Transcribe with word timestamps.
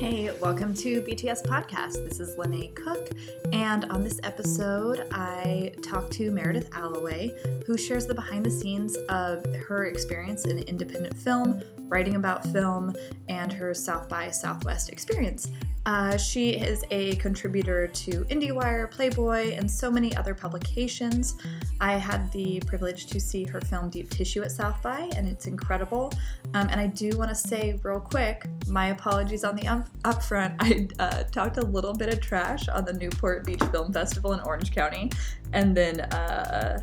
Hey, 0.00 0.30
welcome 0.40 0.72
to 0.76 1.02
BTS 1.02 1.44
Podcast. 1.44 2.08
This 2.08 2.20
is 2.20 2.34
Lynae 2.36 2.74
Cook, 2.74 3.10
and 3.52 3.84
on 3.92 4.02
this 4.02 4.18
episode, 4.22 5.06
I 5.12 5.74
talk 5.82 6.08
to 6.12 6.30
Meredith 6.30 6.70
Alloway, 6.72 7.34
who 7.66 7.76
shares 7.76 8.06
the 8.06 8.14
behind 8.14 8.46
the 8.46 8.50
scenes 8.50 8.96
of 9.10 9.44
her 9.68 9.84
experience 9.84 10.46
in 10.46 10.60
independent 10.60 11.14
film, 11.18 11.60
writing 11.90 12.16
about 12.16 12.46
film, 12.46 12.96
and 13.28 13.52
her 13.52 13.74
South 13.74 14.08
by 14.08 14.30
Southwest 14.30 14.88
experience. 14.88 15.50
Uh, 15.86 16.16
she 16.16 16.50
is 16.50 16.84
a 16.90 17.16
contributor 17.16 17.86
to 17.88 18.24
IndieWire, 18.26 18.90
Playboy, 18.90 19.52
and 19.54 19.70
so 19.70 19.90
many 19.90 20.14
other 20.16 20.34
publications. 20.34 21.36
I 21.80 21.94
had 21.94 22.30
the 22.32 22.60
privilege 22.66 23.06
to 23.06 23.20
see 23.20 23.44
her 23.44 23.60
film 23.62 23.88
Deep 23.88 24.10
Tissue 24.10 24.42
at 24.42 24.52
South 24.52 24.82
by, 24.82 25.10
and 25.16 25.26
it's 25.26 25.46
incredible. 25.46 26.12
Um, 26.52 26.68
and 26.68 26.80
I 26.80 26.86
do 26.88 27.16
want 27.16 27.30
to 27.30 27.34
say, 27.34 27.78
real 27.82 28.00
quick, 28.00 28.44
my 28.66 28.88
apologies 28.88 29.42
on 29.42 29.56
the 29.56 29.66
up- 29.66 29.88
upfront. 30.02 30.56
I 30.60 30.88
uh, 31.02 31.24
talked 31.24 31.56
a 31.56 31.64
little 31.64 31.94
bit 31.94 32.12
of 32.12 32.20
trash 32.20 32.68
on 32.68 32.84
the 32.84 32.92
Newport 32.92 33.46
Beach 33.46 33.62
Film 33.72 33.92
Festival 33.92 34.34
in 34.34 34.40
Orange 34.40 34.72
County, 34.72 35.10
and 35.52 35.74
then 35.76 36.00
uh, 36.00 36.80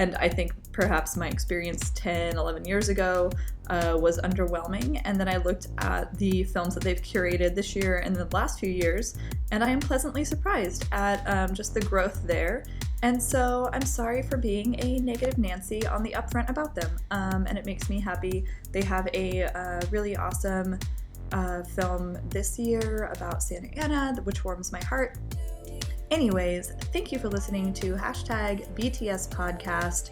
and 0.00 0.16
I 0.16 0.30
think 0.30 0.54
perhaps 0.72 1.14
my 1.14 1.28
experience 1.28 1.90
10, 1.94 2.38
11 2.38 2.64
years 2.64 2.88
ago 2.88 3.30
uh, 3.68 3.98
was 4.00 4.18
underwhelming. 4.22 4.98
And 5.04 5.20
then 5.20 5.28
I 5.28 5.36
looked 5.36 5.68
at 5.76 6.16
the 6.16 6.44
films 6.44 6.74
that 6.74 6.82
they've 6.82 7.02
curated 7.02 7.54
this 7.54 7.76
year 7.76 7.98
and 7.98 8.16
the 8.16 8.26
last 8.32 8.58
few 8.58 8.70
years, 8.70 9.18
and 9.52 9.62
I 9.62 9.68
am 9.68 9.78
pleasantly 9.78 10.24
surprised 10.24 10.86
at 10.90 11.22
um, 11.28 11.54
just 11.54 11.74
the 11.74 11.82
growth 11.82 12.26
there. 12.26 12.64
And 13.02 13.22
so 13.22 13.68
I'm 13.74 13.84
sorry 13.84 14.22
for 14.22 14.38
being 14.38 14.74
a 14.80 14.98
negative 15.00 15.36
Nancy 15.36 15.86
on 15.86 16.02
the 16.02 16.12
upfront 16.12 16.48
about 16.48 16.74
them. 16.74 16.90
Um, 17.10 17.46
and 17.46 17.58
it 17.58 17.66
makes 17.66 17.90
me 17.90 18.00
happy. 18.00 18.46
They 18.72 18.82
have 18.82 19.06
a 19.12 19.44
uh, 19.44 19.82
really 19.90 20.16
awesome 20.16 20.78
uh, 21.32 21.62
film 21.62 22.18
this 22.30 22.58
year 22.58 23.10
about 23.14 23.42
Santa 23.42 23.68
Ana, 23.78 24.18
which 24.24 24.46
warms 24.46 24.72
my 24.72 24.82
heart. 24.84 25.18
Anyways, 26.10 26.72
thank 26.92 27.12
you 27.12 27.20
for 27.20 27.28
listening 27.28 27.72
to 27.74 27.94
hashtag 27.94 28.66
BTS 28.74 29.28
Podcast. 29.28 30.10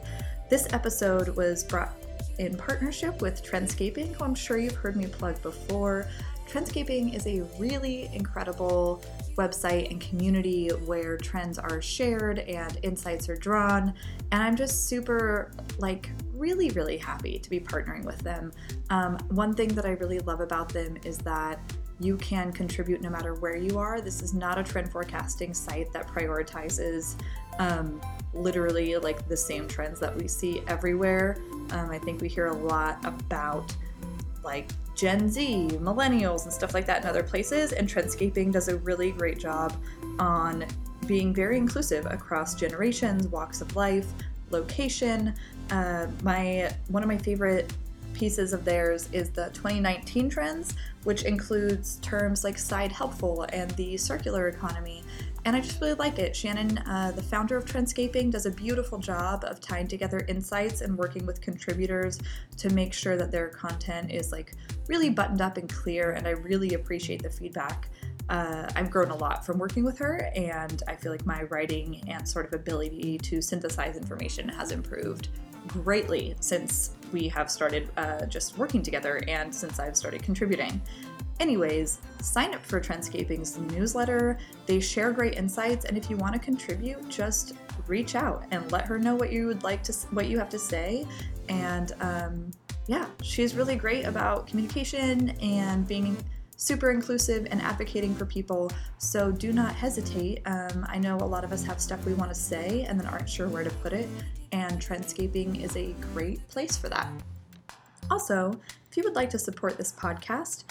This 0.49 0.73
episode 0.73 1.31
was 1.31 1.65
brought 1.65 1.93
in 2.39 2.57
partnership 2.57 3.21
with 3.21 3.43
Trendscaping, 3.43 4.15
who 4.15 4.25
I'm 4.25 4.35
sure 4.35 4.59
you've 4.59 4.77
heard 4.77 4.95
me 4.95 5.09
plug 5.09 5.43
before. 5.43 6.07
Trendscaping 6.49 7.17
is 7.17 7.27
a 7.27 7.41
really 7.59 8.09
incredible 8.15 9.03
website 9.37 9.91
and 9.91 10.01
community 10.01 10.69
where 10.69 11.17
trends 11.17 11.59
are 11.59 11.83
shared 11.83 12.39
and 12.39 12.79
insights 12.85 13.29
are 13.29 13.37
drawn. 13.37 13.93
And 14.31 14.41
I'm 14.41 14.55
just 14.55 14.87
super, 14.87 15.51
like, 15.79 16.11
really, 16.33 16.71
really 16.71 16.97
happy 16.97 17.41
to 17.41 17.51
be 17.51 17.59
partnering 17.59 18.05
with 18.05 18.19
them. 18.21 18.53
Um, 18.91 19.19
one 19.31 19.53
thing 19.53 19.69
that 19.71 19.85
I 19.85 19.91
really 19.91 20.21
love 20.21 20.41
about 20.41 20.69
them 20.69 20.97
is 21.05 21.19
that 21.19 21.61
you 22.01 22.17
can 22.17 22.53
contribute 22.53 23.01
no 23.01 23.11
matter 23.11 23.35
where 23.35 23.57
you 23.57 23.79
are. 23.79 24.01
This 24.01 24.23
is 24.23 24.35
not 24.35 24.59
a 24.59 24.63
trend 24.63 24.91
forecasting 24.91 25.53
site 25.53 25.93
that 25.93 26.07
prioritizes 26.07 27.17
um, 27.59 28.01
literally 28.33 28.97
like 28.97 29.29
the 29.29 29.37
same 29.37 29.67
trends 29.67 29.99
that 30.01 30.17
we 30.17 30.29
see 30.29 30.63
everywhere. 30.69 31.39
Um, 31.71 31.91
I 31.91 31.99
think 31.99 32.21
we 32.21 32.29
hear 32.29 32.47
a 32.47 32.55
lot 32.55 33.05
about 33.05 33.75
like 34.45 34.71
Gen 34.95 35.29
Z, 35.29 35.69
millennials, 35.75 36.45
and 36.45 36.53
stuff 36.53 36.75
like 36.75 36.87
that 36.87 37.03
in 37.03 37.09
other 37.09 37.23
places, 37.23 37.73
and 37.73 37.89
Trendscaping 37.89 38.53
does 38.53 38.69
a 38.69 38.77
really 38.79 39.11
great 39.13 39.39
job 39.39 39.75
on 40.19 40.67
being 41.07 41.35
very 41.35 41.57
inclusive 41.57 42.07
across 42.07 42.55
generations, 42.55 43.29
walks 43.29 43.61
of 43.61 43.75
life, 43.77 44.07
location. 44.51 45.35
Uh, 45.71 46.07
my 46.23 46.73
one 46.89 47.03
of 47.03 47.09
my 47.09 47.19
favorite 47.19 47.73
pieces 48.19 48.53
of 48.53 48.65
theirs 48.65 49.09
is 49.13 49.31
the 49.31 49.45
2019 49.55 50.29
trends, 50.29 50.75
which 51.05 51.23
includes 51.23 51.97
terms 51.97 52.43
like 52.43 52.59
side 52.59 52.91
helpful 52.91 53.47
and 53.53 53.71
the 53.73 53.97
circular 53.97 54.49
economy. 54.49 55.05
And 55.45 55.55
I 55.55 55.61
just 55.61 55.81
really 55.81 55.95
like 55.95 56.19
it. 56.19 56.35
Shannon, 56.35 56.79
uh, 56.79 57.13
the 57.15 57.23
founder 57.23 57.57
of 57.57 57.65
Trendscaping, 57.65 58.33
does 58.33 58.45
a 58.45 58.51
beautiful 58.51 58.99
job 58.99 59.45
of 59.45 59.61
tying 59.61 59.87
together 59.87 60.25
insights 60.29 60.81
and 60.81 60.99
working 60.99 61.25
with 61.27 61.41
contributors 61.41 62.19
to 62.57 62.69
make 62.71 62.93
sure 62.93 63.17
that 63.17 63.31
their 63.31 63.49
content 63.49 64.11
is 64.11 64.33
like 64.33 64.55
really 64.89 65.11
buttoned 65.11 65.41
up 65.41 65.57
and 65.57 65.73
clear. 65.73 66.11
And 66.11 66.27
I 66.27 66.33
really 66.33 66.75
appreciate 66.75 67.23
the 67.23 67.31
feedback. 67.31 67.89
Uh, 68.29 68.69
I've 68.75 68.91
grown 68.91 69.11
a 69.11 69.17
lot 69.17 69.47
from 69.47 69.59
working 69.59 69.85
with 69.85 69.97
her, 69.99 70.31
and 70.35 70.83
I 70.87 70.97
feel 70.97 71.13
like 71.13 71.25
my 71.25 71.45
writing 71.45 72.03
and 72.09 72.29
sort 72.29 72.47
of 72.47 72.53
ability 72.53 73.17
to 73.19 73.41
synthesize 73.41 73.97
information 73.97 74.49
has 74.51 74.71
improved 74.71 75.29
greatly 75.69 76.35
since 76.41 76.98
we 77.13 77.29
have 77.29 77.51
started 77.51 77.91
uh, 77.97 78.27
just 78.27 78.59
working 78.59 78.83
together 78.83 79.21
and 79.29 79.55
since 79.55 79.79
I've 79.79 79.97
started 79.97 80.23
contributing. 80.23 80.81
Anyways, 81.41 82.01
sign 82.21 82.55
up 82.55 82.65
for 82.65 82.81
Trendscaping's 82.81 83.59
newsletter. 83.59 84.39
They 84.67 84.81
share 84.81 85.13
great 85.13 85.35
insights, 85.37 85.85
and 85.85 85.97
if 85.97 86.11
you 86.11 86.17
want 86.17 86.35
to 86.35 86.41
contribute, 86.41 87.09
just 87.09 87.55
reach 87.87 88.15
out 88.17 88.45
and 88.51 88.71
let 88.73 88.87
her 88.87 88.99
know 88.99 89.15
what 89.15 89.33
you 89.33 89.47
would 89.47 89.63
like 89.63 89.83
to, 89.85 89.93
what 90.11 90.27
you 90.29 90.39
have 90.39 90.49
to 90.51 90.59
say. 90.59 91.07
And 91.49 91.93
um, 92.01 92.51
yeah, 92.87 93.07
she's 93.23 93.55
really 93.55 93.77
great 93.77 94.05
about 94.05 94.47
communication 94.47 95.31
and 95.41 95.87
being 95.87 96.17
super 96.59 96.91
inclusive 96.91 97.47
and 97.51 97.63
advocating 97.63 98.15
for 98.15 98.27
people. 98.27 98.71
So 98.99 99.31
do 99.31 99.53
not 99.53 99.75
hesitate. 99.75 100.43
Um, 100.45 100.85
I 100.89 100.99
know 100.99 101.17
a 101.17 101.25
lot 101.25 101.45
of 101.45 101.53
us 101.53 101.63
have 101.65 101.81
stuff 101.81 102.05
we 102.05 102.15
want 102.15 102.31
to 102.31 102.35
say 102.35 102.85
and 102.89 102.99
then 102.99 103.07
aren't 103.07 103.31
sure 103.31 103.49
where 103.49 103.63
to 103.65 103.71
put 103.71 103.93
it, 103.93 104.09
and 104.53 104.81
Trendscaping 104.81 105.63
is 105.63 105.77
a 105.77 105.95
great 106.13 106.47
place 106.49 106.77
for 106.77 106.89
that. 106.89 107.09
Also, 108.11 108.59
if 108.91 108.97
you 108.97 109.05
would 109.05 109.15
like 109.15 109.31
to 109.31 109.39
support 109.39 109.79
this 109.79 109.93
podcast, 109.93 110.65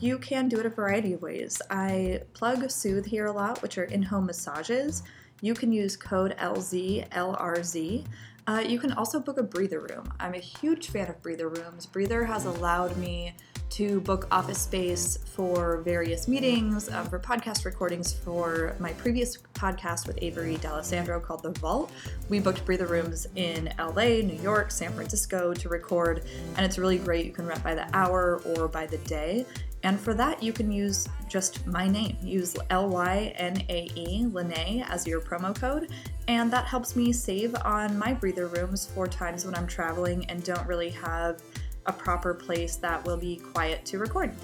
you 0.00 0.18
can 0.18 0.48
do 0.48 0.58
it 0.58 0.66
a 0.66 0.70
variety 0.70 1.12
of 1.12 1.20
ways. 1.20 1.60
I 1.70 2.22
plug 2.32 2.70
Soothe 2.70 3.04
here 3.04 3.26
a 3.26 3.32
lot, 3.32 3.60
which 3.62 3.76
are 3.76 3.84
in 3.84 4.02
home 4.02 4.26
massages. 4.26 5.02
You 5.42 5.52
can 5.52 5.72
use 5.72 5.94
code 5.94 6.34
LZ, 6.38 7.08
LRZ. 7.10 8.06
Uh, 8.46 8.64
you 8.66 8.78
can 8.78 8.92
also 8.92 9.20
book 9.20 9.38
a 9.38 9.42
breather 9.42 9.80
room. 9.80 10.10
I'm 10.18 10.34
a 10.34 10.38
huge 10.38 10.88
fan 10.88 11.10
of 11.10 11.20
breather 11.22 11.48
rooms. 11.48 11.84
Breather 11.84 12.24
has 12.24 12.46
allowed 12.46 12.96
me 12.96 13.34
to 13.74 14.00
book 14.02 14.28
office 14.30 14.60
space 14.60 15.18
for 15.24 15.78
various 15.78 16.28
meetings, 16.28 16.88
uh, 16.88 17.02
for 17.02 17.18
podcast 17.18 17.64
recordings 17.64 18.12
for 18.12 18.76
my 18.78 18.92
previous 18.92 19.38
podcast 19.52 20.06
with 20.06 20.16
Avery 20.22 20.54
D'Alessandro 20.58 21.18
called 21.18 21.42
The 21.42 21.50
Vault. 21.58 21.90
We 22.28 22.38
booked 22.38 22.64
breather 22.64 22.86
rooms 22.86 23.26
in 23.34 23.74
LA, 23.76 24.22
New 24.22 24.38
York, 24.40 24.70
San 24.70 24.92
Francisco 24.92 25.52
to 25.54 25.68
record, 25.68 26.22
and 26.56 26.64
it's 26.64 26.78
really 26.78 26.98
great. 26.98 27.26
You 27.26 27.32
can 27.32 27.46
rent 27.46 27.64
by 27.64 27.74
the 27.74 27.88
hour 27.96 28.40
or 28.46 28.68
by 28.68 28.86
the 28.86 28.98
day. 28.98 29.44
And 29.82 29.98
for 30.00 30.14
that, 30.14 30.40
you 30.40 30.52
can 30.52 30.70
use 30.70 31.08
just 31.28 31.66
my 31.66 31.88
name. 31.88 32.16
Use 32.22 32.56
L 32.70 32.88
Y 32.88 33.34
N 33.36 33.60
A 33.68 33.90
E, 33.96 34.24
Lynae, 34.24 34.88
as 34.88 35.04
your 35.04 35.20
promo 35.20 35.54
code. 35.54 35.90
And 36.28 36.50
that 36.52 36.64
helps 36.64 36.94
me 36.94 37.12
save 37.12 37.54
on 37.64 37.98
my 37.98 38.14
breather 38.14 38.46
rooms 38.46 38.86
for 38.94 39.08
times 39.08 39.44
when 39.44 39.54
I'm 39.56 39.66
traveling 39.66 40.24
and 40.30 40.42
don't 40.44 40.66
really 40.66 40.90
have 40.90 41.42
a 41.86 41.92
proper 41.92 42.34
place 42.34 42.76
that 42.76 43.04
will 43.04 43.16
be 43.16 43.36
quiet 43.36 43.84
to 43.86 43.98
record. 43.98 44.34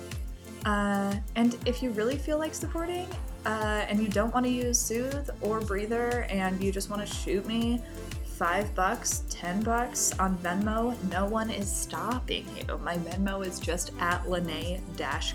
Uh, 0.66 1.14
and 1.36 1.56
if 1.66 1.82
you 1.82 1.90
really 1.92 2.16
feel 2.16 2.38
like 2.38 2.54
supporting 2.54 3.06
uh, 3.46 3.86
and 3.88 3.98
you 4.00 4.08
don't 4.08 4.32
want 4.34 4.44
to 4.44 4.52
use 4.52 4.78
Soothe 4.78 5.30
or 5.40 5.60
Breather 5.60 6.26
and 6.28 6.62
you 6.62 6.70
just 6.70 6.90
want 6.90 7.06
to 7.06 7.12
shoot 7.12 7.46
me 7.46 7.80
five 8.24 8.74
bucks, 8.74 9.24
ten 9.30 9.62
bucks 9.62 10.18
on 10.18 10.36
Venmo, 10.38 10.96
no 11.10 11.26
one 11.26 11.50
is 11.50 11.70
stopping 11.70 12.46
you. 12.56 12.78
My 12.78 12.96
Venmo 12.96 13.46
is 13.46 13.58
just 13.58 13.92
at 14.00 14.24
Lynae 14.24 14.80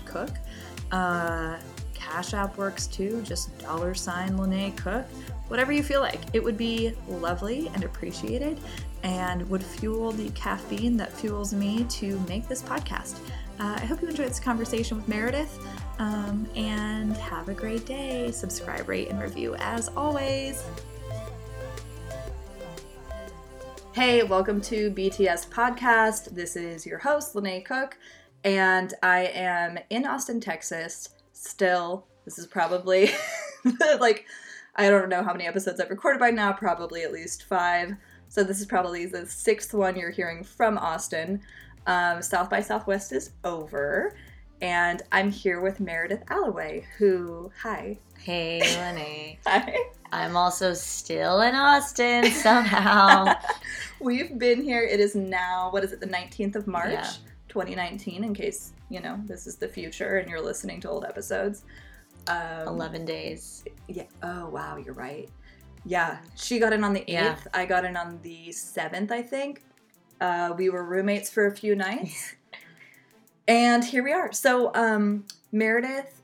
Cook. 0.04 0.30
Uh, 0.92 1.56
Cash 1.94 2.34
App 2.34 2.56
works 2.56 2.86
too, 2.86 3.22
just 3.22 3.56
dollar 3.58 3.94
sign 3.94 4.36
Lynae 4.36 4.76
Cook. 4.76 5.06
Whatever 5.48 5.72
you 5.72 5.82
feel 5.82 6.00
like. 6.00 6.20
It 6.32 6.42
would 6.42 6.56
be 6.56 6.94
lovely 7.08 7.68
and 7.74 7.84
appreciated 7.84 8.60
and 9.02 9.48
would 9.48 9.62
fuel 9.62 10.12
the 10.12 10.30
caffeine 10.30 10.96
that 10.96 11.12
fuels 11.12 11.52
me 11.52 11.84
to 11.84 12.18
make 12.28 12.48
this 12.48 12.62
podcast. 12.62 13.18
Uh, 13.58 13.78
I 13.80 13.84
hope 13.86 14.02
you 14.02 14.08
enjoyed 14.08 14.28
this 14.28 14.40
conversation 14.40 14.96
with 14.96 15.08
Meredith 15.08 15.58
um, 15.98 16.46
and 16.54 17.16
have 17.16 17.48
a 17.48 17.54
great 17.54 17.86
day. 17.86 18.30
Subscribe, 18.30 18.88
rate, 18.88 19.08
and 19.08 19.20
review 19.20 19.54
as 19.56 19.88
always. 19.96 20.64
Hey, 23.92 24.22
welcome 24.22 24.60
to 24.60 24.90
BTS 24.90 25.48
Podcast. 25.48 26.34
This 26.34 26.54
is 26.54 26.84
your 26.84 26.98
host, 26.98 27.32
Lynae 27.34 27.64
Cook, 27.64 27.96
and 28.44 28.92
I 29.02 29.20
am 29.32 29.78
in 29.88 30.04
Austin, 30.04 30.38
Texas. 30.38 31.08
Still, 31.32 32.04
this 32.26 32.38
is 32.38 32.46
probably 32.46 33.10
like, 33.98 34.26
I 34.74 34.90
don't 34.90 35.08
know 35.08 35.22
how 35.22 35.32
many 35.32 35.46
episodes 35.46 35.80
I've 35.80 35.88
recorded 35.88 36.20
by 36.20 36.30
now, 36.30 36.52
probably 36.52 37.04
at 37.04 37.12
least 37.12 37.44
five. 37.44 37.94
So 38.36 38.44
this 38.44 38.60
is 38.60 38.66
probably 38.66 39.06
the 39.06 39.24
sixth 39.24 39.72
one 39.72 39.96
you're 39.96 40.10
hearing 40.10 40.44
from 40.44 40.76
Austin. 40.76 41.40
Um, 41.86 42.20
South 42.20 42.50
by 42.50 42.60
Southwest 42.60 43.10
is 43.12 43.30
over, 43.44 44.14
and 44.60 45.00
I'm 45.10 45.30
here 45.30 45.62
with 45.62 45.80
Meredith 45.80 46.22
Alloway, 46.28 46.84
who, 46.98 47.50
hi. 47.58 47.98
Hey, 48.18 48.60
Lenny. 48.76 49.38
hi. 49.46 49.78
I'm 50.12 50.36
also 50.36 50.74
still 50.74 51.40
in 51.40 51.54
Austin 51.54 52.30
somehow. 52.30 53.32
We've 54.00 54.38
been 54.38 54.62
here. 54.62 54.82
It 54.82 55.00
is 55.00 55.14
now, 55.14 55.70
what 55.70 55.82
is 55.82 55.92
it, 55.92 56.00
the 56.00 56.06
19th 56.06 56.56
of 56.56 56.66
March? 56.66 56.92
Yeah. 56.92 57.10
2019, 57.48 58.22
in 58.22 58.34
case 58.34 58.74
you 58.90 59.00
know 59.00 59.18
this 59.24 59.46
is 59.46 59.56
the 59.56 59.66
future 59.66 60.18
and 60.18 60.28
you're 60.28 60.42
listening 60.42 60.78
to 60.82 60.90
old 60.90 61.06
episodes. 61.06 61.64
Um, 62.26 62.68
11 62.68 63.06
days. 63.06 63.64
Yeah. 63.88 64.02
Oh 64.22 64.50
wow, 64.50 64.76
you're 64.76 64.92
right. 64.92 65.30
Yeah, 65.86 66.18
she 66.34 66.58
got 66.58 66.72
in 66.72 66.82
on 66.82 66.92
the 66.92 67.02
eighth. 67.02 67.08
Yeah. 67.10 67.36
I 67.54 67.64
got 67.64 67.84
in 67.84 67.96
on 67.96 68.18
the 68.22 68.50
seventh, 68.52 69.12
I 69.12 69.22
think. 69.22 69.62
Uh, 70.20 70.52
we 70.56 70.68
were 70.70 70.84
roommates 70.84 71.30
for 71.30 71.46
a 71.46 71.54
few 71.54 71.76
nights, 71.76 72.34
and 73.48 73.84
here 73.84 74.02
we 74.02 74.12
are. 74.12 74.32
So 74.32 74.74
um, 74.74 75.24
Meredith 75.52 76.22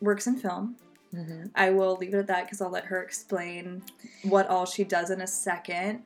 works 0.00 0.26
in 0.26 0.36
film. 0.36 0.76
hmm 1.12 1.44
I 1.54 1.70
will 1.70 1.96
leave 1.96 2.14
it 2.14 2.18
at 2.18 2.26
that 2.28 2.44
because 2.44 2.60
I'll 2.60 2.70
let 2.70 2.84
her 2.86 3.02
explain 3.02 3.82
what 4.22 4.48
all 4.48 4.64
she 4.66 4.84
does 4.84 5.10
in 5.10 5.20
a 5.20 5.26
second. 5.26 6.02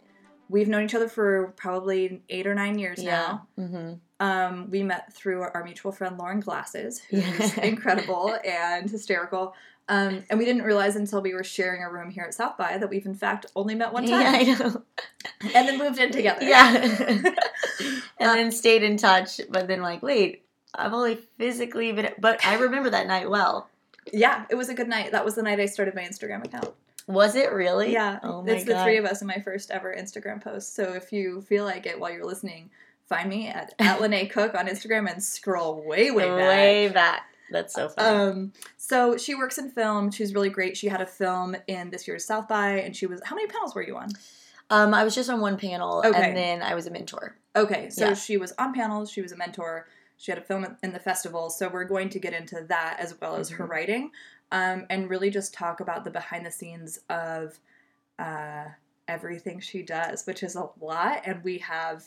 We've 0.49 0.69
known 0.69 0.85
each 0.85 0.95
other 0.95 1.09
for 1.09 1.49
probably 1.56 2.23
eight 2.31 2.47
or 2.47 2.55
nine 2.55 2.79
years 2.79 3.03
Yeah. 3.03 3.39
now. 3.56 3.65
hmm 3.67 3.93
Um, 4.21 4.71
we 4.71 4.83
met 4.83 5.12
through 5.12 5.43
our 5.43 5.62
mutual 5.62 5.93
friend 5.93 6.17
Lauren 6.19 6.41
Glasses, 6.41 7.00
who's 7.11 7.56
incredible 7.59 8.37
and 8.45 8.91
hysterical. 8.91 9.55
Um, 9.90 10.23
and 10.29 10.38
we 10.38 10.44
didn't 10.44 10.62
realize 10.64 10.96
until 10.96 11.23
we 11.23 11.32
were 11.32 11.43
sharing 11.44 11.82
a 11.82 11.90
room 11.90 12.11
here 12.11 12.25
at 12.25 12.35
South 12.35 12.58
by 12.58 12.76
that 12.76 12.90
we've 12.90 13.06
in 13.06 13.14
fact 13.14 13.46
only 13.56 13.75
met 13.75 13.93
one 13.93 14.05
Yeah, 14.06 14.23
time 14.23 14.35
I 14.35 14.43
know. 14.44 14.82
and 15.55 15.67
then 15.69 15.79
moved 15.79 15.99
in 15.99 16.11
together. 16.12 16.44
Yeah. 16.44 16.75
and 17.19 17.35
then 18.19 18.52
stayed 18.52 18.82
in 18.82 18.96
touch, 18.96 19.40
but 19.50 19.67
then 19.67 19.81
like, 19.81 20.02
wait, 20.02 20.44
I've 20.75 20.93
only 20.93 21.17
physically 21.38 21.93
been, 21.93 22.11
but 22.19 22.44
I 22.44 22.56
remember 22.56 22.90
that 22.90 23.06
night 23.06 23.31
well. 23.31 23.69
yeah, 24.12 24.44
it 24.50 24.55
was 24.56 24.69
a 24.69 24.75
good 24.75 24.88
night. 24.88 25.12
That 25.12 25.25
was 25.25 25.35
the 25.37 25.43
night 25.43 25.61
I 25.61 25.67
started 25.67 25.94
my 25.94 26.02
Instagram 26.02 26.44
account. 26.44 26.70
Was 27.06 27.35
it 27.35 27.50
really? 27.52 27.90
Yeah, 27.93 28.19
Oh 28.23 28.43
my 28.43 28.52
it's 28.52 28.64
god. 28.64 28.76
the 28.81 28.82
three 28.85 28.99
of 28.99 29.06
us 29.06 29.23
in 29.23 29.26
my 29.26 29.38
first 29.43 29.70
ever 29.70 29.94
Instagram 29.99 30.43
post. 30.44 30.75
So 30.75 30.93
if 30.93 31.11
you 31.12 31.40
feel 31.40 31.64
like 31.64 31.87
it 31.87 31.99
while 31.99 32.12
you're 32.12 32.26
listening, 32.26 32.69
find 33.08 33.31
me 33.31 33.49
at, 33.49 33.73
at 33.79 33.99
Lynae 34.00 34.31
Cook 34.31 34.55
on 34.55 34.69
Instagram 34.69 35.11
and 35.11 35.23
scroll 35.23 35.82
way, 35.82 36.11
way 36.11 36.26
back. 36.26 36.38
Way 36.38 36.88
back. 36.88 37.23
That's 37.50 37.75
so 37.75 37.89
funny. 37.89 38.09
Um, 38.31 38.53
so 38.77 39.17
she 39.17 39.35
works 39.35 39.59
in 39.59 39.71
film. 39.71 40.11
She's 40.11 40.35
really 40.35 40.50
great. 40.50 40.77
She 40.77 40.89
had 40.89 41.00
a 41.00 41.06
film 41.06 41.56
in 41.67 41.91
this 41.91 42.06
year's 42.06 42.25
South 42.25 42.49
by, 42.49 42.81
and 42.81 42.95
she 42.95 43.06
was. 43.06 43.21
How 43.25 43.35
many 43.37 43.47
panels 43.49 43.75
were 43.75 43.83
you 43.83 43.97
on? 43.97 44.11
Um, 44.71 44.93
I 44.93 45.03
was 45.05 45.15
just 45.15 45.31
on 45.31 45.41
one 45.41 45.56
panel, 45.56 46.03
Okay. 46.05 46.29
and 46.29 46.37
then 46.37 46.62
I 46.62 46.75
was 46.75 46.87
a 46.87 46.91
mentor. 46.91 47.37
Okay, 47.56 47.89
so 47.91 48.09
Yeah. 48.09 48.15
she 48.15 48.37
was 48.37 48.53
on 48.59 48.75
panels. 48.75 49.11
She 49.11 49.23
was 49.23 49.33
a 49.33 49.37
mentor. 49.37 49.87
She 50.19 50.31
had 50.31 50.39
a 50.39 50.43
film 50.43 50.77
in 50.83 50.93
the 50.93 50.99
festival. 50.99 51.49
So 51.49 51.69
we're 51.69 51.85
going 51.85 52.11
to 52.11 52.19
get 52.19 52.35
into 52.35 52.62
that 52.69 52.97
as 53.00 53.19
well 53.21 53.37
as 53.37 53.49
her 53.50 53.65
Mhm. 53.67 53.71
writing, 53.71 54.11
um, 54.53 54.85
and 54.91 55.09
really 55.09 55.31
just 55.31 55.55
talk 55.55 55.81
about 55.81 56.05
the 56.05 56.11
behind 56.11 56.45
the 56.45 56.50
scenes 56.50 57.00
of 57.09 57.59
uh, 58.19 58.65
everything 59.06 59.61
she 59.61 59.81
does, 59.81 60.27
which 60.27 60.43
is 60.43 60.56
a 60.56 60.69
lot. 60.81 61.23
And 61.25 61.43
we 61.45 61.59
have 61.59 62.05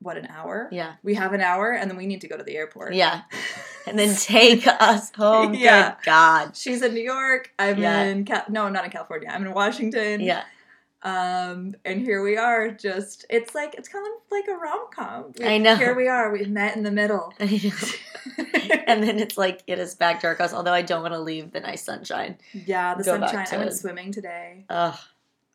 what 0.00 0.16
an 0.16 0.26
hour. 0.26 0.68
Yeah, 0.72 0.94
We 1.02 1.14
have 1.14 1.32
an 1.32 1.40
hour, 1.40 1.72
and 1.72 1.90
then 1.90 1.96
we 1.96 2.06
need 2.06 2.20
to 2.22 2.28
go 2.28 2.36
to 2.36 2.42
the 2.44 2.56
airport. 2.56 2.94
yeah, 2.94 3.22
and 3.86 3.98
then 3.98 4.14
take 4.16 4.66
us 4.66 5.10
home. 5.14 5.54
Yeah. 5.54 5.90
Good 5.96 6.04
God. 6.04 6.56
She's 6.56 6.82
in 6.82 6.94
New 6.94 7.02
York. 7.02 7.52
I'm 7.58 7.78
Yeah. 7.78 8.02
in 8.04 8.24
Cal- 8.24 8.44
no, 8.48 8.64
I'm 8.64 8.72
not 8.72 8.84
in 8.84 8.90
California. 8.90 9.28
I'm 9.32 9.44
in 9.44 9.52
Washington. 9.52 10.20
Yeah, 10.20 10.42
Um, 11.02 11.74
and 11.84 12.00
here 12.00 12.22
we 12.22 12.36
are. 12.36 12.70
Just 12.70 13.26
it's 13.30 13.54
like 13.54 13.74
it's 13.74 13.88
kind 13.88 14.06
of 14.06 14.12
like 14.30 14.46
a 14.48 14.54
rom 14.56 14.86
com. 14.94 15.32
I 15.44 15.58
know. 15.58 15.76
Here 15.76 15.94
we 15.94 16.08
are. 16.08 16.32
We've 16.32 16.48
met 16.50 16.76
in 16.76 16.82
the 16.82 16.90
middle. 16.90 17.32
And 18.88 19.02
then 19.02 19.18
it's 19.18 19.36
like 19.38 19.62
it 19.66 19.78
is 19.78 19.94
back 19.94 20.20
to 20.20 20.26
our 20.28 20.34
house. 20.34 20.52
Although 20.52 20.72
I 20.72 20.82
don't 20.82 21.02
want 21.02 21.14
to 21.14 21.20
leave 21.20 21.52
the 21.52 21.60
nice 21.60 21.82
sunshine. 21.82 22.38
yeah, 22.52 22.94
the 22.94 23.02
Go 23.04 23.18
sunshine. 23.18 23.46
I 23.50 23.56
went 23.58 23.72
swimming 23.72 24.12
today. 24.12 24.64
Ugh. 24.68 24.96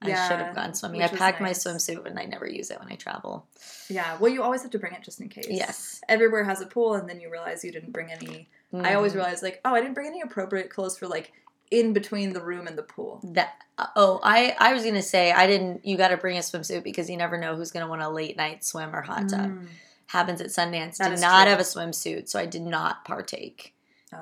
I 0.02 0.08
should 0.28 0.40
have 0.40 0.56
gone 0.56 0.74
swimming. 0.74 1.02
I 1.02 1.08
was 1.08 1.18
packed 1.20 1.42
my 1.42 1.52
swimsuit 1.52 2.06
and 2.06 2.18
I 2.18 2.26
never 2.26 2.48
use 2.48 2.72
it 2.72 2.80
when 2.80 2.92
I 2.92 2.96
travel. 2.96 3.46
Yeah. 3.90 4.18
Well, 4.20 4.32
you 4.32 4.42
always 4.44 4.62
have 4.64 4.72
to 4.72 4.80
bring 4.80 4.94
it 4.94 5.04
just 5.04 5.22
in 5.22 5.30
case. 5.30 5.48
Yes. 5.50 6.02
Everywhere 6.10 6.44
has 6.44 6.62
a 6.62 6.66
pool, 6.66 6.96
and 6.96 7.08
then 7.08 7.20
you 7.20 7.30
realize 7.32 7.64
you 7.64 7.72
didn't 7.72 7.92
bring 7.92 8.12
any. 8.12 8.50
I 8.74 8.94
always 8.96 9.12
Mhm. 9.12 9.16
realize 9.16 9.44
like, 9.44 9.60
oh, 9.66 9.74
I 9.76 9.82
didn't 9.82 9.94
bring 9.94 10.08
any 10.08 10.22
appropriate 10.22 10.70
clothes 10.70 10.98
for 10.98 11.08
like 11.08 11.34
in 11.70 11.94
between 11.94 12.34
the 12.34 12.42
room 12.42 12.68
and 12.68 12.78
the 12.78 12.84
pool. 12.84 13.20
that. 13.24 13.54
uh, 13.78 13.88
Oh, 13.96 14.20
I 14.24 14.56
I 14.60 14.74
was 14.74 14.84
gonna 14.84 15.02
say 15.02 15.32
I 15.32 15.46
didn't. 15.48 15.86
You 15.86 15.98
got 15.98 16.10
to 16.10 16.18
bring 16.18 16.38
a 16.38 16.42
swimsuit 16.42 16.84
because 16.84 17.10
you 17.10 17.18
never 17.18 17.38
know 17.38 17.56
who's 17.56 17.72
gonna 17.72 17.88
want 17.88 18.02
a 18.02 18.10
late 18.10 18.36
night 18.38 18.64
swim 18.66 18.96
or 18.96 19.02
hot 19.02 19.30
tub. 19.30 19.52
Mm. 19.52 19.68
Happens 20.08 20.42
at 20.42 20.48
Sundance. 20.48 20.98
That 20.98 21.10
did 21.10 21.20
not 21.22 21.44
true. 21.44 21.52
have 21.52 21.60
a 21.60 21.64
swimsuit, 21.64 22.28
so 22.28 22.40
I 22.40 22.46
did 22.46 22.64
not 22.64 23.06
partake. 23.06 23.74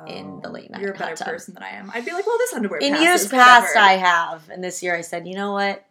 In 0.08 0.40
the 0.42 0.50
Oh, 0.50 0.52
late 0.52 0.70
night 0.70 0.82
You're 0.82 0.92
a 0.94 0.98
better 0.98 1.24
person 1.24 1.56
than 1.56 1.64
I 1.64 1.70
am. 1.70 1.90
I'd 1.94 2.06
be 2.06 2.12
like, 2.12 2.28
well, 2.28 2.38
this 2.38 2.54
underwear. 2.54 2.80
In 2.80 3.02
years 3.02 3.28
past, 3.28 3.76
whatever. 3.76 3.80
I 3.80 3.94
have, 3.94 4.50
and 4.50 4.64
this 4.64 4.84
year 4.84 4.96
I 4.96 5.02
said, 5.02 5.28
you 5.28 5.34
know 5.34 5.52
what? 5.54 5.84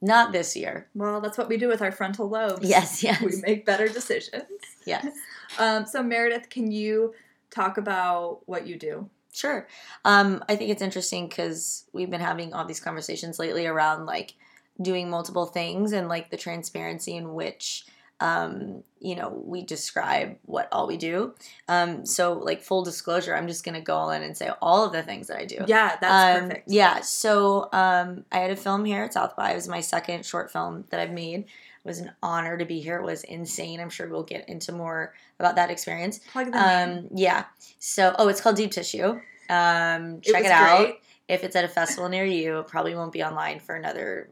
Not 0.00 0.30
this 0.32 0.54
year. 0.56 0.86
Well, 0.94 1.20
that's 1.20 1.36
what 1.36 1.48
we 1.48 1.56
do 1.56 1.66
with 1.66 1.82
our 1.82 1.90
frontal 1.90 2.28
lobes. 2.28 2.68
Yes, 2.68 3.02
yes, 3.02 3.20
we 3.20 3.32
make 3.42 3.66
better 3.66 3.88
decisions. 3.88 4.44
yes. 4.84 5.06
Um, 5.58 5.86
so 5.86 6.02
Meredith, 6.02 6.50
can 6.50 6.70
you 6.70 7.14
talk 7.50 7.78
about 7.78 8.40
what 8.46 8.66
you 8.66 8.78
do? 8.78 9.08
Sure. 9.32 9.66
Um, 10.04 10.44
I 10.46 10.56
think 10.56 10.70
it's 10.70 10.82
interesting 10.82 11.26
because 11.26 11.84
we've 11.94 12.10
been 12.10 12.20
having 12.20 12.52
all 12.52 12.66
these 12.66 12.80
conversations 12.80 13.38
lately 13.38 13.66
around 13.66 14.04
like 14.04 14.34
doing 14.80 15.08
multiple 15.08 15.46
things 15.46 15.92
and 15.92 16.06
like 16.06 16.30
the 16.30 16.36
transparency 16.36 17.16
in 17.16 17.32
which 17.32 17.86
um, 18.20 18.82
you 19.00 19.14
know 19.14 19.28
we 19.44 19.62
describe 19.62 20.36
what 20.44 20.68
all 20.72 20.86
we 20.86 20.96
do. 20.96 21.34
Um, 21.68 22.04
so 22.04 22.32
like 22.32 22.62
full 22.62 22.82
disclosure, 22.84 23.34
I'm 23.34 23.46
just 23.46 23.64
gonna 23.64 23.80
go 23.80 23.96
all 23.96 24.10
in 24.10 24.22
and 24.22 24.36
say 24.36 24.50
all 24.60 24.84
of 24.84 24.92
the 24.92 25.02
things 25.02 25.28
that 25.28 25.38
I 25.38 25.44
do. 25.44 25.64
Yeah, 25.66 25.96
that's 26.00 26.38
Um, 26.40 26.48
perfect. 26.48 26.68
Yeah. 26.68 27.00
So 27.00 27.68
um, 27.72 28.24
I 28.32 28.38
had 28.38 28.50
a 28.50 28.56
film 28.56 28.84
here 28.84 29.04
at 29.04 29.14
South 29.14 29.36
by. 29.36 29.52
It 29.52 29.54
was 29.54 29.68
my 29.68 29.80
second 29.80 30.26
short 30.26 30.50
film 30.50 30.84
that 30.90 31.00
I've 31.00 31.12
made. 31.12 31.40
It 31.40 31.84
was 31.84 32.00
an 32.00 32.10
honor 32.22 32.58
to 32.58 32.64
be 32.64 32.80
here. 32.80 32.96
It 32.96 33.04
was 33.04 33.22
insane. 33.24 33.80
I'm 33.80 33.88
sure 33.88 34.08
we'll 34.08 34.24
get 34.24 34.48
into 34.48 34.72
more 34.72 35.14
about 35.38 35.54
that 35.56 35.70
experience. 35.70 36.18
Plug. 36.32 36.54
Um, 36.54 37.06
yeah. 37.14 37.44
So, 37.78 38.14
oh, 38.18 38.28
it's 38.28 38.40
called 38.40 38.56
Deep 38.56 38.72
Tissue. 38.72 39.20
Um, 39.48 40.20
check 40.20 40.40
it, 40.40 40.42
was 40.42 40.50
out. 40.50 40.78
great. 40.78 40.94
If 41.28 41.44
it's 41.44 41.54
at 41.56 41.64
a 41.64 41.68
festival 41.68 42.08
near 42.08 42.24
you, 42.24 42.58
it 42.58 42.66
probably 42.66 42.94
won't 42.94 43.12
be 43.12 43.22
online 43.22 43.60
for 43.60 43.76
another 43.76 44.28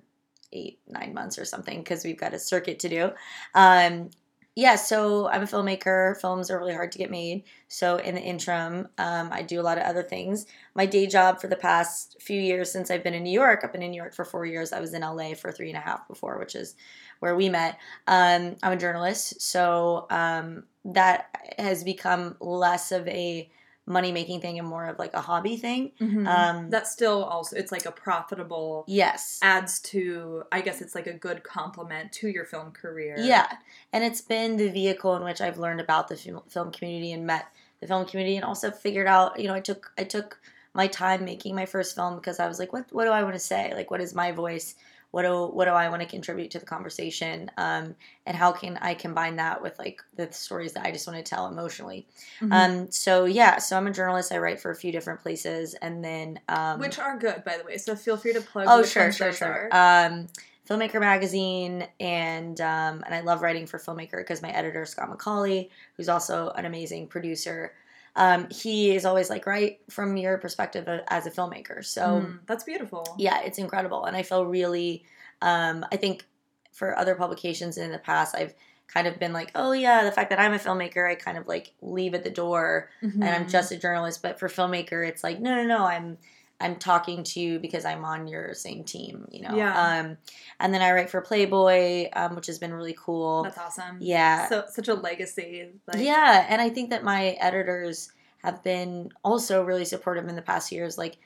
eight, 0.53 0.81
nine 0.89 1.15
months 1.15 1.39
or 1.39 1.45
something 1.45 1.79
because 1.79 2.05
we've 2.05 2.19
got 2.19 2.35
a 2.35 2.39
circuit 2.39 2.79
to 2.81 2.89
do. 2.89 3.11
Um, 3.55 4.11
yeah, 4.59 4.77
so 4.77 5.29
I'm 5.29 5.43
a 5.43 5.47
filmmaker. 5.47 6.19
Films 6.19 6.51
are 6.51 6.59
really 6.59 6.73
hard 6.73 6.91
to 6.93 6.99
get 6.99 7.11
made. 7.11 7.45
So 7.69 7.97
in 7.97 8.15
the 8.15 8.23
interim, 8.23 8.89
um, 8.97 9.29
I 9.31 9.43
do 9.43 9.61
a 9.61 9.63
lot 9.63 9.77
of 9.77 9.85
other 9.85 10.03
things. 10.03 10.47
My 10.75 10.87
day 10.87 11.07
job 11.07 11.43
for 11.43 11.47
the 11.47 11.57
past 11.57 12.17
few 12.23 12.41
years 12.41 12.73
since 12.73 12.91
I've 12.91 13.05
been 13.05 13.13
in 13.13 13.23
New 13.23 13.39
York, 13.39 13.61
I've 13.63 13.73
been 13.73 13.83
in 13.83 13.91
New 13.91 14.01
York 14.01 14.15
for 14.15 14.25
four 14.25 14.47
years. 14.47 14.73
I 14.73 14.81
was 14.81 14.95
in 14.95 15.03
LA 15.03 15.35
for 15.35 15.53
three 15.53 15.69
and 15.69 15.77
a 15.77 15.83
half 15.83 16.09
before, 16.09 16.39
which 16.39 16.55
is 16.55 16.75
where 17.21 17.37
we 17.37 17.51
met. 17.51 17.79
Um, 18.07 18.57
I'm 18.63 18.73
a 18.73 18.77
journalist, 18.79 19.43
so 19.43 20.07
um, 20.09 20.65
that 20.87 21.29
has 21.59 21.85
become 21.85 22.37
less 22.41 22.93
of 22.93 23.07
a 23.09 23.51
money 23.87 24.11
making 24.11 24.41
thing 24.41 24.59
and 24.59 24.67
more 24.67 24.87
of 24.87 24.99
like 24.99 25.15
a 25.15 25.21
hobby 25.21 25.57
thing. 25.57 25.93
Mhm. 26.01 26.27
Um, 26.27 26.71
That's 26.71 26.91
still 26.91 27.25
also 27.25 27.57
it's 27.57 27.71
like 27.71 27.87
a 27.87 27.93
profitable 27.93 28.85
yes. 28.89 29.39
adds 29.43 29.79
to 29.81 30.43
I 30.51 30.61
guess 30.61 30.81
it's 30.81 30.95
like 30.95 31.07
a 31.07 31.13
good 31.13 31.45
complement 31.45 32.13
to 32.15 32.29
your 32.29 32.45
film 32.45 32.73
career. 32.73 33.15
Yeah, 33.19 33.47
and 33.93 34.03
it's 34.03 34.21
been 34.21 34.57
the 34.57 34.69
vehicle 34.69 35.15
in 35.17 35.23
which 35.25 35.41
I've 35.41 35.59
learned 35.59 35.81
about 35.81 36.09
the 36.09 36.17
film, 36.17 36.43
film 36.49 36.73
community 36.73 37.13
and 37.13 37.27
met 37.27 37.47
the 37.81 37.87
film 37.87 38.07
community, 38.07 38.37
and 38.37 38.45
also 38.45 38.71
figured 38.71 39.07
out. 39.07 39.39
You 39.39 39.49
know, 39.49 39.55
I 39.55 39.61
took 39.61 39.93
I 39.97 40.05
took 40.05 40.39
my 40.75 40.89
time 40.89 41.25
making 41.25 41.55
my 41.55 41.67
first 41.67 41.95
film 41.95 42.17
because 42.17 42.41
I 42.41 42.49
was 42.49 42.59
like, 42.59 42.73
what 42.73 42.87
what 42.91 43.05
do 43.05 43.11
I 43.11 43.23
want 43.23 43.35
to 43.35 43.41
say? 43.41 43.73
Like, 43.75 43.91
what 43.91 44.01
is 44.01 44.15
my 44.15 44.33
voice? 44.33 44.75
What 45.17 45.23
do 45.23 45.47
what 45.47 45.65
do 45.65 45.71
I 45.71 45.89
want 45.89 46.03
to 46.03 46.07
contribute 46.07 46.51
to 46.51 46.59
the 46.59 46.67
conversation? 46.67 47.51
Um, 47.57 47.95
and 48.27 48.37
how 48.37 48.53
can 48.53 48.77
I 48.83 48.93
combine 48.93 49.37
that 49.37 49.63
with 49.63 49.79
like 49.79 50.03
the 50.15 50.31
stories 50.31 50.75
that 50.75 50.85
I 50.85 50.91
just 50.91 51.07
want 51.07 51.17
to 51.17 51.23
tell 51.23 51.47
emotionally? 51.47 52.07
Mhm. 52.43 52.53
Um, 52.53 52.91
so 52.91 53.25
yeah, 53.25 53.57
so 53.57 53.79
I'm 53.79 53.87
a 53.87 53.91
journalist. 53.91 54.31
I 54.31 54.37
write 54.37 54.61
for 54.61 54.71
a 54.71 54.77
few 54.77 54.93
different 54.93 55.23
places, 55.23 55.73
and 55.81 56.05
then 56.05 56.39
um, 56.51 56.81
which 56.81 56.99
are 56.99 57.17
good 57.17 57.45
by 57.45 57.57
the 57.57 57.65
way. 57.65 57.79
So 57.79 57.97
feel 57.97 58.19
free 58.19 58.35
to 58.35 58.43
plug. 58.43 58.67
Oh, 58.69 58.83
sure, 58.83 59.11
sure, 59.11 59.33
sure. 59.33 59.71
Um, 59.73 60.27
Filmmaker 60.69 61.01
magazine, 61.01 61.89
and 61.99 62.61
um, 62.61 63.03
and 63.07 63.15
I 63.15 63.21
love 63.21 63.41
writing 63.41 63.67
for 63.67 63.79
Filmmaker 63.79 64.19
because 64.19 64.43
my 64.43 64.51
editor 64.51 64.85
Scott 64.85 65.09
Macaulay, 65.09 65.71
who's 65.97 66.11
also 66.11 66.51
an 66.51 66.67
amazing 66.67 67.07
producer, 67.07 67.73
um, 68.17 68.49
he 68.51 68.95
is 68.97 69.05
always 69.05 69.31
like, 69.31 69.47
right 69.47 69.79
from 69.91 70.17
your 70.17 70.39
perspective 70.39 70.89
as 71.09 71.27
a 71.27 71.31
filmmaker. 71.31 71.85
So 71.85 72.23
Mm, 72.23 72.39
that's 72.47 72.65
beautiful. 72.65 73.15
yeah, 73.19 73.41
it's 73.43 73.59
incredible, 73.59 74.05
and 74.07 74.17
I 74.17 74.23
feel 74.23 74.45
really. 74.47 75.05
Um, 75.43 75.85
I 75.93 75.97
think 75.97 76.25
for 76.73 76.99
other 76.99 77.15
publications 77.15 77.77
in 77.79 77.93
the 77.93 77.99
past, 77.99 78.35
I've 78.35 78.55
kind 78.89 79.07
of 79.07 79.19
been 79.19 79.33
like, 79.33 79.51
oh 79.55 79.73
yeah, 79.73 80.05
the 80.05 80.13
fact 80.13 80.31
that 80.31 80.39
I'm 80.41 80.53
a 80.55 80.59
filmmaker, 80.59 81.09
I 81.11 81.15
kind 81.15 81.37
of 81.39 81.47
like 81.47 81.73
leave 81.83 82.15
at 82.15 82.25
the 82.25 82.31
door 82.31 82.89
and 83.03 83.35
I'm 83.35 83.45
Mhm. 83.47 83.51
just 83.51 83.73
a 83.73 83.77
journalist. 83.79 84.23
But 84.23 84.39
for 84.39 84.49
filmmaker, 84.49 85.07
it's 85.07 85.23
like, 85.25 85.41
no, 85.41 85.55
no, 85.57 85.65
no, 85.65 85.85
I'm 85.87 86.19
I'm 86.61 86.77
talking 86.77 87.23
to 87.23 87.41
you 87.41 87.59
because 87.59 87.85
I'm 87.85 88.05
on 88.05 88.29
your 88.29 88.55
same 88.55 88.85
team, 88.85 89.29
you 89.31 89.43
know. 89.43 89.55
Yeah. 89.55 90.01
Um, 90.01 90.17
and 90.59 90.73
then 90.73 90.81
I 90.81 90.93
write 90.93 91.11
for 91.11 91.21
Playboy, 91.21 92.09
um, 92.15 92.35
which 92.35 92.47
has 92.47 92.59
been 92.59 92.73
really 92.73 92.97
cool. 92.99 93.43
That's 93.43 93.59
awesome. 93.59 93.99
yeah, 94.01 94.49
So 94.49 94.65
such 94.69 94.89
a 94.89 94.95
legacy. 94.95 95.69
Like, 95.87 96.03
yeah, 96.03 96.47
and 96.49 96.63
I 96.63 96.71
think 96.71 96.91
that 96.91 97.05
my 97.05 97.37
editors 97.41 98.11
have 98.39 98.63
been 98.63 99.11
also 99.23 99.65
really 99.65 99.85
supportive 99.85 100.29
in 100.29 100.37
the 100.37 100.43
past 100.43 100.73
years, 100.73 100.97
like 100.97 101.19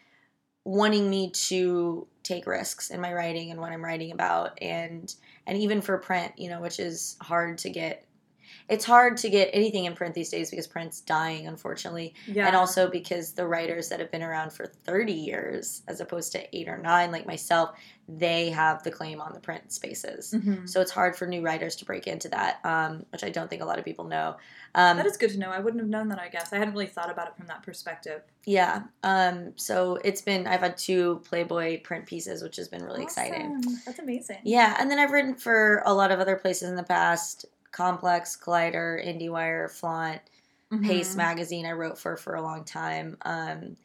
wanting 0.64 1.08
me 1.08 1.30
to 1.30 2.06
take 2.22 2.46
risks 2.46 2.90
in 2.90 3.00
my 3.00 3.12
writing 3.12 3.50
and 3.50 3.60
what 3.60 3.72
I'm 3.72 3.84
writing 3.84 4.12
about, 4.12 4.58
and 4.60 5.14
and 5.46 5.58
even 5.58 5.80
for 5.80 5.96
print, 5.98 6.32
you 6.36 6.48
know, 6.48 6.60
which 6.60 6.80
is 6.80 7.16
hard 7.20 7.58
to 7.58 7.70
get. 7.70 8.04
It's 8.70 8.84
hard 8.84 9.16
to 9.18 9.28
get 9.28 9.50
anything 9.52 9.84
in 9.84 9.94
print 9.94 10.14
these 10.14 10.30
days 10.30 10.48
because 10.50 10.66
print's 10.66 11.00
dying, 11.00 11.46
unfortunately. 11.48 12.14
Yeah. 12.26 12.46
And 12.46 12.54
also 12.56 12.88
because 12.88 13.32
the 13.32 13.46
writers 13.46 13.88
that 13.88 13.98
have 14.00 14.10
been 14.10 14.22
around 14.22 14.52
for 14.52 14.66
30 14.66 15.12
years, 15.12 15.82
as 15.88 16.00
opposed 16.00 16.32
to 16.32 16.56
eight 16.56 16.68
or 16.68 16.78
nine, 16.78 17.10
like 17.10 17.26
myself, 17.26 17.70
they 18.08 18.50
have 18.50 18.82
the 18.82 18.90
claim 18.90 19.20
on 19.20 19.32
the 19.32 19.40
print 19.40 19.72
spaces. 19.72 20.32
Mhm. 20.36 20.68
So 20.68 20.80
it's 20.80 20.90
hard 20.90 21.14
for 21.16 21.26
new 21.26 21.42
writers 21.42 21.76
to 21.76 21.84
break 21.84 22.06
into 22.08 22.28
that, 22.30 22.58
um, 22.64 23.04
which 23.10 23.22
I 23.22 23.30
don't 23.30 23.48
think 23.48 23.62
a 23.62 23.64
lot 23.64 23.78
of 23.78 23.84
people 23.84 24.04
know. 24.04 24.36
Um, 24.74 24.96
that 24.96 25.06
is 25.06 25.16
good 25.16 25.30
to 25.30 25.38
know. 25.38 25.50
I 25.50 25.58
wouldn't 25.60 25.80
have 25.80 25.90
known 25.90 26.08
that. 26.08 26.18
I 26.20 26.28
guess 26.28 26.52
I 26.52 26.58
hadn't 26.58 26.72
really 26.74 26.86
thought 26.86 27.10
about 27.10 27.28
it 27.28 27.36
from 27.36 27.46
that 27.46 27.62
perspective. 27.62 28.22
yeah. 28.46 28.82
Um, 29.02 29.52
so 29.56 29.98
it's 30.04 30.22
been, 30.22 30.46
I've 30.46 30.60
had 30.60 30.76
two 30.76 31.20
Playboy 31.28 31.82
print 31.82 32.06
pieces, 32.06 32.42
which 32.42 32.56
has 32.56 32.68
been 32.68 32.84
really 32.84 33.02
exciting. 33.02 33.62
That's 33.84 33.98
amazing. 33.98 34.38
Yeah, 34.44 34.76
and 34.78 34.90
then 34.90 34.98
I've 34.98 35.10
written 35.12 35.34
for 35.34 35.82
a 35.84 35.92
lot 35.94 36.10
of 36.10 36.18
other 36.20 36.36
places 36.36 36.68
in 36.68 36.76
the 36.76 36.82
past 36.82 37.46
Complex, 37.72 38.36
Collider, 38.36 39.04
IndieWire, 39.04 39.70
Flaunt, 39.70 40.20
Mhm. 40.72 40.82
Paste 40.84 41.16
Magazine, 41.16 41.66
I 41.66 41.72
wrote 41.72 41.98
for 41.98 42.16
for 42.16 42.34
a 42.34 42.42
long 42.42 42.64
time. 42.64 43.16
Um, 43.22 43.76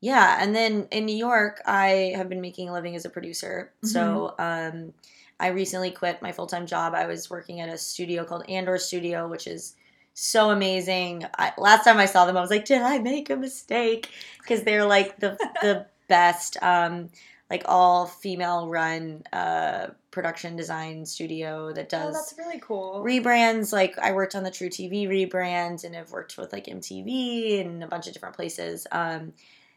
yeah, 0.00 0.38
and 0.40 0.54
then 0.54 0.88
in 0.90 1.06
New 1.06 1.16
York, 1.16 1.60
I 1.66 2.12
have 2.16 2.28
been 2.28 2.40
making 2.40 2.68
a 2.68 2.72
living 2.72 2.96
as 2.96 3.04
a 3.04 3.10
producer. 3.10 3.72
So 3.82 4.34
um, 4.38 4.92
I 5.38 5.48
recently 5.48 5.90
quit 5.92 6.22
my 6.22 6.32
full 6.32 6.46
time 6.46 6.66
job. 6.66 6.94
I 6.94 7.06
was 7.06 7.30
working 7.30 7.60
at 7.60 7.68
a 7.68 7.78
studio 7.78 8.24
called 8.24 8.44
Andor 8.48 8.78
Studio, 8.78 9.28
which 9.28 9.46
is 9.46 9.76
so 10.14 10.50
amazing. 10.50 11.24
I, 11.38 11.52
last 11.56 11.84
time 11.84 11.98
I 11.98 12.06
saw 12.06 12.26
them, 12.26 12.36
I 12.36 12.40
was 12.40 12.50
like, 12.50 12.64
did 12.64 12.82
I 12.82 12.98
make 12.98 13.30
a 13.30 13.36
mistake? 13.36 14.10
Because 14.42 14.64
they're 14.64 14.84
like 14.86 15.18
the 15.20 15.38
the 15.60 15.86
best, 16.08 16.56
um, 16.62 17.08
like 17.52 17.64
all 17.66 18.06
female 18.06 18.66
run 18.66 19.22
uh, 19.30 19.88
production 20.10 20.56
design 20.56 21.04
studio 21.04 21.70
that 21.74 21.90
does. 21.90 22.02
Oh, 22.02 22.12
does 22.12 22.30
that's 22.30 22.38
really 22.38 22.58
cool. 22.60 23.04
rebrands. 23.04 23.74
Like 23.74 23.98
I 23.98 24.12
worked 24.12 24.34
on 24.34 24.42
the 24.42 24.50
truTV 24.50 25.06
rebrand, 25.06 25.84
and 25.84 25.94
I've 25.94 26.10
worked 26.10 26.38
with 26.38 26.50
like 26.50 26.64
MTV 26.64 27.60
and 27.60 27.84
a 27.84 27.86
bunch 27.86 28.06
of 28.06 28.14
different 28.14 28.36
places. 28.36 28.86
Um, 28.90 29.34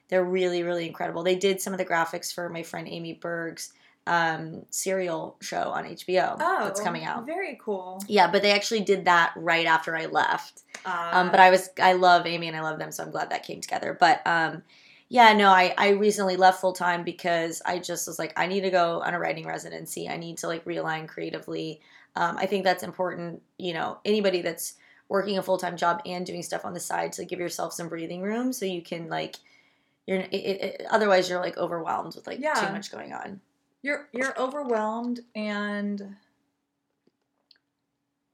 they're 0.07 0.23
really, 0.23 0.63
really 0.63 0.87
incredible. 0.87 1.21
They 1.21 1.35
did 1.35 1.59
some 1.59 1.73
of 1.73 1.77
the 1.77 1.85
graphics 1.85 2.33
for 2.33 2.47
my 2.47 2.63
friend 2.63 2.87
Amy 2.87 3.11
Berg's 3.11 3.73
um, 4.07 4.65
serial 4.69 5.35
show 5.41 5.71
on 5.71 5.83
HBO 5.83 6.37
oh, 6.39 6.63
that's 6.63 6.79
coming 6.79 7.03
out. 7.03 7.25
Very 7.25 7.59
cool. 7.61 8.01
Yeah, 8.07 8.31
but 8.31 8.41
they 8.41 8.53
actually 8.53 8.81
did 8.81 9.03
that 9.03 9.33
right 9.35 9.65
after 9.65 9.97
I 9.97 10.05
left. 10.05 10.61
Uh, 10.85 11.09
Um, 11.11 11.29
but 11.29 11.41
I 11.41 11.49
was 11.49 11.69
I 11.81 11.91
love 11.91 12.25
Amy 12.25 12.47
and 12.47 12.55
I 12.55 12.61
love 12.61 12.79
them, 12.79 12.93
so 12.93 13.03
I'm 13.03 13.11
glad 13.11 13.31
that 13.31 13.43
came 13.43 13.59
together. 13.59 13.97
But 13.99 14.21
um, 14.25 14.63
yeah, 15.09 15.33
no, 15.33 15.49
I 15.49 15.73
I 15.77 15.89
recently 15.89 16.35
left 16.37 16.61
full 16.61 16.73
time 16.73 17.03
because 17.03 17.61
I 17.65 17.79
just 17.79 18.07
was 18.07 18.17
like 18.19 18.33
I 18.37 18.47
need 18.47 18.61
to 18.61 18.71
go 18.71 19.01
on 19.01 19.13
a 19.13 19.19
writing 19.19 19.45
residency. 19.45 20.09
I 20.09 20.17
need 20.17 20.37
to 20.39 20.47
like 20.47 20.65
realign 20.65 21.07
creatively. 21.07 21.81
Um, 22.15 22.37
I 22.37 22.45
think 22.45 22.63
that's 22.63 22.83
important. 22.83 23.41
You 23.57 23.73
know, 23.73 23.99
anybody 24.05 24.41
that's 24.41 24.73
working 25.09 25.37
a 25.37 25.43
full 25.43 25.57
time 25.57 25.77
job 25.77 26.01
and 26.05 26.25
doing 26.25 26.41
stuff 26.43 26.65
on 26.65 26.73
the 26.73 26.79
side 26.79 27.11
to 27.13 27.25
give 27.25 27.39
yourself 27.39 27.73
some 27.73 27.87
breathing 27.89 28.21
room 28.21 28.51
so 28.51 28.65
you 28.65 28.81
can 28.81 29.07
like 29.07 29.35
you're 30.07 30.19
it, 30.19 30.33
it, 30.33 30.81
otherwise 30.89 31.29
you're 31.29 31.39
like 31.39 31.57
overwhelmed 31.57 32.15
with 32.15 32.25
like 32.25 32.39
Yeah. 32.39 32.53
too 32.55 32.71
much 32.71 32.91
going 32.91 33.13
on. 33.13 33.39
you're 33.83 34.09
you're 34.13 34.39
overwhelmed 34.39 35.19
and 35.35 36.15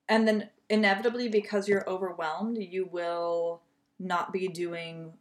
and 0.08 0.28
then 0.28 0.50
inevitably 0.70 1.28
because 1.28 1.68
you're 1.68 1.88
overwhelmed 1.90 2.58
you 2.58 2.86
will 2.86 3.62
not 4.00 4.32
be 4.32 4.48
doing 4.48 5.14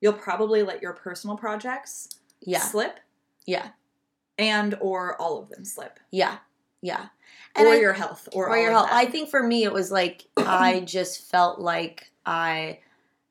you'll 0.00 0.12
probably 0.12 0.62
let 0.62 0.80
your 0.82 0.92
personal 0.92 1.36
projects 1.36 2.08
Yeah, 2.40 2.60
slip 2.60 3.00
yeah, 3.46 3.68
and 4.38 4.76
or 4.80 5.20
all 5.20 5.38
of 5.42 5.48
them 5.50 5.64
slip 5.64 5.98
yeah, 6.10 6.38
yeah. 6.82 7.06
or 7.58 7.68
I- 7.68 7.76
your 7.78 7.92
health 7.92 8.28
or, 8.32 8.48
or 8.48 8.56
your 8.58 8.70
health. 8.70 8.88
that. 8.88 8.94
I 8.96 9.06
think 9.06 9.28
for 9.30 9.42
me, 9.42 9.64
it 9.64 9.72
was 9.72 9.90
like 9.90 10.26
I 10.36 10.80
just 10.80 11.30
felt 11.30 11.58
like 11.60 12.10
I, 12.26 12.78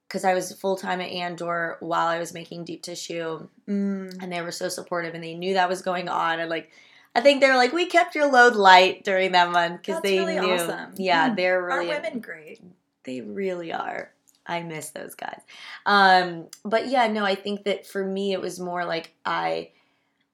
because 0.08 0.24
I 0.26 0.34
was 0.34 0.52
full 0.54 0.76
time 0.76 1.02
at 1.02 1.10
Andor 1.12 1.78
while 1.80 2.08
I 2.08 2.20
was 2.20 2.34
making 2.34 2.66
Deep 2.66 2.82
Tissue, 2.84 3.48
Mm. 3.68 4.22
and 4.24 4.32
they 4.32 4.42
were 4.42 4.52
so 4.52 4.68
supportive, 4.70 5.14
and 5.14 5.24
they 5.24 5.36
knew 5.36 5.54
that 5.54 5.70
was 5.70 5.82
going 5.82 6.10
on, 6.10 6.40
and 6.40 6.50
like. 6.50 6.70
I 7.16 7.22
think 7.22 7.42
they 7.42 7.50
were 7.50 7.56
like, 7.56 7.74
we 7.74 7.88
kept 7.88 8.14
your 8.14 8.32
load 8.32 8.56
light 8.56 9.04
during 9.04 9.32
that 9.32 9.52
month 9.52 9.82
because 9.82 10.00
they 10.04 10.20
really 10.20 10.40
knew. 10.40 10.54
awesome. 10.54 10.94
Yeah, 10.96 11.30
Mm. 11.32 11.36
they're 11.38 11.60
are 11.60 11.80
really 11.80 11.88
women 11.88 12.20
great 12.20 12.62
they 13.04 13.22
really 13.22 13.74
are. 13.74 14.12
I 14.46 14.62
miss 14.62 14.90
those 14.90 15.16
guys. 15.16 15.42
Um, 15.86 16.48
but 16.66 16.88
yeah, 16.88 17.08
no, 17.08 17.24
I 17.24 17.36
think 17.36 17.66
that 17.66 17.86
for 17.86 18.04
me, 18.04 18.34
it 18.34 18.42
was 18.42 18.60
more 18.60 18.86
like 18.86 19.14
I 19.26 19.72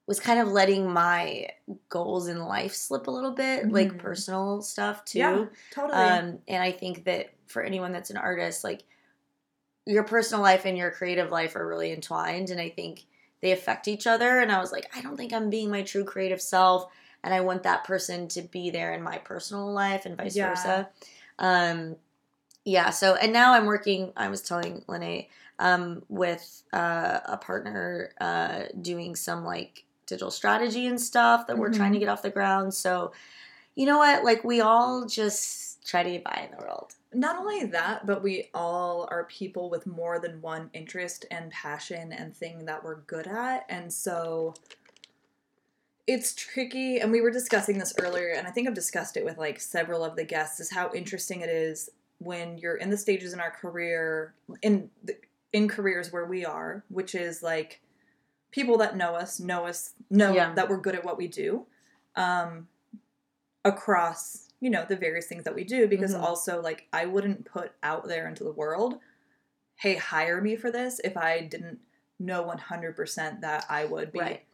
was 0.06 0.20
kind 0.20 0.40
of 0.40 0.48
letting 0.48 0.90
my 0.90 1.48
goals 1.88 2.28
in 2.28 2.38
life 2.44 2.74
slip 2.74 3.08
a 3.08 3.10
little 3.10 3.32
bit, 3.32 3.70
like 3.72 3.92
Mhm. 3.92 3.98
personal 3.98 4.62
stuff 4.62 5.04
too. 5.04 5.18
yeah 5.18 5.46
totally 5.72 6.08
Um, 6.08 6.38
and 6.48 6.62
I 6.62 6.72
think 6.72 7.04
that 7.04 7.30
for 7.46 7.62
anyone 7.62 7.92
that's 7.92 8.10
an 8.10 8.16
artist, 8.16 8.62
like 8.64 8.84
your 9.84 10.04
personal 10.04 10.42
life 10.42 10.64
and 10.64 10.76
your 10.76 10.90
creative 10.90 11.30
life 11.30 11.54
are 11.56 11.66
really 11.66 11.92
entwined, 11.92 12.50
and 12.50 12.60
I 12.60 12.70
think 12.70 13.04
they 13.40 13.52
affect 13.52 13.88
each 13.88 14.06
other. 14.06 14.38
And 14.40 14.50
I 14.50 14.58
was 14.60 14.72
like, 14.72 14.90
I 14.96 15.00
don't 15.00 15.16
think 15.16 15.32
I'm 15.32 15.50
being 15.50 15.70
my 15.70 15.82
true 15.82 16.04
creative 16.04 16.40
self, 16.40 16.90
and 17.22 17.32
I 17.32 17.40
want 17.40 17.62
that 17.64 17.84
person 17.84 18.28
to 18.28 18.42
be 18.42 18.70
there 18.70 18.92
in 18.94 19.02
my 19.02 19.18
personal 19.18 19.72
life, 19.72 20.06
and 20.06 20.16
vice 20.16 20.34
Yeah. 20.36 20.48
versa. 20.48 20.88
Um, 21.38 21.96
yeah. 22.66 22.90
So, 22.90 23.14
and 23.14 23.32
now 23.32 23.54
I'm 23.54 23.64
working. 23.64 24.12
I 24.16 24.28
was 24.28 24.42
telling 24.42 24.82
Lynae 24.88 25.28
um, 25.60 26.02
with 26.08 26.64
uh, 26.72 27.20
a 27.24 27.36
partner 27.36 28.10
uh, 28.20 28.64
doing 28.82 29.14
some 29.14 29.44
like 29.44 29.84
digital 30.06 30.32
strategy 30.32 30.86
and 30.86 31.00
stuff 31.00 31.46
that 31.46 31.56
we're 31.56 31.72
trying 31.72 31.92
to 31.92 31.98
get 32.00 32.08
off 32.08 32.22
the 32.22 32.30
ground. 32.30 32.74
So, 32.74 33.12
you 33.76 33.86
know 33.86 33.98
what? 33.98 34.24
Like 34.24 34.42
we 34.42 34.60
all 34.60 35.06
just 35.06 35.86
try 35.86 36.02
to 36.02 36.10
get 36.10 36.24
by 36.24 36.48
in 36.50 36.58
the 36.58 36.64
world. 36.64 36.96
not 37.14 37.36
only 37.36 37.64
that, 37.66 38.04
but 38.04 38.22
we 38.22 38.50
all 38.52 39.08
are 39.10 39.24
people 39.24 39.70
with 39.70 39.86
more 39.86 40.18
than 40.18 40.42
one 40.42 40.68
interest 40.74 41.24
and 41.30 41.50
passion 41.52 42.12
and 42.12 42.36
thing 42.36 42.66
that 42.66 42.82
we're 42.82 43.00
good 43.02 43.28
at. 43.28 43.64
And 43.68 43.92
so 43.92 44.54
it's 46.06 46.34
tricky. 46.34 46.98
And 46.98 47.10
we 47.10 47.20
were 47.20 47.30
discussing 47.30 47.78
this 47.78 47.94
earlier, 48.00 48.30
and 48.30 48.46
I 48.46 48.50
think 48.50 48.68
I've 48.68 48.74
discussed 48.74 49.16
it 49.16 49.24
with 49.24 49.38
like 49.38 49.60
several 49.60 50.04
of 50.04 50.16
the 50.16 50.24
guests 50.24 50.60
is 50.60 50.70
how 50.70 50.92
interesting 50.92 51.40
it 51.40 51.48
is 51.48 51.90
when 52.18 52.58
you're 52.58 52.76
in 52.76 52.90
the 52.90 52.96
stages 52.96 53.32
in 53.32 53.40
our 53.40 53.50
career, 53.50 54.34
in, 54.62 54.90
in 55.52 55.68
careers 55.68 56.12
where 56.12 56.24
we 56.26 56.44
are, 56.44 56.84
which 56.88 57.14
is 57.14 57.42
like 57.42 57.80
people 58.50 58.78
that 58.78 58.96
know 58.96 59.14
us, 59.14 59.38
know 59.40 59.66
us, 59.66 59.94
know 60.10 60.34
Yeah. 60.34 60.54
that 60.54 60.68
we're 60.68 60.80
good 60.80 60.94
at 60.94 61.04
what 61.04 61.18
we 61.18 61.28
do. 61.28 61.66
Um, 62.16 62.68
across 63.64 64.48
you 64.60 64.70
know 64.70 64.84
the 64.88 64.96
various 64.96 65.26
things 65.26 65.44
that 65.44 65.54
we 65.54 65.64
do 65.64 65.86
because 65.88 66.14
Mhm. 66.14 66.22
also 66.22 66.62
like 66.62 66.86
i 66.92 67.04
wouldn't 67.04 67.44
put 67.44 67.72
out 67.82 68.06
there 68.06 68.28
into 68.28 68.44
the 68.44 68.52
world 68.52 69.00
hey 69.76 69.96
hire 69.96 70.40
me 70.40 70.56
for 70.56 70.70
this 70.70 71.00
if 71.00 71.16
i 71.16 71.40
didn't 71.40 71.80
know 72.18 72.44
100% 72.44 73.40
that 73.40 73.66
i 73.68 73.84
would 73.84 74.12
be 74.12 74.20
Right. 74.20 74.44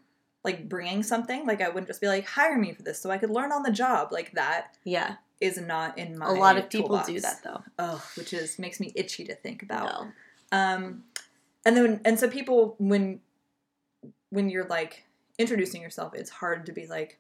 like 0.45 0.69
bringing 0.69 1.03
something 1.03 1.47
like 1.47 1.61
i 1.61 1.69
wouldn't 1.69 1.87
just 1.89 2.01
be 2.01 2.09
like 2.09 2.27
hire 2.27 2.57
me 2.59 2.73
for 2.73 2.83
this 2.83 3.01
so 3.01 3.11
i 3.11 3.19
could 3.19 3.31
learn 3.31 3.53
on 3.53 3.63
the 3.63 3.71
job 3.71 4.13
like 4.13 4.33
that 4.33 4.77
Yeah. 4.85 5.17
Is 5.43 5.59
not 5.59 5.99
in 5.99 6.17
my 6.19 6.27
a 6.29 6.33
lot 6.33 6.57
of 6.57 6.71
people 6.71 6.89
toolbox. 6.91 7.07
do 7.09 7.21
that 7.21 7.41
though. 7.43 7.63
oh 7.79 8.03
which 8.17 8.33
is 8.33 8.59
makes 8.59 8.79
me 8.81 8.93
itchy 8.95 9.25
to 9.25 9.35
think 9.35 9.63
about 9.63 9.91
No. 10.53 10.59
um, 10.59 11.05
and 11.65 11.77
then 11.77 12.01
and 12.05 12.19
so 12.19 12.29
people 12.29 12.75
when 12.79 13.21
when 14.31 14.49
you're 14.49 14.67
like 14.67 15.05
introducing 15.39 15.83
yourself, 15.83 16.15
it's 16.15 16.31
hard 16.31 16.67
to 16.67 16.73
be 16.73 16.87
like, 16.87 17.19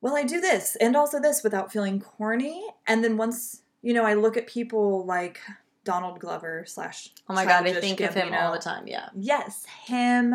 well, 0.00 0.16
I 0.16 0.22
do 0.22 0.40
this 0.40 0.76
and 0.76 0.96
also 0.96 1.20
this 1.20 1.42
without 1.42 1.70
feeling 1.72 2.00
corny. 2.00 2.64
And 2.86 3.04
then 3.04 3.16
once 3.16 3.62
you 3.82 3.94
know, 3.94 4.04
I 4.04 4.14
look 4.14 4.36
at 4.36 4.46
people 4.46 5.04
like 5.06 5.40
Donald 5.84 6.18
Glover 6.20 6.64
slash. 6.66 7.10
Oh 7.28 7.34
my 7.34 7.44
god, 7.44 7.66
I 7.66 7.72
think 7.80 8.00
of 8.00 8.14
him 8.14 8.32
all 8.34 8.52
the 8.52 8.58
time. 8.58 8.86
Yeah. 8.86 9.08
Yes, 9.14 9.64
him. 9.86 10.34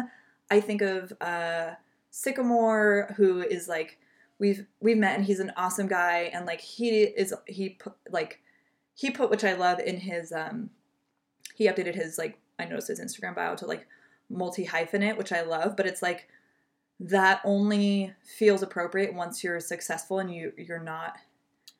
I 0.52 0.60
think 0.60 0.82
of 0.82 1.14
uh, 1.22 1.72
Sycamore, 2.12 3.14
who 3.18 3.42
is 3.42 3.68
like 3.68 4.00
we've 4.40 4.66
we've 4.80 4.98
met, 4.98 5.16
and 5.18 5.26
he's 5.26 5.40
an 5.40 5.52
awesome 5.58 5.88
guy, 5.88 6.30
and 6.34 6.46
like 6.46 6.62
he 6.62 7.02
is 7.04 7.34
he 7.48 7.70
put 7.70 7.94
like 8.10 8.42
he 8.94 9.12
put 9.12 9.30
which 9.30 9.44
I 9.44 9.54
love 9.54 9.80
in 9.80 9.98
his 9.98 10.32
um 10.32 10.70
he 11.54 11.68
updated 11.68 11.96
his 11.96 12.18
like 12.18 12.38
I 12.60 12.66
noticed 12.66 12.88
his 12.88 13.00
Instagram 13.00 13.36
bio 13.36 13.56
to 13.56 13.66
like 13.66 13.88
multi 14.30 14.66
hyphenate, 14.66 15.18
which 15.18 15.32
I 15.32 15.42
love, 15.42 15.76
but 15.78 15.86
it's 15.86 16.02
like 16.02 16.28
that 17.00 17.42
only 17.44 18.14
feels 18.24 18.64
appropriate 18.64 19.14
once 19.14 19.44
you're 19.44 19.60
successful 19.60 20.20
and 20.20 20.34
you 20.34 20.54
you're 20.58 20.80
not 20.80 21.18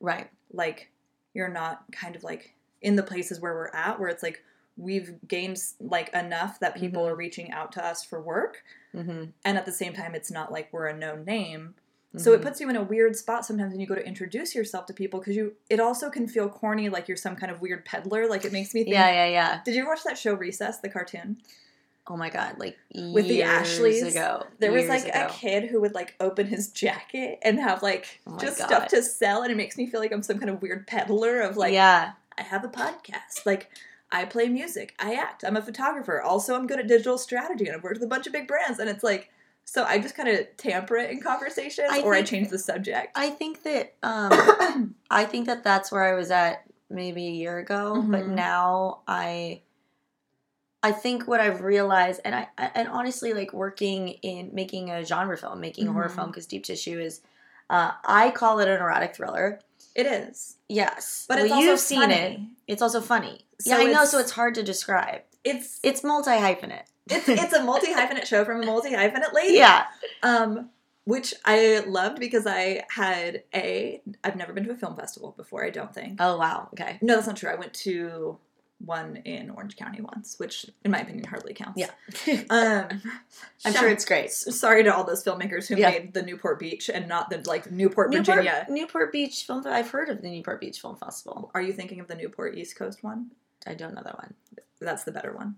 Right. 0.00 0.28
like 0.52 0.90
you're 1.32 1.48
not 1.48 1.84
kind 1.90 2.14
of 2.16 2.22
like 2.22 2.54
in 2.82 2.96
the 2.96 3.02
places 3.02 3.40
where 3.40 3.54
we're 3.54 3.70
at 3.74 3.98
where 3.98 4.10
it's 4.10 4.22
like 4.22 4.42
we've 4.76 5.14
gained 5.26 5.56
like 5.80 6.12
enough 6.14 6.60
that 6.60 6.76
people 6.76 7.02
Mhm. 7.04 7.10
are 7.12 7.16
reaching 7.16 7.50
out 7.50 7.72
to 7.72 7.84
us 7.84 8.04
for 8.04 8.20
work 8.20 8.62
Mm-hmm. 8.94 9.24
and 9.44 9.56
at 9.58 9.64
the 9.64 9.72
same 9.72 9.94
time 9.94 10.14
it's 10.14 10.30
not 10.30 10.52
like 10.52 10.70
we're 10.70 10.86
a 10.86 10.96
known 10.96 11.24
name 11.24 11.74
so 12.16 12.32
it 12.32 12.36
mm-hmm. 12.36 12.44
puts 12.44 12.60
you 12.60 12.70
in 12.70 12.76
a 12.76 12.82
weird 12.82 13.14
spot 13.14 13.44
sometimes 13.44 13.72
when 13.72 13.80
you 13.80 13.86
go 13.86 13.94
to 13.94 14.06
introduce 14.06 14.54
yourself 14.54 14.86
to 14.86 14.92
people 14.92 15.20
because 15.20 15.36
you 15.36 15.54
it 15.68 15.80
also 15.80 16.10
can 16.10 16.26
feel 16.26 16.48
corny 16.48 16.88
like 16.88 17.08
you're 17.08 17.16
some 17.16 17.36
kind 17.36 17.52
of 17.52 17.60
weird 17.60 17.84
peddler 17.84 18.28
like 18.28 18.44
it 18.44 18.52
makes 18.52 18.74
me 18.74 18.84
think 18.84 18.94
Yeah, 18.94 19.10
yeah, 19.10 19.26
yeah. 19.26 19.60
did 19.64 19.74
you 19.74 19.82
ever 19.82 19.90
watch 19.90 20.04
that 20.04 20.18
show 20.18 20.34
recess 20.34 20.78
the 20.78 20.88
cartoon 20.88 21.38
Oh 22.08 22.16
my 22.16 22.30
god, 22.30 22.60
like 22.60 22.78
With 22.94 23.26
the 23.26 23.42
Ashleys, 23.42 24.04
ago. 24.04 24.46
There 24.60 24.70
was 24.70 24.86
like 24.86 25.06
ago. 25.06 25.26
a 25.28 25.28
kid 25.28 25.64
who 25.64 25.80
would 25.80 25.92
like 25.92 26.14
open 26.20 26.46
his 26.46 26.70
jacket 26.70 27.40
and 27.42 27.58
have 27.58 27.82
like 27.82 28.20
Oh 28.28 28.38
just 28.38 28.60
God. 28.60 28.66
stuff 28.68 28.88
to 28.90 29.02
sell, 29.02 29.42
and 29.42 29.50
it 29.50 29.56
makes 29.56 29.76
me 29.76 29.88
feel 29.88 29.98
like 29.98 30.12
I'm 30.12 30.22
some 30.22 30.38
kind 30.38 30.48
of 30.48 30.62
weird 30.62 30.86
peddler 30.86 31.40
of 31.40 31.56
like 31.56 31.72
yeah, 31.72 32.12
I 32.38 32.42
have 32.42 32.64
a 32.64 32.68
podcast. 32.68 33.44
Like, 33.44 33.70
I 34.10 34.24
play 34.24 34.48
music. 34.48 34.94
I 34.98 35.14
act. 35.14 35.44
I'm 35.44 35.56
a 35.56 35.62
photographer. 35.62 36.20
Also, 36.20 36.54
I'm 36.54 36.66
good 36.66 36.78
at 36.78 36.86
digital 36.86 37.18
strategy 37.18 37.66
and 37.66 37.76
I've 37.76 37.82
worked 37.82 37.96
with 37.96 38.04
a 38.04 38.08
bunch 38.08 38.26
of 38.26 38.32
big 38.32 38.46
brands. 38.46 38.78
And 38.78 38.88
it's 38.88 39.02
like, 39.02 39.30
so 39.68 39.84
I 39.84 39.98
just 39.98 40.14
kind 40.14 40.28
of 40.28 40.46
tamper 40.56 40.96
it 40.96 41.10
in 41.10 41.20
conversation, 41.20 41.84
I 41.90 42.00
or 42.00 42.14
I 42.14 42.22
change 42.22 42.48
the 42.50 42.58
subject. 42.58 43.12
I 43.16 43.28
think 43.30 43.62
that 43.64 43.94
um, 44.02 44.94
I 45.10 45.24
think 45.24 45.46
that 45.46 45.62
that's 45.64 45.90
where 45.92 46.04
I 46.04 46.14
was 46.16 46.30
at 46.30 46.62
maybe 46.88 47.26
a 47.26 47.30
year 47.32 47.58
ago, 47.58 48.02
but 48.06 48.22
Mhm. 48.24 48.28
now 48.34 49.00
I 49.08 49.62
I 50.82 50.92
think 50.92 51.26
what 51.26 51.40
I've 51.40 51.62
realized 51.62 52.20
and 52.24 52.34
I 52.34 52.48
and 52.74 52.88
honestly 52.88 53.32
like 53.34 53.52
working 53.52 54.08
in 54.22 54.50
making 54.54 54.90
a 54.90 55.04
genre 55.04 55.36
film, 55.36 55.60
making 55.60 55.88
a 55.88 55.92
horror 55.92 56.08
Mhm. 56.08 56.14
film 56.14 56.32
cuz 56.32 56.46
Deep 56.46 56.64
Tissue 56.64 57.00
is 57.00 57.20
uh, 57.68 57.90
I 58.04 58.30
call 58.30 58.60
it 58.60 58.68
an 58.68 58.80
erotic 58.80 59.14
thriller. 59.16 59.58
it 59.96 60.06
is. 60.06 60.56
Yes. 60.68 61.24
But 61.26 61.36
well, 61.36 61.44
it's 61.46 61.52
also 61.54 61.64
you've 61.70 61.80
seen 61.80 62.00
funny. 62.02 62.14
it. 62.14 62.40
It's 62.72 62.82
also 62.82 63.00
funny. 63.00 63.46
So 63.60 63.70
yeah, 63.70 63.78
I 63.88 63.92
know, 63.92 64.04
so 64.04 64.18
it's 64.20 64.30
hard 64.32 64.54
to 64.56 64.62
describe. 64.62 65.22
It's 65.46 65.80
It's 65.82 66.02
multi 66.04 66.30
hyphenate. 66.30 66.84
it's 67.08 67.28
it's 67.28 67.52
a 67.52 67.62
multi 67.62 67.92
hyphenate 67.94 68.26
show 68.26 68.44
from 68.44 68.62
a 68.62 68.66
multi 68.66 68.90
hyphenate 68.90 69.32
lady. 69.32 69.54
yeah. 69.54 69.84
Um, 70.22 70.70
which 71.04 71.32
I 71.44 71.84
loved 71.86 72.18
because 72.18 72.46
I 72.48 72.82
had 72.90 73.44
a 73.54 74.02
I've 74.24 74.34
never 74.36 74.52
been 74.52 74.64
to 74.64 74.72
a 74.72 74.76
film 74.76 74.96
festival 74.96 75.32
before. 75.36 75.64
I 75.64 75.70
don't 75.70 75.94
think. 75.94 76.18
Oh 76.20 76.36
wow. 76.36 76.68
Okay. 76.74 76.98
No, 77.00 77.14
that's 77.14 77.26
not 77.28 77.36
true. 77.36 77.48
I 77.50 77.54
went 77.54 77.72
to 77.74 78.38
one 78.84 79.16
in 79.24 79.48
Orange 79.50 79.76
County 79.76 80.02
once, 80.02 80.38
which 80.38 80.66
in 80.84 80.90
my 80.90 80.98
opinion 80.98 81.24
hardly 81.24 81.54
counts. 81.54 81.80
Yeah. 81.80 81.90
Um, 82.50 83.00
I'm 83.64 83.72
sure 83.72 83.88
it's 83.88 84.04
great. 84.04 84.30
Sorry 84.32 84.82
to 84.84 84.94
all 84.94 85.04
those 85.04 85.24
filmmakers 85.24 85.66
who 85.68 85.76
Yeah. 85.76 85.90
made 85.92 86.12
the 86.12 86.22
Newport 86.22 86.58
Beach 86.58 86.90
and 86.92 87.08
not 87.08 87.30
the 87.30 87.38
like 87.46 87.70
Newport, 87.70 88.10
Newport, 88.10 88.26
Virginia. 88.26 88.66
Newport 88.68 89.12
Beach 89.12 89.44
Film 89.46 89.62
I've 89.66 89.90
heard 89.90 90.08
of 90.10 90.20
the 90.22 90.28
Newport 90.28 90.60
Beach 90.60 90.80
Film 90.80 90.96
Festival. 90.96 91.50
Are 91.54 91.62
you 91.62 91.72
thinking 91.72 92.00
of 92.00 92.08
the 92.08 92.16
Newport 92.16 92.58
East 92.58 92.76
Coast 92.76 93.02
one? 93.04 93.30
I 93.66 93.74
don't 93.74 93.94
know 93.94 94.02
that 94.04 94.18
one. 94.18 94.34
That's 94.80 95.04
the 95.04 95.12
better 95.12 95.32
one. 95.34 95.56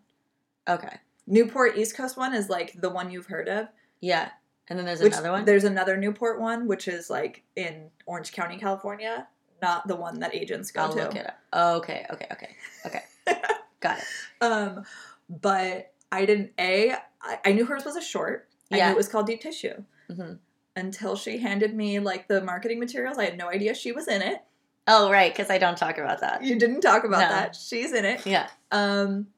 Okay. 0.69 0.97
Newport 1.27 1.77
East 1.77 1.97
Coast 1.97 2.17
one 2.17 2.35
is 2.35 2.49
like 2.49 2.75
the 2.81 2.91
one 2.91 3.11
you've 3.11 3.27
heard 3.27 3.49
of. 3.49 3.69
Yeah. 4.01 4.31
And 4.69 4.79
then 4.79 4.87
there's 4.87 5.01
Which 5.01 5.13
another 5.15 5.31
one. 5.33 5.45
there's 5.45 5.65
another 5.65 5.97
Newport 5.97 6.41
one, 6.41 6.67
which 6.67 6.89
is 6.89 7.09
like 7.11 7.43
in 7.57 7.91
Orange 8.07 8.33
County, 8.33 8.59
California. 8.59 9.27
Not 9.61 9.89
the 9.89 9.97
one 9.97 10.21
that 10.21 10.35
agents 10.35 10.71
go 10.71 10.83
I'll 10.83 10.93
to. 10.95 11.03
look 11.05 11.17
it 11.17 11.27
up. 11.27 11.39
Oh, 11.53 11.77
okay, 11.79 12.07
okay, 12.11 12.27
okay, 12.33 12.51
okay. 12.87 13.03
Got 13.81 13.99
it. 13.99 14.05
Um, 14.41 14.85
but 15.29 15.93
I 16.13 16.25
didn't. 16.27 16.53
A, 16.61 16.93
I, 17.21 17.39
I 17.45 17.53
knew 17.53 17.65
hers 17.67 17.85
was 17.85 17.97
a 17.97 18.01
short. 18.03 18.49
I 18.71 18.77
Yeah. 18.77 18.87
knew 18.89 18.93
it 18.95 18.97
was 18.99 19.09
called 19.09 19.27
Deep 19.27 19.41
Tissue. 19.41 19.83
hmm 20.09 20.35
Until 20.77 21.17
she 21.17 21.39
handed 21.39 21.75
me 21.75 21.99
like 21.99 22.29
the 22.29 22.41
marketing 22.43 22.79
materials, 22.79 23.19
I 23.19 23.25
had 23.25 23.37
no 23.39 23.49
idea 23.49 23.75
she 23.75 23.91
was 23.93 24.07
in 24.07 24.23
it. 24.23 24.43
Oh, 24.89 25.11
right, 25.11 25.33
because 25.33 25.51
I 25.51 25.59
don't 25.59 25.77
talk 25.77 25.99
about 25.99 26.21
that. 26.23 26.43
You 26.43 26.59
didn't 26.59 26.81
talk 26.81 27.05
about 27.05 27.21
No. 27.21 27.29
that. 27.29 27.55
She's 27.55 27.93
in 27.93 28.05
it. 28.05 28.27
Yeah. 28.27 28.49
Um, 28.73 29.29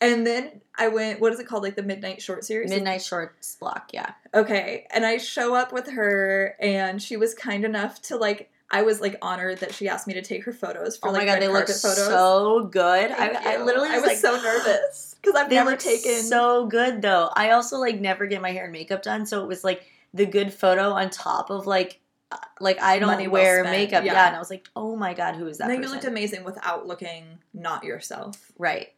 and 0.00 0.26
then 0.26 0.60
I 0.78 0.88
went. 0.88 1.20
What 1.20 1.32
is 1.32 1.40
it 1.40 1.46
called? 1.46 1.62
Like 1.64 1.74
the 1.76 1.82
Midnight 1.82 2.22
Short 2.22 2.44
Series. 2.44 2.70
Midnight 2.70 3.02
Shorts 3.02 3.56
block. 3.56 3.90
Yeah. 3.92 4.12
Okay, 4.34 4.86
and 4.94 5.04
I 5.04 5.16
show 5.18 5.54
up 5.54 5.72
with 5.72 5.90
her, 5.90 6.54
and 6.60 7.02
she 7.02 7.16
was 7.16 7.34
kind 7.34 7.64
enough 7.64 8.00
to 8.02 8.16
like. 8.16 8.50
I 8.68 8.82
was 8.82 9.00
like 9.00 9.16
honored 9.22 9.58
that 9.58 9.72
she 9.72 9.88
asked 9.88 10.08
me 10.08 10.14
to 10.14 10.22
take 10.22 10.42
her 10.44 10.52
photos 10.52 10.96
for 10.96 11.08
oh 11.08 11.12
my 11.12 11.18
like 11.18 11.28
god, 11.28 11.40
they 11.40 11.46
look 11.46 11.68
photos. 11.68 11.96
so 12.06 12.64
good. 12.64 13.12
I, 13.12 13.54
I 13.58 13.62
literally 13.62 13.88
I 13.88 13.92
was, 13.92 14.02
was 14.02 14.08
like, 14.10 14.16
so 14.18 14.42
nervous 14.42 15.14
because 15.22 15.40
I've 15.40 15.50
never 15.52 15.76
taken 15.76 16.20
so 16.22 16.66
good 16.66 17.00
though. 17.00 17.30
I 17.36 17.50
also 17.52 17.78
like 17.78 18.00
never 18.00 18.26
get 18.26 18.42
my 18.42 18.50
hair 18.50 18.64
and 18.64 18.72
makeup 18.72 19.02
done, 19.02 19.24
so 19.24 19.42
it 19.42 19.46
was 19.46 19.62
like 19.62 19.84
the 20.12 20.26
good 20.26 20.52
photo 20.52 20.90
on 20.90 21.10
top 21.10 21.50
of 21.50 21.66
like 21.68 22.00
like 22.60 22.80
I 22.80 22.98
don't 22.98 23.08
Money 23.08 23.28
wear 23.28 23.60
spent, 23.60 23.76
makeup. 23.76 24.04
Yeah. 24.04 24.14
yeah. 24.14 24.26
and 24.28 24.36
I 24.36 24.38
was 24.38 24.50
like, 24.50 24.68
oh 24.74 24.96
my 24.96 25.14
god, 25.14 25.36
who 25.36 25.46
is 25.46 25.58
that? 25.58 25.64
And 25.64 25.74
then 25.74 25.82
you 25.82 25.94
looked 25.94 26.04
amazing 26.04 26.44
without 26.44 26.86
looking 26.86 27.38
not 27.54 27.84
yourself. 27.84 28.52
Right. 28.58 28.92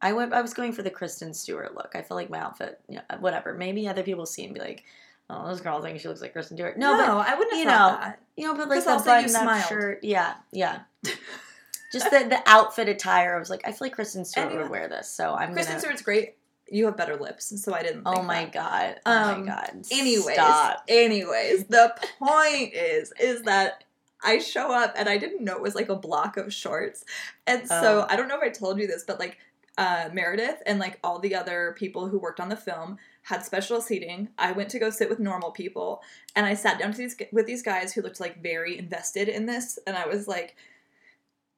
I 0.00 0.12
went. 0.12 0.32
I 0.32 0.42
was 0.42 0.54
going 0.54 0.72
for 0.72 0.82
the 0.82 0.90
Kristen 0.90 1.34
Stewart 1.34 1.74
look. 1.74 1.92
I 1.94 2.02
feel 2.02 2.16
like 2.16 2.30
my 2.30 2.38
outfit, 2.38 2.80
yeah, 2.88 3.00
uh, 3.10 3.16
whatever. 3.16 3.54
Maybe 3.54 3.88
other 3.88 4.02
people 4.04 4.26
see 4.26 4.44
and 4.44 4.54
be 4.54 4.60
like, 4.60 4.84
"Oh, 5.28 5.48
this 5.48 5.60
girl 5.60 5.82
thinks 5.82 6.02
she 6.02 6.08
looks 6.08 6.20
like 6.20 6.32
Kristen 6.32 6.56
Stewart." 6.56 6.78
No, 6.78 6.96
but 6.96 7.08
I 7.08 7.34
wouldn't 7.34 7.52
have 7.54 7.58
you 7.58 7.64
know, 7.64 7.98
that. 8.00 8.20
you 8.36 8.46
know, 8.46 8.54
but 8.54 8.68
like 8.68 8.84
the 8.84 9.02
button-up 9.04 9.68
shirt. 9.68 10.04
Yeah, 10.04 10.34
yeah. 10.52 10.80
Just 11.92 12.10
the 12.10 12.26
the 12.28 12.40
outfit 12.46 12.88
attire. 12.88 13.34
I 13.34 13.38
was 13.38 13.50
like, 13.50 13.62
I 13.64 13.72
feel 13.72 13.86
like 13.86 13.92
Kristen 13.92 14.24
Stewart 14.24 14.50
And 14.50 14.58
would 14.58 14.70
wear 14.70 14.88
this, 14.88 15.10
so 15.10 15.34
I'm 15.34 15.52
Kristen 15.52 15.72
gonna. 15.74 15.80
Stewart's 15.80 16.02
great. 16.02 16.36
You 16.70 16.84
have 16.86 16.96
better 16.96 17.16
lips, 17.16 17.52
so 17.62 17.74
I 17.74 17.82
didn't. 17.82 18.02
Oh 18.06 18.22
my 18.22 18.44
that. 18.44 18.52
god! 18.52 19.00
Oh 19.06 19.12
Um, 19.32 19.40
my 19.40 19.46
god! 19.46 19.70
Anyways, 19.90 20.34
Stop. 20.34 20.84
anyways, 20.88 21.64
the 21.66 21.94
point 22.18 22.74
is, 22.74 23.12
is 23.20 23.42
that 23.42 23.84
I 24.22 24.38
show 24.38 24.72
up 24.72 24.94
and 24.96 25.08
I 25.08 25.16
didn't 25.16 25.44
know 25.44 25.54
it 25.56 25.62
was 25.62 25.74
like 25.74 25.88
a 25.88 25.94
block 25.96 26.36
of 26.36 26.52
shorts, 26.52 27.04
and 27.46 27.66
so 27.68 28.02
Oh. 28.02 28.06
I 28.08 28.16
don't 28.16 28.28
know 28.28 28.36
if 28.36 28.42
I 28.42 28.48
told 28.50 28.78
you 28.78 28.86
this, 28.86 29.04
but 29.06 29.18
like 29.18 29.38
uh, 29.78 30.08
Meredith 30.12 30.60
and 30.66 30.78
like 30.80 30.98
all 31.04 31.18
the 31.20 31.34
other 31.36 31.74
people 31.78 32.08
who 32.08 32.18
worked 32.18 32.40
on 32.40 32.48
the 32.48 32.56
film 32.56 32.98
had 33.22 33.44
special 33.44 33.80
seating. 33.80 34.28
I 34.36 34.50
went 34.52 34.70
to 34.70 34.78
go 34.78 34.90
sit 34.90 35.08
with 35.08 35.20
normal 35.20 35.52
people, 35.52 36.02
and 36.34 36.44
I 36.46 36.54
sat 36.54 36.78
down 36.80 36.90
to 36.92 36.98
these 36.98 37.16
with 37.32 37.46
these 37.46 37.62
guys 37.62 37.92
who 37.92 38.02
looked 38.02 38.18
like 38.20 38.42
very 38.42 38.76
invested 38.76 39.28
in 39.28 39.46
this, 39.46 39.78
and 39.86 39.96
I 39.96 40.06
was 40.06 40.26
like, 40.28 40.56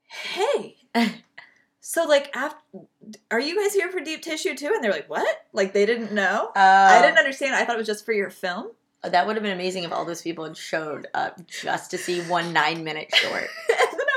"Hey." 0.09 0.77
So 1.81 2.05
like 2.05 2.35
after, 2.37 2.59
are 3.31 3.41
you 3.41 3.61
guys 3.63 3.73
here 3.75 3.91
for 3.91 4.01
deep 4.01 4.23
tissue 4.23 4.55
too? 4.55 4.71
And 4.75 4.85
they're 4.85 4.93
like, 4.93 5.09
"What?" 5.09 5.27
Like 5.53 5.73
they 5.73 5.87
didn't 5.87 6.13
know. 6.13 6.51
I 6.55 6.99
Uh, 6.99 7.03
didn't 7.03 7.19
understand. 7.19 7.55
I 7.55 7.65
thought 7.65 7.77
it 7.77 7.79
was 7.79 7.87
just 7.87 8.05
for 8.05 8.13
your 8.13 8.31
film. 8.31 8.73
That 9.03 9.27
would 9.27 9.35
have 9.37 9.43
been 9.43 9.53
amazing 9.55 9.85
if 9.85 9.93
all 9.93 10.05
those 10.05 10.21
people 10.21 10.45
had 10.45 10.59
showed 10.59 11.07
up 11.15 11.41
just 11.47 11.91
to 11.93 11.99
see 11.99 12.21
one 12.23 12.53
nine 12.53 12.85
minute 12.85 13.09
short. 13.15 13.49
and 13.69 13.79
then 13.93 14.07
I 14.09 14.10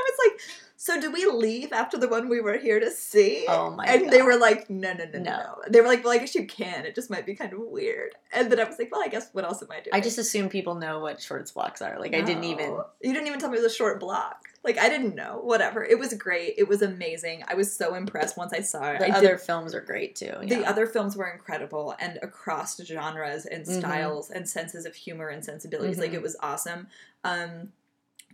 so 0.84 1.00
do 1.00 1.10
we 1.10 1.24
leave 1.24 1.72
after 1.72 1.96
the 1.96 2.06
one 2.08 2.28
we 2.28 2.42
were 2.42 2.58
here 2.58 2.78
to 2.78 2.90
see? 2.90 3.46
Oh 3.48 3.70
my 3.70 3.86
And 3.86 4.02
god! 4.02 4.12
they 4.12 4.20
were 4.20 4.36
like, 4.36 4.68
no, 4.68 4.92
no, 4.92 5.04
no, 5.06 5.18
no, 5.18 5.18
No. 5.20 5.30
no. 5.38 5.54
They 5.70 5.80
were 5.80 5.86
like, 5.88 6.04
well, 6.04 6.12
I 6.12 6.18
guess 6.18 6.34
you 6.34 6.46
can. 6.46 6.84
It 6.84 6.94
just 6.94 7.08
might 7.08 7.24
be 7.24 7.34
kind 7.34 7.54
of 7.54 7.60
weird. 7.60 8.12
And 8.34 8.52
then 8.52 8.60
I 8.60 8.64
was 8.64 8.78
like, 8.78 8.92
well, 8.92 9.02
I 9.02 9.08
guess 9.08 9.30
what 9.32 9.46
else 9.46 9.62
am 9.62 9.68
I 9.70 9.76
doing? 9.76 9.94
I 9.94 10.00
just 10.02 10.18
assume 10.18 10.50
people 10.50 10.74
know 10.74 10.98
what 11.00 11.22
shorts 11.22 11.52
blocks 11.52 11.80
are. 11.80 11.98
Like 11.98 12.12
I 12.14 12.20
didn't 12.20 12.44
even. 12.44 12.76
You 13.00 13.14
didn't 13.14 13.28
even 13.28 13.40
tell 13.40 13.48
me 13.48 13.56
it 13.56 13.62
was 13.62 13.72
a 13.72 13.74
short 13.74 13.98
block. 13.98 14.42
Like 14.62 14.76
I 14.76 14.90
didn't 14.90 15.14
know. 15.14 15.40
Whatever. 15.42 15.82
It 15.82 15.98
was 15.98 16.12
great. 16.12 16.56
It 16.58 16.68
was 16.68 16.82
amazing. 16.82 17.44
I 17.48 17.54
was 17.54 17.74
so 17.74 17.94
impressed 17.94 18.36
once 18.36 18.52
I 18.52 18.60
saw 18.60 18.90
it. 18.92 18.98
The 18.98 19.06
did- 19.06 19.14
other 19.14 19.38
films 19.38 19.74
are 19.74 19.80
great 19.80 20.14
too. 20.16 20.34
the 20.42 20.66
other 20.66 20.86
films 20.86 21.16
were 21.16 21.30
incredible 21.30 21.94
and 21.98 22.18
across 22.20 22.78
genres 22.84 23.46
and 23.46 23.64
Mhm. 23.64 23.78
styles 23.78 24.30
and 24.30 24.46
senses 24.46 24.84
of 24.84 24.94
humor 24.94 25.28
and 25.28 25.42
sensibilities 25.42 25.98
like 25.98 26.10
Mhm. 26.10 26.14
it 26.16 26.22
was 26.22 26.36
awesome 26.40 26.88
um 27.24 27.72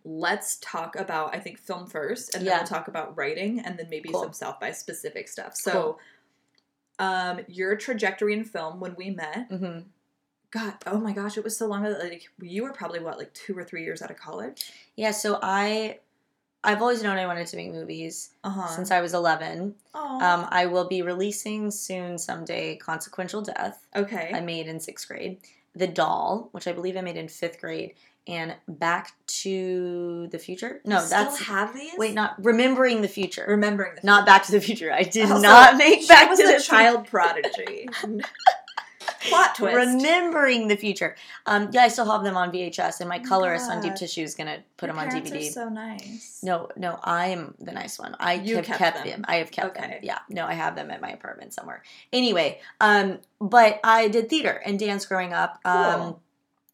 let's 0.04 0.56
talk 0.60 0.96
about 0.96 1.34
i 1.34 1.38
think 1.38 1.58
film 1.58 1.86
first 1.86 2.34
and 2.34 2.42
then 2.46 2.52
Yeah. 2.52 2.58
we'll 2.58 2.66
talk 2.66 2.88
about 2.88 3.16
writing 3.16 3.60
and 3.60 3.78
then 3.78 3.88
maybe 3.90 4.08
Cool. 4.10 4.22
some 4.22 4.32
south 4.32 4.58
by 4.60 4.70
specific 4.72 5.28
stuff 5.28 5.54
so 5.56 5.98
Cool. 6.98 7.06
um 7.06 7.40
your 7.48 7.76
trajectory 7.76 8.34
in 8.34 8.44
film 8.44 8.80
when 8.80 8.94
we 8.96 9.10
met 9.10 9.48
Mhm. 9.50 9.84
god 10.50 10.74
oh 10.86 10.98
my 10.98 11.12
gosh 11.12 11.36
it 11.38 11.44
was 11.44 11.56
so 11.56 11.66
long 11.66 11.84
ago 11.86 11.98
like 12.02 12.28
you 12.40 12.62
were 12.62 12.72
probably 12.72 13.00
what 13.00 13.18
like 13.18 13.32
two 13.34 13.56
or 13.56 13.64
three 13.64 13.84
years 13.84 14.02
out 14.02 14.10
of 14.10 14.16
college 14.16 14.72
Yeah, 14.96 15.12
so 15.12 15.38
I, 15.42 15.98
I've 16.62 16.82
always 16.82 17.02
known 17.02 17.16
I 17.16 17.26
wanted 17.26 17.46
to 17.46 17.56
make 17.56 17.72
movies 17.72 18.30
uh-huh 18.44 18.68
since 18.68 18.90
I 18.90 19.00
was 19.00 19.14
eleven. 19.14 19.76
Um, 19.94 20.46
I 20.50 20.66
will 20.66 20.86
be 20.88 21.00
releasing 21.02 21.70
soon 21.70 22.18
someday 22.18 22.76
Consequential 22.76 23.40
Death. 23.42 23.86
okay 23.96 24.30
I 24.34 24.40
made 24.40 24.66
in 24.66 24.78
sixth 24.80 25.08
grade. 25.08 25.38
The 25.74 25.86
Doll, 25.86 26.48
which 26.52 26.66
I 26.66 26.72
believe 26.72 26.96
I 26.96 27.00
made 27.00 27.16
in 27.16 27.28
fifth 27.28 27.60
grade, 27.60 27.94
and 28.30 28.54
Back 28.68 29.12
to 29.42 30.28
the 30.30 30.38
Future. 30.38 30.80
No, 30.84 31.02
You 31.02 31.08
that's 31.08 31.34
still 31.36 31.46
have 31.54 31.74
these 31.74 31.92
wait, 31.98 32.14
not 32.14 32.42
Remembering 32.42 33.02
the 33.02 33.08
Future. 33.08 33.44
remembering 33.48 33.94
the 33.96 34.06
not 34.06 34.24
Back 34.26 34.44
to 34.46 34.52
the 34.52 34.60
Future. 34.60 34.92
I 34.92 35.02
did 35.02 35.30
Also, 35.30 35.42
not 35.42 35.76
make 35.76 36.06
Back 36.08 36.30
was 36.30 36.38
to 36.38 36.44
a 36.46 36.58
the 36.58 36.62
child 36.62 37.06
prodigy. 37.10 37.88
Plot 39.28 39.54
twist. 39.54 39.76
Remembering 39.76 40.68
the 40.68 40.76
Future. 40.76 41.14
Um, 41.44 41.68
yeah, 41.72 41.82
I 41.82 41.88
still 41.88 42.10
have 42.10 42.22
them 42.24 42.36
on 42.38 42.50
VHS, 42.52 43.00
and 43.00 43.08
my 43.08 43.18
Oh 43.18 43.28
colorist 43.28 43.70
on 43.70 43.80
Deep 43.82 43.90
God. 43.90 43.96
Tissue 43.98 44.22
is 44.22 44.34
gonna 44.34 44.58
put 44.78 44.86
Your 44.86 44.96
them 44.96 45.04
on 45.04 45.10
DVD. 45.14 45.48
Are 45.48 45.52
so 45.52 45.68
nice. 45.68 46.40
No, 46.42 46.68
no, 46.76 46.98
I'm 47.02 47.54
the 47.58 47.72
nice 47.72 47.98
one. 47.98 48.16
I 48.18 48.34
You 48.34 48.56
have 48.56 48.64
kept 48.64 48.78
kept, 48.78 48.96
them. 48.98 49.06
them. 49.08 49.24
I 49.28 49.36
have 49.36 49.50
kept 49.50 49.74
them. 49.74 49.90
Yeah, 50.02 50.18
no, 50.30 50.46
I 50.46 50.54
have 50.54 50.74
them 50.74 50.90
at 50.90 51.02
my 51.02 51.10
apartment 51.10 51.52
somewhere. 51.52 51.82
Anyway, 52.12 52.60
um, 52.80 53.18
but 53.40 53.80
I 53.84 54.08
did 54.08 54.30
theater 54.30 54.60
and 54.64 54.78
dance 54.78 55.04
growing 55.04 55.32
up. 55.34 55.58
Um, 55.66 56.00
Cool. 56.00 56.22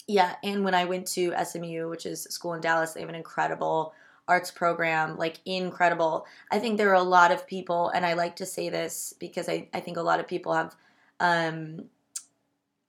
Yeah, 0.07 0.37
and 0.43 0.65
when 0.65 0.75
I 0.75 0.85
went 0.85 1.07
to 1.09 1.35
SMU, 1.45 1.89
which 1.89 2.07
is 2.07 2.27
a 2.27 2.33
school 2.33 2.55
in 2.55 2.61
Dallas, 2.61 2.93
they 2.93 3.01
have 3.01 3.09
an 3.09 3.15
incredible 3.15 3.93
arts 4.29 4.51
program, 4.51 5.17
like 5.17 5.39
incredible. 5.45 6.27
I 6.51 6.59
think 6.59 6.79
there 6.79 6.91
are 6.91 6.95
a 6.95 7.03
lot 7.03 7.33
of 7.33 7.47
people, 7.47 7.89
and 7.91 8.07
I 8.07 8.15
like 8.15 8.37
to 8.37 8.47
say 8.47 8.69
this 8.69 9.15
because 9.19 9.49
I, 9.49 9.69
I 9.75 9.81
think 9.81 9.97
a 9.97 10.03
lot 10.03 10.21
of 10.21 10.29
people 10.29 10.53
have, 10.53 10.75
um, 11.21 11.85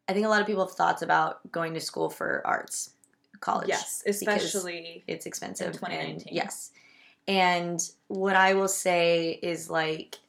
I 0.07 0.13
think 0.13 0.25
a 0.25 0.29
lot 0.29 0.41
of 0.41 0.47
people 0.47 0.65
have 0.65 0.75
thoughts 0.75 1.01
about 1.01 1.51
going 1.51 1.73
to 1.73 1.79
school 1.79 2.09
for 2.09 2.41
arts, 2.45 2.91
college. 3.39 3.69
Yes, 3.69 4.03
especially 4.05 5.03
it's 5.07 5.25
expensive. 5.25 5.67
In 5.67 5.73
2019. 5.73 6.11
And, 6.11 6.25
yes. 6.31 6.71
And 7.27 7.79
what 8.07 8.35
I 8.35 8.53
will 8.53 8.69
say 8.69 9.39
is 9.41 9.69
like 9.69 10.19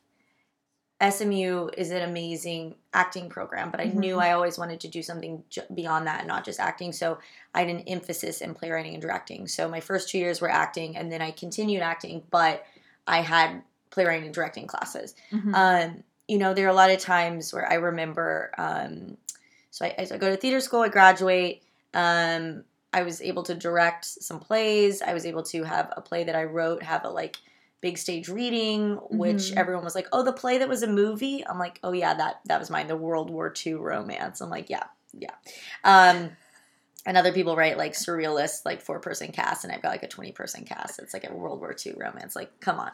SMU 1.01 1.69
is 1.77 1.91
an 1.93 2.03
amazing 2.03 2.75
acting 2.93 3.29
program, 3.29 3.71
but 3.71 3.81
I 3.81 3.85
knew 3.85 4.17
Mhm. 4.17 4.23
I 4.23 4.33
always 4.33 4.59
wanted 4.59 4.81
to 4.81 4.89
do 4.89 5.03
something 5.03 5.45
j- 5.49 5.63
beyond 5.73 6.07
that, 6.09 6.21
and 6.21 6.29
not 6.29 6.45
just 6.45 6.59
acting. 6.59 6.93
So 6.93 7.19
I 7.55 7.61
had 7.61 7.69
an 7.69 7.81
emphasis 7.87 8.41
in 8.41 8.55
playwriting 8.55 8.95
and 8.95 9.03
directing. 9.03 9.47
So 9.47 9.69
my 9.69 9.81
first 9.81 10.09
two 10.09 10.19
years 10.19 10.41
were 10.41 10.51
acting, 10.51 10.97
and 10.97 11.11
then 11.13 11.23
I 11.23 11.31
continued 11.31 11.83
acting, 11.83 12.25
but 12.31 12.65
I 13.07 13.21
had 13.21 13.63
playwriting 13.91 14.25
and 14.27 14.35
directing 14.35 14.67
classes. 14.67 15.15
Mhm. 15.33 15.55
Um, 15.55 16.05
you 16.27 16.37
know, 16.39 16.53
there 16.53 16.67
are 16.67 16.71
a 16.71 16.75
lot 16.75 16.91
of 16.91 16.99
times 16.99 17.55
where 17.55 17.71
I 17.71 17.75
remember. 17.75 18.51
Um, 18.59 19.17
so 19.71 19.87
I, 19.87 19.95
I 19.99 20.17
go 20.19 20.29
to 20.31 20.37
theater 20.37 20.61
school, 20.61 20.81
I 20.81 20.89
graduate. 20.89 21.63
Um, 21.95 22.65
I 22.93 23.03
was 23.03 23.21
able 23.23 23.43
to 23.45 23.55
direct 23.55 24.05
some 24.05 24.41
plays. 24.41 25.01
I 25.01 25.15
was 25.15 25.25
able 25.27 25.43
to 25.45 25.63
have 25.63 25.93
a 25.97 26.01
play 26.01 26.25
that 26.25 26.35
I 26.35 26.45
wrote 26.45 26.83
have 26.83 27.05
a 27.05 27.09
like 27.11 27.37
big 27.81 27.99
stage 27.99 28.29
reading, 28.29 28.97
which 29.11 29.53
Mhm. 29.53 29.57
everyone 29.57 29.85
was 29.85 29.95
like, 29.95 30.09
"Oh, 30.13 30.23
the 30.23 30.33
play 30.33 30.59
that 30.59 30.69
was 30.69 30.83
a 30.83 30.87
movie." 30.89 31.47
I'm 31.47 31.59
like, 31.59 31.79
"Oh 31.83 31.93
yeah, 31.93 32.15
that 32.15 32.41
that 32.47 32.59
was 32.59 32.71
mine, 32.71 32.89
the 32.89 32.97
World 32.97 33.31
War 33.31 33.53
II 33.67 33.75
romance." 33.75 34.41
I'm 34.41 34.51
like, 34.51 34.69
"Yeah, 34.71 34.85
yeah." 35.13 35.35
Um, 35.85 36.37
and 37.07 37.17
other 37.17 37.33
people 37.33 37.57
write 37.57 37.79
like 37.79 37.93
surrealist, 37.93 38.67
like 38.67 38.83
four 38.83 38.99
person 39.01 39.33
cast, 39.33 39.65
and 39.65 39.73
I've 39.73 39.81
got 39.81 39.91
like 39.91 40.03
a 40.03 40.09
20 40.09 40.33
person 40.33 40.65
cast. 40.65 40.99
It's 40.99 41.15
like 41.15 41.29
a 41.29 41.33
World 41.33 41.61
War 41.61 41.75
II 41.75 41.95
romance. 41.97 42.37
Like, 42.37 42.61
come 42.61 42.79
on. 42.79 42.91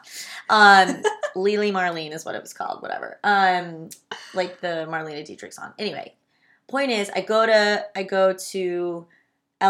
Um, 0.49 1.01
Lily 1.35 1.71
Marlene 1.71 2.13
is 2.13 2.23
what 2.23 2.35
it 2.35 2.41
was 2.41 2.53
called, 2.53 2.81
whatever. 2.81 3.19
Um, 3.23 3.89
like 4.33 4.61
the 4.61 4.85
Marlene 4.89 5.25
Dietrich 5.25 5.51
song. 5.51 5.73
Anyway, 5.77 6.13
point 6.67 6.91
is, 6.91 7.09
I 7.09 7.21
go 7.21 7.45
to 7.45 7.85
I 7.95 8.03
go 8.03 8.31
to 8.33 9.07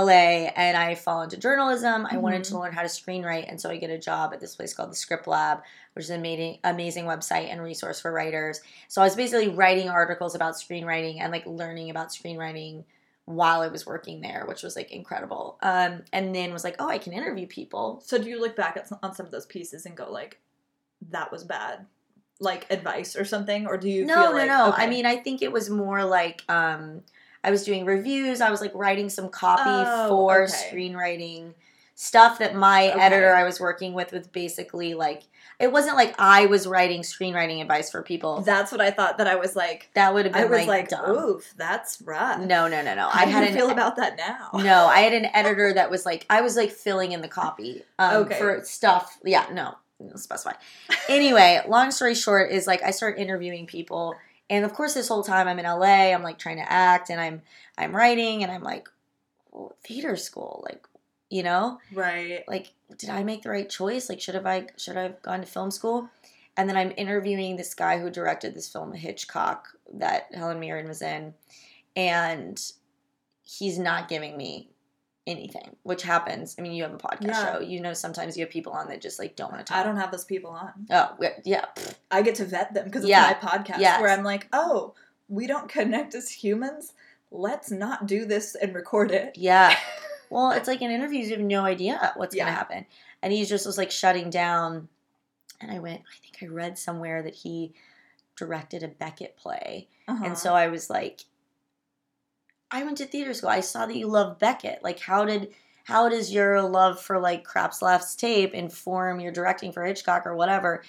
LA 0.03 0.49
and 0.55 0.75
I 0.77 0.95
fall 0.95 1.21
into 1.21 1.37
journalism. 1.37 2.07
I 2.09 2.17
wanted 2.17 2.43
to 2.45 2.59
learn 2.59 2.73
how 2.73 2.81
to 2.81 2.87
screenwrite, 2.87 3.49
and 3.49 3.59
so 3.59 3.69
I 3.69 3.77
get 3.77 3.89
a 3.89 3.97
job 3.97 4.33
at 4.33 4.39
this 4.39 4.55
place 4.55 4.73
called 4.73 4.91
the 4.91 4.95
Script 4.95 5.27
Lab, 5.27 5.59
which 5.93 6.05
is 6.05 6.09
an 6.09 6.19
amazing 6.19 6.59
amazing 6.63 7.05
website 7.05 7.51
and 7.51 7.61
resource 7.61 7.99
for 8.01 8.11
writers. 8.11 8.61
So 8.87 9.01
I 9.01 9.05
was 9.05 9.15
basically 9.15 9.49
writing 9.49 9.89
articles 9.89 10.35
about 10.35 10.55
screenwriting 10.55 11.19
and 11.19 11.31
like 11.31 11.45
learning 11.45 11.89
about 11.89 12.09
screenwriting 12.09 12.83
while 13.25 13.61
I 13.61 13.67
was 13.67 13.85
working 13.85 14.21
there, 14.21 14.45
which 14.47 14.63
was 14.63 14.75
like 14.75 14.91
incredible. 14.91 15.57
Um, 15.61 16.03
and 16.13 16.33
then 16.33 16.53
was 16.53 16.63
like, 16.63 16.75
oh, 16.79 16.87
I 16.87 16.99
can 16.99 17.13
interview 17.13 17.47
people. 17.47 18.01
So 18.05 18.17
do 18.17 18.29
you 18.29 18.39
look 18.39 18.55
back 18.55 18.77
at 18.77 18.87
some, 18.87 18.99
on 19.01 19.15
some 19.15 19.25
of 19.25 19.31
those 19.31 19.47
pieces 19.47 19.85
and 19.85 19.97
go 19.97 20.11
like, 20.11 20.39
that 21.09 21.31
was 21.31 21.43
bad, 21.43 21.87
like 22.39 22.71
advice 22.71 23.15
or 23.15 23.25
something, 23.25 23.65
or 23.65 23.77
do 23.77 23.89
you? 23.89 24.05
no, 24.05 24.13
feel 24.13 24.31
no, 24.31 24.37
like, 24.37 24.47
no. 24.47 24.69
okay. 24.69 24.83
I 24.83 24.87
mean, 24.87 25.05
I 25.05 25.17
think 25.17 25.41
it 25.41 25.51
was 25.51 25.69
more 25.69 26.05
like 26.05 26.43
um, 26.49 27.01
I 27.45 27.51
was 27.51 27.63
doing 27.63 27.85
reviews. 27.85 28.41
I 28.41 28.49
was 28.49 28.59
like 28.59 28.71
writing 28.73 29.09
some 29.09 29.29
copy 29.29 29.85
Oh, 29.87 30.07
for 30.09 30.43
okay. 30.43 30.51
screenwriting 30.51 31.53
stuff 31.93 32.39
that 32.39 32.55
my 32.55 32.89
Okay. 32.91 32.99
editor 32.99 33.33
I 33.35 33.43
was 33.43 33.59
working 33.59 33.93
with 33.93 34.11
was 34.11 34.27
basically 34.27 34.93
like. 34.95 35.23
It 35.57 35.71
wasn't 35.71 35.95
like 35.95 36.13
I 36.19 36.47
was 36.47 36.67
writing 36.67 37.01
screenwriting 37.01 37.61
advice 37.61 37.89
for 37.89 38.01
people. 38.03 38.41
that's 38.41 38.73
what 38.73 38.81
I 38.81 38.91
thought. 38.91 39.19
That 39.19 39.27
I 39.27 39.35
was 39.35 39.55
like, 39.55 39.89
that 39.93 40.13
would 40.13 40.25
have 40.25 40.33
been 40.33 40.41
I 40.41 40.45
was 40.47 40.67
like, 40.67 40.91
like, 40.91 41.07
oof, 41.07 41.53
that's 41.55 42.01
rough. 42.01 42.39
No, 42.41 42.67
no, 42.67 42.81
no, 42.81 42.93
no. 42.93 43.07
How 43.07 43.21
I 43.21 43.25
do 43.25 43.31
had 43.31 43.43
you 43.43 43.47
an 43.49 43.53
feel 43.55 43.69
about 43.69 43.95
that 43.95 44.17
now? 44.17 44.49
No, 44.55 44.87
I 44.87 44.99
had 44.99 45.13
an 45.13 45.27
editor 45.33 45.71
that 45.73 45.89
was 45.89 46.05
like 46.05 46.25
I 46.29 46.41
was 46.41 46.57
like 46.57 46.71
filling 46.71 47.13
in 47.13 47.21
the 47.21 47.29
copy 47.29 47.83
um, 47.99 48.23
Okay. 48.23 48.37
for 48.37 48.61
stuff. 48.65 49.17
Yeah, 49.23 49.45
no, 49.53 49.75
no 50.01 50.15
specify. 50.17 50.53
Anyway, 51.07 51.61
long 51.69 51.91
story 51.91 52.15
short 52.15 52.51
is 52.51 52.67
like 52.67 52.83
I 52.83 52.91
start 52.91 53.17
interviewing 53.17 53.65
people, 53.65 54.15
and 54.49 54.65
of 54.65 54.73
course 54.73 54.93
this 54.93 55.07
whole 55.07 55.23
time 55.23 55.47
I'm 55.47 55.59
in 55.59 55.65
LA. 55.65 56.13
I'm 56.13 56.23
like 56.23 56.37
trying 56.37 56.57
to 56.57 56.71
act, 56.71 57.09
and 57.09 57.19
I'm 57.19 57.41
I'm 57.77 57.95
writing, 57.95 58.43
and 58.43 58.51
I'm 58.51 58.63
like, 58.63 58.87
well, 59.51 59.75
theater 59.85 60.15
school, 60.15 60.63
like 60.67 60.85
you 61.29 61.43
know, 61.43 61.79
Right. 61.93 62.43
like 62.47 62.73
did 62.97 63.09
I 63.09 63.23
make 63.23 63.41
the 63.41 63.49
right 63.49 63.69
choice? 63.69 64.09
Like 64.09 64.21
should 64.21 64.35
have 64.35 64.45
I 64.45 64.67
should 64.77 64.97
I 64.97 65.03
have 65.03 65.21
gone 65.21 65.41
to 65.41 65.45
film 65.47 65.71
school? 65.71 66.09
And 66.57 66.69
then 66.69 66.77
I'm 66.77 66.93
interviewing 66.95 67.57
this 67.57 67.73
guy 67.73 67.99
who 67.99 68.09
directed 68.09 68.53
this 68.55 68.69
film 68.69 68.93
Hitchcock 68.93 69.67
that 69.93 70.27
Helen 70.33 70.59
Mirren 70.59 70.87
was 70.87 71.01
in, 71.01 71.33
and 71.95 72.61
he's 73.43 73.77
not 73.77 74.07
giving 74.07 74.37
me 74.37 74.69
anything, 75.27 75.75
which 75.83 76.03
happens. 76.03 76.55
I 76.57 76.61
mean, 76.61 76.73
you 76.73 76.83
have 76.83 76.93
a 76.93 76.97
podcast 76.97 77.27
Yeah. 77.27 77.53
show. 77.53 77.59
You 77.59 77.79
know, 77.81 77.93
sometimes 77.93 78.37
you 78.37 78.43
have 78.43 78.51
people 78.51 78.73
on 78.73 78.87
that 78.89 79.01
just 79.01 79.17
like 79.19 79.35
don't 79.35 79.51
want 79.51 79.65
to 79.65 79.71
talk. 79.73 79.79
I 79.79 79.83
don't 79.83 79.97
have 79.97 80.11
those 80.11 80.25
people 80.25 80.51
on. 80.51 80.71
Oh 80.89 81.15
yeah, 81.43 81.65
I 82.11 82.21
get 82.21 82.35
to 82.35 82.45
vet 82.45 82.73
them 82.73 82.85
because 82.85 83.03
it's 83.03 83.09
Yeah. 83.09 83.35
my 83.41 83.49
podcast 83.49 83.79
Yes. 83.79 83.99
where 84.01 84.09
I'm 84.11 84.23
like, 84.23 84.47
oh, 84.53 84.93
we 85.27 85.47
don't 85.47 85.67
connect 85.69 86.13
as 86.15 86.29
humans. 86.29 86.93
Let's 87.31 87.71
not 87.71 88.05
do 88.05 88.25
this 88.25 88.55
and 88.55 88.73
record 88.75 89.11
it. 89.11 89.37
yeah. 89.37 89.75
Well, 90.31 90.51
it's 90.51 90.67
like 90.67 90.81
in 90.81 90.89
interviews, 90.89 91.29
you 91.29 91.35
have 91.37 91.45
no 91.45 91.63
idea 91.65 92.11
what's 92.15 92.35
Yeah. 92.35 92.45
gonna 92.45 92.55
happen, 92.57 92.85
and 93.21 93.31
he 93.31 93.45
just 93.45 93.63
was 93.65 93.77
like 93.77 93.91
shutting 93.91 94.31
down. 94.31 94.89
And 95.61 95.69
I 95.71 95.77
went. 95.79 96.01
I 96.01 96.15
think 96.21 96.37
I 96.41 96.53
read 96.53 96.79
somewhere 96.79 97.21
that 97.21 97.35
he 97.35 97.73
directed 98.35 98.81
a 98.81 98.87
Beckett 98.87 99.37
play. 99.37 99.87
Uh-huh. 100.07 100.25
And 100.25 100.37
so 100.37 100.53
I 100.55 100.67
was 100.67 100.89
like, 100.89 101.21
I 102.71 102.83
went 102.83 102.97
to 102.97 103.05
theater 103.05 103.33
school. 103.33 103.49
I 103.49 103.59
saw 103.61 103.85
that 103.85 103.95
you 103.95 104.07
love 104.07 104.39
Beckett. 104.39 104.83
Like, 104.83 104.99
how 104.99 105.25
did 105.25 105.53
how 105.83 106.09
does 106.09 106.33
your 106.33 106.61
love 106.63 106.99
for 106.99 107.19
like 107.19 107.43
Krapp's 107.43 107.81
Last 107.81 108.19
Tape 108.19 108.53
inform 108.53 109.19
your 109.19 109.31
directing 109.31 109.71
for 109.71 109.83
Hitchcock 109.85 110.25
or 110.25 110.35
whatever? 110.35 110.83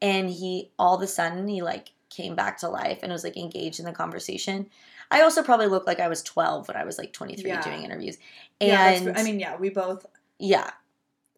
And 0.00 0.30
he 0.30 0.70
all 0.78 0.96
of 0.96 1.02
a 1.02 1.06
sudden 1.06 1.46
he 1.48 1.62
like 1.62 1.92
came 2.08 2.34
back 2.34 2.58
to 2.58 2.68
life 2.68 3.00
and 3.02 3.12
was 3.12 3.24
like 3.24 3.36
engaged 3.36 3.78
in 3.78 3.84
the 3.84 3.92
conversation. 3.92 4.68
I 5.10 5.22
also 5.22 5.42
probably 5.42 5.66
looked 5.66 5.86
like 5.86 6.00
I 6.00 6.08
was 6.08 6.22
12 6.22 6.68
when 6.68 6.76
I 6.76 6.84
was 6.84 6.98
like 6.98 7.12
23 7.12 7.48
Yeah. 7.48 7.62
doing 7.62 7.82
interviews. 7.82 8.18
And 8.60 9.06
that's, 9.06 9.20
I 9.20 9.22
mean, 9.24 9.38
yeah, 9.40 9.56
we 9.56 9.70
both. 9.70 10.06
yeah. 10.38 10.70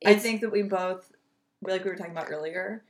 I 0.05 0.15
think 0.15 0.41
that 0.41 0.51
we 0.51 0.63
both, 0.63 1.13
like 1.63 1.85
we 1.85 1.91
were 1.91 1.97
talking 1.97 2.13
about 2.13 2.31
earlier, 2.31 2.83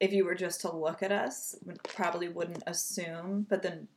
if 0.00 0.12
you 0.12 0.24
were 0.24 0.34
just 0.34 0.62
to 0.62 0.74
look 0.74 1.02
at 1.02 1.12
us, 1.12 1.54
probably 1.84 2.28
wouldn't 2.28 2.62
assume. 2.66 3.46
But 3.48 3.62
then, 3.62 3.88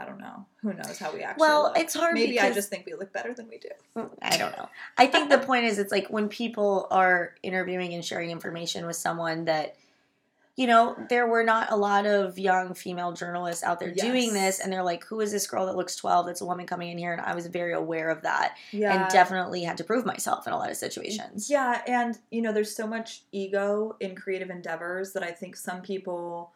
I 0.00 0.04
don't 0.04 0.18
know. 0.18 0.44
Who 0.62 0.72
knows 0.74 0.98
how 0.98 1.12
we 1.12 1.22
actually 1.22 1.40
Well, 1.40 1.62
look. 1.64 1.78
it's 1.78 1.94
hard 1.94 2.14
Maybe 2.14 2.40
I 2.40 2.52
just 2.52 2.68
think 2.70 2.86
we 2.86 2.94
look 2.94 3.12
better 3.12 3.32
than 3.34 3.48
we 3.48 3.58
do. 3.58 3.68
Mm, 3.96 4.10
I 4.22 4.36
don't 4.36 4.56
know. 4.56 4.68
I 4.98 5.06
think 5.06 5.30
the 5.30 5.38
point 5.38 5.64
is, 5.64 5.78
it's 5.78 5.92
like 5.92 6.08
when 6.08 6.28
people 6.28 6.86
are 6.90 7.34
interviewing 7.42 7.94
and 7.94 8.04
sharing 8.04 8.30
information 8.30 8.86
with 8.86 8.96
someone 8.96 9.44
that, 9.46 9.76
you 10.56 10.68
know, 10.68 10.96
there 11.08 11.26
were 11.26 11.42
not 11.42 11.72
a 11.72 11.76
lot 11.76 12.06
of 12.06 12.38
young 12.38 12.74
female 12.74 13.10
journalists 13.12 13.64
out 13.64 13.80
there 13.80 13.90
doing 13.92 14.32
this, 14.32 14.60
and 14.60 14.72
they're 14.72 14.84
like, 14.84 15.02
"Who 15.06 15.20
is 15.20 15.32
this 15.32 15.48
girl 15.48 15.66
that 15.66 15.74
looks 15.76 15.96
twelve? 15.96 16.26
That's 16.26 16.42
a 16.42 16.46
woman 16.46 16.64
coming 16.64 16.92
in 16.92 16.98
here," 16.98 17.12
and 17.12 17.20
I 17.20 17.34
was 17.34 17.48
very 17.48 17.72
aware 17.72 18.08
of 18.08 18.22
that, 18.22 18.56
Yeah. 18.70 18.94
and 19.04 19.12
definitely 19.12 19.64
had 19.64 19.76
to 19.78 19.84
prove 19.84 20.06
myself 20.06 20.46
in 20.46 20.52
a 20.52 20.56
lot 20.56 20.70
of 20.70 20.76
situations. 20.76 21.50
Yeah, 21.50 21.82
and 21.88 22.16
you 22.30 22.40
know, 22.40 22.52
there's 22.52 22.72
so 22.74 22.86
much 22.86 23.24
ego 23.32 23.96
in 23.98 24.14
creative 24.14 24.48
endeavors 24.48 25.12
that 25.14 25.24
I 25.24 25.32
think 25.32 25.56
some 25.56 25.82
people, 25.82 26.52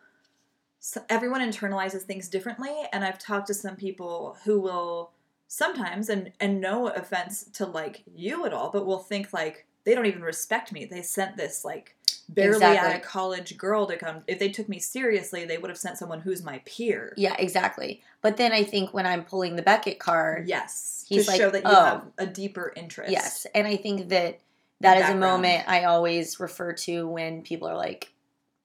so 0.88 1.02
everyone 1.10 1.42
internalizes 1.42 2.00
things 2.04 2.28
differently. 2.28 2.74
And 2.94 3.04
I've 3.04 3.18
talked 3.18 3.48
to 3.48 3.54
some 3.54 3.76
people 3.76 4.38
who 4.44 4.58
will 4.58 5.10
sometimes, 5.46 6.08
and 6.08 6.32
and 6.40 6.62
no 6.62 6.88
offense 6.88 7.44
to 7.54 7.66
like 7.66 8.04
you 8.14 8.46
at 8.46 8.54
all, 8.54 8.70
but 8.70 8.86
will 8.86 8.98
think 8.98 9.34
like 9.34 9.66
they 9.84 9.94
don't 9.94 10.06
even 10.06 10.22
respect 10.22 10.72
me. 10.72 10.86
They 10.86 11.02
sent 11.02 11.36
this 11.36 11.62
like 11.62 11.94
barely 12.30 12.64
out 12.64 12.72
Exactly. 12.72 12.94
of 12.94 13.02
college 13.02 13.58
girl 13.58 13.86
to 13.86 13.98
come. 13.98 14.22
If 14.26 14.38
they 14.38 14.48
took 14.48 14.66
me 14.66 14.78
seriously, 14.78 15.44
they 15.44 15.58
would 15.58 15.68
have 15.68 15.76
sent 15.76 15.98
someone 15.98 16.20
who's 16.20 16.42
my 16.42 16.62
peer. 16.64 17.12
Yeah, 17.18 17.36
exactly. 17.38 18.00
But 18.22 18.38
then 18.38 18.52
I 18.52 18.64
think 18.64 18.94
when 18.94 19.04
I'm 19.06 19.24
pulling 19.24 19.56
the 19.56 19.62
Beckett 19.62 19.98
card, 19.98 20.48
Yes, 20.48 21.04
He's 21.06 21.26
to 21.26 21.32
like, 21.32 21.38
show 21.38 21.50
that 21.50 21.64
you 21.64 21.70
"Oh." 21.70 21.84
have 21.84 22.06
a 22.16 22.26
deeper 22.26 22.72
interest. 22.74 23.12
Yes, 23.12 23.46
and 23.54 23.66
I 23.66 23.76
think 23.76 24.08
that 24.08 24.38
that 24.80 24.96
is 24.96 25.10
a 25.10 25.14
moment 25.14 25.68
I 25.68 25.84
always 25.84 26.40
refer 26.40 26.72
to 26.72 27.06
when 27.06 27.42
people 27.42 27.68
are 27.68 27.76
like 27.76 28.10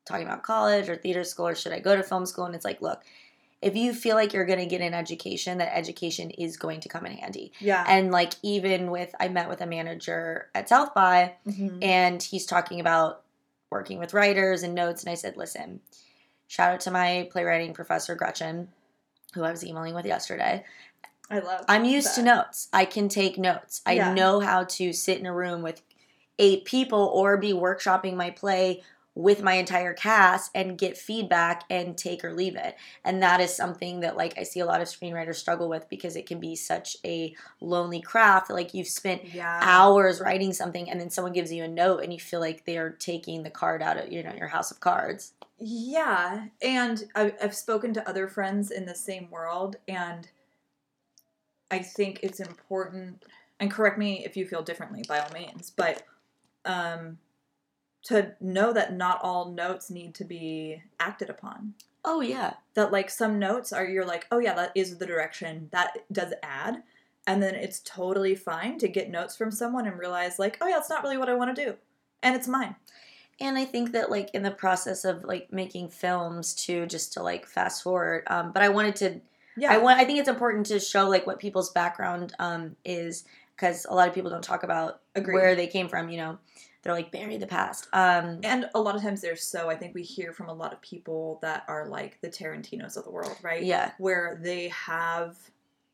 talking 0.05 0.25
about 0.25 0.43
college 0.43 0.89
or 0.89 0.95
theater 0.95 1.23
school 1.23 1.47
or 1.47 1.55
should 1.55 1.71
I 1.71 1.79
go 1.79 1.95
to 1.95 2.03
film 2.03 2.25
school 2.25 2.45
and 2.45 2.55
it's 2.55 2.65
like, 2.65 2.81
look, 2.81 3.01
if 3.61 3.75
you 3.75 3.93
feel 3.93 4.15
like 4.15 4.33
you're 4.33 4.45
going 4.45 4.59
to 4.59 4.65
get 4.65 4.81
an 4.81 4.93
education, 4.93 5.57
that 5.59 5.75
education 5.75 6.29
is 6.31 6.57
going 6.57 6.81
to 6.81 6.89
come 6.89 7.05
in 7.05 7.13
handy. 7.13 7.53
Yeah. 7.59 7.85
And 7.87 8.11
like 8.11 8.33
even 8.43 8.91
with 8.91 9.15
I 9.19 9.29
met 9.29 9.47
with 9.47 9.61
a 9.61 9.65
manager 9.65 10.49
at 10.53 10.67
South 10.67 10.93
by 10.93 11.35
Mhm. 11.47 11.79
and 11.81 12.21
he's 12.21 12.45
talking 12.45 12.79
about 12.81 13.21
working 13.69 13.99
with 13.99 14.13
writers 14.13 14.63
and 14.63 14.75
notes 14.75 15.03
and 15.03 15.11
I 15.11 15.15
said, 15.15 15.37
"Listen, 15.37 15.79
shout 16.47 16.73
out 16.73 16.79
to 16.81 16.91
my 16.91 17.27
playwriting 17.31 17.73
professor 17.73 18.15
Gretchen 18.15 18.69
who 19.33 19.43
I 19.43 19.49
was 19.49 19.65
emailing 19.65 19.95
with 19.95 20.05
yesterday. 20.05 20.63
I 21.27 21.39
love. 21.39 21.65
I'm 21.67 21.85
used 21.85 22.13
to 22.15 22.21
notes. 22.21 22.67
I 22.71 22.85
can 22.85 23.09
take 23.09 23.39
notes. 23.39 23.81
I 23.83 23.93
Yeah. 23.93 24.13
know 24.13 24.41
how 24.41 24.65
to 24.65 24.93
sit 24.93 25.17
in 25.17 25.25
a 25.25 25.33
room 25.33 25.63
with 25.63 25.81
eight 26.37 26.65
people 26.65 26.99
or 27.15 27.37
be 27.37 27.51
workshopping 27.53 28.13
my 28.15 28.29
play 28.29 28.83
with 29.15 29.43
my 29.43 29.53
entire 29.53 29.93
cast 29.93 30.49
and 30.55 30.77
get 30.77 30.97
feedback 30.97 31.63
and 31.69 31.97
take 31.97 32.23
or 32.23 32.33
leave 32.33 32.55
it. 32.55 32.75
And 33.05 33.21
that 33.21 33.39
is 33.39 33.55
something 33.55 33.99
that 33.99 34.17
like 34.17 34.33
I 34.37 34.43
see 34.43 34.59
a 34.59 34.65
lot 34.65 34.81
of 34.81 34.87
screenwriters 34.87 35.35
struggle 35.35 35.69
with 35.69 35.87
because 35.89 36.15
it 36.15 36.25
can 36.25 36.39
be 36.39 36.55
such 36.55 36.97
a 37.05 37.35
lonely 37.61 38.01
craft. 38.01 38.49
Like 38.49 38.73
you've 38.73 38.87
spent 38.87 39.25
Yeah. 39.33 39.59
hours 39.61 40.19
writing 40.19 40.51
something 40.51 40.89
and 40.89 40.99
then 40.99 41.11
someone 41.11 41.33
gives 41.33 41.53
you 41.53 41.63
a 41.63 41.67
note 41.67 42.03
and 42.03 42.11
you 42.11 42.19
feel 42.19 42.39
like 42.39 42.65
they're 42.65 42.89
taking 42.91 43.43
the 43.43 43.49
card 43.51 43.83
out 43.83 43.97
of 43.97 44.11
you 44.11 44.23
know 44.23 44.33
your 44.33 44.47
house 44.47 44.71
of 44.71 44.79
cards. 44.79 45.33
Yeah, 45.59 46.47
and 46.61 47.03
I've, 47.15 47.33
I've 47.41 47.55
spoken 47.55 47.93
to 47.93 48.09
other 48.09 48.27
friends 48.27 48.69
in 48.71 48.85
the 48.85 48.95
same 48.95 49.29
world, 49.31 49.77
and 49.87 50.27
I 51.71 51.79
think 51.79 52.19
it's 52.21 52.39
important. 52.41 53.23
And 53.59 53.71
correct 53.71 53.97
me 53.97 54.25
if 54.25 54.35
you 54.35 54.45
feel 54.45 54.61
differently, 54.61 55.03
by 55.07 55.19
all 55.19 55.31
means. 55.31 55.69
But 55.69 56.03
um, 56.65 57.17
to 58.03 58.33
know 58.41 58.73
that 58.73 58.93
not 58.93 59.19
all 59.23 59.51
notes 59.51 59.89
need 59.89 60.13
to 60.15 60.25
be 60.25 60.81
acted 60.99 61.29
upon. 61.29 61.73
Oh 62.05 62.21
yeah. 62.21 62.55
That 62.73 62.91
like 62.91 63.09
some 63.09 63.39
notes 63.39 63.71
are 63.71 63.85
you're 63.85 64.05
like, 64.05 64.27
oh 64.31 64.39
yeah, 64.39 64.53
that 64.55 64.71
is 64.75 64.97
the 64.97 65.05
direction 65.05 65.69
that 65.71 65.93
does 66.11 66.33
add. 66.43 66.83
And 67.25 67.41
then 67.41 67.55
it's 67.55 67.79
totally 67.79 68.35
fine 68.35 68.77
to 68.79 68.89
get 68.89 69.09
notes 69.09 69.37
from 69.37 69.51
someone 69.51 69.87
and 69.87 69.97
realize 69.97 70.37
like, 70.37 70.57
oh 70.59 70.67
yeah, 70.67 70.77
it's 70.77 70.89
not 70.89 71.03
really 71.03 71.17
what 71.17 71.29
I 71.29 71.35
want 71.35 71.55
to 71.55 71.65
do. 71.65 71.75
And 72.21 72.35
it's 72.35 72.47
mine. 72.47 72.75
And 73.39 73.57
I 73.57 73.63
think 73.65 73.93
that 73.93 74.11
like 74.11 74.29
in 74.33 74.43
the 74.43 74.51
process 74.51 75.05
of 75.05 75.23
like 75.23 75.51
making 75.51 75.89
films 75.89 76.53
too, 76.53 76.85
just 76.85 77.13
to 77.13 77.23
like 77.23 77.45
fast 77.47 77.81
forward. 77.83 78.23
Um, 78.27 78.51
but 78.51 78.63
I 78.63 78.69
wanted 78.69 78.95
to 78.97 79.21
Yeah. 79.55 79.71
I 79.71 79.77
want 79.77 79.99
I 79.99 80.03
think 80.03 80.19
it's 80.19 80.27
important 80.29 80.65
to 80.67 80.79
show 80.81 81.07
like 81.07 81.25
what 81.25 81.39
people's 81.39 81.71
background 81.71 82.33
um 82.37 82.75
is 82.83 83.23
because 83.55 83.85
a 83.89 83.95
lot 83.95 84.09
of 84.09 84.13
people 84.13 84.29
don't 84.29 84.43
talk 84.43 84.63
about 84.63 84.99
Agreed. 85.15 85.35
where 85.35 85.55
they 85.55 85.67
came 85.67 85.87
from, 85.87 86.09
you 86.09 86.17
know. 86.17 86.37
They're 86.83 86.93
like 86.93 87.11
bury 87.11 87.37
the 87.37 87.47
past. 87.47 87.87
Um 87.93 88.41
and 88.43 88.69
a 88.75 88.79
lot 88.81 88.95
of 88.95 89.01
times 89.01 89.21
they're 89.21 89.35
so 89.37 89.69
I 89.69 89.75
think 89.75 89.95
we 89.95 90.03
hear 90.03 90.33
from 90.33 90.49
a 90.49 90.53
lot 90.53 90.73
of 90.73 90.81
people 90.81 91.39
that 91.41 91.63
are 91.67 91.87
like 91.87 92.19
the 92.21 92.29
Tarantinos 92.29 92.97
of 92.97 93.05
the 93.05 93.11
world, 93.11 93.37
right? 93.41 93.63
yeah. 93.63 93.91
Where 93.97 94.37
they 94.41 94.67
have 94.69 95.37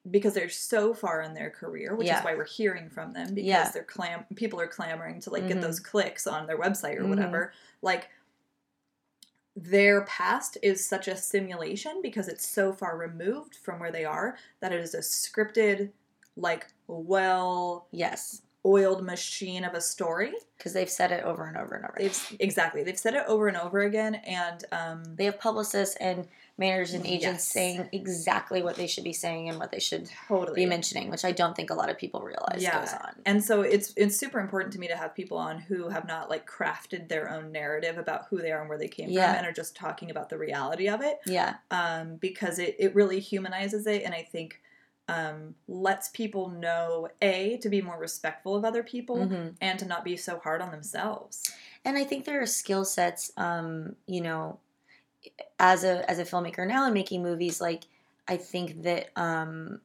because 0.10 0.34
they're 0.34 0.50
so 0.50 0.94
far 0.94 1.22
in 1.22 1.34
their 1.36 1.50
career, 1.52 1.94
which 1.96 2.08
Yeah. 2.08 2.20
is 2.20 2.26
why 2.26 2.34
we're 2.34 2.46
hearing 2.46 2.90
from 2.90 3.12
them 3.14 3.36
because 3.36 3.48
Yeah. 3.48 3.70
they're 3.72 3.84
clam 3.84 4.26
people 4.36 4.60
are 4.60 4.68
clamoring 4.68 5.20
to 5.22 5.30
like 5.30 5.44
Mhm. 5.44 5.48
get 5.50 5.62
those 5.62 5.80
clicks 5.80 6.26
on 6.26 6.48
their 6.48 6.58
website 6.58 6.98
or 6.98 7.04
Mhm. 7.04 7.10
whatever. 7.10 7.54
Like 7.84 8.10
their 9.56 10.06
past 10.06 10.58
is 10.64 10.86
such 10.88 11.08
a 11.08 11.16
simulation 11.18 12.02
because 12.02 12.28
it's 12.30 12.48
so 12.48 12.72
far 12.72 12.96
removed 12.98 13.56
from 13.56 13.78
where 13.80 13.92
they 13.92 14.06
are 14.06 14.38
that 14.62 14.72
it 14.72 14.80
is 14.80 14.94
a 14.94 15.00
scripted 15.00 15.92
like 16.38 16.68
well 16.88 17.86
Yes. 17.92 18.42
Oiled 18.66 19.04
machine 19.06 19.64
of 19.64 19.74
a 19.74 19.82
story. 19.82 20.34
Because 20.58 20.74
they've 20.74 20.90
said 20.90 21.12
it 21.14 21.24
over 21.24 21.46
and 21.46 21.56
over 21.56 21.76
and 21.76 21.86
over. 21.86 21.96
They've 21.98 22.38
exactly 22.40 22.84
they've 22.84 23.00
said 23.00 23.14
it 23.14 23.24
over 23.28 23.48
and 23.48 23.56
over 23.56 23.80
again, 23.80 24.16
and 24.16 24.66
um, 24.74 25.04
they 25.16 25.24
have 25.26 25.40
publicists 25.40 25.96
and 26.02 26.28
managers 26.58 26.94
and 26.94 27.06
agents 27.06 27.24
Yes. 27.24 27.44
saying 27.46 27.90
exactly 27.94 28.62
what 28.62 28.76
they 28.76 28.86
should 28.86 29.06
be 29.06 29.14
saying 29.14 29.48
and 29.48 29.58
what 29.58 29.72
they 29.72 29.80
should 29.80 30.10
totally 30.28 30.64
be 30.64 30.66
mentioning, 30.66 31.10
which 31.10 31.24
I 31.24 31.32
don't 31.32 31.56
think 31.56 31.70
a 31.70 31.74
lot 31.74 31.90
of 31.90 31.98
people 31.98 32.20
realize 32.20 32.62
Yeah. 32.62 32.78
goes 32.82 32.92
on. 32.94 33.16
And 33.26 33.42
so 33.42 33.62
it's 33.62 33.94
it's 33.96 34.18
super 34.18 34.42
important 34.42 34.74
to 34.74 34.80
me 34.80 34.90
to 34.90 34.98
have 34.98 35.16
people 35.16 35.38
on 35.38 35.60
who 35.60 35.88
have 35.88 36.06
not 36.06 36.30
like 36.30 36.46
crafted 36.46 37.08
their 37.08 37.30
own 37.32 37.54
narrative 37.54 37.98
about 37.98 38.26
who 38.30 38.42
they 38.42 38.52
are 38.52 38.60
and 38.60 38.68
where 38.68 38.78
they 38.78 38.90
came 38.90 39.10
Yeah. 39.10 39.28
from, 39.30 39.38
and 39.38 39.48
are 39.48 39.54
just 39.54 39.78
talking 39.78 40.12
about 40.12 40.28
the 40.28 40.38
reality 40.38 40.90
of 40.90 41.00
it, 41.02 41.20
Yeah. 41.26 41.54
um, 41.72 42.18
because 42.18 42.60
it 42.60 42.76
it 42.78 42.94
really 42.94 43.22
humanizes 43.22 43.88
it, 43.88 44.04
and 44.04 44.14
I 44.14 44.24
think 44.24 44.60
um, 45.10 45.56
lets 45.68 46.10
people 46.10 46.50
know 46.50 47.08
a 47.22 47.58
to 47.58 47.70
be 47.70 47.82
more 47.82 47.98
respectful 47.98 48.56
of 48.56 48.64
other 48.64 48.84
people 48.84 49.18
Mhm. 49.28 49.56
and 49.60 49.80
to 49.80 49.86
not 49.86 50.04
be 50.04 50.16
so 50.16 50.38
hard 50.40 50.62
on 50.62 50.70
themselves. 50.72 51.52
And 51.84 51.98
I 51.98 52.04
think 52.04 52.26
there 52.26 52.42
are 52.42 52.46
skill 52.46 52.86
sets, 52.86 53.32
um, 53.36 53.96
you 54.06 54.22
know, 54.22 54.60
as 55.60 55.84
a 55.84 56.10
as 56.10 56.20
a 56.20 56.24
filmmaker 56.26 56.68
now 56.68 56.86
and 56.86 56.94
making 56.94 57.24
movies, 57.24 57.60
like 57.60 57.84
I 58.28 58.38
think 58.38 58.84
that 58.84 59.10
um, 59.16 59.82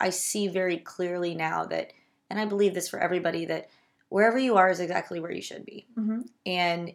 I 0.00 0.10
see 0.10 0.48
very 0.48 0.78
clearly 0.78 1.34
now 1.34 1.64
that, 1.66 1.92
and 2.28 2.40
I 2.40 2.44
believe 2.46 2.74
this 2.74 2.88
for 2.88 2.98
everybody 2.98 3.44
that 3.46 3.70
wherever 4.08 4.38
you 4.38 4.56
are 4.56 4.68
is 4.70 4.80
exactly 4.80 5.20
where 5.20 5.30
you 5.32 5.40
should 5.42 5.64
be, 5.64 5.86
Mm-hmm. 5.96 6.22
and 6.46 6.92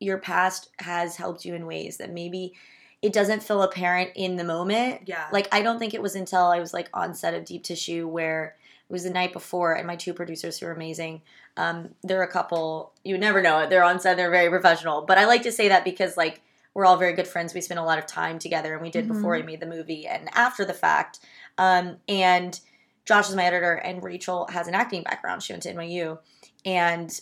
your 0.00 0.18
past 0.18 0.70
has 0.78 1.16
helped 1.16 1.44
you 1.44 1.54
in 1.54 1.66
ways 1.66 1.98
that 1.98 2.10
maybe 2.12 2.54
it 3.02 3.12
doesn't 3.12 3.42
feel 3.42 3.62
apparent 3.62 4.10
in 4.14 4.36
the 4.36 4.44
moment. 4.44 5.02
Yeah, 5.06 5.26
Like 5.32 5.48
I 5.52 5.62
don't 5.62 5.78
think 5.78 5.94
it 5.94 6.02
was 6.02 6.14
until 6.14 6.44
I 6.44 6.60
was 6.60 6.74
like 6.74 6.88
on 6.92 7.14
set 7.14 7.34
of 7.34 7.44
Deep 7.44 7.64
Tissue 7.64 8.06
where 8.06 8.56
it 8.88 8.92
was 8.92 9.04
the 9.04 9.10
night 9.10 9.32
before, 9.32 9.74
and 9.74 9.86
my 9.86 9.96
two 9.96 10.12
producers 10.12 10.58
who 10.58 10.66
are 10.66 10.72
amazing. 10.72 11.22
Um, 11.56 11.94
they're 12.02 12.22
a 12.22 12.28
couple. 12.28 12.92
You 13.04 13.16
never 13.18 13.40
know 13.40 13.60
it. 13.60 13.70
They're 13.70 13.84
on 13.84 14.00
set. 14.00 14.16
They're 14.16 14.30
very 14.30 14.48
professional. 14.50 15.02
But 15.02 15.18
I 15.18 15.26
like 15.26 15.42
to 15.42 15.52
say 15.52 15.68
that 15.68 15.84
because 15.84 16.16
like 16.16 16.42
we're 16.74 16.84
all 16.84 16.96
very 16.96 17.14
good 17.14 17.26
friends. 17.26 17.54
We 17.54 17.60
spent 17.60 17.80
a 17.80 17.84
lot 17.84 17.98
of 17.98 18.06
time 18.06 18.38
together, 18.38 18.74
and 18.74 18.82
we 18.82 18.90
did 18.90 19.08
before 19.08 19.32
we 19.34 19.42
made 19.42 19.60
the 19.60 19.66
movie 19.66 20.06
and 20.06 20.28
after 20.34 20.64
the 20.64 20.74
fact. 20.74 21.20
Um, 21.58 21.96
and 22.08 22.58
Josh 23.06 23.28
is 23.28 23.36
my 23.36 23.44
editor, 23.44 23.74
and 23.74 24.02
Rachel 24.04 24.46
has 24.50 24.68
an 24.68 24.74
acting 24.74 25.02
background. 25.02 25.42
She 25.42 25.52
went 25.52 25.62
to 25.64 25.74
NYU, 25.74 26.18
and 26.64 27.20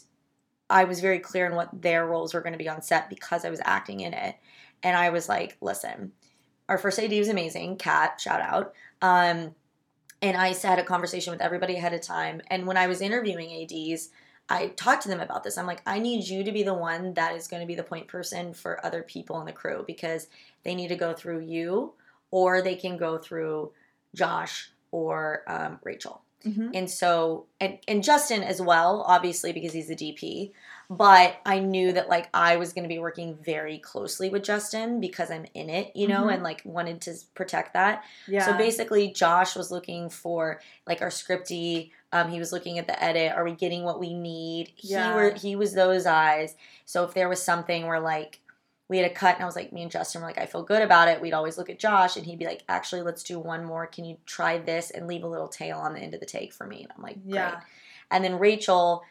I 0.69 0.85
was 0.85 1.01
very 1.01 1.19
clear 1.19 1.47
in 1.47 1.55
what 1.55 1.83
their 1.83 2.07
roles 2.07 2.35
were 2.35 2.41
going 2.41 2.53
to 2.53 2.59
be 2.59 2.69
on 2.69 2.83
set 2.83 3.09
because 3.09 3.45
I 3.45 3.51
was 3.51 3.61
acting 3.65 4.01
in 4.01 4.13
it. 4.13 4.37
And 4.83 4.97
I 4.97 5.11
was 5.11 5.29
like, 5.29 5.57
listen, 5.61 6.13
our 6.69 6.79
first 6.79 6.99
AD 6.99 7.13
was 7.13 7.29
amazing. 7.29 7.77
Kat, 7.77 8.21
shout 8.21 8.41
out. 8.41 8.75
Um, 9.03 9.55
and 10.21 10.37
I 10.37 10.55
had 10.55 10.79
a 10.79 10.85
conversation 10.85 11.33
with 11.33 11.41
everybody 11.41 11.77
ahead 11.77 11.95
of 11.95 12.01
time. 12.01 12.43
And 12.49 12.67
when 12.67 12.77
I 12.77 12.87
was 12.87 13.01
interviewing 13.01 13.63
ADs, 13.63 14.11
I 14.49 14.69
talked 14.69 15.03
to 15.03 15.09
them 15.09 15.21
about 15.21 15.45
this. 15.45 15.59
I'm 15.59 15.67
like, 15.67 15.83
I 15.87 15.99
need 15.99 16.27
you 16.27 16.43
to 16.43 16.53
be 16.53 16.63
the 16.63 16.75
one 16.75 17.15
that 17.15 17.37
is 17.37 17.49
going 17.49 17.61
to 17.61 17.67
be 17.67 17.75
the 17.75 17.83
point 17.83 18.09
person 18.09 18.55
for 18.55 18.85
other 18.85 19.03
people 19.03 19.39
in 19.41 19.47
the 19.47 19.53
crew 19.53 19.85
because 19.87 20.27
they 20.65 20.75
need 20.75 20.89
to 20.89 20.97
go 20.97 21.13
through 21.13 21.41
you 21.41 21.93
or 22.31 22.63
they 22.63 22.75
can 22.75 22.97
go 22.97 23.19
through 23.19 23.73
Josh 24.15 24.71
or 24.91 25.45
um, 25.47 25.79
Rachel. 25.85 26.23
Mhm. 26.47 26.71
And 26.73 26.91
so, 26.91 27.47
and, 27.61 27.79
and 27.87 28.03
Justin 28.03 28.43
as 28.43 28.61
well, 28.63 29.05
obviously, 29.07 29.53
because 29.53 29.73
he's 29.73 29.89
the 29.89 29.97
DP. 29.97 30.53
But 30.91 31.37
I 31.45 31.59
knew 31.59 31.93
that 31.93 32.09
like 32.09 32.31
I 32.33 32.57
was 32.57 32.73
going 32.73 32.85
to 32.85 32.89
be 32.89 32.99
working 32.99 33.37
very 33.37 33.77
closely 33.79 34.31
with 34.31 34.43
Justin 34.43 35.01
because 35.01 35.31
I'm 35.31 35.45
in 35.53 35.69
it, 35.69 35.95
you 35.95 36.09
know, 36.09 36.25
Mhm. 36.25 36.35
and 36.35 36.43
like 36.43 36.63
wanted 36.65 37.03
to 37.03 37.15
protect 37.35 37.75
that. 37.75 38.05
yeah. 38.27 38.47
So 38.47 38.57
basically, 38.57 39.09
Josh 39.13 39.55
was 39.55 39.71
looking 39.71 40.09
for 40.09 40.61
like 40.87 41.03
our 41.03 41.11
scripty. 41.11 41.91
Um, 42.11 42.31
he 42.31 42.39
was 42.39 42.53
looking 42.53 42.79
at 42.79 42.87
the 42.87 43.03
edit. 43.05 43.33
Are 43.33 43.45
we 43.45 43.53
getting 43.53 43.85
what 43.85 44.01
we 44.01 44.15
need? 44.15 44.73
Yeah. 44.79 45.09
He 45.11 45.15
were 45.15 45.31
he 45.35 45.57
was 45.57 45.75
those 45.75 46.07
eyes. 46.07 46.57
So 46.87 47.05
if 47.05 47.13
there 47.13 47.29
was 47.29 47.43
something 47.43 47.87
where 47.87 48.01
like 48.01 48.41
we 48.89 48.97
had 48.97 49.11
a 49.11 49.13
cut, 49.15 49.35
and 49.35 49.43
I 49.43 49.47
was 49.47 49.57
like, 49.57 49.71
me 49.71 49.83
and 49.83 49.91
Justin 49.91 50.23
were 50.23 50.27
like, 50.27 50.39
I 50.39 50.47
feel 50.47 50.63
good 50.63 50.81
about 50.81 51.09
it. 51.09 51.21
We'd 51.21 51.35
always 51.35 51.59
look 51.59 51.69
at 51.69 51.79
Josh, 51.79 52.17
and 52.17 52.25
he'd 52.25 52.39
be 52.39 52.47
like, 52.47 52.63
actually, 52.71 53.03
let's 53.03 53.23
do 53.23 53.39
one 53.39 53.63
more. 53.63 53.87
Can 53.87 54.07
you 54.07 54.17
try 54.25 54.57
this 54.57 54.91
and 54.91 55.07
leave 55.07 55.23
a 55.25 55.27
little 55.29 55.49
tail 55.49 55.77
on 55.77 55.93
the 55.93 56.01
end 56.01 56.15
of 56.15 56.21
the 56.21 56.25
take 56.27 56.55
for 56.55 56.67
me? 56.67 56.85
And 56.85 56.93
I'm 56.97 57.03
like, 57.03 57.23
great. 57.23 57.35
Yeah. 57.35 57.61
And 58.11 58.25
then 58.25 58.39
Rachel, 58.39 59.03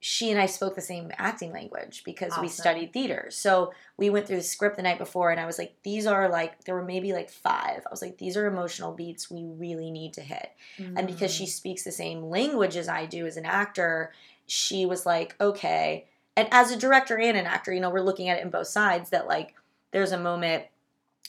she 0.00 0.30
and 0.30 0.40
I 0.40 0.46
spoke 0.46 0.76
the 0.76 0.80
same 0.80 1.10
acting 1.18 1.52
language 1.52 2.02
because 2.04 2.32
we 2.40 2.46
studied 2.48 2.92
theater. 2.92 3.26
So 3.30 3.72
we 3.96 4.10
went 4.10 4.26
through 4.28 4.36
the 4.36 4.42
script 4.44 4.76
the 4.76 4.82
night 4.82 4.98
before, 4.98 5.30
and 5.32 5.40
I 5.40 5.46
was 5.46 5.58
like, 5.58 5.74
these 5.82 6.06
are 6.06 6.28
like, 6.28 6.64
there 6.64 6.74
were 6.76 6.84
maybe 6.84 7.12
like 7.12 7.30
five. 7.30 7.82
I 7.84 7.90
was 7.90 8.00
like, 8.00 8.16
these 8.18 8.36
are 8.36 8.46
emotional 8.46 8.92
beats 8.92 9.28
we 9.28 9.42
really 9.44 9.90
need 9.90 10.12
to 10.14 10.20
hit. 10.20 10.50
And 10.78 11.06
because 11.06 11.32
Mm. 11.32 11.38
she 11.38 11.46
speaks 11.46 11.82
the 11.82 11.90
same 11.90 12.22
language 12.30 12.76
as 12.76 12.88
I 12.88 13.06
do 13.06 13.26
as 13.26 13.36
an 13.36 13.44
actor, 13.44 14.12
she 14.46 14.86
was 14.86 15.04
like, 15.04 15.34
okay. 15.40 16.06
And 16.36 16.46
as 16.52 16.70
a 16.70 16.76
director 16.76 17.18
and 17.18 17.36
an 17.36 17.46
actor, 17.46 17.72
you 17.72 17.80
know, 17.80 17.90
we're 17.90 18.00
looking 18.00 18.28
at 18.28 18.38
it 18.38 18.42
in 18.44 18.50
both 18.50 18.68
sides 18.68 19.10
that 19.10 19.26
like 19.26 19.54
there's 19.90 20.12
a 20.12 20.18
moment, 20.18 20.62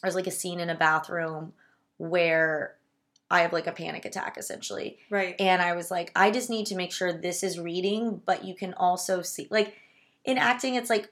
there's 0.04 0.14
like 0.16 0.28
a 0.28 0.32
scene 0.32 0.60
in 0.60 0.70
a 0.70 0.76
bathroom 0.76 1.54
where 1.98 2.76
I 3.32 3.42
have 3.42 3.54
like 3.54 3.68
a 3.68 3.72
panic 3.72 4.06
attack 4.06 4.38
essentially. 4.38 4.98
right. 5.10 5.36
And 5.40 5.62
I 5.62 5.74
was 5.76 5.92
like, 5.92 6.12
I 6.16 6.32
just 6.32 6.50
need 6.50 6.66
to 6.68 6.76
make 6.76 6.92
sure 6.92 7.14
this 7.14 7.44
is 7.44 7.60
reading, 7.60 8.22
but 8.26 8.44
you 8.44 8.56
can 8.56 8.74
also 8.74 9.22
see, 9.22 9.48
like, 9.52 9.76
in 10.26 10.38
acting, 10.38 10.76
it's 10.76 10.90
like, 10.90 11.10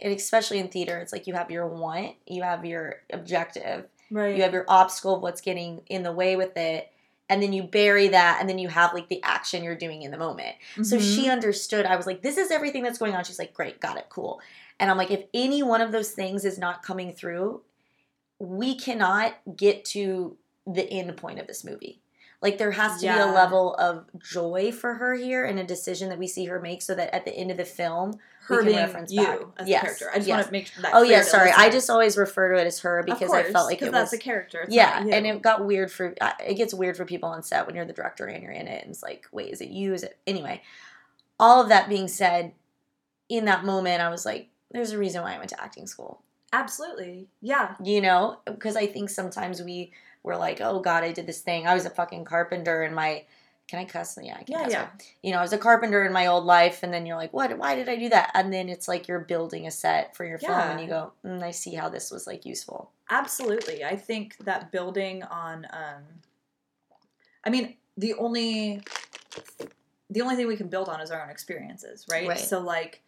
and 0.00 0.12
especially 0.12 0.58
in 0.58 0.68
theater, 0.68 0.98
it's 0.98 1.12
like 1.12 1.26
you 1.26 1.34
have 1.34 1.50
your 1.50 1.66
want, 1.66 2.14
you 2.26 2.42
have 2.42 2.64
your 2.64 3.02
objective, 3.12 3.86
right. 4.10 4.36
you 4.36 4.42
have 4.42 4.52
your 4.52 4.64
obstacle 4.68 5.16
of 5.16 5.22
what's 5.22 5.40
getting 5.40 5.82
in 5.86 6.02
the 6.02 6.12
way 6.12 6.36
with 6.36 6.56
it, 6.56 6.90
and 7.28 7.40
then 7.42 7.52
you 7.52 7.62
bury 7.62 8.08
that, 8.08 8.38
and 8.40 8.48
then 8.48 8.58
you 8.58 8.68
have 8.68 8.92
like 8.92 9.08
the 9.08 9.22
action 9.22 9.62
you're 9.62 9.76
doing 9.76 10.02
in 10.02 10.10
the 10.10 10.18
moment. 10.18 10.56
So 10.82 10.96
Mhm. 10.96 11.14
she 11.14 11.28
understood. 11.30 11.86
I 11.86 11.94
was 11.96 12.06
like, 12.06 12.22
this 12.22 12.36
is 12.36 12.50
everything 12.50 12.82
that's 12.82 12.98
going 12.98 13.14
on. 13.14 13.22
She's 13.24 13.38
like, 13.38 13.54
great, 13.54 13.80
got 13.80 13.96
it, 13.96 14.06
cool. 14.08 14.40
And 14.80 14.90
I'm 14.90 14.96
like, 14.96 15.10
if 15.10 15.24
any 15.32 15.62
one 15.62 15.80
of 15.80 15.92
those 15.92 16.10
things 16.10 16.44
is 16.44 16.58
not 16.58 16.82
coming 16.82 17.12
through, 17.12 17.62
we 18.40 18.74
cannot 18.74 19.34
get 19.56 19.84
to 19.86 20.36
the 20.72 20.90
end 20.90 21.16
point 21.16 21.38
of 21.38 21.46
this 21.46 21.64
movie. 21.64 22.00
Like 22.42 22.56
there 22.56 22.70
has 22.70 23.00
to 23.00 23.06
be 23.06 23.12
a 23.12 23.26
level 23.26 23.74
of 23.74 24.06
joy 24.18 24.72
for 24.72 24.94
her 24.94 25.14
here 25.14 25.44
and 25.44 25.58
a 25.58 25.64
decision 25.64 26.08
that 26.08 26.18
we 26.18 26.26
see 26.26 26.46
her 26.46 26.58
make 26.58 26.80
so 26.80 26.94
that 26.94 27.14
at 27.14 27.26
the 27.26 27.36
end 27.36 27.50
of 27.50 27.58
the 27.58 27.66
film, 27.66 28.18
her 28.44 28.58
can 28.58 28.66
being 28.66 28.78
reference 28.78 29.12
you 29.12 29.22
back. 29.22 29.40
as 29.58 29.68
Yes, 29.68 29.82
a 29.82 29.84
character. 29.84 30.10
I 30.10 30.16
just 30.16 30.28
yes. 30.28 30.36
want 30.36 30.46
to 30.46 30.52
make 30.52 30.66
sure 30.66 30.82
that. 30.82 30.92
oh 30.94 31.02
yeah, 31.02 31.20
sorry, 31.20 31.52
I 31.54 31.68
just 31.68 31.90
always 31.90 32.16
refer 32.16 32.54
to 32.54 32.60
it 32.60 32.66
as 32.66 32.80
her 32.80 33.02
because 33.04 33.28
course, 33.28 33.46
I 33.46 33.52
felt 33.52 33.66
like 33.66 33.82
it 33.82 33.86
was 33.86 33.92
that's 33.92 34.12
was 34.12 34.20
a 34.20 34.22
character. 34.22 34.62
It's 34.62 34.74
yeah, 34.74 35.00
and 35.00 35.26
it 35.26 35.42
got 35.42 35.66
weird 35.66 35.92
for 35.92 36.14
it 36.16 36.56
gets 36.56 36.72
weird 36.72 36.96
for 36.96 37.04
people 37.04 37.28
on 37.28 37.42
set 37.42 37.66
when 37.66 37.76
you're 37.76 37.84
the 37.84 37.92
director 37.92 38.24
and 38.24 38.42
you're 38.42 38.52
in 38.52 38.68
it, 38.68 38.82
and 38.84 38.90
it's 38.90 39.02
like, 39.02 39.26
wait, 39.32 39.52
is 39.52 39.60
it 39.60 39.68
you? 39.68 39.92
Is 39.92 40.02
it 40.02 40.18
anyway? 40.26 40.62
All 41.38 41.62
of 41.62 41.68
that 41.68 41.90
being 41.90 42.08
said, 42.08 42.52
in 43.28 43.44
that 43.44 43.64
moment, 43.64 44.00
I 44.00 44.08
was 44.08 44.24
like, 44.24 44.48
there's 44.70 44.92
a 44.92 44.98
reason 44.98 45.22
why 45.22 45.34
I 45.34 45.38
went 45.38 45.50
to 45.50 45.62
acting 45.62 45.86
school, 45.86 46.22
absolutely 46.54 47.28
yeah. 47.42 47.74
you 47.82 48.00
know, 48.00 48.38
because 48.46 48.76
I 48.76 48.86
think 48.86 49.10
sometimes 49.10 49.62
we 49.62 49.92
were 50.22 50.36
like, 50.36 50.60
oh 50.60 50.80
God, 50.80 51.04
I 51.04 51.12
did 51.12 51.26
this 51.26 51.40
thing. 51.40 51.66
I 51.66 51.74
was 51.74 51.86
a 51.86 51.90
fucking 51.90 52.24
carpenter 52.24 52.82
in 52.82 52.94
my. 52.94 53.24
Can 53.68 53.78
I 53.78 53.84
cuss? 53.84 54.18
Yeah, 54.20 54.34
I 54.36 54.42
can 54.42 54.52
Yeah, 54.52 54.62
cuss. 54.64 54.72
yeah. 54.72 54.88
You 55.22 55.30
know, 55.32 55.38
I 55.38 55.42
was 55.42 55.52
a 55.52 55.58
carpenter 55.58 56.04
in 56.04 56.12
my 56.12 56.26
old 56.26 56.44
life, 56.44 56.82
and 56.82 56.92
then 56.92 57.06
you're 57.06 57.16
like, 57.16 57.32
what? 57.32 57.56
Why 57.56 57.76
did 57.76 57.88
I 57.88 57.94
do 57.96 58.08
that? 58.08 58.32
And 58.34 58.52
then 58.52 58.68
it's 58.68 58.88
like 58.88 59.06
you're 59.06 59.20
building 59.20 59.66
a 59.68 59.70
set 59.70 60.16
for 60.16 60.24
your 60.24 60.38
film, 60.38 60.52
Yeah. 60.52 60.70
and 60.72 60.80
you 60.80 60.88
go, 60.88 61.12
mm, 61.24 61.40
I 61.42 61.52
see 61.52 61.74
how 61.74 61.88
this 61.88 62.10
was 62.10 62.26
like 62.26 62.44
useful. 62.44 62.90
Absolutely. 63.10 63.84
I 63.84 63.94
think 63.96 64.36
that 64.44 64.72
building 64.72 65.22
on 65.22 65.66
um 65.72 66.02
I 67.44 67.50
mean, 67.50 67.76
the 67.96 68.14
only 68.14 68.82
the 70.10 70.20
only 70.20 70.34
thing 70.36 70.48
we 70.48 70.56
can 70.56 70.68
build 70.68 70.88
on 70.88 71.00
is 71.00 71.10
our 71.12 71.22
own 71.22 71.30
experiences, 71.30 72.04
right? 72.10 72.28
Right. 72.28 72.38
So 72.38 72.58
like 72.60 73.02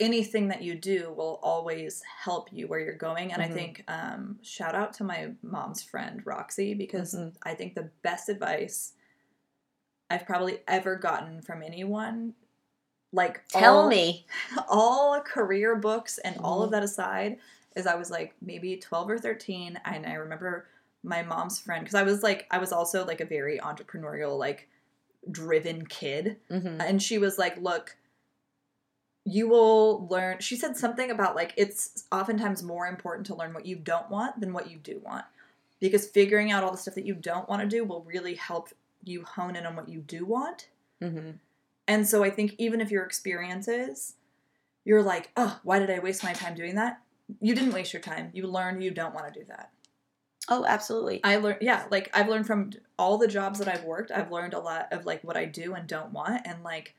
anything 0.00 0.48
that 0.48 0.62
you 0.62 0.74
do 0.74 1.12
will 1.16 1.38
always 1.42 2.02
help 2.24 2.52
you 2.52 2.66
where 2.66 2.80
you're 2.80 2.94
going. 2.94 3.32
And 3.32 3.42
Mhm. 3.42 3.46
I 3.46 3.48
think 3.52 3.84
um, 3.88 4.38
shout 4.42 4.74
out 4.74 4.92
to 4.94 5.04
my 5.04 5.32
mom's 5.42 5.82
friend 5.82 6.24
Roxy 6.26 6.74
because 6.74 7.14
Mhm. 7.14 7.34
I 7.42 7.54
think 7.54 7.74
the 7.74 7.90
best 8.02 8.28
advice 8.28 8.94
I've 10.10 10.26
probably 10.26 10.60
ever 10.68 10.96
gotten 10.96 11.40
from 11.40 11.62
anyone, 11.62 12.34
like 13.12 13.46
Tell 13.48 13.80
all- 13.80 13.88
me. 13.88 14.26
all 14.68 15.20
career 15.20 15.76
books 15.76 16.18
and 16.18 16.36
all 16.38 16.62
of 16.62 16.68
Mhm. 16.68 16.72
that 16.72 16.82
aside, 16.82 17.38
is 17.76 17.86
I 17.86 17.94
was 17.94 18.10
like 18.10 18.34
maybe 18.42 18.76
12 18.76 19.08
or 19.08 19.18
13. 19.18 19.80
And 19.84 20.04
I 20.06 20.14
remember 20.14 20.66
my 21.02 21.22
mom's 21.22 21.58
friend, 21.58 21.82
because 21.82 21.94
I 21.94 22.02
was 22.02 22.22
like, 22.22 22.46
I 22.50 22.58
was 22.58 22.72
also 22.72 23.04
like 23.06 23.20
a 23.20 23.24
very 23.24 23.58
entrepreneurial, 23.58 24.38
like 24.38 24.68
driven 25.30 25.86
kid. 25.86 26.40
hmm 26.48 26.80
And 26.80 27.02
she 27.02 27.18
was 27.18 27.38
like, 27.38 27.56
look, 27.58 27.96
you 29.24 29.48
will 29.48 30.06
learn. 30.08 30.40
She 30.40 30.56
said 30.56 30.76
something 30.76 31.10
about 31.10 31.36
like 31.36 31.54
it's 31.56 32.04
oftentimes 32.10 32.62
more 32.62 32.86
important 32.86 33.26
to 33.26 33.34
learn 33.34 33.54
what 33.54 33.66
you 33.66 33.76
don't 33.76 34.10
want 34.10 34.40
than 34.40 34.52
what 34.52 34.70
you 34.70 34.78
do 34.78 35.00
want. 35.04 35.24
Because 35.80 36.08
figuring 36.08 36.50
out 36.50 36.62
all 36.62 36.70
the 36.70 36.78
stuff 36.78 36.94
that 36.94 37.06
you 37.06 37.14
don't 37.14 37.48
want 37.48 37.62
to 37.62 37.68
do 37.68 37.84
will 37.84 38.02
really 38.02 38.34
help 38.34 38.68
you 39.02 39.24
hone 39.24 39.56
in 39.56 39.66
on 39.66 39.76
what 39.76 39.88
you 39.88 40.00
do 40.00 40.24
want. 40.24 40.68
hmm 41.00 41.32
And 41.88 42.06
so 42.06 42.22
I 42.22 42.30
think 42.30 42.54
even 42.58 42.80
if 42.80 42.90
your 42.90 43.04
experiences, 43.04 44.14
you're 44.84 45.02
like, 45.02 45.30
oh, 45.36 45.60
why 45.62 45.78
did 45.78 45.90
I 45.90 45.98
waste 45.98 46.24
my 46.24 46.32
time 46.32 46.54
doing 46.54 46.76
that? 46.76 47.00
You 47.40 47.54
didn't 47.54 47.72
waste 47.72 47.92
your 47.92 48.02
time. 48.02 48.30
You 48.32 48.46
learned 48.46 48.82
you 48.82 48.90
don't 48.90 49.14
want 49.14 49.32
to 49.32 49.40
do 49.40 49.46
that. 49.48 49.70
Oh, 50.48 50.64
absolutely. 50.66 51.20
I 51.22 51.36
learned, 51.36 51.58
yeah, 51.60 51.84
like 51.90 52.10
I've 52.12 52.28
learned 52.28 52.46
from 52.46 52.70
all 52.98 53.16
the 53.16 53.28
jobs 53.28 53.60
that 53.60 53.68
I've 53.68 53.84
worked, 53.84 54.10
I've 54.10 54.32
learned 54.32 54.54
a 54.54 54.60
lot 54.60 54.92
of 54.92 55.06
like 55.06 55.22
what 55.22 55.36
I 55.36 55.44
do 55.44 55.74
and 55.74 55.86
don't 55.86 56.12
want 56.12 56.42
and 56.44 56.64
like 56.64 56.94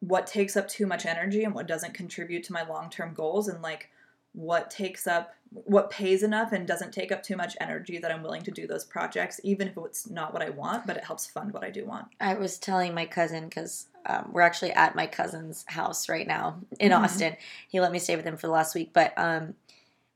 what 0.00 0.26
takes 0.26 0.56
up 0.56 0.66
too 0.68 0.86
much 0.86 1.06
energy 1.06 1.44
and 1.44 1.54
what 1.54 1.66
doesn't 1.66 1.94
contribute 1.94 2.42
to 2.44 2.52
my 2.52 2.66
long 2.66 2.90
term 2.90 3.14
goals 3.14 3.48
and 3.48 3.62
like 3.62 3.90
what 4.32 4.70
takes 4.70 5.06
up, 5.06 5.34
what 5.50 5.90
pays 5.90 6.22
enough 6.22 6.52
and 6.52 6.66
doesn't 6.66 6.92
take 6.92 7.10
up 7.10 7.22
too 7.22 7.36
much 7.36 7.56
energy 7.60 7.98
that 7.98 8.12
I'm 8.12 8.22
willing 8.22 8.42
to 8.42 8.50
do 8.52 8.66
those 8.66 8.84
projects, 8.84 9.40
even 9.42 9.66
if 9.68 9.76
it's 9.76 10.08
not 10.08 10.32
what 10.32 10.40
I 10.42 10.50
want, 10.50 10.86
but 10.86 10.96
it 10.96 11.04
helps 11.04 11.26
fund 11.26 11.52
what 11.52 11.64
I 11.64 11.70
do 11.70 11.84
want. 11.84 12.06
I 12.20 12.34
was 12.34 12.56
telling 12.58 12.94
my 12.94 13.06
cousin 13.06 13.48
because 13.48 13.88
um, 14.06 14.30
we're 14.32 14.40
actually 14.42 14.72
at 14.72 14.94
my 14.94 15.06
cousin's 15.06 15.64
house 15.68 16.08
right 16.08 16.26
now 16.26 16.60
in 16.78 16.92
Mhm. 16.92 17.00
Austin. 17.02 17.36
He 17.68 17.80
let 17.80 17.92
me 17.92 17.98
stay 17.98 18.14
with 18.16 18.24
him 18.24 18.36
for 18.36 18.46
the 18.46 18.52
last 18.52 18.74
week, 18.74 18.92
but 18.92 19.12
um, 19.18 19.54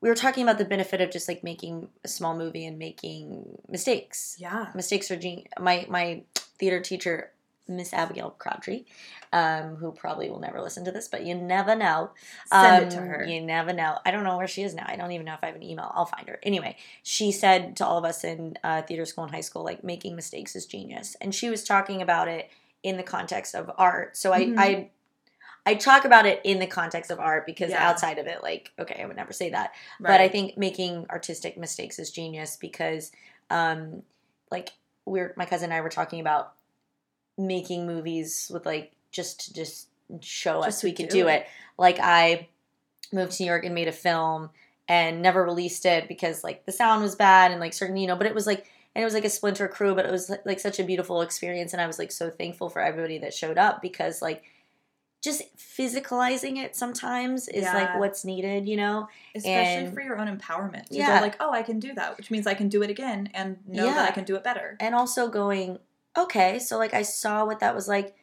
we 0.01 0.09
were 0.09 0.15
talking 0.15 0.45
about 0.45 0.59
the 0.59 0.65
benefit 0.65 1.01
of 1.01 1.11
just 1.11 1.29
like 1.29 1.43
making 1.43 1.89
a 2.05 2.09
small 2.09 2.37
movie 2.37 2.65
and 2.67 2.79
making 2.79 3.59
mistakes. 3.69 4.37
Yeah. 4.39 4.69
Mistakes 4.75 5.11
are 5.11 5.19
my 5.59 5.87
my 5.89 6.23
theater 6.59 6.81
teacher, 6.81 7.33
Miss 7.67 7.93
Abigail 7.93 8.31
Crabtree, 8.39 8.85
um, 9.33 9.77
who 9.77 9.93
probably 9.93 10.29
will 10.29 10.41
never 10.41 10.61
listen 10.61 10.85
to 10.85 10.93
this, 10.93 11.09
but 11.09 11.25
you 11.25 11.35
never 11.35 11.75
know. 11.75 12.11
Send 12.47 12.83
it 12.83 12.91
to 12.91 12.99
Um, 12.99 13.07
her. 13.07 13.25
You 13.25 13.41
never 13.41 13.73
know. 13.73 13.99
I 14.05 14.11
don't 14.11 14.25
know 14.25 14.37
where 14.37 14.47
she 14.47 14.63
is 14.63 14.75
now. 14.75 14.85
I 14.87 14.97
don't 14.97 15.13
even 15.13 15.25
know 15.25 15.35
if 15.35 15.41
I 15.43 15.47
have 15.47 15.57
an 15.57 15.63
email. 15.63 15.91
I'll 15.95 16.05
find 16.07 16.29
her. 16.29 16.39
Anyway, 16.43 16.77
she 17.03 17.33
said 17.33 17.77
to 17.77 17.87
all 17.87 17.97
of 17.99 18.05
us 18.05 18.23
in 18.25 18.59
uh, 18.63 18.83
theater 18.83 19.07
school 19.07 19.25
and 19.25 19.33
high 19.35 19.41
school, 19.41 19.65
like 19.65 19.83
making 19.83 20.15
mistakes 20.15 20.55
is 20.55 20.67
genius, 20.67 21.17
and 21.21 21.35
she 21.35 21.49
was 21.49 21.65
talking 21.65 22.03
about 22.03 22.29
it 22.29 22.51
in 22.83 22.97
the 22.99 23.03
context 23.03 23.55
of 23.55 23.71
art. 23.79 24.17
So 24.17 24.33
I 24.33 24.45
Mhm. 24.47 24.55
I. 24.59 24.91
I 25.67 25.77
talk 25.77 26.05
about 26.05 26.27
it 26.27 26.43
in 26.45 26.59
the 26.59 26.67
context 26.67 27.11
of 27.11 27.19
art 27.19 27.47
because 27.47 27.71
Yeah. 27.71 27.89
outside 27.89 28.19
of 28.19 28.27
it, 28.27 28.43
like, 28.43 28.71
okay, 28.79 29.01
I 29.03 29.07
would 29.07 29.17
never 29.17 29.33
say 29.33 29.49
that. 29.49 29.73
But 29.99 30.21
I 30.21 30.29
think 30.29 30.59
making 30.59 31.07
artistic 31.09 31.57
mistakes 31.57 31.99
is 31.99 32.11
genius 32.11 32.57
because, 32.57 33.11
um, 33.49 34.03
like, 34.51 34.75
we're 35.07 35.33
my 35.39 35.47
cousin 35.47 35.71
and 35.71 35.73
I 35.75 35.81
were 35.81 35.89
talking 35.89 36.21
about 36.21 36.53
making 37.37 37.87
movies 37.87 38.51
with 38.53 38.65
like 38.67 38.93
just 39.11 39.47
to 39.47 39.55
just 39.55 39.89
show 40.21 40.57
Just 40.65 40.79
us 40.79 40.83
we 40.85 40.93
could 40.93 41.09
do 41.09 41.23
do 41.23 41.29
it. 41.29 41.33
it. 41.43 41.47
Like 41.79 41.99
I 42.01 42.49
moved 43.13 43.33
to 43.33 43.43
New 43.43 43.49
York 43.49 43.65
and 43.65 43.75
made 43.75 43.89
a 43.89 43.93
film 43.93 44.51
and 44.89 45.23
never 45.23 45.43
released 45.45 45.87
it 45.87 46.09
because 46.09 46.45
like 46.45 46.67
the 46.67 46.73
sound 46.73 47.03
was 47.03 47.15
bad 47.17 47.51
and 47.51 47.61
like 47.61 47.73
certain 47.73 47.97
you 47.97 48.07
know, 48.07 48.17
but 48.17 48.27
it 48.27 48.35
was 48.35 48.47
like 48.47 48.67
and 48.95 49.03
it 49.03 49.05
was 49.05 49.15
like 49.15 49.25
a 49.25 49.31
splinter 49.31 49.67
crew, 49.67 49.95
but 49.95 50.05
it 50.07 50.13
was 50.13 50.31
like 50.45 50.61
such 50.61 50.79
a 50.79 50.85
beautiful 50.85 51.21
experience 51.23 51.73
and 51.73 51.81
I 51.83 51.87
was 51.87 51.99
like 51.99 52.13
so 52.13 52.31
thankful 52.31 52.69
for 52.71 52.81
everybody 52.81 53.19
that 53.19 53.35
showed 53.35 53.59
up 53.59 53.83
because 53.83 54.21
like 54.23 54.45
just 55.23 55.43
physicalizing 55.57 56.59
it 56.63 56.77
sometimes 56.77 57.49
is 57.49 57.65
like 57.65 57.99
what's 57.99 58.25
needed, 58.27 58.69
you 58.69 58.77
know? 58.77 59.09
especially 59.35 59.87
and- 59.87 59.95
for 59.95 60.03
your 60.03 60.19
own 60.19 60.29
empowerment 60.39 60.85
Yeah. 60.91 61.21
like 61.21 61.37
oh 61.41 61.51
i 61.51 61.63
can 61.63 61.81
do 61.81 61.93
that 61.95 62.17
which 62.17 62.31
means 62.31 62.47
i 62.47 62.55
can 62.55 62.69
do 62.69 62.83
it 62.83 62.91
again 62.91 63.31
and 63.35 63.57
know 63.67 63.87
Yeah. 63.87 63.95
that 63.95 64.09
i 64.11 64.13
can 64.13 64.25
do 64.25 64.37
it 64.37 64.45
better 64.45 64.77
and 64.81 64.95
also 64.95 65.29
going 65.29 65.79
okay 66.17 66.59
so 66.59 66.79
like 66.79 66.95
i 66.95 67.03
saw 67.03 67.45
what 67.45 67.61
that 67.61 67.75
was 67.75 67.89
like 67.89 68.15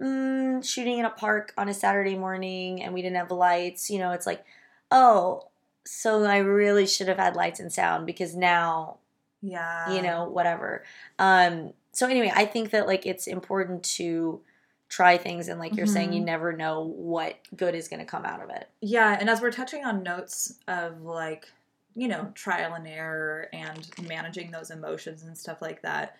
mm, 0.00 0.64
shooting 0.64 0.98
in 0.98 1.04
a 1.04 1.10
park 1.10 1.52
on 1.56 1.68
a 1.68 1.74
saturday 1.74 2.16
morning 2.16 2.82
and 2.82 2.92
we 2.94 3.02
didn't 3.02 3.16
have 3.16 3.30
lights 3.30 3.90
you 3.90 3.98
know 3.98 4.12
it's 4.12 4.26
like 4.26 4.44
oh 4.90 5.48
so 5.84 6.24
i 6.24 6.38
really 6.38 6.86
should 6.86 7.08
have 7.08 7.18
had 7.18 7.36
lights 7.36 7.60
and 7.60 7.72
sound 7.72 8.06
because 8.06 8.34
now 8.36 8.98
yeah. 9.44 9.92
you 9.92 10.02
know 10.02 10.28
whatever. 10.28 10.84
Um 11.18 11.72
so 11.90 12.06
anyway 12.06 12.30
i 12.34 12.44
think 12.44 12.70
that 12.70 12.86
like 12.86 13.06
it's 13.06 13.26
important 13.26 13.82
to 13.82 14.40
try 14.88 15.16
things 15.18 15.48
and 15.48 15.58
like 15.58 15.74
you're 15.74 15.86
saying 15.86 16.12
you 16.12 16.20
Mhm. 16.22 16.26
never 16.26 16.52
know 16.52 16.84
what 16.84 17.36
good 17.56 17.74
is 17.74 17.88
going 17.88 17.98
to 18.00 18.06
come 18.06 18.24
out 18.24 18.42
of 18.42 18.50
it. 18.50 18.68
Yeah 18.80 19.16
and 19.18 19.28
as 19.28 19.40
we're 19.40 19.50
touching 19.50 19.84
on 19.84 20.02
notes 20.04 20.58
of 20.68 21.02
like 21.02 21.46
you 21.96 22.06
know 22.08 22.30
trial 22.34 22.74
and 22.74 22.86
error 22.86 23.48
and 23.52 23.88
managing 24.06 24.50
those 24.52 24.70
emotions 24.70 25.22
and 25.24 25.36
stuff 25.36 25.60
like 25.60 25.82
that 25.82 26.16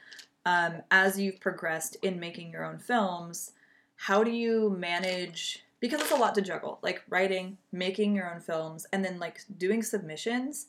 um, 0.46 0.83
as 0.90 1.18
you've 1.18 1.40
progressed 1.40 1.96
in 2.02 2.18
making 2.18 2.50
your 2.50 2.64
own 2.64 2.78
films 2.78 3.52
how 3.96 4.24
do 4.24 4.31
you 4.31 4.70
manage 4.70 5.64
because 5.81 6.00
it's 6.00 6.11
a 6.11 6.16
lot 6.16 6.35
to 6.35 6.40
juggle 6.42 6.78
like 6.83 7.02
writing 7.09 7.57
making 7.70 8.14
your 8.14 8.33
own 8.33 8.40
films 8.40 8.87
and 8.92 9.05
then 9.05 9.18
like 9.18 9.40
doing 9.59 9.83
submissions 9.83 10.66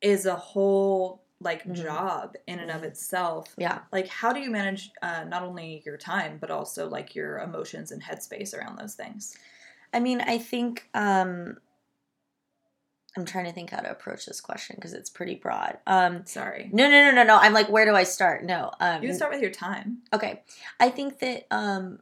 is 0.00 0.26
a 0.26 0.34
whole 0.34 1.22
like 1.40 1.64
Mhm. 1.64 1.74
job 1.74 2.36
in 2.46 2.58
and 2.60 2.70
of 2.70 2.82
Mhm. 2.82 2.86
itself 2.86 3.54
yeah 3.58 3.80
like 3.92 4.06
how 4.08 4.32
do 4.32 4.40
you 4.40 4.50
manage 4.50 4.90
uh, 5.02 5.24
not 5.24 5.42
only 5.42 5.82
your 5.84 5.96
time 5.96 6.38
but 6.38 6.50
also 6.50 6.88
like 6.88 7.14
your 7.14 7.38
emotions 7.40 7.90
and 7.92 8.02
headspace 8.02 8.56
around 8.56 8.76
those 8.78 8.94
things 8.94 9.36
i 9.92 9.98
mean 10.00 10.20
i 10.20 10.38
think 10.38 10.88
um 10.94 11.56
i'm 13.16 13.24
trying 13.24 13.44
to 13.44 13.52
think 13.52 13.70
how 13.70 13.80
to 13.80 13.90
approach 13.90 14.26
this 14.26 14.40
question 14.40 14.76
because 14.76 14.92
it's 14.92 15.10
pretty 15.10 15.34
broad 15.34 15.78
um 15.86 16.24
sorry 16.26 16.70
No, 16.72 16.88
no, 16.88 17.10
no, 17.10 17.10
no, 17.12 17.24
no. 17.24 17.36
I'm 17.36 17.52
like, 17.52 17.68
where 17.68 17.84
do 17.84 17.94
I 17.94 18.04
start? 18.04 18.44
No. 18.44 18.70
Um, 18.80 19.02
you 19.02 19.08
can 19.08 19.16
start 19.16 19.32
with 19.32 19.42
your 19.42 19.50
time 19.50 19.98
Okay. 20.12 20.42
I 20.80 20.88
think 20.90 21.18
that, 21.20 21.46
um, 21.50 21.98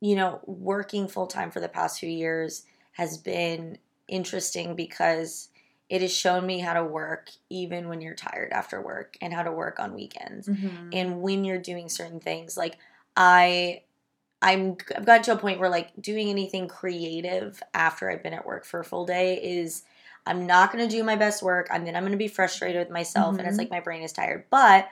you 0.00 0.16
know, 0.16 0.40
working 0.44 1.08
full 1.08 1.26
time 1.26 1.50
for 1.50 1.60
the 1.60 1.68
past 1.68 1.98
few 2.00 2.10
years 2.10 2.64
has 2.92 3.16
been 3.16 3.78
interesting 4.06 4.76
because 4.76 5.48
it 5.88 6.02
has 6.02 6.14
shown 6.14 6.44
me 6.46 6.58
how 6.60 6.74
to 6.74 6.84
work 6.84 7.30
even 7.50 7.88
when 7.88 8.00
you're 8.00 8.14
tired 8.14 8.52
after 8.52 8.80
work 8.80 9.16
and 9.20 9.32
how 9.32 9.42
to 9.42 9.52
work 9.52 9.78
on 9.78 9.94
weekends. 9.94 10.48
Mm-hmm. 10.48 10.88
And 10.92 11.20
when 11.22 11.44
you're 11.44 11.58
doing 11.58 11.88
certain 11.88 12.20
things, 12.20 12.56
like 12.56 12.76
I. 13.16 13.82
I'm 14.42 14.76
I've 14.94 15.06
gotten 15.06 15.22
to 15.22 15.32
a 15.32 15.36
point 15.38 15.58
where 15.58 15.70
like 15.70 15.90
doing 15.98 16.28
anything 16.28 16.68
creative 16.68 17.62
after 17.72 18.10
I've 18.10 18.22
been 18.22 18.34
at 18.34 18.44
work 18.44 18.66
for 18.66 18.80
a 18.80 18.84
full 18.84 19.06
day 19.06 19.40
is 19.42 19.84
I'm 20.26 20.46
not 20.46 20.72
going 20.72 20.88
to 20.88 20.90
do 20.96 21.04
my 21.04 21.16
best 21.16 21.42
work. 21.42 21.68
and 21.70 21.86
then 21.86 21.94
I'm 21.96 22.02
going 22.02 22.12
to 22.12 22.18
be 22.18 22.28
frustrated 22.28 22.78
with 22.80 22.90
myself 22.90 23.38
and 23.38 23.46
it's 23.46 23.56
Mhm. 23.56 23.58
like 23.58 23.70
my 23.70 23.80
brain 23.80 24.02
is 24.02 24.12
tired. 24.12 24.44
But 24.50 24.88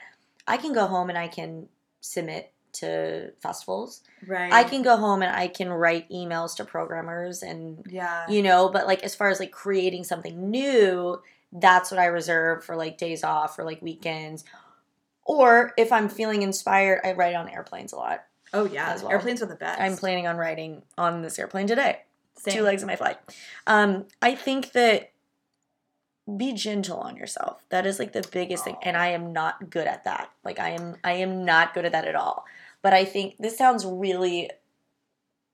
I 0.47 0.57
can 0.57 0.73
go 0.73 0.85
home 0.87 1.09
and 1.09 1.17
I 1.17 1.27
can 1.27 1.67
submit 2.01 2.51
to 2.73 3.31
festivals. 3.39 4.01
right 4.27 4.51
I 4.51 4.63
can 4.63 4.81
go 4.81 4.97
home 4.97 5.21
and 5.21 5.35
I 5.35 5.47
can 5.47 5.69
write 5.69 6.09
emails 6.09 6.55
to 6.55 6.65
programmers 6.65 7.43
and 7.43 7.85
yeah 7.89 8.25
you 8.27 8.41
know, 8.41 8.67
but 8.69 8.87
like 8.87 9.03
as 9.03 9.13
far 9.15 9.29
as 9.29 9.39
like 9.39 9.51
creating 9.51 10.03
something 10.03 10.49
new, 10.49 11.21
that's 11.51 11.91
what 11.91 11.99
I 11.99 12.05
reserve 12.07 12.63
for 12.63 12.75
like 12.75 12.97
days 12.97 13.23
off 13.23 13.59
or 13.59 13.63
like 13.63 13.81
weekends. 13.83 14.43
Or 15.25 15.73
if 15.77 15.91
I'm 15.91 16.09
feeling 16.09 16.41
inspired, 16.41 17.01
I 17.03 17.13
write 17.13 17.35
on 17.35 17.47
airplanes 17.47 17.93
a 17.93 17.95
lot. 17.95 18.25
oh 18.53 18.65
yeah 18.65 18.91
as 18.91 19.01
well. 19.03 19.11
airplanes 19.11 19.41
are 19.41 19.45
the 19.47 19.55
best 19.55 19.79
I'm 19.79 19.95
planning 19.95 20.27
on 20.27 20.37
writing 20.37 20.81
on 20.97 21.21
this 21.21 21.39
airplane 21.39 21.67
today. 21.67 22.01
Same. 22.37 22.55
Two 22.55 22.63
legs 22.63 22.81
of 22.83 22.87
my 22.87 22.95
flight. 22.97 23.17
Um, 23.67 24.05
I 24.21 24.35
think 24.35 24.71
that 24.73 25.11
be 26.37 26.53
gentle 26.53 26.97
on 26.99 27.17
yourself. 27.17 27.63
That 27.69 27.85
is 27.85 27.99
like 27.99 28.13
the 28.13 28.27
biggest 28.31 28.63
thing, 28.63 28.77
and 28.81 28.95
I 28.95 29.07
am 29.07 29.33
not 29.33 29.69
good 29.69 29.87
at 29.87 30.03
that. 30.05 30.31
Like 30.43 30.59
I 30.59 30.69
am, 30.69 30.95
I 31.03 31.13
am 31.13 31.43
not 31.45 31.73
good 31.73 31.85
at 31.85 31.91
that 31.91 32.05
at 32.07 32.15
all. 32.15 32.45
But 32.81 32.93
I 32.93 33.05
think 33.05 33.35
this 33.39 33.57
sounds 33.57 33.85
really 33.85 34.49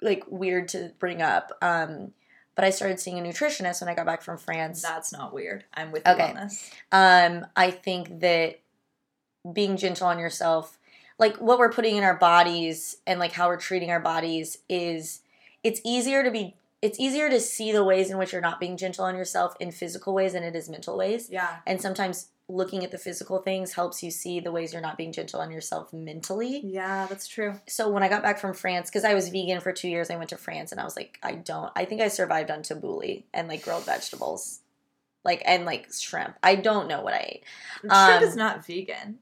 like 0.02 0.24
weird 0.30 0.68
to 0.70 0.91
bring 1.00 1.22
up. 1.22 1.52
Um, 1.62 2.14
but 2.56 2.66
I 2.66 2.70
started 2.72 3.00
seeing 3.00 3.18
a 3.20 3.22
nutritionist 3.24 3.82
when 3.82 3.89
I 3.89 3.96
got 3.96 4.06
back 4.06 4.22
from 4.22 4.38
France. 4.38 4.82
that's 4.82 5.14
not 5.14 5.34
weird 5.34 5.64
i'm 5.74 5.91
with 5.94 6.04
you 6.06 6.12
Okay. 6.12 6.30
on 6.30 6.36
this 6.36 6.70
Um, 6.91 7.48
I 7.56 7.72
think 7.72 8.20
that 8.20 8.60
being 9.54 9.78
gentle 9.78 10.08
on 10.08 10.20
yourself, 10.20 10.78
like 11.18 11.38
what 11.38 11.58
we're 11.58 11.72
putting 11.72 11.96
in 11.96 12.04
our 12.04 12.16
bodies 12.18 12.98
and 13.08 13.20
like 13.20 13.32
how 13.34 13.48
we're 13.48 13.58
treating 13.58 13.91
our 13.91 14.00
bodies 14.02 14.58
is 14.68 15.22
it's 15.64 15.80
easier 15.86 16.24
to 16.24 16.32
be 16.32 16.56
it's 16.82 17.00
easier 17.00 17.30
to 17.30 17.40
see 17.40 17.72
the 17.72 17.84
ways 17.84 18.10
in 18.10 18.18
which 18.18 18.32
you're 18.32 18.42
not 18.42 18.60
being 18.60 18.78
gentle 18.78 19.04
on 19.06 19.16
yourself 19.16 19.54
in 19.60 19.72
physical 19.72 20.14
ways 20.14 20.34
than 20.34 20.44
it 20.44 20.56
is 20.56 20.70
mental 20.70 20.98
ways. 20.98 21.28
Yeah. 21.30 21.58
And 21.68 21.82
sometimes 21.82 22.30
looking 22.48 22.84
at 22.84 22.90
the 22.92 22.98
physical 22.98 23.40
things 23.40 23.74
helps 23.74 24.02
you 24.02 24.10
see 24.10 24.40
the 24.40 24.52
ways 24.52 24.72
you're 24.74 24.82
not 24.82 24.98
being 24.98 25.12
gentle 25.12 25.40
on 25.42 25.52
yourself 25.52 25.92
mentally. 25.94 26.62
Yeah, 26.66 27.06
that's 27.08 27.28
true. 27.28 27.60
So 27.68 27.90
when 27.90 28.02
I 28.02 28.08
got 28.08 28.24
back 28.24 28.40
from 28.40 28.54
France, 28.54 28.90
because 28.90 29.04
I 29.04 29.14
was 29.14 29.30
vegan 29.30 29.60
for 29.60 29.72
two 29.74 29.90
years, 29.90 30.10
I 30.10 30.16
went 30.16 30.30
to 30.30 30.38
France 30.38 30.72
and 30.72 30.80
I 30.82 30.84
was 30.86 30.96
like, 30.96 31.20
I 31.22 31.34
don't, 31.34 31.72
I 31.76 31.86
think 31.86 32.02
I 32.02 32.08
survived 32.08 32.50
on 32.50 32.62
tabbouleh 32.64 33.24
and 33.34 33.48
like 33.48 33.64
grilled 33.64 33.86
vegetables. 33.86 34.62
Like, 35.26 35.44
and 35.46 35.66
like 35.66 35.94
shrimp. 35.94 36.36
I 36.42 36.56
don't 36.56 36.88
know 36.88 37.02
what 37.02 37.14
I 37.14 37.26
ate. 37.30 37.44
Shrimp 37.82 37.94
Um, 37.94 38.24
is 38.24 38.36
not 38.38 38.66
vegan. 38.66 39.20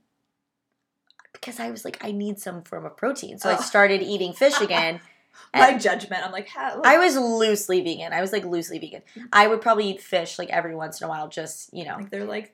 Because 1.33 1.59
I 1.59 1.69
was 1.71 1.83
like, 1.83 1.97
I 2.03 2.11
need 2.11 2.39
some 2.39 2.61
form 2.63 2.85
of 2.85 2.95
protein. 2.97 3.39
So 3.39 3.49
I 3.49 3.57
Oh. 3.57 3.61
started 3.61 4.01
eating 4.03 4.33
fish 4.33 4.61
again. 4.61 5.01
My 5.55 5.69
and- 5.69 5.81
judgment. 5.81 6.25
I'm 6.25 6.31
like, 6.31 6.47
ha, 6.49 6.79
I 6.83 6.97
was 6.97 7.15
loosely 7.15 7.81
vegan. 7.81 8.13
I 8.13 8.21
was 8.21 8.31
like 8.31 8.45
loosely 8.45 8.79
vegan. 8.79 9.01
I 9.31 9.47
would 9.47 9.61
probably 9.61 9.89
eat 9.89 10.01
fish 10.01 10.37
like 10.39 10.49
every 10.49 10.75
once 10.75 11.01
in 11.01 11.05
a 11.05 11.09
while, 11.09 11.27
just, 11.27 11.73
you 11.73 11.85
know, 11.85 11.95
like 11.97 12.09
they're 12.09 12.25
like 12.25 12.53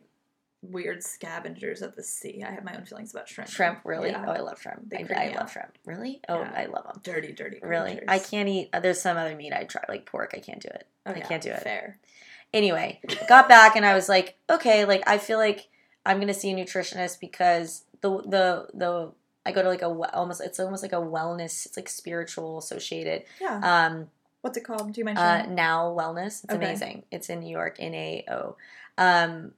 weird 0.61 1.03
scavengers 1.03 1.81
of 1.81 1.95
the 1.95 2.03
sea. 2.03 2.41
I 2.45 2.51
have 2.51 2.63
my 2.63 2.75
own 2.75 2.86
feelings 2.86 3.11
about 3.11 3.27
shrimp. 3.27 3.49
shrimp, 3.49 3.79
really? 3.84 4.11
Yeah. 4.11 4.23
Oh, 4.25 4.31
I 4.31 4.39
love 4.39 4.61
shrimp. 4.61 4.89
They 4.89 5.05
I, 5.13 5.31
I 5.31 5.36
love 5.38 5.51
shrimp. 5.51 5.77
Really? 5.86 6.21
Oh, 6.29 6.39
Yeah. 6.39 6.53
I 6.55 6.65
love 6.67 6.86
them. 6.86 7.01
dirty, 7.03 7.34
dirty. 7.34 7.59
Really? 7.61 7.91
creatures. 7.97 8.05
I 8.07 8.19
can't 8.19 8.47
eat, 8.47 8.69
uh, 8.71 8.79
there's 8.79 9.01
some 9.01 9.17
other 9.17 9.36
meat 9.36 9.51
I 9.53 9.65
try, 9.65 9.84
like 9.89 10.05
pork. 10.05 10.31
I 10.34 10.39
can't 10.39 10.61
do 10.61 10.69
it. 10.69 10.88
Oh, 11.05 11.11
I 11.11 11.17
yeah, 11.17 11.27
can't 11.27 11.43
do 11.43 11.49
it. 11.51 11.59
Fair. 11.61 11.99
Anyway, 12.53 13.01
got 13.27 13.49
back 13.49 13.75
and 13.75 13.86
I 13.86 13.93
was 13.95 14.07
like, 14.07 14.38
okay, 14.49 14.86
like 14.86 15.03
I 15.07 15.17
feel 15.17 15.38
like 15.39 15.67
I'm 16.05 16.19
gonna 16.19 16.34
see 16.36 16.51
a 16.51 16.55
nutritionist 16.55 17.19
because 17.19 17.84
the 18.01 18.21
the 18.21 18.67
the 18.73 19.11
I 19.46 19.52
go 19.52 19.62
to 19.62 19.68
like 19.70 19.82
a 19.82 19.88
almost 20.14 20.41
it's 20.41 20.60
almost 20.60 20.84
like 20.84 20.94
a 20.94 20.98
wellness 20.98 21.66
it's 21.66 21.76
like 21.78 21.89
spiritual 21.89 22.58
associated 22.58 23.24
Yeah. 23.41 23.60
um 23.64 24.10
What's 24.41 24.58
it 24.58 24.66
called? 24.66 24.91
Do 24.94 25.00
you 25.00 25.06
mention? 25.06 25.24
uh 25.24 25.46
now 25.48 25.86
wellness 25.98 26.44
it's 26.44 26.54
Okay. 26.54 26.56
amazing 26.66 27.04
it's 27.12 27.30
in 27.30 27.39
New 27.41 27.50
York 27.52 27.78
N 27.80 27.94
A 27.94 28.26
O 28.30 28.56
um 28.98 29.54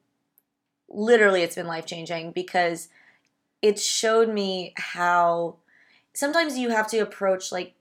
literally 0.89 1.41
it's 1.41 1.55
been 1.55 1.67
life 1.67 1.85
changing 1.85 2.31
because 2.31 2.89
it 3.61 3.79
showed 3.79 4.29
me 4.29 4.73
how 4.77 5.55
sometimes 6.13 6.57
you 6.57 6.69
have 6.69 6.87
to 6.87 6.99
approach 6.99 7.51
like 7.51 7.73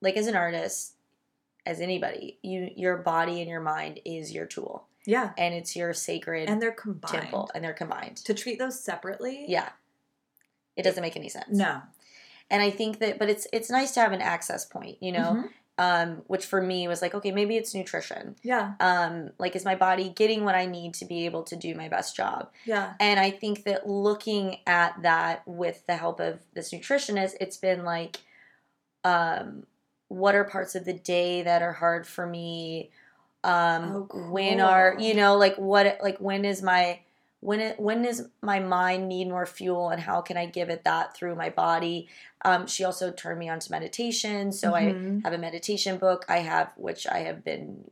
like 0.00 0.16
as 0.16 0.26
an 0.26 0.34
artist 0.34 0.94
as 1.64 1.80
anybody 1.80 2.38
you 2.42 2.70
your 2.76 2.96
body 2.96 3.40
and 3.40 3.48
your 3.48 3.60
mind 3.60 4.00
is 4.04 4.32
your 4.32 4.46
tool 4.46 4.86
yeah. 5.06 5.30
and 5.38 5.54
it's 5.54 5.74
your 5.76 5.92
sacred 5.92 6.48
And 6.48 6.60
they're 6.60 6.72
combined. 6.72 7.14
temple 7.22 7.50
and 7.54 7.62
they're 7.62 7.72
combined 7.72 8.16
To 8.18 8.34
treat 8.34 8.58
those 8.58 8.78
separately. 8.80 9.44
yeah 9.48 9.68
it 10.76 10.82
doesn't 10.82 11.02
make 11.02 11.16
any 11.16 11.28
sense 11.28 11.46
No. 11.50 11.82
and 12.50 12.62
i 12.62 12.70
think 12.70 12.98
that 13.00 13.18
but 13.18 13.28
it's 13.30 13.46
it's 13.52 13.70
nice 13.70 13.92
to 13.92 14.00
have 14.00 14.12
an 14.12 14.22
access 14.22 14.64
point 14.64 14.98
you 15.00 15.12
know 15.12 15.44
Mhm. 15.44 15.48
um 15.78 16.22
which 16.26 16.44
for 16.46 16.60
me 16.62 16.86
was 16.88 17.00
like 17.02 17.14
okay 17.14 17.32
maybe 17.32 17.56
it's 17.56 17.74
nutrition 17.74 18.36
Yeah. 18.42 18.74
um 18.80 19.30
like 19.38 19.56
is 19.56 19.64
my 19.64 19.74
body 19.74 20.08
getting 20.10 20.44
what 20.44 20.54
i 20.54 20.66
need 20.66 20.94
to 20.94 21.04
be 21.04 21.24
able 21.26 21.42
to 21.44 21.56
do 21.56 21.74
my 21.74 21.88
best 21.88 22.14
job 22.16 22.50
Yeah. 22.66 22.94
and 23.00 23.18
i 23.20 23.30
think 23.30 23.64
that 23.64 23.88
looking 23.88 24.58
at 24.66 25.00
that 25.02 25.46
with 25.46 25.86
the 25.86 25.96
help 25.96 26.20
of 26.20 26.40
this 26.54 26.72
nutritionist 26.72 27.34
it's 27.40 27.56
been 27.56 27.84
like 27.84 28.18
um 29.04 29.64
what 30.08 30.34
are 30.34 30.44
parts 30.44 30.74
of 30.74 30.84
the 30.84 30.92
day 30.92 31.42
that 31.42 31.62
are 31.62 31.72
hard 31.72 32.06
for 32.06 32.26
me 32.26 32.90
um 33.44 34.08
Oh, 34.12 34.30
when 34.30 34.60
are 34.60 34.94
you 34.98 35.14
know 35.14 35.36
like 35.36 35.56
what 35.56 35.98
like 36.02 36.18
when 36.18 36.44
is 36.44 36.62
my 36.62 37.00
when 37.42 37.58
it 37.60 37.78
when 37.78 38.02
does 38.02 38.28
my 38.40 38.60
mind 38.60 39.08
need 39.08 39.28
more 39.28 39.44
fuel 39.46 39.90
and 39.90 40.00
how 40.00 40.20
can 40.22 40.36
i 40.36 40.46
give 40.46 40.70
it 40.70 40.84
that 40.84 41.14
through 41.16 41.34
my 41.34 41.50
body 41.50 42.08
um, 42.44 42.66
she 42.66 42.84
also 42.84 43.10
turned 43.10 43.38
me 43.38 43.48
on 43.48 43.58
to 43.58 43.70
meditation 43.70 44.52
so 44.52 44.72
Mhm. 44.72 45.18
i 45.22 45.22
have 45.28 45.32
a 45.34 45.38
meditation 45.38 45.98
book 45.98 46.24
i 46.28 46.38
have 46.38 46.70
which 46.76 47.06
i 47.08 47.18
have 47.18 47.44
been 47.44 47.84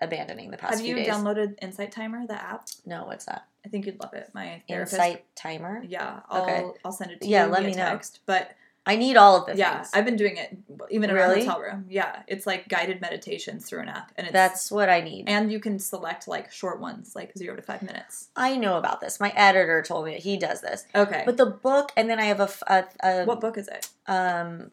abandoning 0.00 0.50
the 0.50 0.56
past 0.56 0.74
Have 0.74 0.80
few 0.80 0.96
you 0.96 1.02
days 1.04 1.08
downloaded 1.12 1.54
Insight 1.62 1.92
Timer, 1.92 2.26
the 2.26 2.34
app? 2.40 2.66
no 2.86 3.04
what's 3.06 3.24
that 3.26 3.44
I 3.64 3.68
think 3.68 3.86
you'd 3.86 4.00
love 4.00 4.12
it. 4.14 4.28
My 4.34 4.60
therapist. 4.68 4.94
insight 4.94 5.24
timer 5.36 5.84
Yeah. 5.86 6.18
I'll, 6.28 6.42
Okay. 6.42 6.64
I'll 6.84 6.90
send 6.90 7.12
it 7.12 7.20
to 7.20 7.28
Yeah, 7.28 7.42
you 7.42 7.46
Yeah, 7.46 7.52
let 7.52 7.62
me 7.64 7.70
know. 7.70 7.90
text. 7.90 8.18
But 8.26 8.50
i 8.86 8.96
need 8.96 9.16
all 9.16 9.36
of 9.36 9.46
this. 9.46 9.56
yeah, 9.58 9.76
things 9.76 9.90
I've 9.94 10.04
been 10.04 10.16
doing 10.16 10.36
it 10.36 10.56
even 10.90 11.08
in 11.10 11.16
Really? 11.16 11.40
hotel 11.44 11.60
room. 11.60 11.86
Yeah. 11.88 12.22
It's 12.26 12.46
like 12.46 12.68
guided 12.68 13.00
meditations 13.00 13.64
through 13.66 13.80
an 13.82 13.88
app. 13.88 14.10
And 14.16 14.26
it's 14.26 14.32
that's 14.32 14.70
what 14.70 14.88
i 14.90 15.00
need 15.00 15.28
and 15.28 15.52
you 15.52 15.60
can 15.60 15.78
select 15.78 16.26
like 16.26 16.50
short 16.52 16.80
ones, 16.80 17.14
like 17.14 17.32
zero 17.38 17.54
to 17.56 17.62
five 17.62 17.82
minutes. 17.82 18.28
i 18.36 18.56
know 18.56 18.76
about 18.78 19.00
this 19.00 19.20
my 19.20 19.32
editor 19.36 19.82
told 19.82 20.04
me 20.06 20.12
that 20.12 20.20
he 20.22 20.36
does 20.36 20.60
this 20.60 20.84
Okay. 20.94 21.22
but 21.24 21.36
the 21.36 21.46
book 21.46 21.92
and 21.96 22.10
then 22.10 22.18
i 22.18 22.24
have 22.24 22.40
a, 22.40 22.48
a- 22.66 22.84
a- 23.08 23.24
what 23.24 23.40
book 23.40 23.56
is 23.56 23.68
it? 23.68 23.88
um 24.08 24.70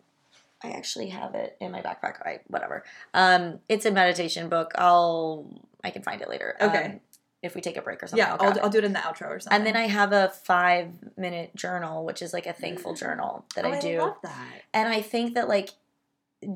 i 0.64 0.72
actually 0.72 1.10
have 1.10 1.36
it 1.36 1.55
in 1.62 1.72
my 1.72 1.82
backpack 1.82 2.16
I, 2.26 2.39
whatever 2.47 2.84
um 3.14 3.60
it's 3.70 3.86
a 3.86 3.91
meditation 3.91 4.49
book 4.49 4.72
i'll 4.76 5.45
i 5.84 5.89
can 5.91 6.01
find 6.03 6.22
it 6.22 6.30
later 6.30 6.55
Okay. 6.60 6.86
um, 6.86 6.99
if 7.42 7.56
we 7.56 7.62
take 7.62 7.78
a 7.78 7.82
break 7.82 8.04
or 8.04 8.08
something 8.08 8.26
Yeah, 8.26 8.36
I'll, 8.40 8.50
I'll. 8.54 8.60
I'll 8.64 8.70
do 8.70 8.80
it 8.80 8.84
in 8.84 8.94
the 8.94 9.00
outro 9.00 9.28
or 9.30 9.40
something. 9.40 9.56
and 9.58 9.66
then 9.66 9.76
i 9.76 9.88
have 9.88 10.12
a 10.12 10.30
five 10.44 10.90
minute 11.18 11.56
journal 11.56 12.04
which 12.06 12.22
is 12.22 12.34
like 12.34 12.46
a 12.46 12.54
thankful 12.54 12.94
journal 12.96 13.46
that 13.56 13.66
oh, 13.66 13.72
i 13.72 13.80
do 13.80 13.96
I 13.98 14.04
love 14.04 14.16
that. 14.24 14.62
and 14.74 14.90
i 14.90 15.02
think 15.02 15.36
that 15.36 15.48
like 15.48 15.70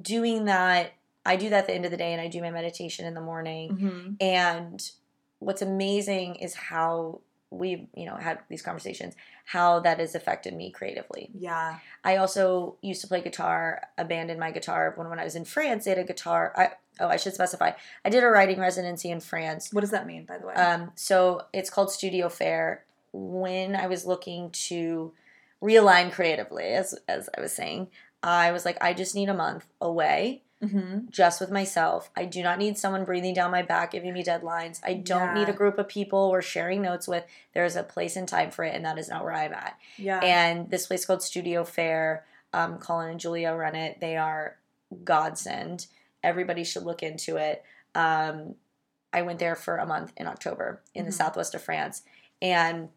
doing 0.01 0.45
that 0.45 0.93
i 1.25 1.35
do 1.35 1.49
that 1.49 1.59
at 1.59 1.67
the 1.67 1.73
end 1.73 1.85
of 1.85 1.91
the 1.91 1.97
day 1.97 2.11
and 2.13 2.21
i 2.21 2.27
do 2.27 2.41
my 2.41 2.51
meditation 2.51 3.05
in 3.05 3.13
the 3.13 3.21
morning 3.21 3.69
Mm-hmm. 3.71 4.13
and 4.21 4.91
what's 5.39 5.61
amazing 5.61 6.35
is 6.35 6.53
how 6.55 7.19
we've 7.49 7.85
you 7.95 8.05
know 8.05 8.15
had 8.15 8.39
these 8.49 8.61
conversations 8.61 9.13
how 9.45 9.79
that 9.81 9.99
has 9.99 10.15
affected 10.15 10.53
me 10.55 10.71
creatively 10.71 11.29
Yeah. 11.37 11.79
I 12.05 12.15
also 12.17 12.77
used 12.81 13.01
to 13.01 13.07
play 13.07 13.21
guitar, 13.21 13.81
abandoned 13.97 14.39
my 14.39 14.51
guitar 14.51 14.93
when 14.95 15.09
when 15.09 15.19
I 15.19 15.23
was 15.25 15.35
in 15.35 15.43
France. 15.45 15.83
They 15.85 15.91
had 15.91 15.97
a 15.99 16.03
guitar. 16.03 16.51
I, 16.55 16.71
oh, 16.99 17.07
I 17.07 17.17
should 17.17 17.33
specify. 17.33 17.71
I 18.03 18.09
did 18.09 18.23
a 18.23 18.27
writing 18.27 18.59
residency 18.59 19.09
in 19.09 19.19
France. 19.19 19.71
What 19.71 19.81
does 19.81 19.91
that 19.91 20.07
mean, 20.07 20.25
by 20.25 20.37
the 20.37 20.47
way? 20.47 20.53
Um, 20.53 20.91
so 20.95 21.43
it's 21.53 21.69
called 21.69 21.91
Studio 21.91 22.29
Faire. 22.29 22.83
When 23.11 23.75
I 23.75 23.87
was 23.87 24.05
looking 24.05 24.49
to 24.51 25.13
realign 25.61 26.11
creatively, 26.11 26.65
as 26.65 26.95
as 27.07 27.29
I 27.37 27.41
was 27.41 27.53
saying, 27.53 27.89
I 28.21 28.51
was 28.51 28.65
like, 28.65 28.77
I 28.81 28.93
just 28.93 29.13
need 29.15 29.29
a 29.29 29.33
month 29.33 29.65
away, 29.79 30.41
mm-hmm. 30.63 31.09
just 31.09 31.39
with 31.39 31.51
myself. 31.51 32.09
I 32.15 32.25
do 32.25 32.41
not 32.41 32.57
need 32.57 32.77
someone 32.77 33.05
breathing 33.05 33.33
down 33.33 33.51
my 33.51 33.61
back, 33.61 33.91
giving 33.91 34.13
me 34.13 34.23
deadlines. 34.23 34.79
I 34.83 34.93
don't 34.93 35.33
need 35.35 35.49
a 35.49 35.53
group 35.53 35.77
of 35.77 35.87
people 35.87 36.31
we're 36.31 36.41
sharing 36.41 36.81
notes 36.81 37.07
with. 37.07 37.23
There's 37.53 37.75
a 37.75 37.83
place 37.83 38.15
and 38.15 38.27
time 38.27 38.49
for 38.49 38.63
it, 38.65 38.73
and 38.73 38.85
that 38.85 38.97
is 38.97 39.09
not 39.09 39.23
where 39.23 39.33
I'm 39.33 39.53
at 39.53 39.77
Yeah. 39.97 40.19
and 40.19 40.69
this 40.71 40.87
place 40.87 41.05
called 41.05 41.21
Studio 41.21 41.63
Faire. 41.63 42.25
Um, 42.53 42.77
Colin 42.77 43.09
and 43.09 43.19
Julia 43.19 43.53
run 43.53 43.75
it. 43.75 43.99
They 43.99 44.15
are 44.15 44.57
godsend. 45.03 45.87
Everybody 46.23 46.63
should 46.63 46.83
look 46.83 47.03
into 47.03 47.37
it. 47.37 47.63
Um, 47.95 48.55
I 49.11 49.21
went 49.21 49.39
there 49.39 49.55
for 49.55 49.77
a 49.77 49.85
month 49.85 50.13
in 50.17 50.25
October 50.27 50.81
in 50.95 51.05
the 51.05 51.11
Mhm. 51.11 51.15
southwest 51.15 51.53
of 51.53 51.61
France 51.61 52.01
and 52.41 52.89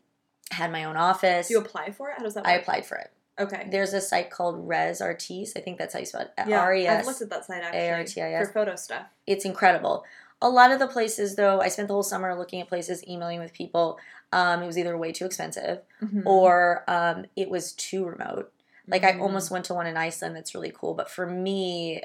had 0.50 0.70
my 0.72 0.84
own 0.84 0.96
office. 0.96 1.48
Do 1.48 1.54
you 1.54 1.60
apply 1.60 1.90
for 1.90 2.08
it? 2.10 2.14
How 2.16 2.22
does 2.22 2.34
that 2.34 2.44
work? 2.44 2.52
I 2.52 2.56
applied 2.56 2.86
for 2.86 2.96
it. 2.96 3.10
Okay. 3.38 3.66
There's 3.70 3.92
a 3.92 4.00
site 4.00 4.30
called 4.30 4.66
Res 4.66 5.02
Artis. 5.02 5.52
I 5.56 5.60
think 5.60 5.76
that's 5.76 5.92
how 5.92 6.00
you 6.00 6.06
spell 6.06 6.22
it. 6.22 6.32
Yeah, 6.46 6.60
R 6.60 6.74
E 6.74 6.88
I've 6.88 7.04
looked 7.04 7.20
at 7.20 7.28
that 7.30 7.44
site 7.44 7.62
actually 7.62 7.80
A-R-T-I-S. 7.80 8.46
for 8.46 8.52
photo 8.54 8.76
stuff. 8.76 9.06
It's 9.26 9.44
incredible. 9.44 10.04
A 10.40 10.48
lot 10.48 10.70
of 10.70 10.78
the 10.78 10.86
places, 10.86 11.36
though, 11.36 11.60
I 11.60 11.68
spent 11.68 11.88
the 11.88 11.94
whole 11.94 12.02
summer 12.02 12.34
looking 12.34 12.60
at 12.62 12.68
places, 12.68 13.06
emailing 13.06 13.40
with 13.40 13.52
people. 13.52 13.98
Um, 14.32 14.62
it 14.62 14.66
was 14.66 14.78
either 14.78 14.96
way 14.96 15.12
too 15.12 15.24
expensive 15.26 15.82
Mhm. 16.02 16.24
or 16.26 16.84
um, 16.88 17.26
it 17.36 17.50
was 17.50 17.72
too 17.72 18.06
remote. 18.06 18.52
Like 18.86 19.02
I 19.04 19.12
Mhm. 19.12 19.20
almost 19.20 19.50
went 19.50 19.64
to 19.66 19.74
one 19.74 19.86
in 19.86 19.96
Iceland 19.96 20.36
that's 20.36 20.54
really 20.54 20.72
cool, 20.74 20.94
but 20.94 21.10
for 21.10 21.26
me, 21.26 22.02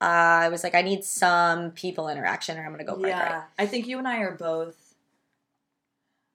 I 0.00 0.48
was 0.50 0.62
like, 0.62 0.74
I 0.74 0.82
need 0.82 1.04
some 1.04 1.70
people 1.72 2.08
interaction, 2.08 2.58
or 2.58 2.64
I'm 2.64 2.70
gonna 2.72 2.84
go 2.84 2.98
yeah. 3.06 3.44
I 3.58 3.66
think 3.66 3.86
you 3.86 3.98
and 3.98 4.06
I 4.06 4.18
are 4.18 4.32
both. 4.34 4.94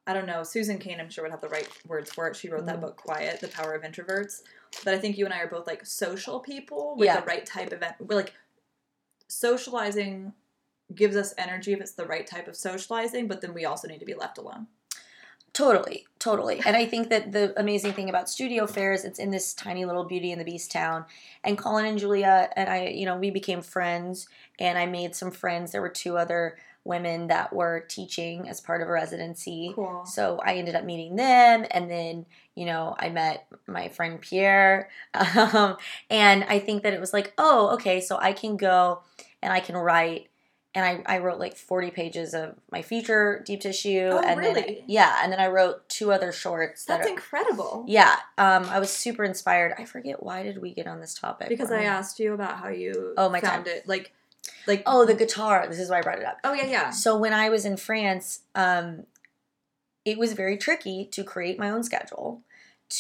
I 0.07 0.13
don't 0.13 0.25
know. 0.25 0.41
Susan 0.43 0.79
Cain, 0.79 0.99
I'm 0.99 1.09
sure 1.09 1.23
would 1.23 1.31
have 1.31 1.41
the 1.41 1.49
right 1.49 1.67
words 1.87 2.11
for 2.11 2.27
it. 2.27 2.35
She 2.35 2.49
wrote 2.49 2.65
that 2.65 2.77
Mhm. 2.77 2.81
book, 2.81 2.97
Quiet: 2.97 3.39
The 3.39 3.47
Power 3.49 3.73
of 3.75 3.83
Introverts. 3.83 4.41
But 4.83 4.93
I 4.95 4.99
think 4.99 5.17
you 5.17 5.25
and 5.25 5.33
I 5.33 5.39
are 5.41 5.47
both 5.47 5.67
like 5.67 5.85
social 5.85 6.39
people 6.39 6.95
with 6.95 7.05
Yeah. 7.05 7.19
the 7.19 7.25
right 7.25 7.45
type 7.45 7.71
of 7.71 7.83
we're 7.99 8.15
like 8.15 8.33
socializing 9.27 10.33
gives 10.93 11.15
us 11.15 11.33
energy 11.37 11.71
if 11.71 11.79
it's 11.81 11.93
the 11.93 12.05
right 12.05 12.25
type 12.27 12.47
of 12.47 12.55
socializing, 12.57 13.27
but 13.27 13.41
then 13.41 13.53
we 13.53 13.63
also 13.65 13.87
need 13.87 13.99
to 13.99 14.05
be 14.05 14.13
left 14.15 14.37
alone. 14.37 14.67
Totally, 15.53 16.05
totally. 16.17 16.61
And 16.65 16.77
I 16.77 16.85
think 16.85 17.09
that 17.09 17.33
the 17.33 17.53
amazing 17.59 17.91
thing 17.91 18.09
about 18.09 18.29
Studio 18.29 18.65
Faire 18.67 18.93
is 18.93 19.03
it's 19.03 19.19
in 19.19 19.31
this 19.31 19.53
tiny 19.53 19.83
little 19.83 20.05
Beauty 20.05 20.31
and 20.31 20.39
the 20.39 20.45
Beast 20.45 20.71
town. 20.71 21.05
And 21.43 21.57
Colin 21.57 21.85
and 21.85 21.99
Julia 21.99 22.49
and 22.55 22.69
I, 22.69 22.87
you 22.87 23.05
know, 23.05 23.17
we 23.17 23.31
became 23.31 23.61
friends, 23.61 24.27
and 24.59 24.77
I 24.77 24.85
made 24.85 25.13
some 25.13 25.29
friends. 25.29 25.71
There 25.71 25.81
were 25.81 25.89
two 25.89 26.17
other 26.17 26.57
women 26.83 27.27
that 27.27 27.53
were 27.53 27.85
teaching 27.87 28.47
as 28.49 28.61
part 28.61 28.81
of 28.81 28.87
a 28.87 28.91
residency. 28.91 29.73
Cool. 29.75 30.05
So 30.05 30.39
I 30.43 30.55
ended 30.55 30.75
up 30.75 30.85
meeting 30.85 31.17
them, 31.17 31.65
and 31.69 31.91
then 31.91 32.25
you 32.55 32.65
know 32.65 32.95
I 32.97 33.09
met 33.09 33.47
my 33.67 33.89
friend 33.89 34.21
Pierre, 34.21 34.89
um, 35.13 35.75
and 36.09 36.45
I 36.45 36.59
think 36.59 36.83
that 36.83 36.93
it 36.93 36.99
was 37.01 37.11
like, 37.11 37.33
oh, 37.37 37.71
okay, 37.73 37.99
so 37.99 38.17
I 38.17 38.31
can 38.31 38.55
go 38.55 39.01
and 39.41 39.51
I 39.51 39.59
can 39.59 39.75
write, 39.75 40.29
and 40.73 40.85
I, 40.85 41.15
I 41.15 41.17
wrote 41.19 41.39
like 41.39 41.57
forty 41.57 41.91
pages 41.91 42.33
of 42.33 42.55
my 42.71 42.81
feature 42.81 43.43
deep 43.45 43.61
tissue, 43.61 44.09
Oh, 44.11 44.19
and 44.19 44.41
then 44.43 44.77
yeah, 44.87 45.19
and 45.23 45.31
then 45.31 45.39
I 45.39 45.47
wrote 45.47 45.87
two 45.89 46.11
other 46.11 46.31
shorts 46.31 46.85
that 46.85 46.97
That's 46.97 47.07
are, 47.07 47.11
incredible. 47.11 47.85
yeah, 47.87 48.15
um, 48.37 48.63
I 48.65 48.79
was 48.79 48.89
super 48.89 49.23
inspired. 49.23 49.73
I 49.77 49.85
forget 49.85 50.23
why 50.23 50.43
did 50.43 50.61
we 50.61 50.73
get 50.73 50.87
on 50.87 51.01
this 51.01 51.13
topic 51.13 51.49
Because 51.49 51.71
I 51.71 51.83
asked 51.83 52.19
you 52.19 52.33
about 52.33 52.57
how 52.57 52.69
you 52.69 53.13
Oh, 53.17 53.29
my 53.29 53.41
found 53.41 53.67
it. 53.67 53.87
Like 53.87 54.13
Like 54.65 54.83
Oh, 54.85 55.05
the 55.05 55.13
guitar. 55.13 55.67
This 55.67 55.79
is 55.79 55.89
why 55.89 55.99
I 55.99 56.01
brought 56.01 56.19
it 56.19 56.25
up. 56.25 56.37
Oh 56.43 56.53
yeah, 56.53 56.65
yeah. 56.67 56.89
So 56.91 57.17
when 57.17 57.33
I 57.33 57.49
was 57.49 57.65
in 57.65 57.75
France, 57.77 58.41
um, 58.55 59.05
it 60.05 60.17
was 60.17 60.33
very 60.33 60.57
tricky 60.57 61.05
to 61.11 61.23
create 61.23 61.59
my 61.59 61.69
own 61.69 61.83
schedule. 61.83 62.41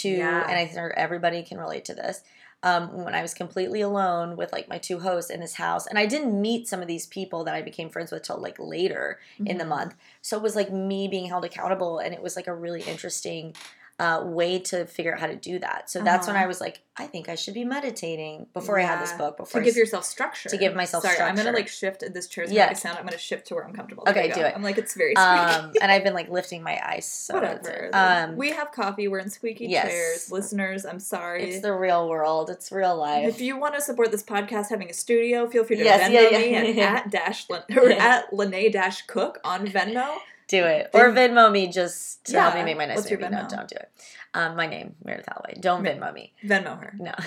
To 0.01 0.09
Yeah. 0.09 0.43
and 0.47 0.57
I 0.57 0.65
think 0.67 0.93
everybody 0.95 1.43
can 1.43 1.57
relate 1.57 1.83
to 1.85 1.93
this. 1.93 2.21
Um, 2.63 3.03
when 3.05 3.15
I 3.15 3.23
was 3.23 3.33
completely 3.33 3.81
alone 3.81 4.37
with 4.37 4.51
like 4.53 4.69
my 4.69 4.77
two 4.77 4.99
hosts 4.99 5.31
in 5.31 5.39
this 5.39 5.55
house, 5.55 5.87
and 5.87 5.97
I 5.97 6.05
didn't 6.05 6.39
meet 6.39 6.67
some 6.67 6.79
of 6.79 6.87
these 6.87 7.07
people 7.07 7.43
that 7.45 7.55
I 7.55 7.63
became 7.63 7.89
friends 7.89 8.11
with 8.11 8.21
till 8.21 8.37
like 8.37 8.57
later 8.59 9.19
in 9.43 9.57
the 9.57 9.63
Mhm. 9.63 9.69
month. 9.69 9.95
So 10.21 10.37
it 10.37 10.43
was 10.43 10.55
like 10.55 10.71
me 10.71 11.07
being 11.07 11.25
held 11.25 11.43
accountable, 11.43 11.97
and 11.97 12.13
it 12.13 12.21
was 12.21 12.35
like 12.35 12.45
a 12.45 12.53
really 12.53 12.83
interesting 12.83 13.55
uh, 14.01 14.23
way 14.25 14.57
to 14.57 14.85
figure 14.85 15.13
out 15.13 15.19
how 15.19 15.27
to 15.27 15.35
do 15.35 15.59
that. 15.59 15.89
So 15.89 16.01
that's 16.01 16.25
when 16.25 16.35
Uh-huh. 16.35 16.45
I 16.45 16.47
was 16.47 16.59
like, 16.59 16.81
I 16.97 17.05
think 17.07 17.29
I 17.29 17.35
should 17.35 17.53
be 17.53 17.63
meditating 17.63 18.47
before 18.53 18.79
I 18.79 18.83
had 18.83 19.01
this 19.01 19.13
book. 19.13 19.37
Before 19.37 19.61
to 19.61 19.65
give 19.65 19.75
yourself 19.75 20.03
structure. 20.05 20.49
to 20.49 20.57
give 20.57 20.75
myself 20.75 21.03
Sorry, 21.03 21.17
I'm 21.19 21.35
gonna 21.35 21.51
like 21.51 21.67
shift. 21.67 22.03
This 22.13 22.27
chair's 22.27 22.49
gonna 22.49 22.55
Yes. 22.57 22.81
sound. 22.81 22.97
I'm 22.97 23.05
gonna 23.05 23.17
shift 23.17 23.47
to 23.47 23.55
where 23.55 23.63
I'm 23.63 23.73
comfortable. 23.73 24.03
Okay, 24.07 24.27
There 24.27 24.35
do 24.35 24.41
it. 24.41 24.53
I'm 24.55 24.63
like 24.63 24.77
it's 24.77 24.93
very 24.95 25.13
squeaky. 25.15 25.55
um, 25.67 25.73
and 25.81 25.91
I've 25.91 26.03
been 26.03 26.13
like 26.13 26.29
lifting 26.29 26.61
my 26.63 26.79
ice. 26.83 27.07
So 27.07 27.35
Whatever. 27.35 27.89
Um, 27.93 28.35
we 28.35 28.49
have 28.51 28.71
coffee. 28.71 29.07
We're 29.07 29.19
in 29.19 29.29
squeaky 29.29 29.67
yes. 29.67 29.87
chairs. 29.87 30.31
Listeners, 30.31 30.85
I'm 30.85 30.99
sorry. 30.99 31.43
It's 31.43 31.61
the 31.61 31.73
real 31.73 32.09
world. 32.09 32.49
It's 32.49 32.71
real 32.71 32.95
life. 32.97 33.27
if 33.27 33.39
you 33.41 33.57
want 33.57 33.75
to 33.75 33.81
support 33.81 34.11
this 34.11 34.23
podcast 34.23 34.69
having 34.69 34.89
a 34.89 34.93
studio, 34.93 35.47
feel 35.47 35.63
free 35.63 35.77
to 35.77 35.83
Yes, 35.83 36.01
Venmo 36.09 36.13
yeah, 36.13 36.29
yeah, 36.39 36.61
me 36.63 36.69
at, 36.71 36.75
yeah. 36.75 36.93
at 37.05 37.11
dash 37.17 37.45
or 37.49 37.89
at 37.91 38.31
Lynae 38.31 38.71
dash 38.71 39.03
Cook 39.03 39.39
on 39.43 39.67
Venmo. 39.67 40.17
Do 40.51 40.65
it 40.65 40.89
or 40.93 41.11
Venmo 41.11 41.49
me 41.49 41.67
just 41.67 42.25
to 42.25 42.41
help 42.41 42.55
me 42.55 42.63
make 42.63 42.77
my 42.77 42.85
What's 42.93 43.09
your 43.09 43.19
baby. 43.19 43.33
No, 43.33 43.47
don't 43.47 43.69
do 43.69 43.77
it. 43.77 43.89
Um, 44.33 44.57
my 44.57 44.67
name 44.67 44.95
Meredith 45.01 45.29
Alloway. 45.29 45.61
Don't 45.61 45.81
Venmo 45.81 46.13
me. 46.13 46.33
Venmo 46.43 46.77
her. 46.77 46.93
No. 46.99 47.13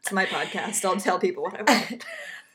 It's 0.00 0.12
my 0.12 0.26
podcast. 0.26 0.84
I'll 0.84 0.96
tell 0.96 1.18
people 1.18 1.44
what 1.44 1.58
I 1.58 1.62
want. 1.72 2.04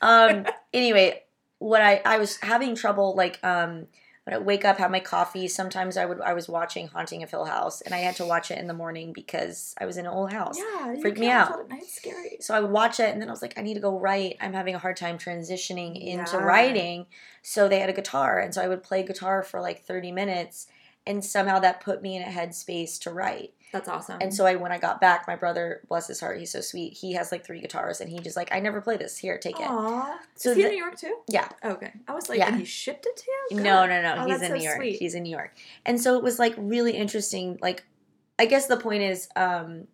um. 0.00 0.46
Anyway, 0.72 1.24
what 1.58 1.82
I 1.82 2.00
I 2.04 2.18
was 2.18 2.38
having 2.38 2.76
trouble 2.76 3.14
like 3.14 3.40
um. 3.42 3.88
When 4.24 4.34
I 4.34 4.38
wake 4.38 4.64
up, 4.66 4.76
have 4.78 4.90
my 4.90 5.00
coffee. 5.00 5.48
Sometimes 5.48 5.96
I 5.96 6.04
would 6.04 6.20
I 6.20 6.34
was 6.34 6.48
watching 6.48 6.88
Haunting 6.88 7.22
of 7.22 7.30
Hill 7.30 7.46
House, 7.46 7.80
and 7.80 7.94
I 7.94 7.98
had 7.98 8.16
to 8.16 8.26
watch 8.26 8.50
it 8.50 8.58
in 8.58 8.66
the 8.66 8.74
morning 8.74 9.12
because 9.12 9.74
I 9.78 9.86
was 9.86 9.96
in 9.96 10.04
an 10.06 10.12
old 10.12 10.30
house. 10.30 10.58
Yeah, 10.58 10.94
Freaked 11.00 11.18
me 11.18 11.30
out. 11.30 11.58
At 11.58 11.68
night. 11.70 11.82
It's 11.82 11.94
scary. 11.94 12.36
So 12.40 12.54
I 12.54 12.60
would 12.60 12.70
watch 12.70 13.00
it, 13.00 13.10
and 13.10 13.20
then 13.20 13.28
I 13.28 13.32
was 13.32 13.40
like, 13.42 13.58
I 13.58 13.62
need 13.62 13.74
to 13.74 13.80
go 13.80 13.98
write. 13.98 14.36
I'm 14.40 14.52
having 14.52 14.74
a 14.74 14.78
hard 14.78 14.96
time 14.98 15.16
transitioning 15.16 15.98
into 15.98 16.36
Yeah. 16.36 16.42
writing. 16.44 17.06
So 17.42 17.66
they 17.66 17.80
had 17.80 17.88
a 17.88 17.94
guitar, 17.94 18.38
and 18.38 18.54
so 18.54 18.60
I 18.62 18.68
would 18.68 18.82
play 18.82 19.02
guitar 19.02 19.42
for 19.42 19.60
like 19.60 19.84
30 19.84 20.12
minutes, 20.12 20.66
and 21.06 21.24
somehow 21.24 21.58
that 21.60 21.80
put 21.80 22.02
me 22.02 22.14
in 22.16 22.22
a 22.22 22.26
headspace 22.26 23.00
to 23.00 23.10
write. 23.10 23.54
That's 23.72 23.88
awesome. 23.88 24.18
And 24.20 24.34
so 24.34 24.46
I, 24.46 24.56
when 24.56 24.72
I 24.72 24.78
got 24.78 25.00
back, 25.00 25.26
my 25.28 25.36
brother, 25.36 25.80
bless 25.88 26.08
his 26.08 26.18
heart, 26.20 26.38
he's 26.38 26.50
so 26.50 26.60
sweet. 26.60 26.94
He 26.94 27.12
has 27.12 27.30
like 27.30 27.44
three 27.46 27.60
guitars, 27.60 28.00
and 28.00 28.10
he 28.10 28.18
just 28.18 28.36
like, 28.36 28.52
I 28.52 28.58
never 28.60 28.80
play 28.80 28.96
this. 28.96 29.16
Here, 29.16 29.38
take 29.38 29.60
it. 29.60 29.66
Aww. 29.66 30.16
So 30.34 30.50
Is 30.50 30.56
he 30.56 30.62
the- 30.62 30.68
in 30.68 30.74
New 30.74 30.80
York 30.82 30.96
too? 30.98 31.16
Yeah. 31.28 31.48
Okay. 31.64 31.92
I 32.08 32.14
was 32.14 32.28
like, 32.28 32.38
Yeah. 32.38 32.48
and 32.48 32.58
he 32.58 32.64
shipped 32.64 33.06
it 33.06 33.16
to 33.16 33.24
you? 33.50 33.56
No, 33.58 33.62
God. 33.62 33.90
no, 33.90 34.02
no. 34.02 34.14
Oh, 34.22 34.26
He's 34.26 34.42
in 34.42 34.48
so 34.48 34.54
New 34.56 34.62
York. 34.64 34.76
sweet. 34.76 34.98
He's 34.98 35.14
in 35.14 35.22
New 35.22 35.30
York. 35.30 35.54
And 35.86 36.00
so 36.00 36.16
it 36.16 36.22
was 36.24 36.38
like 36.38 36.54
really 36.56 36.92
interesting. 36.96 37.58
Like, 37.62 37.84
I 38.38 38.46
guess 38.46 38.66
the 38.66 38.76
point 38.76 39.02
is 39.02 39.28
um, 39.36 39.86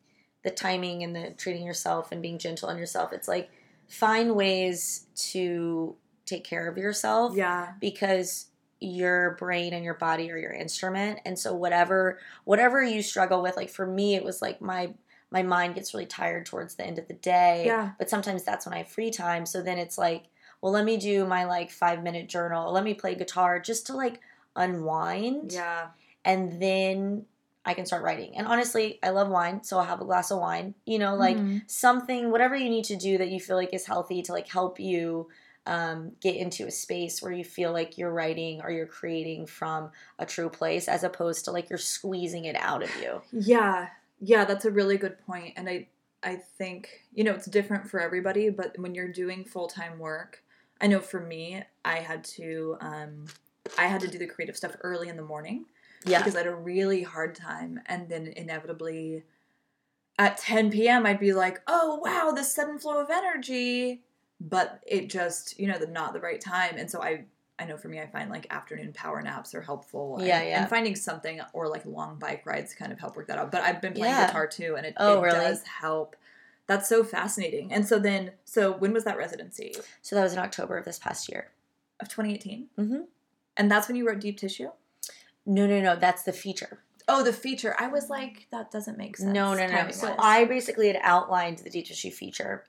the 0.42 0.50
timing 0.50 1.02
and 1.02 1.14
the 1.14 1.34
treating 1.36 1.64
yourself 1.66 2.12
and 2.12 2.22
being 2.22 2.38
gentle 2.38 2.68
on 2.70 2.78
yourself. 2.78 3.12
It's 3.12 3.28
like 3.28 3.50
find 3.88 4.34
ways 4.34 5.06
to 5.32 5.96
take 6.24 6.44
care 6.44 6.66
of 6.68 6.78
yourself 6.78 7.36
Yeah. 7.36 7.72
because 7.80 8.46
your 8.80 9.32
brain 9.36 9.72
and 9.72 9.84
your 9.84 9.94
body 9.94 10.30
are 10.30 10.38
your 10.38 10.52
instrument. 10.52 11.20
And 11.24 11.38
so 11.38 11.54
whatever 11.54 12.18
whatever 12.44 12.82
you 12.82 13.02
struggle 13.02 13.42
with, 13.42 13.56
like 13.56 13.70
for 13.70 13.86
me, 13.86 14.14
it 14.14 14.24
was 14.24 14.42
like 14.42 14.60
my 14.60 14.94
my 15.30 15.42
mind 15.42 15.74
gets 15.74 15.92
really 15.92 16.06
tired 16.06 16.46
towards 16.46 16.74
the 16.76 16.86
end 16.86 16.98
of 16.98 17.08
the 17.08 17.14
day. 17.14 17.64
Yeah. 17.66 17.90
But 17.98 18.08
sometimes 18.10 18.44
that's 18.44 18.64
when 18.66 18.74
I 18.74 18.78
have 18.78 18.88
free 18.88 19.10
time. 19.10 19.44
So 19.44 19.60
then 19.60 19.76
it's 19.78 19.98
like, 19.98 20.24
well, 20.60 20.72
let 20.72 20.84
me 20.84 20.96
do 20.96 21.26
my 21.26 21.44
like 21.44 21.70
five 21.70 22.02
minute 22.02 22.28
journal. 22.28 22.72
Let 22.72 22.84
me 22.84 22.94
play 22.94 23.14
guitar 23.14 23.58
just 23.58 23.86
to 23.86 23.94
like 23.94 24.20
unwind. 24.54 25.52
Yeah. 25.52 25.88
And 26.24 26.60
then 26.60 27.26
I 27.64 27.74
can 27.74 27.86
start 27.86 28.02
writing. 28.02 28.36
And 28.36 28.46
honestly, 28.46 28.98
I 29.02 29.10
love 29.10 29.28
wine. 29.28 29.64
So 29.64 29.78
I'll 29.78 29.84
have 29.84 30.00
a 30.00 30.04
glass 30.04 30.30
of 30.30 30.38
wine. 30.38 30.74
You 30.84 30.98
know, 30.98 31.16
like 31.16 31.36
Mhm. 31.36 31.68
something, 31.68 32.30
whatever 32.30 32.54
you 32.54 32.68
need 32.70 32.84
to 32.86 32.96
do 32.96 33.18
that 33.18 33.28
you 33.28 33.40
feel 33.40 33.56
like 33.56 33.74
is 33.74 33.86
healthy 33.86 34.22
to 34.22 34.32
like 34.32 34.48
help 34.48 34.78
you 34.78 35.28
um, 35.66 36.12
get 36.20 36.36
into 36.36 36.66
a 36.66 36.70
space 36.70 37.20
where 37.20 37.32
you 37.32 37.44
feel 37.44 37.72
like 37.72 37.98
you're 37.98 38.12
writing 38.12 38.60
or 38.62 38.70
you're 38.70 38.86
creating 38.86 39.46
from 39.46 39.90
a 40.18 40.26
true 40.26 40.48
place 40.48 40.88
as 40.88 41.02
opposed 41.04 41.44
to 41.44 41.50
like 41.52 41.68
you're 41.68 41.78
squeezing 41.78 42.44
it 42.44 42.56
out 42.56 42.82
of 42.82 42.90
you. 43.02 43.20
Yeah. 43.32 43.88
Yeah, 44.20 44.44
that's 44.44 44.64
a 44.64 44.70
really 44.70 44.96
good 44.96 45.18
point. 45.26 45.54
And 45.56 45.68
I 45.68 45.88
I 46.22 46.36
think, 46.36 47.04
you 47.12 47.22
know, 47.24 47.32
it's 47.32 47.46
different 47.46 47.88
for 47.88 48.00
everybody, 48.00 48.48
but 48.50 48.76
when 48.78 48.94
you're 48.94 49.12
doing 49.12 49.44
full-time 49.44 49.98
work, 49.98 50.42
I 50.80 50.86
know 50.88 50.98
for 51.00 51.20
me, 51.20 51.62
I 51.84 51.96
had 51.98 52.24
to 52.36 52.76
um 52.80 53.26
I 53.76 53.86
had 53.86 54.00
to 54.02 54.08
do 54.08 54.18
the 54.18 54.26
creative 54.26 54.56
stuff 54.56 54.76
early 54.82 55.08
in 55.08 55.16
the 55.16 55.22
morning 55.24 55.66
Yeah. 56.04 56.18
because 56.18 56.34
I 56.34 56.38
had 56.38 56.46
a 56.46 56.54
really 56.54 57.02
hard 57.02 57.34
time 57.34 57.80
and 57.86 58.08
then 58.08 58.28
inevitably 58.36 59.24
at 60.18 60.38
10 60.38 60.70
p.m. 60.70 61.04
I'd 61.04 61.20
be 61.20 61.34
like, 61.34 61.60
"Oh, 61.66 61.96
wow, 62.02 62.32
this 62.34 62.54
sudden 62.54 62.78
flow 62.78 63.00
of 63.00 63.10
energy." 63.10 64.02
But 64.40 64.80
it 64.86 65.08
just, 65.08 65.58
you 65.58 65.66
know, 65.66 65.78
the 65.78 65.86
not 65.86 66.12
the 66.12 66.20
right 66.20 66.40
time. 66.40 66.76
And 66.76 66.90
so 66.90 67.02
I 67.02 67.24
I 67.58 67.64
know 67.64 67.78
for 67.78 67.88
me, 67.88 68.00
I 68.00 68.06
find 68.06 68.30
like 68.30 68.46
afternoon 68.50 68.92
power 68.92 69.22
naps 69.22 69.54
are 69.54 69.62
helpful. 69.62 70.18
Yeah, 70.20 70.40
and, 70.40 70.48
yeah. 70.48 70.60
And 70.60 70.68
finding 70.68 70.94
something 70.94 71.40
or 71.54 71.68
like 71.68 71.86
long 71.86 72.18
bike 72.18 72.44
rides 72.44 72.74
kind 72.74 72.92
of 72.92 72.98
help 73.00 73.16
work 73.16 73.28
that 73.28 73.38
out. 73.38 73.50
But 73.50 73.62
I've 73.62 73.80
been 73.80 73.94
playing 73.94 74.12
Yeah. 74.14 74.26
guitar 74.26 74.46
too, 74.46 74.74
and 74.76 74.84
it, 74.84 74.94
Oh, 74.98 75.20
it 75.20 75.26
really? 75.26 75.38
does 75.38 75.62
help. 75.62 76.16
That's 76.66 76.88
so 76.88 77.02
fascinating. 77.02 77.72
And 77.72 77.86
so 77.86 77.98
then, 77.98 78.32
so 78.44 78.72
when 78.72 78.92
was 78.92 79.04
that 79.04 79.16
residency? 79.16 79.74
So 80.02 80.16
that 80.16 80.22
was 80.22 80.32
in 80.34 80.38
October 80.38 80.76
of 80.76 80.84
this 80.84 80.98
past 80.98 81.30
year. 81.30 81.48
Of 82.00 82.08
2018? 82.08 82.66
Mm-hmm. 82.78 83.00
And 83.56 83.70
that's 83.70 83.88
when 83.88 83.96
you 83.96 84.06
wrote 84.06 84.20
Deep 84.20 84.36
Tissue? 84.38 84.70
No, 85.46 85.66
no, 85.66 85.80
no. 85.80 85.96
That's 85.96 86.24
the 86.24 86.32
feature. 86.32 86.80
Oh, 87.08 87.22
the 87.22 87.32
feature. 87.32 87.74
I 87.78 87.86
was 87.86 88.10
like, 88.10 88.48
that 88.50 88.70
doesn't 88.72 88.98
make 88.98 89.16
sense. 89.16 89.32
No, 89.32 89.54
no, 89.54 89.66
no. 89.66 89.90
So 89.92 90.14
I 90.18 90.44
basically 90.44 90.88
had 90.88 90.98
outlined 91.02 91.58
the 91.58 91.70
deep 91.70 91.86
tissue 91.86 92.10
feature 92.10 92.64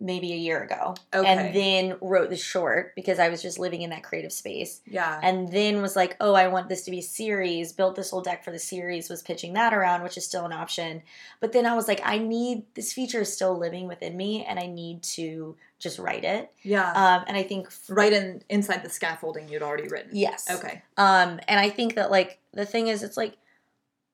maybe 0.00 0.32
a 0.32 0.36
year 0.36 0.62
ago, 0.62 0.94
Okay. 1.14 1.26
and 1.26 1.54
then 1.54 1.96
wrote 2.00 2.28
the 2.28 2.36
short 2.36 2.94
because 2.96 3.18
I 3.18 3.28
was 3.28 3.40
just 3.40 3.58
living 3.58 3.80
in 3.82 3.90
that 3.90 4.02
creative 4.02 4.32
space, 4.32 4.80
Yeah. 4.86 5.18
and 5.22 5.50
then 5.52 5.80
was 5.80 5.94
like, 5.96 6.16
oh, 6.20 6.34
I 6.34 6.48
want 6.48 6.68
this 6.68 6.84
to 6.86 6.90
be 6.90 6.98
a 6.98 7.02
series. 7.02 7.72
Built 7.72 7.94
this 7.94 8.10
whole 8.10 8.20
deck 8.20 8.42
for 8.44 8.50
the 8.50 8.58
series. 8.58 9.08
Was 9.08 9.22
pitching 9.22 9.52
that 9.54 9.72
around, 9.72 10.02
which 10.02 10.16
is 10.16 10.24
still 10.26 10.44
an 10.44 10.52
option. 10.52 11.02
But 11.40 11.52
then 11.52 11.64
I 11.64 11.74
was 11.74 11.86
like, 11.88 12.00
I 12.04 12.18
need 12.18 12.64
this 12.74 12.92
feature 12.92 13.20
is 13.20 13.32
still 13.32 13.56
living 13.56 13.86
within 13.86 14.16
me, 14.16 14.44
and 14.44 14.58
I 14.58 14.66
need 14.66 15.02
to 15.14 15.56
just 15.78 15.98
write 15.98 16.24
it. 16.24 16.50
yeah. 16.62 16.90
Um, 16.92 17.24
and 17.28 17.36
I 17.36 17.42
think 17.42 17.68
right 17.88 18.12
in 18.12 18.42
inside 18.48 18.82
the 18.82 18.90
scaffolding 18.90 19.48
you'd 19.48 19.62
already 19.62 19.86
written. 19.88 20.10
yes, 20.12 20.48
Okay. 20.50 20.82
Um, 20.96 21.38
and 21.46 21.60
I 21.60 21.68
think 21.70 21.94
that 21.94 22.10
like 22.10 22.38
the 22.52 22.66
thing 22.66 22.88
is, 22.88 23.02
it's 23.02 23.16
like 23.16 23.36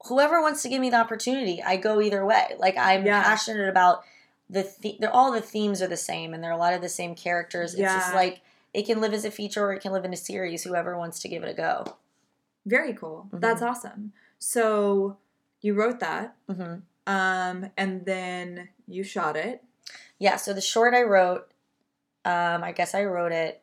whoever 0.06 0.40
wants 0.40 0.62
to 0.62 0.68
give 0.68 0.80
me 0.80 0.90
the 0.90 0.96
opportunity, 0.96 1.62
I 1.62 1.76
go 1.76 2.00
either 2.00 2.24
way. 2.24 2.54
Like 2.58 2.76
I'm 2.76 3.04
Yeah. 3.06 3.22
passionate 3.22 3.68
about 3.68 4.02
the, 4.50 4.70
the 4.80 4.96
they're 5.00 5.14
all 5.14 5.32
the 5.32 5.40
themes 5.40 5.80
are 5.80 5.86
the 5.86 5.96
same, 5.96 6.34
and 6.34 6.42
they're 6.42 6.50
a 6.50 6.56
lot 6.58 6.74
of 6.74 6.82
the 6.82 6.88
same 6.88 7.14
characters. 7.14 7.72
It's 7.74 7.80
just 7.94 8.14
like 8.14 8.42
it 8.74 8.84
can 8.86 9.00
live 9.00 9.12
as 9.12 9.24
a 9.24 9.30
feature 9.30 9.64
or 9.64 9.72
it 9.72 9.80
can 9.80 9.92
live 9.92 10.04
in 10.04 10.12
a 10.12 10.16
series. 10.16 10.64
Whoever 10.64 10.96
wants 10.98 11.20
to 11.20 11.28
give 11.28 11.42
it 11.42 11.48
a 11.50 11.54
go. 11.54 11.84
Very 12.66 12.92
cool. 12.92 13.28
Mhm. 13.32 13.40
That's 13.40 13.62
awesome. 13.62 14.12
So 14.38 15.16
you 15.60 15.74
wrote 15.74 16.00
that, 16.00 16.36
hmm 16.48 16.76
um, 17.06 17.70
and 17.76 18.04
then 18.06 18.68
you 18.86 19.02
shot 19.02 19.36
it. 19.36 19.62
Yeah. 20.18 20.36
So 20.36 20.52
the 20.52 20.60
short 20.60 20.94
I 20.94 21.02
wrote, 21.02 21.50
um, 22.24 22.62
I 22.62 22.72
guess 22.72 22.94
I 22.94 23.04
wrote 23.04 23.32
it 23.32 23.59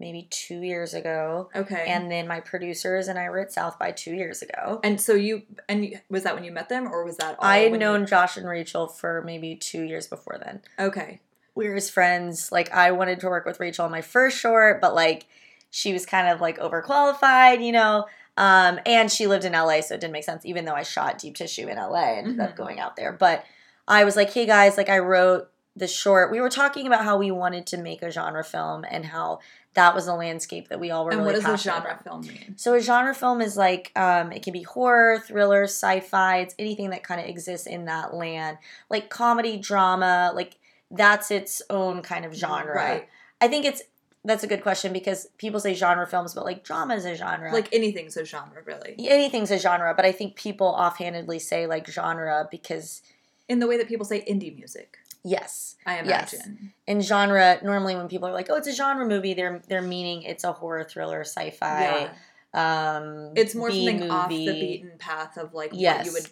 maybe 0.00 0.26
two 0.30 0.62
years 0.62 0.94
ago, 0.94 1.50
Okay. 1.54 1.84
and 1.86 2.10
then 2.10 2.26
my 2.26 2.40
producers 2.40 3.06
and 3.06 3.18
I 3.18 3.28
were 3.30 3.38
at 3.38 3.52
South 3.52 3.78
by 3.78 3.92
two 3.92 4.14
years 4.14 4.40
ago. 4.42 4.80
and 4.82 5.00
so 5.00 5.12
you 5.14 5.42
and 5.68 5.84
you, 5.84 5.98
was 6.08 6.22
that 6.24 6.34
when 6.34 6.42
you 6.42 6.50
met 6.50 6.68
them, 6.70 6.88
or 6.90 7.04
was 7.04 7.18
that 7.18 7.36
all 7.38 7.44
I 7.46 7.58
had 7.58 7.70
when 7.70 7.80
you- 7.80 7.86
known 7.86 8.06
Josh 8.06 8.36
and 8.36 8.48
Rachel 8.48 8.88
for 8.88 9.22
maybe 9.22 9.54
two 9.54 9.82
years 9.82 10.06
before 10.08 10.38
then. 10.44 10.62
Okay. 10.78 11.20
we 11.54 11.68
were 11.68 11.74
as 11.74 11.90
friends. 11.90 12.50
Like 12.50 12.72
I 12.72 12.92
wanted 12.92 13.20
to 13.20 13.28
work 13.28 13.44
with 13.44 13.60
Rachel 13.60 13.84
on 13.84 13.90
my 13.90 14.00
first 14.00 14.38
short, 14.38 14.80
but 14.80 14.94
like 14.94 15.26
she 15.70 15.92
was 15.92 16.06
kind 16.06 16.28
of 16.28 16.40
like 16.40 16.58
overqualified, 16.58 17.62
you 17.64 17.72
know. 17.72 18.06
Um, 18.36 18.78
and 18.86 19.10
she 19.10 19.26
lived 19.26 19.44
in 19.44 19.52
LA, 19.52 19.80
so 19.82 19.94
it 19.94 20.00
didn't 20.00 20.12
make 20.12 20.24
sense. 20.24 20.46
Even 20.46 20.64
though 20.64 20.74
I 20.74 20.82
shot 20.84 21.18
Deep 21.18 21.34
Tissue 21.36 21.66
in 21.68 21.76
LA, 21.76 22.14
and 22.18 22.28
ended 22.28 22.40
up 22.40 22.52
Mhm. 22.52 22.56
going 22.56 22.80
out 22.80 22.96
there. 22.96 23.12
But 23.12 23.44
I 23.86 24.04
was 24.04 24.16
like, 24.16 24.32
hey 24.32 24.46
guys, 24.46 24.76
like 24.76 24.88
I 24.88 24.98
wrote 25.00 25.50
the 25.76 25.86
short. 25.88 26.30
We 26.30 26.40
were 26.40 26.48
talking 26.48 26.86
about 26.86 27.04
how 27.04 27.16
we 27.18 27.30
wanted 27.30 27.66
to 27.68 27.76
make 27.76 28.02
a 28.02 28.10
genre 28.10 28.44
film 28.44 28.84
and 28.88 29.04
how 29.06 29.40
that 29.74 29.94
was 29.94 30.08
a 30.08 30.14
landscape 30.14 30.68
that 30.68 30.80
we 30.80 30.90
all 30.90 31.04
were 31.04 31.12
And 31.12 31.20
really 31.20 31.34
what 31.38 31.44
does 31.44 31.60
a 31.66 31.70
genre 31.70 31.90
about. 31.92 32.04
film 32.04 32.20
mean? 32.22 32.54
So 32.56 32.74
a 32.74 32.80
genre 32.80 33.14
film 33.14 33.40
is 33.40 33.56
like 33.56 33.92
um, 33.96 34.32
it 34.32 34.42
can 34.42 34.52
be 34.52 34.62
horror, 34.62 35.20
thriller, 35.20 35.64
sci-fi. 35.64 36.38
It's 36.38 36.54
anything 36.58 36.90
that 36.90 37.04
kind 37.04 37.20
of 37.20 37.26
exists 37.26 37.66
in 37.66 37.84
that 37.84 38.12
land, 38.12 38.58
like 38.88 39.10
comedy, 39.10 39.56
drama. 39.58 40.32
Like 40.34 40.56
that's 40.90 41.30
its 41.30 41.62
own 41.70 42.02
kind 42.02 42.24
of 42.24 42.34
genre. 42.34 42.74
Right. 42.74 43.08
I 43.40 43.48
think 43.48 43.64
it's 43.64 43.82
that's 44.24 44.42
a 44.42 44.46
good 44.46 44.62
question 44.62 44.92
because 44.92 45.28
people 45.38 45.60
say 45.60 45.72
genre 45.72 46.06
films, 46.06 46.34
but 46.34 46.44
like 46.44 46.62
drama 46.64 46.94
is 46.94 47.04
a 47.06 47.14
genre. 47.14 47.52
Like 47.52 47.68
anything's 47.72 48.16
a 48.16 48.24
genre, 48.24 48.60
really. 48.66 48.94
anything's 49.08 49.50
a 49.50 49.58
genre, 49.58 49.94
but 49.94 50.04
I 50.04 50.12
think 50.12 50.34
people 50.34 50.66
offhandedly 50.66 51.38
say 51.38 51.66
like 51.66 51.86
genre 51.88 52.46
because 52.50 53.02
In 53.48 53.60
the 53.60 53.66
way 53.66 53.76
that 53.78 53.88
people 53.88 54.04
say 54.04 54.20
indie 54.28 54.54
music. 54.54 54.98
Yes. 55.24 55.76
I 55.86 56.02
Yes. 56.02 56.32
imagine. 56.34 56.72
In 56.86 57.00
genre, 57.00 57.58
normally 57.62 57.94
when 57.96 58.08
people 58.08 58.28
are 58.28 58.32
like, 58.32 58.48
"Oh, 58.50 58.56
it's 58.56 58.68
a 58.68 58.72
genre 58.72 59.04
movie," 59.06 59.34
they're 59.34 59.60
they're 59.68 59.82
meaning 59.82 60.22
it's 60.22 60.44
a 60.44 60.52
horror 60.52 60.84
thriller, 60.84 61.20
sci-fi. 61.22 62.10
Yeah. 62.54 62.96
Um, 62.96 63.32
It's 63.36 63.54
more 63.54 63.68
B 63.68 63.86
something 63.86 64.10
off 64.10 64.28
the 64.28 64.46
beaten 64.46 64.92
path 64.98 65.36
of 65.36 65.54
like 65.54 65.72
what 65.72 66.04
you 66.06 66.12
would 66.12 66.28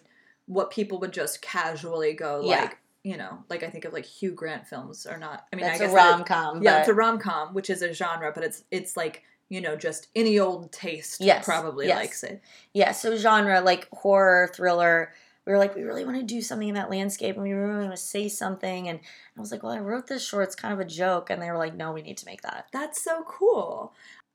what 0.47 0.71
people 0.71 0.99
would 0.99 1.13
just 1.13 1.41
casually 1.41 2.13
go 2.13 2.41
Yeah. 2.43 2.61
like, 2.61 2.77
you 3.03 3.15
know, 3.17 3.43
like 3.49 3.61
I 3.63 3.69
think 3.69 3.85
of 3.85 3.93
like 3.93 4.05
Hugh 4.05 4.31
Grant 4.31 4.67
films 4.67 5.05
are 5.05 5.17
not 5.17 5.45
I 5.53 5.55
mean 5.55 5.65
That's 5.65 5.79
I 5.79 5.83
a 5.83 5.87
guess 5.87 5.95
that 5.95 6.09
rom 6.11 6.21
it- 6.21 6.27
com. 6.27 6.63
Yeah, 6.63 6.79
it's 6.79 6.89
a 6.89 6.93
rom 6.93 7.19
com, 7.19 7.53
which 7.53 7.69
is 7.69 7.81
a 7.81 7.93
genre, 7.93 8.31
but 8.33 8.43
it's 8.43 8.63
it's 8.71 8.97
like, 8.97 9.23
you 9.47 9.61
know, 9.61 9.75
just 9.75 10.07
any 10.15 10.39
old 10.39 10.71
taste 10.71 11.21
Yes, 11.21 11.45
probably 11.45 11.87
yes. 11.87 11.95
likes 11.95 12.23
it. 12.23 12.41
Yeah, 12.73 12.91
so 12.91 13.15
genre 13.15 13.61
like 13.61 13.87
horror, 13.93 14.49
thriller. 14.53 15.13
We 15.49 15.53
were 15.53 15.59
like, 15.59 15.73
we 15.75 15.81
really 15.81 16.05
want 16.05 16.15
to 16.15 16.23
do 16.23 16.43
something 16.43 16.67
in 16.67 16.75
that 16.75 16.91
landscape, 16.91 17.33
and 17.33 17.43
we 17.43 17.53
really 17.53 17.79
want 17.85 17.95
to 17.95 17.97
say 17.97 18.29
something. 18.29 18.87
And 18.87 18.99
I 19.35 19.39
was 19.39 19.51
like, 19.51 19.63
well, 19.63 19.71
I 19.71 19.79
wrote 19.79 20.05
this 20.05 20.23
short. 20.23 20.43
It's 20.43 20.55
kind 20.55 20.71
of 20.71 20.79
a 20.79 20.85
joke, 20.85 21.31
and 21.31 21.41
they 21.41 21.49
were 21.49 21.57
like, 21.57 21.73
no, 21.75 21.91
we 21.91 22.03
need 22.03 22.17
to 22.17 22.25
make 22.27 22.43
that. 22.43 22.67
That's 22.71 23.03
so 23.03 23.23
cool. 23.23 23.91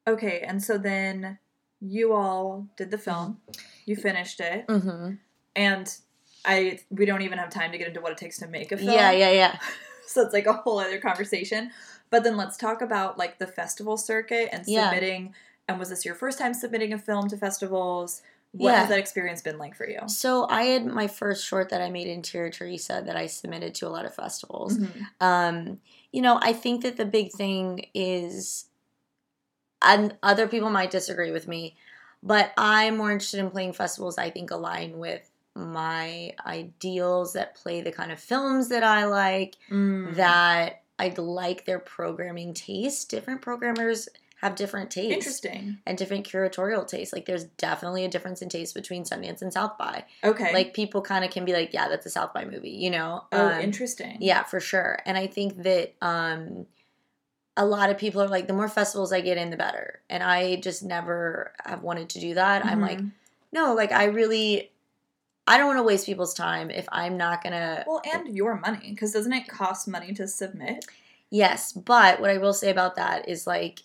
Okay, 0.09 0.41
and 0.45 0.61
so 0.61 0.77
then 0.77 1.39
you 1.81 2.15
all 2.15 2.67
did 2.77 2.91
the 2.91 2.99
film. 2.99 3.39
You 3.87 3.95
finished 3.95 4.41
it. 4.41 4.67
Mm-hmm. 4.67 5.13
And 5.55 5.97
I 6.45 6.81
we 6.91 7.07
don't 7.07 7.23
even 7.23 7.39
have 7.39 7.51
time 7.51 7.71
to 7.71 7.79
get 7.79 7.87
into 7.87 8.01
what 8.01 8.11
it 8.11 8.19
takes 8.19 8.39
to 8.39 8.49
make 8.49 8.73
a 8.73 8.77
film. 8.77 8.91
Yeah, 8.91 9.13
yeah, 9.13 9.31
yeah. 9.31 9.59
So 10.07 10.21
it's 10.21 10.35
like 10.35 10.47
a 10.47 10.53
whole 10.53 10.81
other 10.81 10.99
conversation. 10.99 11.71
But 12.11 12.25
then 12.25 12.37
let's 12.37 12.57
talk 12.57 12.83
about 12.83 13.19
like 13.19 13.39
the 13.39 13.47
festival 13.47 13.97
circuit 13.97 14.49
and 14.53 14.65
Yeah. 14.67 14.91
submitting. 14.91 15.33
And 15.69 15.79
was 15.79 15.91
this 15.91 16.05
your 16.05 16.15
first 16.15 16.39
time 16.41 16.55
submitting 16.55 16.93
a 16.93 16.99
film 16.99 17.29
to 17.29 17.37
festivals? 17.37 18.21
What 18.57 18.71
Yeah. 18.71 18.81
has 18.81 18.89
that 18.89 18.99
experience 19.01 19.43
been 19.43 19.59
like 19.59 19.75
for 19.75 19.89
you? 19.89 19.99
So 20.07 20.47
I 20.49 20.63
had 20.65 20.87
my 20.87 21.09
first 21.09 21.45
short 21.45 21.71
that 21.71 21.81
I 21.81 21.91
made 21.91 22.07
in 22.07 22.15
Interior 22.15 22.51
Teresa 22.51 23.03
that 23.05 23.17
I 23.17 23.27
submitted 23.27 23.75
to 23.77 23.89
a 23.89 23.91
lot 23.91 24.05
of 24.07 24.15
festivals. 24.15 24.79
Mhm. 24.79 25.07
Um, 25.21 25.81
you 26.13 26.23
know, 26.23 26.39
I 26.41 26.53
think 26.53 26.83
that 26.83 26.97
the 26.97 27.05
big 27.05 27.33
thing 27.33 27.87
is, 27.95 28.67
and 29.83 30.17
other 30.23 30.47
people 30.47 30.71
might 30.71 30.93
disagree 30.93 31.33
with 31.33 31.49
me, 31.49 31.77
but 32.23 32.53
I'm 32.57 32.97
more 32.97 33.11
interested 33.11 33.41
in 33.41 33.51
playing 33.51 33.73
festivals 33.73 34.19
I 34.19 34.31
think 34.31 34.51
align 34.53 34.99
with 34.99 35.29
my 35.57 36.35
ideals 36.47 37.33
that 37.35 37.55
play 37.57 37.81
the 37.81 37.93
kind 37.93 38.13
of 38.13 38.19
films 38.21 38.69
that 38.69 38.83
I 38.85 39.05
like, 39.07 39.57
Mm. 39.71 40.15
that 40.17 40.83
I'd 40.99 41.19
like 41.19 41.65
their 41.65 41.81
programming 41.81 42.55
taste. 42.55 43.11
Different 43.11 43.43
programmers 43.43 44.09
have 44.45 44.57
different 44.57 44.91
tastes 44.91 45.15
Interesting. 45.15 45.79
and 45.87 45.97
different 45.97 46.29
curatorial 46.29 46.87
tastes. 46.87 47.15
Like 47.15 47.25
there's 47.25 47.45
definitely 47.45 48.05
a 48.05 48.09
difference 48.09 48.43
in 48.43 48.51
taste 48.51 48.75
between 48.75 49.05
Sundance 49.05 49.41
and 49.41 49.51
South 49.51 49.79
by. 49.79 50.05
Okay. 50.23 50.53
Like 50.53 50.75
people 50.75 51.01
kind 51.01 51.25
of 51.25 51.31
can 51.31 51.47
be 51.47 51.55
like, 51.55 51.73
yeah, 51.73 51.89
that's 51.89 52.05
a 52.05 52.11
South 52.11 52.35
by 52.35 52.45
movie, 52.45 52.69
you 52.71 52.91
know? 52.91 53.25
oh, 53.33 53.49
Um, 53.53 53.61
interesting. 53.63 54.19
yeah, 54.21 54.43
for 54.43 54.61
sure. 54.61 54.99
And 55.07 55.17
I 55.17 55.27
think 55.27 55.63
that 55.63 55.95
um 56.03 56.67
a 57.57 57.65
lot 57.65 57.89
of 57.89 57.97
people 57.97 58.21
are 58.21 58.29
like 58.29 58.47
the 58.47 58.53
more 58.53 58.69
festivals 58.69 59.13
I 59.13 59.23
get 59.23 59.39
in 59.39 59.49
the 59.49 59.57
better. 59.57 60.01
And 60.11 60.23
I 60.23 60.57
just 60.57 60.83
never 60.83 61.53
have 61.65 61.83
wanted 61.83 62.11
to 62.11 62.21
do 62.21 62.35
that. 62.35 62.67
I'm 62.67 62.81
like, 62.83 62.99
Mhm. 62.99 63.13
no, 63.51 63.75
like 63.75 63.93
I 63.93 64.05
really 64.05 64.73
I 65.47 65.57
don't 65.57 65.67
want 65.67 65.79
to 65.79 65.83
waste 65.85 66.05
people's 66.07 66.35
time 66.35 66.71
if 66.71 66.87
I'm 66.91 67.17
not 67.17 67.43
to 67.45 67.85
well, 67.87 68.03
and 68.13 68.29
your 68.37 68.59
money, 68.61 68.91
because 68.91 69.13
doesn't 69.13 69.33
it 69.33 69.49
cost 69.49 69.89
money 69.89 70.13
to 70.15 70.29
submit? 70.29 70.85
Yes, 71.31 71.73
but 71.73 72.21
what 72.21 72.31
I 72.31 72.39
will 72.39 72.53
say 72.55 72.71
about 72.71 72.97
that 72.97 73.29
is 73.29 73.47
like 73.47 73.81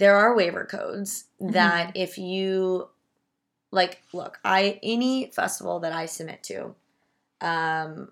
there 0.00 0.16
are 0.16 0.34
waiver 0.34 0.64
codes 0.64 1.24
Mm-hmm. 1.40 1.52
that 1.52 1.92
if 1.96 2.18
you 2.18 2.88
like 3.70 4.02
look, 4.12 4.38
I 4.44 4.78
any 4.82 5.30
festival 5.30 5.80
that 5.80 5.92
I 5.92 6.06
submit 6.06 6.42
to 6.50 6.74
um 7.40 8.10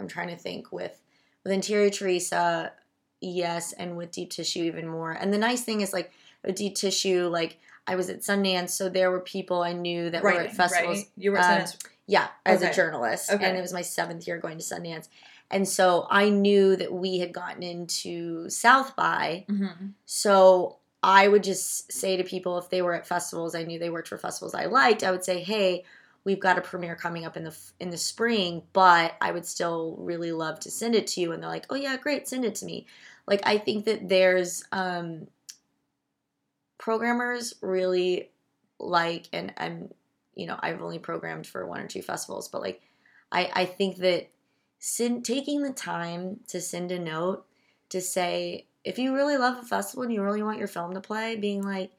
I'm 0.00 0.08
trying 0.08 0.28
to 0.28 0.36
think 0.36 0.72
with 0.72 0.96
with 1.44 1.52
Interior 1.52 1.90
Teresa, 1.90 2.72
yes, 3.20 3.72
and 3.72 3.96
with 3.96 4.10
Deep 4.12 4.30
Tissue 4.30 4.62
even 4.62 4.86
more. 4.88 5.12
And 5.12 5.32
the 5.32 5.38
nice 5.38 5.62
thing 5.64 5.80
is 5.80 5.92
like 5.92 6.12
with 6.44 6.54
Deep 6.56 6.74
Tissue 6.76 7.28
like 7.28 7.58
I 7.86 7.96
was 7.96 8.08
at 8.10 8.20
Sundance, 8.20 8.70
so 8.70 8.88
there 8.88 9.10
were 9.10 9.20
people 9.20 9.62
I 9.62 9.72
knew 9.72 10.08
that 10.10 10.22
were 10.22 10.30
at 10.32 10.52
festivals. 10.54 10.98
right. 10.98 11.08
You 11.16 11.32
were 11.32 11.38
at 11.38 11.66
Sundance. 11.68 11.86
Yeah, 12.06 12.28
as 12.46 12.62
a 12.62 12.72
journalist. 12.72 13.30
Okay. 13.30 13.44
And 13.44 13.56
it 13.56 13.60
was 13.60 13.72
my 13.72 13.82
seventh 13.82 14.26
year 14.26 14.38
going 14.38 14.58
to 14.58 14.64
Sundance. 14.64 15.08
And 15.50 15.68
so 15.68 16.06
I 16.10 16.28
knew 16.30 16.76
that 16.76 16.92
we 16.92 17.18
had 17.18 17.32
gotten 17.32 17.62
into 17.62 18.48
South 18.48 18.94
by. 18.96 19.44
Mhm. 19.50 19.92
So 20.06 20.78
I 21.02 21.26
would 21.26 21.42
just 21.42 21.90
say 21.92 22.16
to 22.16 22.24
people 22.24 22.58
if 22.58 22.70
they 22.70 22.82
were 22.82 22.94
at 22.94 23.06
festivals, 23.06 23.54
I 23.54 23.64
knew 23.64 23.78
they 23.78 23.90
worked 23.90 24.08
for 24.08 24.18
festivals 24.18 24.54
I 24.54 24.66
liked, 24.66 25.02
I 25.02 25.10
would 25.10 25.24
say, 25.24 25.42
hey, 25.42 25.84
we've 26.24 26.40
got 26.40 26.58
a 26.58 26.62
premiere 26.62 26.94
coming 26.94 27.24
up 27.24 27.36
in 27.36 27.44
the 27.44 27.56
in 27.80 27.90
the 27.90 27.98
spring, 27.98 28.62
but 28.72 29.14
I 29.20 29.32
would 29.32 29.46
still 29.46 29.96
really 29.98 30.32
love 30.32 30.60
to 30.60 30.70
send 30.70 30.94
it 30.94 31.06
to 31.08 31.20
you. 31.20 31.32
And 31.32 31.42
they're 31.42 31.50
like, 31.50 31.66
oh 31.70 31.74
yeah, 31.74 31.96
great, 31.96 32.28
send 32.28 32.44
it 32.44 32.54
to 32.56 32.66
me. 32.66 32.86
Like 33.26 33.40
I 33.44 33.58
think 33.58 33.84
that 33.86 34.08
there's 34.08 34.64
um, 34.72 35.26
programmers 36.78 37.54
really 37.60 38.30
like, 38.78 39.28
and 39.32 39.52
I'm, 39.56 39.90
you 40.34 40.46
know, 40.46 40.58
I've 40.60 40.82
only 40.82 40.98
programmed 40.98 41.46
for 41.46 41.66
one 41.66 41.80
or 41.80 41.88
two 41.88 42.02
festivals, 42.02 42.48
but 42.48 42.62
like, 42.62 42.82
I 43.30 43.50
I 43.54 43.64
think 43.64 43.98
that 43.98 44.30
send, 44.78 45.24
taking 45.24 45.62
the 45.62 45.72
time 45.72 46.40
to 46.48 46.60
send 46.60 46.92
a 46.92 46.98
note 46.98 47.44
to 47.90 48.00
say 48.00 48.66
if 48.84 48.98
you 48.98 49.14
really 49.14 49.36
love 49.36 49.58
a 49.62 49.66
festival 49.66 50.02
and 50.02 50.12
you 50.12 50.22
really 50.22 50.42
want 50.42 50.58
your 50.58 50.68
film 50.68 50.94
to 50.94 51.00
play, 51.00 51.36
being 51.36 51.62
like, 51.62 51.92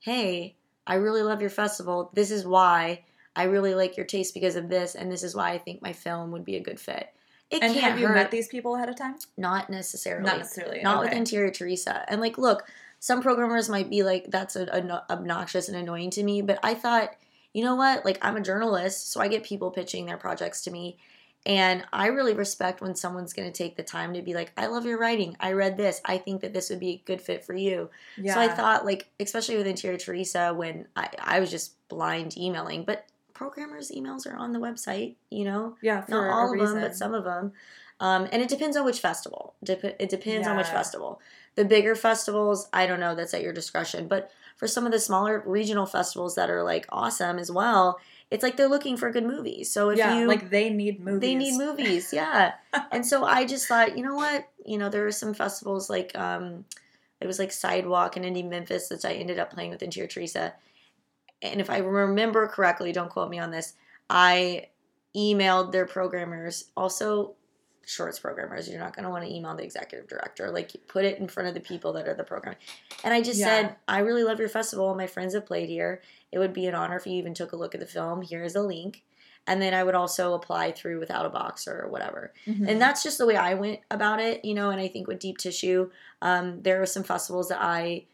hey, 0.00 0.56
I 0.86 0.94
really 0.94 1.22
love 1.22 1.40
your 1.40 1.50
festival. 1.50 2.10
This 2.14 2.30
is 2.30 2.46
why 2.46 3.04
I 3.36 3.44
really 3.44 3.74
like 3.74 3.96
your 3.96 4.06
taste 4.06 4.34
because 4.34 4.56
of 4.56 4.68
this, 4.68 4.94
and 4.94 5.10
this 5.10 5.22
is 5.22 5.34
why 5.34 5.52
I 5.52 5.58
think 5.58 5.82
my 5.82 5.92
film 5.92 6.32
would 6.32 6.44
be 6.44 6.56
a 6.56 6.62
good 6.62 6.80
fit. 6.80 7.08
It 7.50 7.62
And 7.62 7.72
can't 7.74 7.84
have 7.84 8.00
you 8.00 8.06
hurt. 8.06 8.14
met 8.14 8.30
these 8.30 8.48
people 8.48 8.76
ahead 8.76 8.88
of 8.88 8.96
time? 8.96 9.16
Not 9.36 9.70
necessarily. 9.70 10.24
Not 10.24 10.38
necessarily. 10.38 10.82
Not 10.82 10.98
okay. 10.98 11.08
with 11.08 11.18
Interior 11.18 11.50
Teresa. 11.50 12.04
And 12.08 12.20
like, 12.20 12.38
look, 12.38 12.64
some 13.00 13.22
programmers 13.22 13.68
might 13.68 13.90
be 13.90 14.02
like, 14.02 14.30
that's 14.30 14.56
a, 14.56 14.64
a- 14.66 15.12
obnoxious 15.12 15.68
and 15.68 15.76
annoying 15.76 16.10
to 16.10 16.22
me. 16.22 16.42
But 16.42 16.60
I 16.62 16.74
thought, 16.74 17.10
you 17.52 17.64
know 17.64 17.74
what? 17.74 18.04
Like, 18.04 18.18
I'm 18.22 18.36
a 18.36 18.40
journalist, 18.40 19.10
so 19.10 19.20
I 19.20 19.28
get 19.28 19.42
people 19.42 19.70
pitching 19.70 20.06
their 20.06 20.16
projects 20.16 20.62
to 20.62 20.70
me. 20.70 20.98
And 21.46 21.84
I 21.92 22.08
really 22.08 22.34
respect 22.34 22.82
when 22.82 22.94
someone's 22.94 23.32
going 23.32 23.50
to 23.50 23.56
take 23.56 23.76
the 23.76 23.82
time 23.82 24.12
to 24.12 24.20
be 24.22 24.34
like, 24.34 24.52
I 24.58 24.66
love 24.66 24.84
your 24.84 24.98
writing. 24.98 25.36
I 25.40 25.52
read 25.52 25.76
this. 25.78 26.00
I 26.04 26.18
think 26.18 26.42
that 26.42 26.52
this 26.52 26.68
would 26.68 26.80
be 26.80 26.90
a 26.90 27.02
good 27.06 27.20
fit 27.22 27.44
for 27.44 27.54
you. 27.54 27.88
Yeah. 28.18 28.34
So 28.34 28.40
I 28.40 28.48
thought, 28.48 28.84
like, 28.84 29.08
especially 29.18 29.56
with 29.56 29.66
Interior 29.66 29.96
Teresa, 29.98 30.52
when 30.52 30.86
I, 30.96 31.08
I 31.18 31.40
was 31.40 31.50
just 31.50 31.76
blind 31.88 32.36
emailing, 32.36 32.84
but 32.84 33.06
programmers' 33.32 33.90
emails 33.90 34.30
are 34.30 34.36
on 34.36 34.52
the 34.52 34.58
website, 34.58 35.14
you 35.30 35.44
know? 35.44 35.76
yeah, 35.80 36.04
Not 36.08 36.30
all 36.30 36.46
of 36.46 36.52
reason. 36.52 36.74
them, 36.74 36.84
but 36.84 36.94
some 36.94 37.14
of 37.14 37.24
them. 37.24 37.52
Um, 38.00 38.28
and 38.32 38.42
it 38.42 38.48
depends 38.48 38.76
on 38.76 38.84
which 38.84 39.00
festival. 39.00 39.54
Dep- 39.64 39.96
it 39.98 40.08
depends 40.10 40.46
on 40.46 40.56
which 40.56 40.66
festival. 40.66 41.20
The 41.54 41.64
bigger 41.64 41.94
festivals, 41.94 42.68
I 42.72 42.86
don't 42.86 43.00
know. 43.00 43.14
That's 43.14 43.34
at 43.34 43.42
your 43.42 43.52
discretion. 43.52 44.08
But 44.08 44.30
for 44.56 44.66
some 44.66 44.86
of 44.86 44.92
the 44.92 44.98
smaller 45.00 45.42
regional 45.46 45.84
festivals 45.86 46.34
that 46.34 46.48
are 46.50 46.62
like 46.62 46.86
awesome 46.90 47.38
as 47.38 47.50
well, 47.50 47.98
it's 48.30 48.42
like 48.42 48.56
they're 48.56 48.68
looking 48.68 48.96
for 48.96 49.10
good 49.10 49.24
movies. 49.24 49.72
So 49.72 49.90
if 49.90 49.98
yeah, 49.98 50.18
you 50.18 50.26
like 50.26 50.50
they 50.50 50.70
need 50.70 51.00
movies. 51.00 51.20
they 51.20 51.34
need 51.34 51.58
movies, 51.58 52.12
yeah. 52.12 52.52
and 52.92 53.04
so 53.04 53.24
I 53.24 53.44
just 53.44 53.66
thought, 53.66 53.98
you 53.98 54.04
know 54.04 54.14
what? 54.14 54.48
You 54.64 54.78
know, 54.78 54.88
there 54.88 55.02
were 55.02 55.10
some 55.10 55.34
festivals 55.34 55.90
like 55.90 56.16
um, 56.16 56.64
it 57.20 57.26
was 57.26 57.38
like 57.38 57.50
Sidewalk 57.52 58.16
and 58.16 58.24
Indie 58.24 58.48
Memphis 58.48 58.88
that 58.88 59.04
I 59.04 59.14
ended 59.14 59.38
up 59.38 59.52
playing 59.52 59.70
with 59.70 59.82
Interior 59.82 60.08
Teresa. 60.08 60.54
And 61.42 61.60
if 61.60 61.70
I 61.70 61.78
remember 61.78 62.46
correctly, 62.46 62.92
don't 62.92 63.10
quote 63.10 63.30
me 63.30 63.38
on 63.38 63.50
this, 63.50 63.74
I 64.08 64.68
emailed 65.16 65.72
their 65.72 65.86
programmers. 65.86 66.66
Also, 66.76 67.34
shorts 67.84 68.18
programmers, 68.18 68.68
you're 68.68 68.78
not 68.78 68.94
going 68.94 69.04
to 69.04 69.10
want 69.10 69.24
to 69.24 69.32
email 69.34 69.54
the 69.56 69.64
executive 69.64 70.06
director. 70.08 70.50
Like, 70.50 70.70
put 70.86 71.04
it 71.04 71.18
in 71.18 71.28
front 71.28 71.48
of 71.48 71.54
the 71.54 71.60
people 71.60 71.92
that 71.94 72.06
are 72.06 72.14
the 72.14 72.24
program. 72.24 72.54
And 73.02 73.12
I 73.12 73.20
just 73.22 73.40
Yeah. 73.40 73.46
said, 73.46 73.76
I 73.88 74.00
really 74.00 74.22
love 74.22 74.38
your 74.38 74.48
festival. 74.48 74.94
My 74.94 75.06
friends 75.06 75.34
have 75.34 75.46
played 75.46 75.68
here. 75.68 76.00
It 76.30 76.38
would 76.38 76.52
be 76.52 76.66
an 76.66 76.74
honor 76.74 76.96
if 76.96 77.06
you 77.06 77.14
even 77.14 77.34
took 77.34 77.52
a 77.52 77.56
look 77.56 77.74
at 77.74 77.80
the 77.80 77.86
film. 77.86 78.22
Here 78.22 78.44
is 78.44 78.54
a 78.54 78.62
link. 78.62 79.02
And 79.46 79.60
then 79.60 79.72
I 79.74 79.82
would 79.82 79.94
also 79.94 80.34
apply 80.34 80.72
through 80.72 81.00
Withoutabox 81.04 81.66
or 81.66 81.88
whatever. 81.88 82.32
Mhm. 82.46 82.68
And 82.68 82.80
that's 82.80 83.02
just 83.02 83.18
the 83.18 83.26
way 83.26 83.36
I 83.36 83.54
went 83.54 83.80
about 83.90 84.20
it, 84.20 84.44
you 84.44 84.54
know. 84.54 84.70
And 84.70 84.80
I 84.80 84.86
think 84.86 85.08
with 85.08 85.18
Deep 85.18 85.38
Tissue, 85.38 85.90
um, 86.22 86.62
there 86.62 86.80
are 86.82 86.86
some 86.86 87.02
festivals 87.02 87.48
that 87.48 87.58
I 87.60 88.04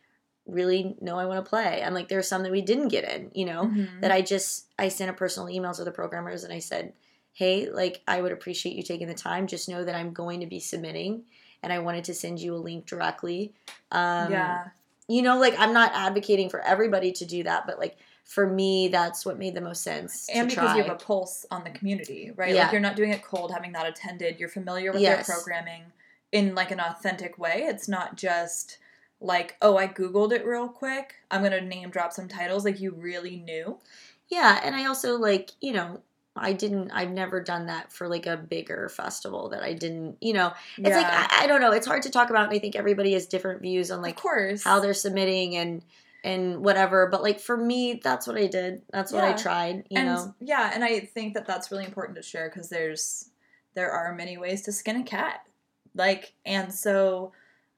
really 0.46 0.96
know 1.00 1.18
I 1.18 1.26
want 1.26 1.44
to 1.44 1.48
play. 1.48 1.80
And 1.82 1.94
like 1.94 2.06
there 2.08 2.18
are 2.20 2.22
some 2.22 2.44
that 2.44 2.52
we 2.52 2.62
didn't 2.62 2.88
get 2.88 3.02
in, 3.04 3.32
you 3.34 3.44
know, 3.44 3.64
Mhm. 3.64 4.00
that 4.00 4.12
I 4.12 4.22
just 4.22 4.66
I 4.78 4.88
sent 4.88 5.10
a 5.10 5.14
personal 5.14 5.50
email 5.50 5.74
to 5.74 5.82
the 5.84 5.90
programmers 5.90 6.44
and 6.44 6.52
I 6.52 6.60
said, 6.60 6.92
Hey, 7.36 7.68
like 7.68 8.00
I 8.08 8.22
would 8.22 8.32
appreciate 8.32 8.76
you 8.76 8.82
taking 8.82 9.08
the 9.08 9.14
time. 9.14 9.46
Just 9.46 9.68
know 9.68 9.84
that 9.84 9.94
I'm 9.94 10.14
going 10.14 10.40
to 10.40 10.46
be 10.46 10.58
submitting 10.58 11.24
and 11.62 11.70
I 11.70 11.80
wanted 11.80 12.04
to 12.04 12.14
send 12.14 12.40
you 12.40 12.54
a 12.54 12.56
link 12.56 12.86
directly. 12.86 13.52
Um 13.92 14.32
yeah. 14.32 14.68
you 15.06 15.20
know, 15.20 15.38
like 15.38 15.54
I'm 15.58 15.74
not 15.74 15.92
advocating 15.94 16.48
for 16.48 16.60
everybody 16.62 17.12
to 17.12 17.26
do 17.26 17.42
that, 17.42 17.66
but 17.66 17.78
like 17.78 17.98
for 18.24 18.48
me 18.48 18.88
that's 18.88 19.26
what 19.26 19.38
made 19.38 19.54
the 19.54 19.60
most 19.60 19.82
sense. 19.82 20.30
and 20.32 20.48
to 20.48 20.56
because 20.56 20.70
try. 20.70 20.76
you 20.78 20.82
have 20.84 20.92
a 20.92 21.04
pulse 21.04 21.44
on 21.50 21.62
the 21.62 21.68
community, 21.70 22.32
right? 22.36 22.54
Yeah. 22.54 22.62
Like 22.62 22.72
you're 22.72 22.80
not 22.80 22.96
doing 22.96 23.10
it 23.12 23.22
cold, 23.22 23.52
having 23.52 23.70
not 23.70 23.86
attended. 23.86 24.40
You're 24.40 24.48
familiar 24.48 24.90
with 24.92 25.02
Yes. 25.02 25.26
their 25.26 25.36
programming 25.36 25.82
in 26.32 26.54
like 26.54 26.70
an 26.70 26.80
authentic 26.80 27.36
way. 27.38 27.64
It's 27.68 27.86
not 27.86 28.16
just 28.16 28.78
like, 29.20 29.56
oh, 29.60 29.76
I 29.76 29.88
googled 29.88 30.32
it 30.32 30.46
real 30.46 30.68
quick. 30.70 31.16
I'm 31.30 31.42
gonna 31.42 31.60
name 31.60 31.90
drop 31.90 32.14
some 32.14 32.28
titles. 32.28 32.64
Like 32.64 32.80
you 32.80 32.92
really 32.92 33.36
knew. 33.36 33.78
Yeah, 34.28 34.58
and 34.64 34.74
I 34.74 34.86
also 34.86 35.18
like, 35.18 35.50
you 35.60 35.72
know, 35.74 36.00
I 36.36 36.52
didn't. 36.52 36.90
I've 36.90 37.10
never 37.10 37.40
done 37.42 37.66
that 37.66 37.92
for 37.92 38.08
like 38.08 38.26
a 38.26 38.36
bigger 38.36 38.88
festival 38.88 39.48
that 39.50 39.62
I 39.62 39.72
didn't. 39.72 40.16
You 40.20 40.32
know, 40.34 40.52
it's 40.78 40.88
Yeah. 40.90 40.96
like 40.98 41.06
I, 41.32 41.44
I 41.44 41.46
don't 41.46 41.60
know. 41.60 41.72
It's 41.72 41.86
hard 41.86 42.02
to 42.02 42.10
talk 42.10 42.30
about, 42.30 42.44
and 42.48 42.54
I 42.54 42.58
think 42.58 42.76
everybody 42.76 43.12
has 43.14 43.26
different 43.26 43.62
views 43.62 43.90
on 43.90 43.98
of 43.98 44.02
like 44.04 44.16
course 44.16 44.64
how 44.64 44.80
they're 44.80 44.94
submitting 44.94 45.56
and 45.56 45.82
and 46.24 46.64
whatever. 46.64 47.06
But 47.06 47.22
like 47.22 47.38
for 47.40 47.56
me, 47.56 48.00
that's 48.02 48.26
what 48.26 48.36
I 48.36 48.46
did. 48.46 48.82
That's 48.92 49.12
what 49.12 49.24
I 49.24 49.32
tried. 49.32 49.84
You 49.90 49.98
and 49.98 50.06
know. 50.08 50.34
yeah 50.40 50.70
and 50.74 50.82
i 50.84 51.00
think 51.00 51.34
that 51.34 51.46
that's 51.46 51.70
really 51.70 51.84
important 51.84 52.16
to 52.16 52.22
share 52.22 52.48
because 52.48 52.68
there's 52.68 53.30
there 53.74 53.90
are 53.90 54.14
many 54.14 54.36
ways 54.38 54.62
to 54.62 54.72
skin 54.72 54.96
a 54.96 55.04
cat 55.04 55.44
like 55.94 56.32
and 56.44 56.72
so 56.74 57.32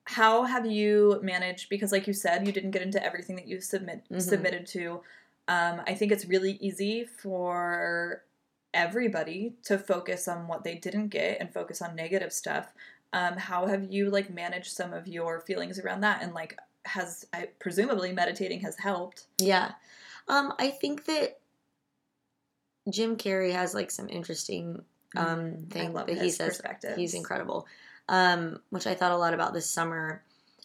how 0.04 0.44
have 0.44 0.64
you 0.64 1.20
managed 1.22 1.68
because 1.68 1.92
like 1.92 2.06
you 2.06 2.12
said 2.14 2.46
you 2.46 2.52
didn't 2.52 2.70
get 2.70 2.80
into 2.82 3.02
everything 3.04 3.36
that 3.36 3.46
you 3.46 3.60
submit 3.60 4.02
Mhm. 4.10 4.22
submitted 4.22 4.66
to 4.68 5.00
um, 5.48 5.82
i 5.86 5.94
think 5.94 6.10
it's 6.12 6.24
really 6.24 6.52
easy 6.60 7.04
for 7.04 8.22
everybody 8.74 9.54
to 9.64 9.78
focus 9.78 10.28
on 10.28 10.46
what 10.46 10.64
they 10.64 10.74
didn't 10.74 11.08
get 11.08 11.40
and 11.40 11.52
focus 11.52 11.82
on 11.82 11.96
negative 11.96 12.32
stuff. 12.32 12.72
Um, 13.12 13.36
how 13.36 13.66
have 13.66 13.90
you 13.90 14.10
like 14.10 14.32
managed 14.32 14.72
some 14.72 14.92
of 14.92 15.08
your 15.08 15.40
feelings 15.40 15.78
around 15.78 16.02
that? 16.02 16.22
And 16.22 16.34
like 16.34 16.58
has 16.84 17.26
I, 17.32 17.48
presumably 17.58 18.12
meditating 18.12 18.60
has 18.60 18.76
helped. 18.76 19.26
Yeah. 19.38 19.72
Um, 20.28 20.52
I 20.58 20.70
think 20.70 21.06
that 21.06 21.38
Jim 22.90 23.16
Carrey 23.16 23.52
has 23.52 23.74
like 23.74 23.90
some 23.90 24.08
interesting 24.08 24.82
um 25.16 25.38
Mm, 25.38 25.66
I 25.66 25.70
thing 25.70 25.92
love 25.94 26.06
that 26.06 26.18
he 26.18 26.30
says. 26.30 26.60
He's 26.96 27.14
incredible. 27.14 27.66
Um, 28.08 28.60
which 28.70 28.86
I 28.86 28.94
thought 28.94 29.12
a 29.12 29.16
lot 29.16 29.34
about 29.34 29.52
this 29.52 29.68
summer, 29.68 30.22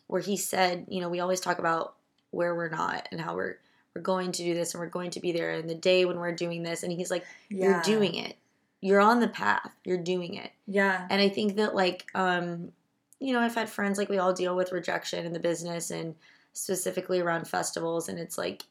where 0.07 0.21
he 0.21 0.37
said, 0.37 0.85
you 0.89 1.01
know, 1.01 1.09
we 1.09 1.19
always 1.19 1.41
talk 1.41 1.59
about 1.59 1.95
where 2.31 2.55
we're 2.55 2.69
not 2.69 3.07
and 3.11 3.19
how 3.19 3.35
we're 3.35 3.57
we're 3.95 4.01
going 4.01 4.31
to 4.31 4.43
do 4.43 4.53
this 4.53 4.73
and 4.73 4.81
we're 4.81 4.87
going 4.87 5.11
to 5.11 5.19
be 5.19 5.31
there 5.31 5.51
and 5.51 5.69
the 5.69 5.75
day 5.75 6.05
when 6.05 6.19
we're 6.19 6.31
doing 6.31 6.63
this 6.63 6.83
and 6.83 6.91
he's 6.91 7.11
like, 7.11 7.25
You're 7.49 7.81
doing 7.81 8.15
it. 8.15 8.35
You're 8.81 8.99
on 9.01 9.19
the 9.19 9.27
path. 9.27 9.71
You're 9.83 9.97
doing 9.97 10.33
it. 10.35 10.51
yeah 10.67 11.07
And 11.09 11.21
I 11.21 11.29
think 11.29 11.55
that 11.55 11.75
like 11.75 12.05
um 12.15 12.71
you 13.19 13.31
know, 13.31 13.39
I've 13.39 13.55
had 13.55 13.69
friends 13.69 13.97
like 13.97 14.09
we 14.09 14.17
all 14.17 14.33
deal 14.33 14.53
with 14.53 14.73
rejection 14.73 15.25
in 15.25 15.31
the 15.31 15.39
business 15.39 15.91
and 15.91 16.15
specifically 16.51 17.19
around 17.21 17.47
festivals 17.47 18.09
and 18.09 18.19
it's 18.19 18.37
like 18.37 18.63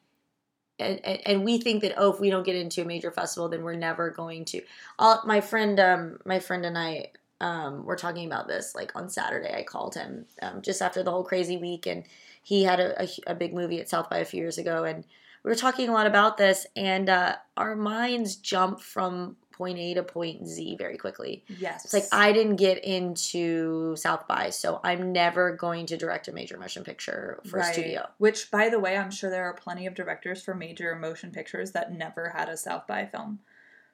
and, 0.79 1.03
and, 1.05 1.19
and 1.25 1.45
we 1.45 1.57
think 1.59 1.81
that 1.81 1.93
oh 1.97 2.11
if 2.13 2.19
we 2.19 2.29
don't 2.29 2.45
get 2.45 2.55
into 2.55 2.81
a 2.81 2.85
major 2.85 3.11
festival 3.11 3.49
then 3.49 3.63
we're 3.63 3.75
never 3.75 4.09
going 4.09 4.45
to 4.45 4.61
all 4.97 5.21
my 5.25 5.41
friend 5.41 5.79
um 5.79 6.17
my 6.25 6.39
friend 6.39 6.65
and 6.65 6.77
I 6.77 7.11
um 7.41 7.85
were 7.85 7.95
talking 7.95 8.25
about 8.25 8.47
this 8.47 8.73
like 8.73 8.91
on 8.95 9.09
Saturday 9.09 9.53
I 9.53 9.63
called 9.63 9.95
him 9.95 10.25
um, 10.41 10.61
just 10.61 10.81
after 10.81 11.03
the 11.03 11.11
whole 11.11 11.23
crazy 11.23 11.57
week 11.57 11.85
and 11.85 12.03
he 12.43 12.63
had 12.63 12.79
a, 12.79 13.03
a, 13.03 13.07
a 13.27 13.35
big 13.35 13.53
movie 13.53 13.79
at 13.79 13.89
South 13.89 14.09
by 14.09 14.17
a 14.19 14.25
few 14.25 14.39
years 14.39 14.57
ago 14.57 14.83
and 14.83 15.03
we 15.43 15.49
were 15.49 15.55
talking 15.55 15.89
a 15.89 15.93
lot 15.93 16.07
about 16.07 16.37
this 16.37 16.65
and 16.75 17.09
uh, 17.09 17.35
our 17.57 17.75
minds 17.75 18.35
jump 18.35 18.79
from 18.79 19.35
point 19.51 19.77
A 19.77 19.93
to 19.93 20.03
point 20.03 20.47
Z 20.47 20.75
very 20.77 20.97
quickly 20.97 21.43
Yes. 21.59 21.85
it's 21.85 21.93
like 21.93 22.05
I 22.11 22.31
didn't 22.33 22.55
get 22.55 22.83
into 22.83 23.95
South 23.95 24.27
by, 24.27 24.49
so 24.49 24.79
I'm 24.83 25.11
never 25.11 25.55
going 25.55 25.85
to 25.87 25.97
direct 25.97 26.27
a 26.27 26.31
major 26.31 26.57
motion 26.57 26.83
picture 26.83 27.39
for 27.47 27.59
a 27.59 27.63
studio. 27.63 28.09
Which, 28.17 28.49
by 28.49 28.69
the 28.69 28.79
way, 28.79 28.97
I'm 28.97 29.11
sure 29.11 29.29
there 29.29 29.45
are 29.45 29.53
plenty 29.53 29.85
of 29.85 29.93
directors 29.93 30.41
for 30.43 30.55
major 30.55 30.95
motion 30.95 31.31
pictures 31.31 31.71
that 31.73 31.93
never 31.93 32.29
had 32.29 32.49
a 32.49 32.57
South 32.57 32.87
by 32.87 33.05
film. 33.05 33.39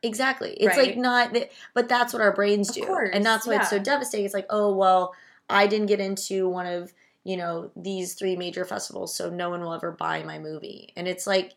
Exactly. 0.02 0.52
It's 0.54 0.78
like 0.78 0.96
not 0.96 1.36
but 1.74 1.90
that's 1.90 2.14
what 2.14 2.22
our 2.22 2.34
brains 2.34 2.70
Of 2.70 2.76
do, 2.76 2.86
course, 2.86 3.10
and 3.12 3.26
that's 3.26 3.46
why 3.46 3.58
it's 3.58 3.70
so 3.70 3.80
devastating. 3.80 4.26
It's 4.26 4.34
like, 4.34 4.48
oh 4.50 4.74
well, 4.74 5.14
I 5.50 5.68
didn't 5.68 5.88
get 5.88 6.00
into 6.00 6.48
one 6.48 6.68
of 6.68 6.94
you 7.30 7.38
know 7.38 7.72
these 7.76 8.16
three 8.16 8.36
major 8.36 8.66
festivals, 8.66 9.16
so 9.16 9.30
no 9.30 9.50
one 9.50 9.62
will 9.62 9.74
ever 9.74 9.92
buy 9.92 10.24
my 10.24 10.40
movie, 10.40 10.92
and 10.96 11.08
it's 11.08 11.28
like 11.28 11.54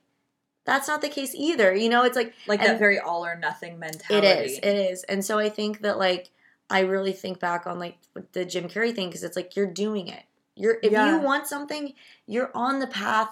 that's 0.65 0.87
not 0.87 1.01
the 1.01 1.09
case 1.09 1.35
either. 1.35 1.75
You 1.75 1.89
know, 1.89 2.05
it's 2.05 2.17
like 2.17 2.35
Like 2.47 2.61
that 2.63 2.79
very 2.79 2.99
all 2.99 3.25
or 3.25 3.37
nothing 3.37 3.79
mentality. 3.79 4.27
It 4.29 4.45
is. 4.45 4.59
It 4.59 4.77
is. 4.93 5.03
And 5.05 5.25
so 5.25 5.39
I 5.39 5.49
think 5.49 5.81
that 5.81 5.99
like 5.99 6.31
I 6.71 6.81
really 6.81 7.13
think 7.13 7.41
back 7.41 7.67
on 7.67 7.79
like 7.79 7.97
the 8.33 8.45
Jim 8.45 8.69
Carrey 8.69 8.95
thing 8.95 9.09
because 9.09 9.25
it's 9.25 9.37
like 9.37 9.57
you're 9.57 9.67
doing 9.67 10.09
it. 10.09 10.23
You're 10.55 10.79
if 10.83 10.93
Yeah. 10.93 11.09
you 11.17 11.23
want 11.23 11.47
something, 11.47 11.95
you're 12.27 12.51
on 12.55 12.79
the 12.79 12.87
path. 12.87 13.31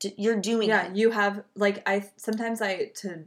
To, 0.00 0.10
you're 0.20 0.40
doing 0.40 0.68
yeah, 0.70 0.86
it. 0.86 0.96
you 0.96 1.10
have 1.10 1.44
like 1.54 1.82
I 1.86 2.08
sometimes 2.16 2.62
I 2.62 2.86
to 3.02 3.24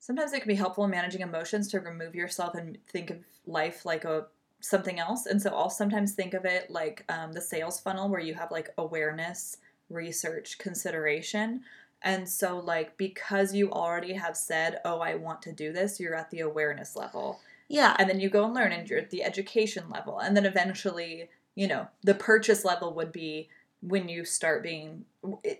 sometimes 0.00 0.32
it 0.32 0.40
can 0.40 0.48
be 0.48 0.54
helpful 0.56 0.84
in 0.84 0.90
managing 0.90 1.22
emotions 1.22 1.68
to 1.68 1.80
remove 1.80 2.14
yourself 2.14 2.54
and 2.54 2.76
think 2.88 3.10
of 3.10 3.18
life 3.46 3.86
like 3.86 4.04
a 4.04 4.26
something 4.68 4.98
else. 4.98 5.26
And 5.26 5.40
so 5.40 5.50
I'll 5.54 5.70
sometimes 5.70 6.12
think 6.12 6.34
of 6.34 6.44
it 6.44 6.70
like 6.70 7.04
um, 7.08 7.32
the 7.32 7.40
sales 7.40 7.78
funnel 7.80 8.08
where 8.08 8.20
you 8.20 8.34
have 8.34 8.50
like 8.50 8.70
awareness, 8.78 9.58
research, 9.90 10.58
consideration. 10.58 11.62
And 12.02 12.28
so 12.28 12.58
like 12.58 12.96
because 12.96 13.54
you 13.54 13.70
already 13.72 14.12
have 14.14 14.36
said, 14.36 14.80
"Oh, 14.84 15.00
I 15.00 15.14
want 15.14 15.42
to 15.42 15.52
do 15.52 15.72
this," 15.72 15.98
you're 15.98 16.14
at 16.14 16.30
the 16.30 16.40
awareness 16.40 16.94
level. 16.96 17.40
Yeah. 17.68 17.96
and 17.98 18.08
then 18.08 18.20
you 18.20 18.30
go 18.30 18.44
and 18.44 18.54
learn 18.54 18.70
and 18.72 18.88
you're 18.88 19.00
at 19.00 19.10
the 19.10 19.24
education 19.24 19.90
level 19.90 20.20
and 20.20 20.36
then 20.36 20.46
eventually 20.46 21.28
you 21.56 21.66
know 21.66 21.88
the 22.04 22.14
purchase 22.14 22.64
level 22.64 22.94
would 22.94 23.10
be 23.10 23.48
when 23.80 24.08
you 24.08 24.24
start 24.24 24.62
being 24.62 25.04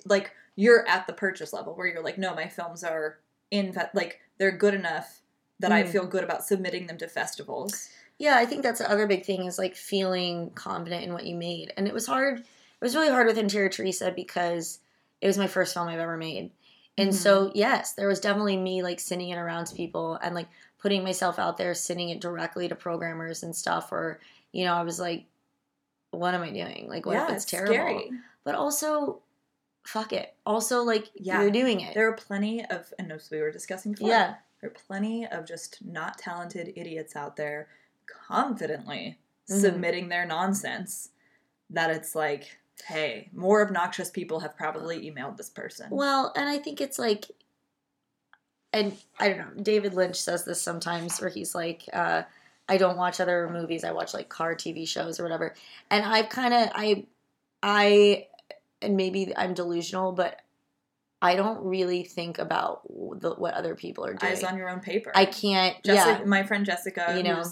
like 0.04 0.30
you're 0.54 0.86
at 0.86 1.08
the 1.08 1.12
purchase 1.12 1.52
level 1.52 1.74
where 1.74 1.88
you're 1.88 2.04
like 2.04 2.16
no 2.16 2.32
my 2.32 2.46
films 2.46 2.84
are 2.84 3.18
in 3.50 3.74
like 3.92 4.20
they're 4.38 4.56
good 4.56 4.72
enough 4.74 5.20
that 5.58 5.72
i 5.72 5.82
Mhm. 5.82 5.88
feel 5.88 6.06
good 6.06 6.22
about 6.22 6.44
submitting 6.44 6.86
them 6.86 6.96
to 6.98 7.08
festivals 7.08 7.88
Yeah, 8.18 8.36
I 8.36 8.46
think 8.46 8.62
that's 8.62 8.78
the 8.80 8.90
other 8.90 9.06
big 9.06 9.24
thing 9.24 9.44
is 9.44 9.58
like 9.58 9.76
feeling 9.76 10.50
confident 10.50 11.04
in 11.04 11.12
what 11.12 11.26
you 11.26 11.34
made. 11.36 11.72
And 11.76 11.86
it 11.86 11.94
was 11.94 12.06
hard. 12.06 12.38
It 12.40 12.46
was 12.84 12.94
really 12.94 13.10
hard 13.10 13.26
with 13.26 13.38
Interior 13.38 13.68
Teresa 13.68 14.10
because 14.10 14.78
it 15.20 15.26
was 15.26 15.38
my 15.38 15.46
first 15.46 15.74
film 15.74 15.88
I've 15.88 15.98
ever 15.98 16.16
made. 16.16 16.50
And 16.98 17.10
Mhm. 17.10 17.14
so, 17.14 17.50
yes, 17.54 17.92
there 17.92 18.08
was 18.08 18.20
definitely 18.20 18.56
me 18.56 18.82
like 18.82 19.00
sending 19.00 19.28
it 19.30 19.36
around 19.38 19.66
to 19.66 19.74
people 19.74 20.14
and 20.22 20.34
like 20.34 20.48
putting 20.78 21.02
myself 21.04 21.38
out 21.38 21.56
there, 21.58 21.74
sending 21.74 22.08
it 22.10 22.20
directly 22.20 22.68
to 22.68 22.74
programmers 22.74 23.42
and 23.42 23.54
stuff. 23.54 23.92
Or, 23.92 24.18
you 24.52 24.64
know, 24.64 24.74
I 24.74 24.82
was 24.82 24.98
like, 24.98 25.26
what 26.10 26.32
am 26.34 26.42
I 26.42 26.50
doing? 26.50 26.86
Like, 26.88 27.04
what 27.04 27.16
if 27.16 27.30
it's, 27.36 27.44
terrible? 27.44 27.74
scary. 27.74 28.10
But 28.44 28.54
also, 28.54 29.20
fuck 29.84 30.12
it. 30.14 30.34
Also, 30.46 30.82
like, 30.82 31.10
Yeah. 31.14 31.42
you're 31.42 31.50
doing 31.50 31.80
it. 31.80 31.94
there 31.94 32.08
are 32.08 32.14
plenty 32.16 32.64
of 32.64 32.92
and 32.98 33.12
as 33.12 33.30
we 33.30 33.40
were 33.40 33.50
discussing 33.50 33.92
before 33.92 34.08
yeah. 34.08 34.36
there 34.60 34.70
are 34.70 34.74
plenty 34.86 35.26
of 35.26 35.44
just 35.44 35.84
not 35.84 36.16
talented 36.18 36.72
idiots 36.76 37.14
out 37.14 37.36
there 37.36 37.68
confidently 38.06 39.18
Mhm. 39.48 39.60
submitting 39.60 40.08
their 40.08 40.26
nonsense 40.26 41.10
that 41.70 41.90
it's 41.90 42.14
like 42.14 42.58
hey 42.86 43.28
more 43.32 43.62
obnoxious 43.64 44.10
people 44.10 44.40
have 44.40 44.56
probably 44.56 45.10
emailed 45.10 45.36
this 45.36 45.48
person 45.48 45.88
Well, 45.90 46.32
and 46.36 46.48
I 46.48 46.58
think 46.58 46.80
it's 46.80 46.98
like, 46.98 47.30
and 48.72 48.94
I 49.18 49.28
don't 49.30 49.38
know, 49.38 49.62
David 49.62 49.94
Lynch 49.94 50.16
says 50.16 50.44
this 50.44 50.60
sometimes 50.60 51.18
where 51.20 51.30
he's 51.30 51.54
like, 51.54 51.84
uh, 51.92 52.22
I 52.68 52.76
don't 52.76 52.96
watch 52.96 53.20
other 53.20 53.48
movies, 53.48 53.84
I 53.84 53.92
watch 53.92 54.12
like 54.12 54.28
car 54.28 54.54
TV 54.54 54.86
shows 54.86 55.18
or 55.18 55.22
whatever. 55.22 55.54
And 55.90 56.04
I've 56.04 56.28
kind 56.28 56.52
of, 56.52 56.68
I, 56.74 57.06
I, 57.62 58.26
and 58.82 58.96
maybe 58.96 59.32
I'm 59.36 59.54
delusional, 59.54 60.12
but 60.12 60.40
I 61.22 61.34
don't 61.36 61.64
really 61.64 62.02
think 62.04 62.38
about 62.38 62.82
the, 63.20 63.34
what 63.34 63.54
other 63.54 63.74
people 63.74 64.04
are 64.04 64.12
doing. 64.14 64.32
eyes 64.32 64.44
on 64.44 64.58
your 64.58 64.68
own 64.68 64.80
paper 64.80 65.12
I 65.14 65.24
can't, 65.24 65.82
Jessica, 65.82 66.18
yeah. 66.20 66.24
my 66.26 66.42
friend 66.42 66.66
jessica 66.66 67.14
You 67.16 67.22
know. 67.22 67.42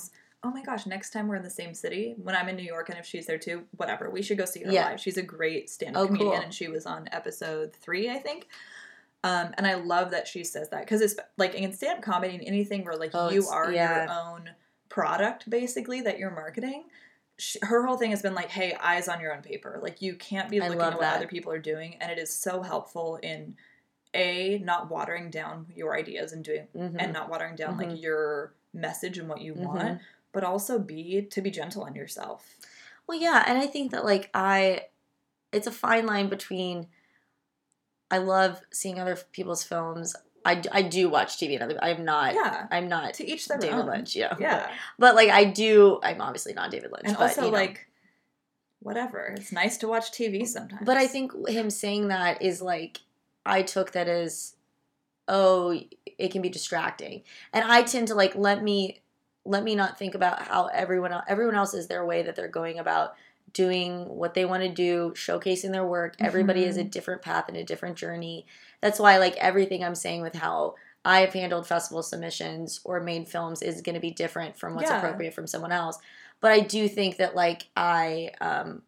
Oh 0.45 0.51
my 0.51 0.63
gosh 0.63 0.87
next 0.87 1.11
time 1.11 1.27
we're 1.27 1.37
in 1.37 1.43
the 1.43 1.51
same 1.51 1.75
city 1.75 2.15
when 2.23 2.37
i'm 2.37 2.49
in 2.49 2.57
new 2.57 2.63
york 2.63 2.89
and 2.91 2.99
if 2.99 3.07
she's 3.07 3.27
there 3.27 3.39
too 3.39 3.65
whatever 3.77 4.11
we 4.11 4.23
should 4.23 4.39
go 4.39 4.45
see 4.45 4.63
her 4.63 4.71
Yeah. 4.71 4.91
live 4.91 5.01
she's 5.01 5.17
a 5.17 5.23
great 5.23 5.71
stand-up 5.71 6.03
Oh, 6.03 6.07
comedian 6.07 6.31
cool. 6.33 6.41
and 6.43 6.53
she 6.55 6.69
was 6.69 6.87
on 6.87 7.09
episode 7.13 7.75
three 7.75 8.11
i 8.11 8.19
think 8.19 8.47
um, 9.25 9.55
and 9.57 9.67
I 9.67 9.73
love 9.77 10.11
that 10.11 10.29
she 10.29 10.45
says 10.45 10.69
that 10.69 10.81
because 10.81 11.01
it's 11.01 11.15
like 11.39 11.55
in 11.55 11.73
stand-up 11.73 12.03
comedy 12.05 12.35
and 12.35 12.45
anything 12.47 12.85
where 12.85 12.95
like 12.95 13.13
Oh, 13.15 13.31
you 13.31 13.47
are 13.49 13.73
yeah. 13.73 14.05
your 14.05 14.13
own 14.13 14.51
product 14.91 15.49
basically 15.49 16.03
that 16.03 16.19
you're 16.19 16.31
marketing. 16.31 16.85
She, 17.39 17.59
her 17.63 17.87
whole 17.87 17.97
thing 17.97 18.11
has 18.11 18.21
been 18.21 18.35
like, 18.35 18.51
"Hey, 18.51 18.75
eyes 18.79 19.09
on 19.09 19.21
your 19.23 19.35
own 19.35 19.41
paper. 19.41 19.79
Like 19.83 20.03
you 20.03 20.15
can't 20.15 20.51
be 20.51 20.61
looking 20.61 20.79
at 20.79 20.93
what 20.93 21.01
that. 21.01 21.17
other 21.17 21.27
people 21.27 21.51
are 21.53 21.59
doing." 21.59 21.97
And 22.03 22.13
it 22.13 22.19
is 22.19 22.31
so 22.31 22.61
helpful 22.61 23.17
in 23.23 23.57
a 24.13 24.59
not 24.59 24.91
watering 24.91 25.31
down 25.31 25.69
your 25.75 25.97
ideas 25.97 26.33
and 26.35 26.45
doing 26.45 26.69
Mhm. 26.77 26.97
and 26.99 27.13
not 27.15 27.31
watering 27.31 27.57
down 27.57 27.79
Mhm. 27.79 27.89
like 27.93 28.03
your 28.03 28.53
message 28.75 29.17
and 29.17 29.27
what 29.27 29.41
you 29.41 29.55
Mhm. 29.55 29.65
want, 29.65 30.01
but 30.35 30.45
also 30.45 30.79
be 30.79 31.23
to 31.31 31.41
be 31.41 31.51
gentle 31.51 31.85
on 31.85 31.95
yourself. 31.95 32.45
Well, 33.07 33.19
yeah, 33.19 33.45
and 33.47 33.57
I 33.57 33.67
think 33.67 33.93
that 33.93 34.05
like 34.05 34.29
I, 34.35 34.83
it's 35.53 35.67
a 35.67 35.73
fine 35.73 36.05
line 36.05 36.29
between. 36.29 36.89
I 38.11 38.19
love 38.19 38.61
seeing 38.71 39.01
other 39.01 39.17
people's 39.33 39.65
films. 39.65 40.15
I, 40.45 40.63
I 40.71 40.83
do 40.83 41.09
watch 41.09 41.39
TV 41.39 41.55
and 41.55 41.63
other. 41.63 41.79
I'm 41.83 42.05
not. 42.05 42.35
Yeah, 42.35 42.67
I'm 42.71 42.89
not 42.89 43.15
to 43.15 43.27
each 43.27 43.47
their 43.47 43.59
David 43.59 43.79
own. 43.79 43.87
Lynch. 43.87 44.15
Yeah. 44.15 44.35
Yeah, 44.39 44.71
But, 44.99 45.15
like 45.15 45.31
I 45.31 45.45
do. 45.45 46.01
I'm 46.03 46.21
obviously 46.21 46.53
not 46.53 46.71
David 46.71 46.93
Lynch. 46.93 47.05
and 47.07 47.17
but, 47.17 47.23
also 47.31 47.47
you 47.47 47.51
know. 47.51 47.57
like 47.57 47.87
whatever. 48.81 49.35
It's 49.37 49.53
nice 49.53 49.79
to 49.79 49.89
watch 49.89 50.13
TV 50.13 50.47
sometimes. 50.47 50.83
But 50.85 50.97
I 50.97 51.07
think 51.07 51.33
him 51.49 51.71
saying 51.71 52.09
that 52.09 52.43
is 52.43 52.61
like 52.61 53.01
I 53.47 53.63
took 53.63 53.93
that 53.93 54.09
as 54.09 54.55
oh 55.29 55.79
it 56.19 56.29
can 56.31 56.43
be 56.43 56.51
distracting, 56.51 57.23
and 57.53 57.65
I 57.65 57.83
tend 57.83 58.09
to 58.09 58.15
like 58.15 58.35
let 58.37 58.63
me 58.63 59.01
let 59.45 59.63
me 59.63 59.75
not 59.75 59.99
think 59.99 60.15
about 60.15 60.43
how 60.43 60.67
everyone 60.67 61.13
else, 61.13 61.25
everyone 61.29 61.55
else 61.55 61.75
is 61.75 61.87
their 61.87 62.05
way 62.05 62.23
that 62.23 62.35
they're 62.37 62.49
going 62.49 62.79
about 62.79 63.15
doing 63.53 64.09
what 64.09 64.35
they 64.35 64.45
want 64.45 64.63
to 64.63 64.69
do, 64.69 65.13
showcasing 65.15 65.71
their 65.71 65.87
work. 65.87 66.17
Everybody 66.21 66.65
is 66.65 66.77
a 66.77 66.85
Mhm. 66.85 66.91
different 66.91 67.23
path 67.23 67.49
and 67.49 67.57
a 67.57 67.63
different 67.65 67.97
journey. 67.97 68.47
That's 68.81 68.99
why 68.99 69.19
like 69.19 69.37
everything 69.37 69.85
I'm 69.85 69.95
saying 69.95 70.23
with 70.23 70.35
how 70.35 70.75
I 71.05 71.21
have 71.21 71.35
handled 71.35 71.67
festival 71.67 72.03
submissions 72.03 72.81
or 72.85 72.99
made 73.01 73.29
films 73.29 73.61
is 73.63 73.83
going 73.83 73.95
to 73.95 74.01
be 74.01 74.11
different 74.11 74.57
from 74.57 74.75
what's 74.75 74.91
Yeah. 74.91 74.97
appropriate 74.97 75.35
from 75.35 75.47
someone 75.47 75.73
else. 75.73 75.99
But 76.41 76.53
I 76.53 76.61
do 76.61 76.89
think 76.89 77.19
that 77.19 77.37
like 77.37 77.69
I 77.77 78.33
um 78.41 78.83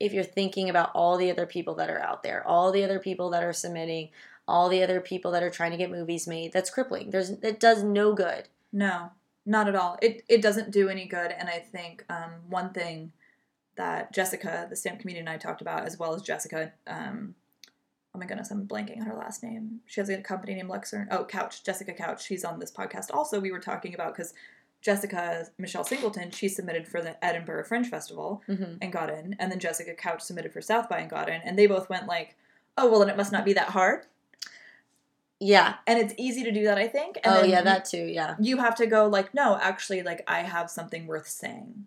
if 0.00 0.14
you're 0.14 0.24
thinking 0.24 0.70
about 0.70 0.90
all 0.94 1.18
the 1.18 1.30
other 1.30 1.44
people 1.44 1.74
that 1.74 1.90
are 1.90 2.00
out 2.00 2.22
there, 2.22 2.42
all 2.48 2.72
the 2.72 2.82
other 2.82 2.98
people 2.98 3.28
that 3.30 3.44
are 3.44 3.52
submitting, 3.52 4.08
all 4.48 4.70
the 4.70 4.82
other 4.82 4.98
people 4.98 5.30
that 5.32 5.42
are 5.42 5.50
trying 5.50 5.72
to 5.72 5.76
get 5.76 5.90
movies 5.90 6.26
made, 6.26 6.52
that's 6.52 6.70
crippling. 6.70 7.10
There's 7.10 7.30
it 7.30 7.60
does 7.60 7.82
no 7.82 8.14
good. 8.14 8.48
No, 8.72 9.10
not 9.46 9.68
at 9.68 9.74
all. 9.74 9.98
It 10.02 10.24
it 10.28 10.42
doesn't 10.42 10.70
do 10.70 10.88
any 10.88 11.06
good. 11.06 11.32
And 11.32 11.48
I 11.48 11.58
think 11.58 12.04
um, 12.08 12.32
one 12.48 12.72
thing 12.72 13.12
that 13.76 14.12
Jessica, 14.12 14.66
the 14.68 14.76
stamp 14.76 15.00
comedian, 15.00 15.26
and 15.26 15.34
I 15.34 15.38
talked 15.38 15.60
about, 15.60 15.86
as 15.86 15.98
well 15.98 16.14
as 16.14 16.22
Jessica. 16.22 16.72
Um, 16.86 17.34
oh 18.14 18.18
my 18.18 18.26
goodness, 18.26 18.50
I'm 18.50 18.66
blanking 18.66 19.00
on 19.00 19.06
her 19.06 19.16
last 19.16 19.42
name. 19.42 19.80
She 19.86 20.00
has 20.00 20.08
a 20.08 20.20
company 20.20 20.54
named 20.54 20.68
Luxern. 20.68 21.06
Oh, 21.10 21.24
Couch, 21.24 21.64
Jessica 21.64 21.92
Couch. 21.92 22.24
She's 22.24 22.44
on 22.44 22.58
this 22.58 22.72
podcast. 22.72 23.06
Also, 23.12 23.40
we 23.40 23.52
were 23.52 23.60
talking 23.60 23.94
about 23.94 24.14
because 24.14 24.34
Jessica 24.82 25.46
Michelle 25.58 25.84
Singleton, 25.84 26.30
she 26.30 26.48
submitted 26.48 26.88
for 26.88 27.00
the 27.00 27.22
Edinburgh 27.24 27.64
Fringe 27.64 27.88
Festival 27.88 28.42
hmm 28.46 28.74
and 28.80 28.92
got 28.92 29.10
in, 29.10 29.36
and 29.38 29.50
then 29.50 29.58
Jessica 29.58 29.94
Couch 29.94 30.22
submitted 30.22 30.52
for 30.52 30.60
South 30.60 30.88
by 30.88 30.98
and 30.98 31.10
got 31.10 31.28
in, 31.28 31.40
and 31.42 31.58
they 31.58 31.66
both 31.66 31.88
went 31.88 32.06
like, 32.06 32.36
"Oh, 32.76 32.90
well, 32.90 33.00
then 33.00 33.08
it 33.10 33.16
must 33.16 33.32
not 33.32 33.44
be 33.44 33.52
that 33.54 33.70
hard." 33.70 34.06
Yeah. 35.40 35.76
And 35.86 35.98
it's 35.98 36.14
easy 36.18 36.44
to 36.44 36.52
do 36.52 36.64
that, 36.64 36.78
I 36.78 36.86
think. 36.86 37.18
And 37.24 37.34
oh 37.34 37.44
yeah, 37.44 37.62
that 37.62 37.86
too. 37.86 38.04
Yeah. 38.04 38.36
you 38.38 38.58
have 38.58 38.76
to 38.76 38.86
go 38.86 39.08
like 39.08 39.34
no 39.34 39.58
actually 39.60 40.02
like 40.02 40.22
i 40.28 40.40
have 40.40 40.70
something 40.70 41.06
worth 41.06 41.26
saying 41.26 41.86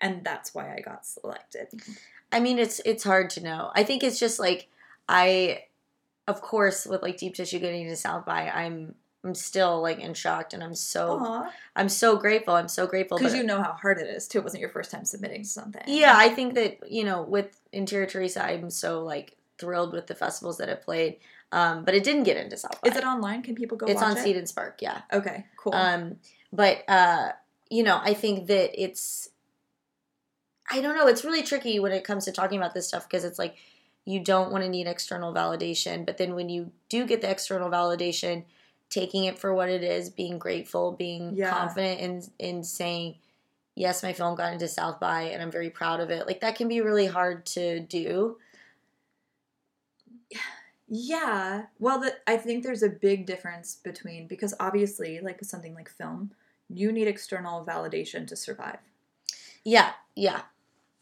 and 0.00 0.24
that's 0.24 0.54
why 0.54 0.74
i 0.74 0.80
got 0.80 1.04
selected 1.06 1.68
I 2.34 2.40
mean, 2.40 2.58
it's 2.58 2.80
it's 2.84 3.04
hard 3.04 3.30
to 3.30 3.42
know. 3.42 3.70
I 3.74 3.84
think 3.84 4.02
it's 4.02 4.18
just 4.18 4.40
like 4.40 4.68
I, 5.08 5.64
of 6.26 6.42
course, 6.42 6.84
with 6.84 7.00
like 7.00 7.16
deep 7.16 7.36
tissue 7.36 7.60
getting 7.60 7.86
to 7.86 7.96
South 7.96 8.26
by, 8.26 8.50
I'm 8.50 8.96
I'm 9.22 9.36
still 9.36 9.80
like 9.80 10.00
in 10.00 10.14
shock, 10.14 10.52
and 10.52 10.62
I'm 10.62 10.74
so 10.74 11.46
I'm 11.76 11.88
so 11.88 12.16
grateful. 12.16 12.54
I'm 12.54 12.66
so 12.66 12.88
grateful. 12.88 13.18
because 13.18 13.36
you 13.36 13.44
know 13.44 13.62
how 13.62 13.72
hard 13.72 13.98
it 13.98 14.08
is 14.08 14.26
too 14.26 14.38
it 14.38 14.44
wasn't 14.44 14.62
your 14.62 14.70
first 14.70 14.90
time 14.90 15.04
submitting 15.04 15.44
something 15.44 15.82
Yeah, 15.86 16.14
I 16.16 16.28
think 16.28 16.54
that 16.54 16.90
you 16.90 17.04
know 17.04 17.22
with 17.22 17.60
Interior 17.72 18.06
Teresa, 18.06 18.44
I'm 18.44 18.68
so 18.68 19.04
like 19.04 19.36
thrilled 19.58 19.92
with 19.92 20.08
the 20.08 20.16
festivals 20.16 20.58
that 20.58 20.68
it 20.68 20.82
played. 20.82 21.18
Um, 21.54 21.84
but 21.84 21.94
it 21.94 22.02
didn't 22.02 22.24
get 22.24 22.36
into 22.36 22.56
South 22.56 22.80
by. 22.82 22.88
is 22.90 22.96
it 22.96 23.04
online 23.04 23.42
can 23.42 23.54
people 23.54 23.76
go 23.76 23.86
It's 23.86 24.02
on 24.02 24.16
it? 24.16 24.22
Seed 24.22 24.36
and 24.36 24.48
Spark. 24.48 24.82
Yeah. 24.82 25.02
okay 25.12 25.46
cool 25.56 25.72
Um, 25.74 26.16
but 26.52 26.82
uh, 26.88 27.32
you 27.70 27.82
know, 27.82 27.98
I 28.02 28.12
think 28.14 28.46
that 28.48 28.80
it's 28.80 29.30
I 30.70 30.80
don't 30.80 30.96
know, 30.96 31.06
it's 31.06 31.24
really 31.24 31.42
tricky 31.42 31.78
when 31.78 31.92
it 31.92 32.04
comes 32.04 32.24
to 32.24 32.32
talking 32.32 32.58
about 32.58 32.74
this 32.74 32.88
stuff 32.88 33.08
because 33.08 33.24
it's 33.24 33.38
like 33.38 33.56
you 34.04 34.20
don't 34.20 34.50
want 34.52 34.64
to 34.64 34.68
need 34.70 34.86
external 34.86 35.32
validation, 35.32 36.04
but 36.04 36.18
then 36.18 36.34
when 36.34 36.48
you 36.48 36.72
do 36.88 37.06
get 37.06 37.20
the 37.22 37.30
external 37.30 37.70
validation, 37.70 38.44
taking 38.90 39.24
it 39.24 39.38
for 39.38 39.54
what 39.54 39.68
it 39.68 39.82
is, 39.82 40.10
being 40.10 40.38
grateful, 40.38 40.92
being 40.92 41.34
Yeah. 41.36 41.50
confident 41.50 42.00
in 42.00 42.22
in 42.38 42.64
saying 42.64 43.16
yes, 43.76 44.02
my 44.02 44.12
film 44.12 44.36
got 44.36 44.52
into 44.52 44.68
South 44.68 45.00
by 45.00 45.22
and 45.22 45.42
I'm 45.42 45.50
very 45.50 45.70
proud 45.70 46.00
of 46.00 46.10
it. 46.10 46.26
Like 46.26 46.40
that 46.40 46.54
can 46.56 46.68
be 46.68 46.80
really 46.80 47.06
hard 47.06 47.44
to 47.46 47.80
do. 47.80 48.38
Yeah 50.86 51.64
well 51.78 51.98
the, 52.00 52.14
i 52.26 52.36
think 52.36 52.62
there's 52.62 52.82
a 52.82 52.88
big 52.88 53.26
difference 53.26 53.76
between 53.82 54.26
because 54.26 54.54
obviously 54.60 55.20
like 55.20 55.38
with 55.40 55.48
something 55.48 55.74
like 55.74 55.88
film 55.88 56.30
you 56.68 56.92
need 56.92 57.08
external 57.08 57.64
validation 57.64 58.26
to 58.26 58.36
survive 58.36 58.78
Yeah, 59.64 59.92
yeah. 60.16 60.42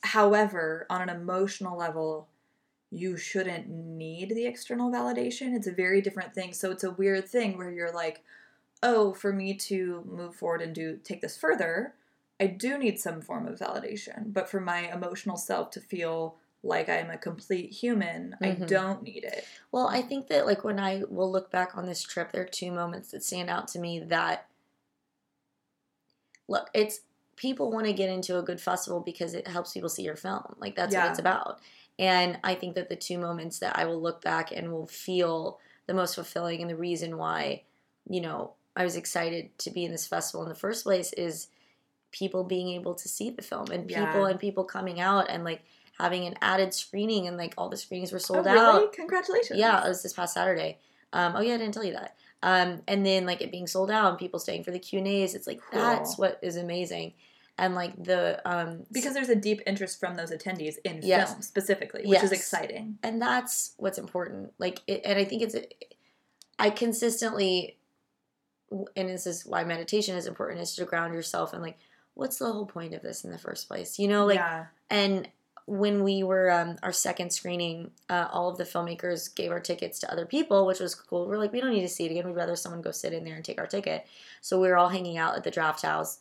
However, 0.03 0.87
on 0.91 1.03
an 1.03 1.11
emotional 1.11 1.79
level, 1.79 2.29
you 2.91 3.17
shouldn't 3.17 3.69
need 3.69 4.31
the 4.31 4.47
external 4.47 4.91
validation. 4.93 5.55
It's 5.57 5.69
a 5.69 5.73
very 5.73 6.01
different 6.03 6.35
thing. 6.35 6.53
So 6.55 6.71
it's 6.73 6.85
a 6.85 6.93
weird 6.93 7.29
thing 7.29 7.59
where 7.59 7.71
you're 7.73 7.93
like, 7.95 8.25
"Oh, 8.83 9.15
for 9.15 9.33
me 9.33 9.55
to 9.71 10.05
move 10.07 10.35
forward 10.37 10.63
and 10.63 10.75
do 10.75 10.99
take 11.05 11.21
this 11.23 11.37
further, 11.39 11.95
I 12.41 12.47
do 12.49 12.79
need 12.79 13.01
some 13.01 13.21
form 13.23 13.47
of 13.49 13.59
validation. 13.59 14.33
But 14.33 14.49
for 14.51 14.61
my 14.61 14.93
emotional 14.93 15.37
self 15.37 15.71
to 15.73 15.81
feel 15.81 16.37
like 16.63 16.89
I'm 16.89 17.11
a 17.11 17.19
complete 17.19 17.71
human, 17.73 18.37
I 18.41 18.53
Mhm. 18.53 18.67
don't 18.69 19.03
need 19.03 19.25
it." 19.25 19.45
Well, 19.71 19.89
I 19.89 20.03
think 20.03 20.29
that 20.29 20.47
like 20.47 20.65
when 20.65 20.79
I 20.79 21.03
will 21.09 21.31
look 21.31 21.51
back 21.51 21.77
on 21.77 21.87
this 21.87 22.03
trip, 22.03 22.33
there 22.33 22.43
are 22.43 22.47
two 22.47 22.71
moments 22.71 23.11
that 23.11 23.23
stand 23.25 23.51
out 23.51 23.69
to 23.69 23.79
me 23.79 23.99
that 24.01 24.49
look, 26.49 26.71
it's 26.75 27.01
people 27.37 27.71
want 27.71 27.87
to 27.87 27.93
get 27.93 28.11
into 28.11 28.39
a 28.39 28.43
good 28.43 28.61
festival 28.61 29.01
because 29.01 29.35
it 29.35 29.49
helps 29.49 29.73
people 29.73 29.89
see 29.89 30.03
your 30.03 30.17
film. 30.17 30.55
Like 30.59 30.77
that's 30.77 30.95
what 31.05 31.11
it's 31.11 31.19
about. 31.19 31.61
And 31.99 32.39
I 32.45 32.55
think 32.55 32.75
that 32.75 32.89
the 32.89 32.97
two 32.97 33.19
moments 33.19 33.59
that 33.61 33.79
I 33.79 33.85
will 33.85 34.01
look 34.01 34.23
back 34.23 34.53
and 34.53 34.73
will 34.73 34.87
feel 34.87 35.59
the 35.87 35.95
most 35.95 36.15
fulfilling 36.15 36.61
and 36.61 36.71
the 36.71 36.77
reason 36.77 37.17
why, 37.17 37.63
you 38.09 38.21
know, 38.21 38.53
I 38.77 38.85
was 38.85 38.97
excited 38.97 39.57
to 39.59 39.71
be 39.71 39.85
in 39.85 39.93
this 39.93 40.07
festival 40.07 40.43
in 40.43 40.49
the 40.49 40.55
first 40.55 40.85
place 40.85 41.13
is 41.15 41.49
people 42.11 42.45
being 42.45 42.69
able 42.69 42.95
to 42.95 43.09
see 43.09 43.31
the 43.31 43.43
film 43.43 43.71
and 43.71 43.87
people 43.87 44.23
Yeah. 44.23 44.27
and 44.29 44.41
people 44.41 44.65
coming 44.65 45.01
out 45.01 45.29
and 45.31 45.45
like 45.45 45.63
having 45.99 46.27
an 46.27 46.35
added 46.41 46.75
screening 46.75 47.27
and 47.27 47.37
like 47.37 47.55
all 47.57 47.69
the 47.69 47.77
screenings 47.77 48.13
were 48.13 48.19
sold 48.19 48.47
oh, 48.47 48.51
out. 48.51 48.75
really? 48.81 48.95
Congratulations. 48.95 49.59
Yeah, 49.59 49.85
it 49.85 49.89
was 49.89 50.03
this 50.03 50.13
past 50.13 50.35
Saturday. 50.35 50.79
Um, 51.13 51.35
oh 51.37 51.41
yeah, 51.41 51.55
I 51.55 51.59
didn't 51.59 51.75
tell 51.75 51.85
you 51.85 51.93
that. 51.93 52.17
Um, 52.43 52.83
and 52.89 53.07
then 53.07 53.25
like 53.27 53.41
it 53.41 53.53
being 53.53 53.67
sold 53.67 53.91
out 53.91 54.11
and 54.11 54.19
people 54.19 54.41
staying 54.41 54.65
for 54.65 54.71
the 54.73 54.79
Q 54.79 54.99
and 54.99 55.09
A's. 55.09 55.35
It's 55.35 55.47
like 55.47 55.61
that's 55.73 56.19
what 56.19 56.39
is 56.43 56.57
amazing. 56.57 57.13
And 57.59 57.75
like 57.75 58.03
the 58.03 58.41
um, 58.45 58.85
Because 58.91 59.15
there's 59.15 59.29
a 59.29 59.37
deep 59.37 59.61
interest 59.67 60.01
from 60.01 60.17
those 60.17 60.31
attendees 60.31 60.77
in 60.85 61.01
Yes. 61.03 61.31
film 61.31 61.43
specifically, 61.43 62.03
which 62.07 62.23
is 62.23 62.33
exciting. 62.33 62.99
and 63.03 63.21
that's 63.21 63.75
what's 63.77 63.99
important. 63.99 64.53
Like, 64.59 64.81
it, 64.87 65.03
and 65.05 65.19
I 65.19 65.25
think 65.25 65.43
it's 65.43 65.55
I 66.59 66.71
consistently, 66.71 67.77
and 68.71 69.09
this 69.09 69.27
is 69.27 69.45
why 69.45 69.65
meditation 69.65 70.17
is 70.17 70.27
important, 70.27 70.61
is 70.61 70.75
to 70.77 70.85
ground 70.85 71.15
yourself 71.15 71.53
and 71.53 71.63
like, 71.63 71.79
what's 72.15 72.39
the 72.39 72.51
whole 72.51 72.67
point 72.67 72.95
of 72.95 73.03
this 73.03 73.25
in 73.25 73.31
the 73.31 73.39
first 73.39 73.69
place? 73.69 73.99
You 73.99 74.09
know, 74.09 74.27
like 74.27 74.37
yeah. 74.37 74.67
And 74.91 75.29
when 75.67 76.03
we 76.03 76.23
were 76.23 76.51
um, 76.51 76.77
our 76.83 76.93
second 76.93 77.33
screening, 77.33 77.91
uh, 78.11 78.29
all 78.33 78.49
of 78.49 78.59
the 78.59 78.65
filmmakers 78.65 79.35
gave 79.35 79.51
our 79.51 79.61
tickets 79.61 79.99
to 80.01 80.13
other 80.13 80.27
people, 80.27 80.67
which 80.67 80.81
was 80.81 80.95
cool. 80.95 81.27
We're 81.29 81.39
like, 81.39 81.53
we 81.53 81.61
don't 81.61 81.73
need 81.73 81.83
to 81.83 81.89
see 81.89 82.05
it 82.07 82.11
again. 82.11 82.27
We'd 82.27 82.37
rather 82.37 82.57
someone 82.57 82.83
go 82.83 82.91
sit 82.91 83.13
in 83.13 83.25
there 83.25 83.37
and 83.37 83.45
take 83.45 83.59
our 83.61 83.67
ticket. 83.67 84.07
So 84.41 84.61
we 84.61 84.69
were 84.69 84.77
all 84.77 84.89
hanging 84.89 85.19
out 85.19 85.37
at 85.37 85.45
the 85.45 85.51
draft 85.51 85.83
house. 85.83 86.19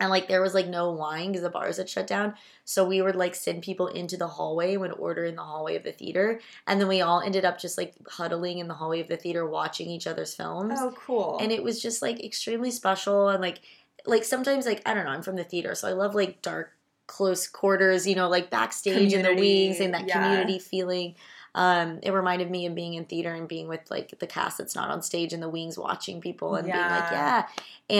And 0.00 0.08
like 0.08 0.28
there 0.28 0.40
was 0.40 0.54
like 0.54 0.66
no 0.68 0.92
wine 0.92 1.28
because 1.28 1.42
the 1.42 1.50
bars 1.50 1.76
had 1.76 1.88
shut 1.90 2.06
down. 2.06 2.34
So 2.64 2.86
we 2.86 3.02
would 3.02 3.16
like 3.16 3.34
send 3.34 3.62
people 3.62 3.88
into 3.88 4.16
the 4.16 4.28
hallway 4.28 4.72
and 4.72 4.80
would 4.80 4.92
order 4.92 5.24
in 5.26 5.34
the 5.36 5.42
hallway 5.42 5.76
of 5.76 5.82
the 5.82 5.92
theater. 5.92 6.40
And 6.66 6.80
then 6.80 6.88
we 6.88 7.02
all 7.02 7.20
ended 7.20 7.44
up 7.44 7.58
just 7.60 7.76
like 7.76 7.94
huddling 8.08 8.58
in 8.60 8.68
the 8.68 8.74
hallway 8.74 9.00
of 9.00 9.08
the 9.08 9.18
theater 9.18 9.44
watching 9.46 9.90
each 9.90 10.06
other's 10.06 10.32
films 10.32 10.78
Oh, 10.78 10.94
cool. 10.96 11.38
and 11.42 11.52
it 11.52 11.62
was 11.62 11.82
just 11.82 12.00
like 12.00 12.24
extremely 12.24 12.70
special 12.70 13.28
and 13.28 13.42
like 13.42 13.60
like 14.06 14.24
sometimes 14.24 14.64
like 14.64 14.80
i 14.86 14.94
don't 14.94 15.04
know 15.04 15.10
i'm 15.10 15.20
from 15.20 15.36
the 15.36 15.44
theater 15.44 15.74
so 15.74 15.86
i 15.86 15.92
love 15.92 16.14
like 16.14 16.40
dark 16.40 16.72
close 17.10 17.48
quarters 17.48 18.06
you 18.06 18.14
know 18.14 18.28
like 18.28 18.50
backstage 18.50 19.12
in 19.12 19.22
the 19.22 19.34
wings 19.34 19.80
and 19.80 19.92
that 19.94 20.06
yeah. 20.06 20.14
community 20.22 20.58
feeling 20.60 21.14
um 21.56 21.98
it 22.04 22.12
reminded 22.12 22.48
me 22.48 22.66
of 22.66 22.74
being 22.76 22.94
in 22.94 23.04
theater 23.04 23.34
and 23.34 23.48
being 23.48 23.66
with 23.66 23.80
like 23.90 24.16
the 24.20 24.26
cast 24.28 24.58
that's 24.58 24.76
not 24.76 24.88
on 24.90 25.02
stage 25.02 25.32
in 25.32 25.40
the 25.40 25.48
wings 25.48 25.76
watching 25.76 26.20
people 26.20 26.54
and 26.54 26.66
being 26.66 26.78
like 26.78 27.10
Yeah. 27.10 27.42
yeah 27.42 27.46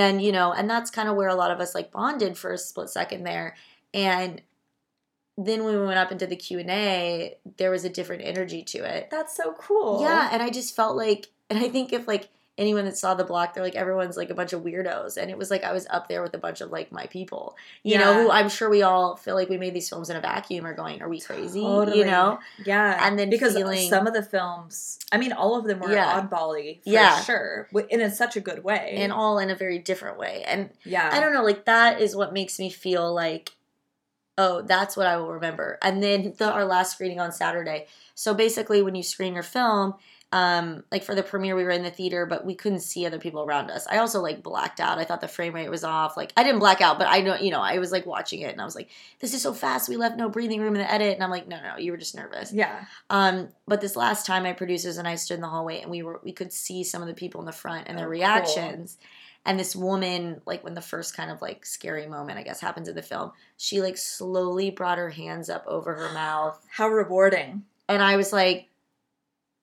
and 0.04 0.22
you 0.22 0.30
know 0.30 0.52
and 0.52 0.70
that's 0.70 0.90
kind 0.92 1.08
of 1.08 1.16
where 1.16 1.28
a 1.28 1.34
lot 1.34 1.50
of 1.50 1.58
us 1.58 1.74
like 1.74 1.90
bonded 1.90 2.38
for 2.38 2.52
a 2.52 2.58
split 2.58 2.88
second 2.88 3.24
there 3.24 3.56
and 3.92 4.40
then 5.36 5.64
when 5.64 5.74
we 5.80 5.84
went 5.86 5.98
up 5.98 6.12
into 6.12 6.26
the 6.28 6.36
q&a 6.36 7.36
there 7.56 7.70
was 7.72 7.84
a 7.84 7.88
different 7.88 8.22
energy 8.24 8.62
to 8.62 8.78
it 8.78 9.08
That's 9.10 9.34
so 9.36 9.54
cool. 9.58 10.02
yeah, 10.02 10.28
and 10.32 10.40
I 10.42 10.50
just 10.50 10.76
felt 10.76 10.96
like, 10.96 11.26
and 11.48 11.58
I 11.58 11.68
think 11.68 11.92
if 11.92 12.06
like 12.06 12.28
anyone 12.60 12.84
that 12.84 12.96
saw 12.96 13.14
the 13.14 13.24
block, 13.24 13.54
they're 13.54 13.62
like 13.64 13.74
everyone's 13.74 14.16
like 14.16 14.30
a 14.30 14.34
bunch 14.34 14.52
of 14.52 14.62
weirdos, 14.62 15.16
and 15.16 15.30
it 15.30 15.38
was 15.38 15.50
like 15.50 15.64
I 15.64 15.72
was 15.72 15.86
up 15.90 16.08
there 16.08 16.22
with 16.22 16.34
a 16.34 16.38
bunch 16.38 16.60
of 16.60 16.70
like 16.70 16.92
my 16.92 17.06
people, 17.06 17.56
you 17.82 17.98
know, 17.98 18.14
who 18.14 18.30
I'm 18.30 18.48
sure 18.48 18.68
we 18.70 18.82
all 18.82 19.16
feel 19.16 19.34
like 19.34 19.48
we 19.48 19.56
made 19.58 19.74
these 19.74 19.88
films 19.88 20.10
in 20.10 20.16
a 20.16 20.20
vacuum, 20.20 20.66
or 20.66 20.74
going, 20.74 21.02
are 21.02 21.08
we 21.08 21.20
crazy, 21.20 21.60
Totally. 21.62 21.98
you 21.98 22.04
know? 22.04 22.38
Yeah. 22.64 23.04
And 23.06 23.18
then 23.18 23.30
because 23.30 23.54
feeling- 23.54 23.88
some 23.88 24.06
of 24.06 24.12
the 24.14 24.22
films, 24.22 24.98
I 25.10 25.16
mean, 25.18 25.32
all 25.32 25.56
of 25.56 25.64
them 25.64 25.80
were 25.80 25.92
Yeah. 25.92 26.20
oddbally 26.20 26.82
for 26.84 26.90
Yeah. 26.90 27.20
sure, 27.22 27.68
and 27.90 28.00
in 28.02 28.10
such 28.12 28.36
a 28.36 28.40
good 28.40 28.62
way. 28.62 28.94
And 28.98 29.12
all 29.12 29.38
in 29.38 29.50
a 29.50 29.56
very 29.56 29.78
different 29.78 30.18
way, 30.18 30.44
and 30.46 30.70
yeah, 30.84 31.08
I 31.12 31.18
don't 31.20 31.32
know, 31.32 31.42
like 31.42 31.64
that 31.64 32.00
is 32.00 32.14
what 32.14 32.32
makes 32.32 32.58
me 32.58 32.68
feel 32.70 33.12
like, 33.12 33.52
oh, 34.38 34.62
that's 34.62 34.96
what 34.96 35.06
I 35.06 35.16
will 35.18 35.32
remember. 35.32 35.78
And 35.82 36.02
then 36.02 36.34
the, 36.38 36.50
our 36.50 36.64
last 36.64 36.92
screening 36.92 37.20
on 37.20 37.30
Saturday. 37.32 37.86
So 38.14 38.32
basically, 38.34 38.80
when 38.82 38.94
you 38.94 39.02
screen 39.02 39.34
your 39.34 39.42
film, 39.42 39.94
um, 40.32 40.84
like 40.92 41.02
for 41.02 41.14
the 41.16 41.24
premiere, 41.24 41.56
we 41.56 41.64
were 41.64 41.70
in 41.70 41.82
the 41.82 41.90
theater, 41.90 42.24
but 42.24 42.44
we 42.44 42.54
couldn't 42.54 42.80
see 42.80 43.04
other 43.04 43.18
people 43.18 43.42
around 43.42 43.68
us. 43.70 43.86
I 43.90 43.98
also 43.98 44.20
like 44.20 44.44
blacked 44.44 44.78
out. 44.78 44.98
I 44.98 45.04
thought 45.04 45.20
the 45.20 45.26
frame 45.26 45.54
rate 45.54 45.68
was 45.68 45.82
off. 45.82 46.16
Like 46.16 46.32
I 46.36 46.44
didn't 46.44 46.60
black 46.60 46.80
out, 46.80 46.98
but 46.98 47.08
I 47.08 47.20
know, 47.20 47.34
you 47.34 47.50
know, 47.50 47.60
I 47.60 47.78
was 47.78 47.90
like 47.90 48.06
watching 48.06 48.40
it 48.42 48.52
and 48.52 48.60
I 48.60 48.64
was 48.64 48.76
like, 48.76 48.90
this 49.18 49.34
is 49.34 49.42
so 49.42 49.52
fast. 49.52 49.88
We 49.88 49.96
left 49.96 50.16
no 50.16 50.28
breathing 50.28 50.60
room 50.60 50.74
in 50.76 50.80
the 50.80 50.92
edit, 50.92 51.14
and 51.14 51.24
I'm 51.24 51.30
like, 51.30 51.48
no, 51.48 51.60
no, 51.60 51.78
you 51.78 51.90
were 51.90 51.98
just 51.98 52.14
nervous. 52.14 52.52
yeah, 52.52 52.84
Um, 53.10 53.48
but 53.66 53.80
this 53.80 53.96
last 53.96 54.24
time, 54.24 54.44
my 54.44 54.52
producers 54.52 54.98
and 54.98 55.08
I 55.08 55.16
stood 55.16 55.34
in 55.34 55.40
the 55.40 55.48
hallway, 55.48 55.80
and 55.80 55.90
we 55.90 56.02
were 56.04 56.20
we 56.22 56.32
could 56.32 56.52
see 56.52 56.84
some 56.84 57.02
of 57.02 57.08
the 57.08 57.14
people 57.14 57.40
in 57.40 57.46
the 57.46 57.52
front 57.52 57.88
and 57.88 57.98
their 57.98 58.04
Oh, 58.06 58.08
cool. 58.08 58.12
reactions. 58.12 58.98
And 59.46 59.58
this 59.58 59.74
woman, 59.74 60.42
like 60.46 60.62
when 60.62 60.74
the 60.74 60.80
first 60.82 61.16
kind 61.16 61.30
of 61.30 61.40
like 61.42 61.64
scary 61.66 62.06
moment, 62.06 62.38
I 62.38 62.42
guess, 62.42 62.60
happens 62.60 62.88
in 62.88 62.94
the 62.94 63.02
film, 63.02 63.32
she 63.56 63.80
like 63.80 63.96
slowly 63.96 64.70
brought 64.70 64.98
her 64.98 65.08
hands 65.10 65.48
up 65.50 65.64
over 65.66 65.94
her 65.94 66.12
mouth, 66.12 66.64
how 66.70 66.88
rewarding. 66.88 67.64
and 67.88 68.02
I 68.02 68.16
was 68.16 68.32
like, 68.32 68.68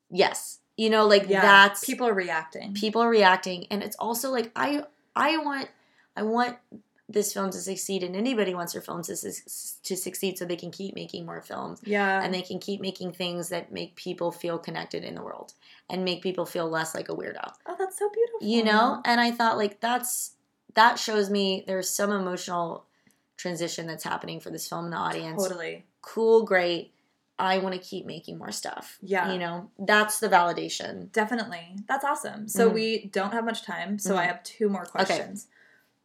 yes, 0.09 0.59
You 0.77 0.89
know, 0.89 1.05
like 1.07 1.27
Yeah. 1.27 1.41
that's 1.41 1.83
people 1.85 2.07
are 2.07 2.13
reacting. 2.13 2.73
people 2.73 3.01
are 3.01 3.09
reacting 3.09 3.65
and 3.71 3.81
it's 3.83 3.95
also 3.97 4.31
like 4.31 4.51
i 4.55 4.83
i 5.15 5.37
want 5.37 5.67
i 6.15 6.21
want 6.23 6.57
this 7.09 7.31
film 7.33 7.49
to 7.49 7.57
succeed 7.57 8.03
and 8.03 8.15
anybody 8.17 8.53
wants 8.53 8.73
their 8.73 8.81
films 8.81 9.07
to, 9.07 9.15
su- 9.15 9.77
to 9.81 9.95
succeed 9.95 10.37
so 10.37 10.43
they 10.45 10.57
can 10.57 10.71
keep 10.71 10.93
making 10.93 11.25
more 11.25 11.41
films 11.41 11.79
yeah. 11.85 12.21
and 12.21 12.33
they 12.33 12.41
can 12.41 12.59
keep 12.59 12.81
making 12.81 13.13
things 13.13 13.47
that 13.49 13.71
make 13.71 13.95
people 13.95 14.29
feel 14.29 14.57
connected 14.59 15.03
in 15.05 15.15
the 15.15 15.21
world 15.23 15.53
and 15.89 16.03
make 16.03 16.21
people 16.21 16.45
feel 16.45 16.69
less 16.69 16.93
like 16.93 17.07
a 17.09 17.15
weirdo 17.15 17.49
oh, 17.65 17.75
that's 17.79 17.97
so 17.97 18.09
beautiful. 18.13 18.47
you 18.47 18.63
know 18.63 19.01
and 19.05 19.19
i 19.21 19.31
thought 19.31 19.57
like 19.57 19.79
that's 19.79 20.33
that 20.75 20.99
shows 20.99 21.29
me 21.29 21.63
there's 21.65 21.89
some 21.89 22.11
emotional 22.11 22.85
transition 23.37 23.87
that's 23.87 24.03
happening 24.03 24.39
for 24.39 24.49
this 24.49 24.67
film 24.67 24.85
in 24.85 24.91
the 24.91 24.97
audience 24.97 25.41
Totally. 25.41 25.85
cool 26.01 26.43
great 26.43 26.91
i 27.39 27.57
want 27.59 27.73
to 27.75 27.79
keep 27.79 28.05
making 28.05 28.37
more 28.37 28.51
stuff 28.51 28.97
Yeah. 29.01 29.31
you 29.31 29.39
know 29.39 29.69
that's 29.79 30.19
the 30.19 30.29
validation 30.29 31.11
Definitely. 31.11 31.77
That's 31.87 32.03
awesome. 32.05 32.47
So 32.47 32.69
Mhm. 32.69 32.73
we 32.73 33.05
don't 33.07 33.31
have 33.33 33.45
much 33.45 33.63
time, 33.63 33.99
so 33.99 34.15
I 34.15 34.23
Mhm. 34.23 34.27
have 34.27 34.43
two 34.43 34.69
more 34.69 34.85
questions. 34.85 35.47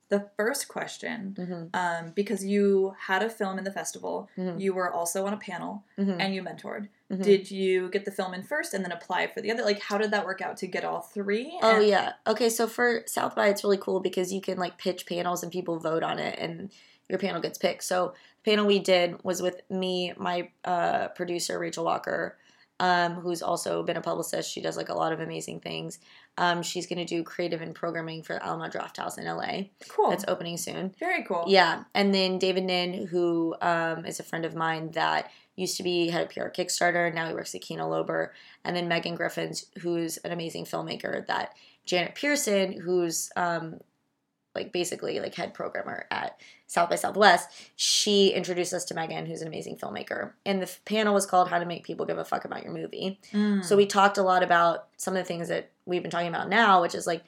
The 0.09 0.29
first 0.37 0.69
question, 0.69 1.35
hmm 1.39 1.65
um, 1.79 2.13
because 2.15 2.45
you 2.45 2.95
had 3.09 3.23
a 3.23 3.31
film 3.31 3.57
in 3.59 3.65
the 3.65 3.73
festival, 3.73 4.29
Mhm. 4.37 4.61
you 4.61 4.75
were 4.75 4.93
also 4.93 5.27
on 5.27 5.33
a 5.33 5.39
panel 5.39 5.85
hmm 5.97 6.21
and 6.21 6.35
you 6.35 6.43
mentored. 6.43 6.89
Mhm. 7.11 7.23
Did 7.23 7.51
you 7.51 7.89
get 7.89 8.05
the 8.05 8.11
film 8.11 8.35
in 8.35 8.43
first 8.43 8.75
and 8.75 8.85
then 8.85 8.93
apply 8.93 9.27
for 9.29 9.41
the 9.41 9.51
other? 9.51 9.63
Like, 9.65 9.81
how 9.81 9.97
did 9.99 10.11
that 10.11 10.25
work 10.27 10.41
out 10.43 10.57
to 10.59 10.67
get 10.67 10.85
all 10.85 11.01
three? 11.01 11.59
Oh 11.63 11.77
And- 11.77 11.87
yeah. 11.87 12.13
Okay, 12.27 12.51
so 12.51 12.67
for 12.67 13.03
South 13.07 13.35
by 13.35 13.49
it's 13.49 13.65
really 13.65 13.79
cool 13.79 14.01
because 14.01 14.33
you 14.33 14.41
can 14.43 14.59
like 14.59 14.77
pitch 14.79 15.07
panels 15.07 15.43
and 15.43 15.51
people 15.51 15.79
vote 15.79 16.03
on 16.03 16.19
it 16.19 16.39
and 16.39 16.71
your 17.09 17.19
panel 17.19 17.41
gets 17.41 17.59
picked. 17.59 17.83
So 17.85 18.15
panel 18.45 18.67
we 18.67 18.79
did 18.79 19.23
was 19.23 19.43
with 19.43 19.63
me, 19.71 20.13
my 20.17 20.51
uh, 20.65 21.09
producer 21.09 21.59
Rachel 21.59 21.85
Walker, 21.85 22.37
um, 22.81 23.15
who's 23.15 23.43
also 23.43 23.83
been 23.83 23.97
a 23.97 24.01
publicist. 24.01 24.51
She 24.51 24.61
does 24.61 24.77
like 24.77 24.89
a 24.89 24.95
lot 24.95 25.13
of 25.13 25.21
amazing 25.21 25.61
things. 25.61 26.01
Um, 26.37 26.63
she's 26.63 26.87
gonna 26.87 27.05
do 27.05 27.23
creative 27.23 27.63
and 27.63 27.75
programming 27.75 28.23
for 28.23 28.43
Alamo 28.43 28.69
Drafthouse 28.69 29.19
in 29.19 29.25
LA. 29.25 29.69
Cool. 29.89 30.11
That's 30.11 30.25
opening 30.27 30.57
soon. 30.57 30.95
Very 30.99 31.23
cool. 31.25 31.45
Yeah, 31.47 31.85
and 31.95 32.15
then 32.15 32.39
David 32.39 32.65
Nin, 32.65 33.07
who 33.07 33.55
um, 33.61 34.05
is 34.05 34.19
a 34.19 34.25
friend 34.25 34.45
of 34.45 34.55
mine 34.55 34.91
that 34.93 35.31
used 35.55 35.77
to 35.77 35.83
be 35.83 36.09
head 36.09 36.23
of 36.23 36.31
PR 36.31 36.49
Kickstarter, 36.49 37.07
and 37.07 37.15
now 37.15 37.29
he 37.29 37.35
works 37.35 37.55
at 37.55 37.61
Kino 37.61 37.89
Lorber, 37.89 38.31
and 38.65 38.75
then 38.75 38.89
Megan 38.89 39.15
Griffiths, 39.15 39.67
who's 39.81 40.17
an 40.19 40.33
amazing 40.33 40.65
filmmaker. 40.65 41.25
That 41.27 41.55
Janet 41.85 42.15
Pierson, 42.15 42.81
who's 42.81 43.31
um, 43.37 43.79
like 44.55 44.73
basically 44.73 45.21
like 45.21 45.35
head 45.35 45.55
programmer 45.55 46.07
at 46.11 46.41
South 46.67 46.91
by 46.91 46.97
Southwest, 46.97 47.49
she 47.77 48.29
introduced 48.29 48.73
us 48.73 48.85
to 48.87 48.95
Megan, 48.95 49.27
who's 49.27 49.43
an 49.43 49.49
amazing 49.49 49.77
filmmaker. 49.77 50.33
And 50.45 50.61
the 50.61 50.67
f- 50.67 50.81
panel 50.85 51.15
was 51.15 51.27
called 51.27 51.49
"How 51.49 51.59
to 51.59 51.67
Make 51.67 51.85
People 51.85 52.07
Give 52.07 52.19
a 52.19 52.25
Fuck 52.25 52.45
About 52.45 52.63
Your 52.65 52.73
Movie." 52.73 53.19
Mm. 53.33 53.65
So 53.65 53.77
we 53.77 53.87
talked 53.87 54.19
a 54.19 54.23
lot 54.23 54.43
about 54.43 54.89
some 54.97 55.15
of 55.15 55.23
the 55.23 55.27
things 55.27 55.49
that 55.49 55.71
we've 55.87 56.03
been 56.03 56.11
talking 56.11 56.29
about 56.29 56.49
now, 56.49 56.83
which 56.83 56.95
is 56.95 57.07
like. 57.07 57.23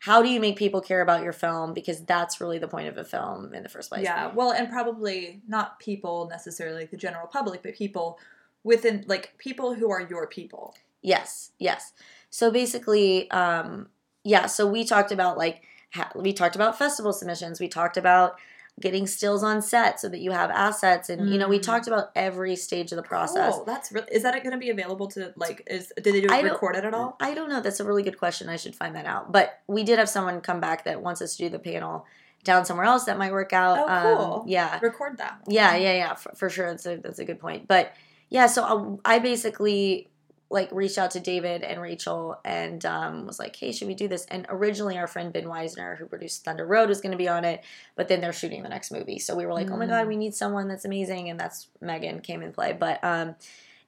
How 0.00 0.22
do 0.22 0.28
you 0.28 0.38
make 0.38 0.56
people 0.56 0.80
care 0.80 1.00
about 1.00 1.24
your 1.24 1.32
film? 1.32 1.74
Because 1.74 2.04
that's 2.04 2.40
really 2.40 2.60
the 2.60 2.68
point 2.68 2.86
of 2.86 2.96
a 2.98 3.04
film 3.04 3.52
in 3.52 3.64
the 3.64 3.68
first 3.68 3.90
place. 3.90 4.04
Yeah, 4.04 4.30
well, 4.32 4.52
and 4.52 4.70
probably 4.70 5.42
not 5.48 5.80
people 5.80 6.28
necessarily, 6.30 6.82
like 6.82 6.92
the 6.92 6.96
general 6.96 7.26
public, 7.26 7.64
but 7.64 7.74
people 7.74 8.16
within, 8.62 9.04
like 9.08 9.34
people 9.38 9.74
who 9.74 9.90
are 9.90 10.00
your 10.00 10.28
people. 10.28 10.76
Yes, 11.02 11.50
yes. 11.58 11.94
So 12.30 12.52
basically, 12.52 13.28
um, 13.32 13.88
yeah. 14.22 14.46
So 14.46 14.68
we 14.68 14.84
talked 14.84 15.10
about 15.10 15.36
like 15.36 15.62
ha- 15.94 16.10
we 16.14 16.32
talked 16.32 16.54
about 16.56 16.78
festival 16.78 17.12
submissions. 17.12 17.60
We 17.60 17.68
talked 17.68 17.96
about 17.96 18.36
getting 18.80 19.08
stills 19.08 19.42
on 19.42 19.60
set 19.60 19.98
so 19.98 20.08
that 20.08 20.20
you 20.20 20.30
have 20.30 20.50
assets, 20.50 21.08
and 21.10 21.28
you 21.30 21.36
know 21.38 21.48
we 21.48 21.58
Mm. 21.58 21.62
talked 21.64 21.88
about 21.88 22.10
every 22.14 22.54
stage 22.54 22.92
of 22.92 22.96
the 22.96 23.02
process. 23.02 23.54
Cool. 23.56 23.64
That's 23.64 23.90
really. 23.90 24.06
Is 24.12 24.22
that 24.22 24.34
going 24.42 24.52
to 24.52 24.58
be 24.58 24.70
available 24.70 25.08
to 25.08 25.32
like? 25.36 25.64
Is 25.66 25.92
did 25.96 26.04
they 26.04 26.20
do 26.20 26.26
it 26.26 26.28
don't- 26.28 26.44
record 26.44 26.76
it 26.76 26.84
at 26.84 26.94
all? 26.94 27.16
I 27.20 27.34
don't 27.34 27.48
know. 27.48 27.60
That's 27.60 27.80
a 27.80 27.84
really 27.84 28.02
good 28.04 28.18
question. 28.18 28.48
I 28.48 28.56
should 28.56 28.76
find 28.76 28.94
that 28.94 29.06
out. 29.06 29.32
But 29.32 29.58
we 29.66 29.82
did 29.82 29.98
have 29.98 30.08
someone 30.08 30.40
come 30.40 30.60
back 30.60 30.84
that 30.84 31.02
wants 31.02 31.20
us 31.22 31.36
to 31.36 31.44
do 31.44 31.48
the 31.48 31.58
panel 31.58 32.06
down 32.44 32.64
somewhere 32.64 32.86
else 32.86 33.04
that 33.06 33.18
might 33.18 33.32
work 33.32 33.52
out. 33.52 33.78
Oh, 33.80 34.16
cool. 34.16 34.34
Um, 34.42 34.48
yeah. 34.48 34.78
Record 34.80 35.18
that. 35.18 35.40
Yeah, 35.48 35.74
yeah, 35.74 35.94
yeah, 35.94 36.14
for, 36.14 36.30
for 36.36 36.48
sure. 36.48 36.70
That's 36.70 36.86
a 36.86 36.96
that's 36.98 37.18
a 37.18 37.24
good 37.24 37.40
point. 37.40 37.66
But 37.66 37.92
yeah, 38.30 38.46
so 38.46 38.98
I, 39.04 39.16
I 39.16 39.18
basically 39.18 40.08
like 40.50 40.70
reached 40.72 40.96
out 40.96 41.10
to 41.10 41.20
David 41.20 41.62
and 41.62 41.80
Rachel 41.82 42.40
and 42.44 42.84
um, 42.86 43.26
was 43.26 43.38
like, 43.38 43.54
hey, 43.56 43.70
should 43.70 43.86
we 43.88 43.94
do 43.94 44.08
this? 44.08 44.24
And 44.30 44.46
originally, 44.48 44.96
our 44.96 45.06
friend 45.06 45.32
Ben 45.32 45.44
Wiessner, 45.44 45.98
who 45.98 46.06
produced 46.06 46.44
Thunder 46.44 46.66
Road, 46.66 46.88
was 46.88 47.00
going 47.02 47.12
to 47.12 47.18
be 47.18 47.28
on 47.28 47.44
it, 47.44 47.62
but 47.96 48.08
then 48.08 48.20
they're 48.22 48.32
shooting 48.32 48.62
the 48.62 48.68
next 48.70 48.90
movie, 48.90 49.18
so 49.18 49.36
we 49.36 49.44
were 49.44 49.52
like, 49.52 49.70
oh 49.70 49.76
my 49.76 49.86
god, 49.86 50.06
Mm. 50.06 50.08
we 50.08 50.16
need 50.16 50.34
someone 50.34 50.68
that's 50.68 50.84
amazing, 50.86 51.28
and 51.28 51.38
that's 51.38 51.68
Megan 51.82 52.20
came 52.20 52.40
in 52.42 52.52
play. 52.52 52.72
But 52.72 53.02
um, 53.04 53.34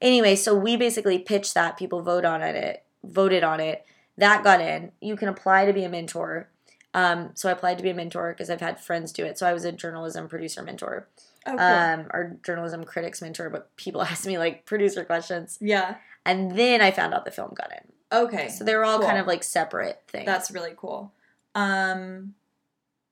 anyway, 0.02 0.36
so 0.36 0.54
we 0.54 0.76
basically 0.76 1.18
pitched 1.18 1.54
that. 1.54 1.78
People 1.78 2.02
vote 2.02 2.24
on 2.26 2.42
it, 2.42 2.82
voted 3.04 3.42
on 3.42 3.61
it. 3.61 3.84
That 4.18 4.44
got 4.44 4.61
in. 4.61 4.92
You 5.00 5.16
can 5.16 5.28
apply 5.28 5.64
to 5.64 5.72
be 5.72 5.84
a 5.84 5.88
mentor. 5.88 6.48
Um, 6.92 7.30
so 7.34 7.48
I 7.48 7.52
applied 7.52 7.78
to 7.78 7.82
be 7.84 7.90
a 7.90 7.94
mentor 7.94 8.32
because 8.32 8.50
I've 8.50 8.61
had 8.61 8.78
friends 8.80 9.12
do 9.12 9.24
it. 9.24 9.38
So 9.38 9.46
I 9.46 9.52
was 9.54 9.64
a 9.64 9.72
journalism 9.72 10.28
producer 10.28 10.62
mentor 10.62 11.06
Oh, 11.46 11.52
cool. 11.56 11.61
um, 11.61 12.00
or 12.12 12.36
journalism 12.44 12.84
critics 12.84 13.22
mentor, 13.22 13.48
but 13.48 13.74
people 13.76 14.02
ask 14.12 14.26
me 14.26 14.36
like 14.36 14.66
producer 14.66 15.04
questions. 15.04 15.56
yeah. 15.61 15.94
And 16.26 16.52
then 16.58 16.80
I 16.80 16.90
found 16.90 17.14
out 17.14 17.24
the 17.24 17.30
film 17.30 17.52
got 17.54 17.70
in. 17.72 17.92
Okay. 18.18 18.48
So 18.48 18.64
they 18.64 18.74
were 18.74 18.84
all 18.84 18.98
Cool. 18.98 19.06
kind 19.08 19.18
of 19.18 19.26
like 19.26 19.42
separate 19.42 20.02
things. 20.08 20.26
That's 20.26 20.50
really 20.50 20.74
cool. 20.76 21.12
Um, 21.54 22.34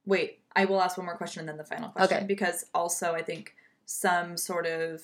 wait, 0.04 0.40
I 0.54 0.64
will 0.64 0.80
ask 0.80 0.96
one 0.96 1.06
more 1.06 1.16
question 1.16 1.40
and 1.40 1.48
then 1.48 1.56
the 1.56 1.64
final 1.64 1.88
question 1.90 2.18
Okay. 2.18 2.26
because 2.26 2.66
also 2.74 3.12
I 3.14 3.22
think 3.22 3.54
some 3.86 4.36
sort 4.36 4.66
of, 4.66 5.02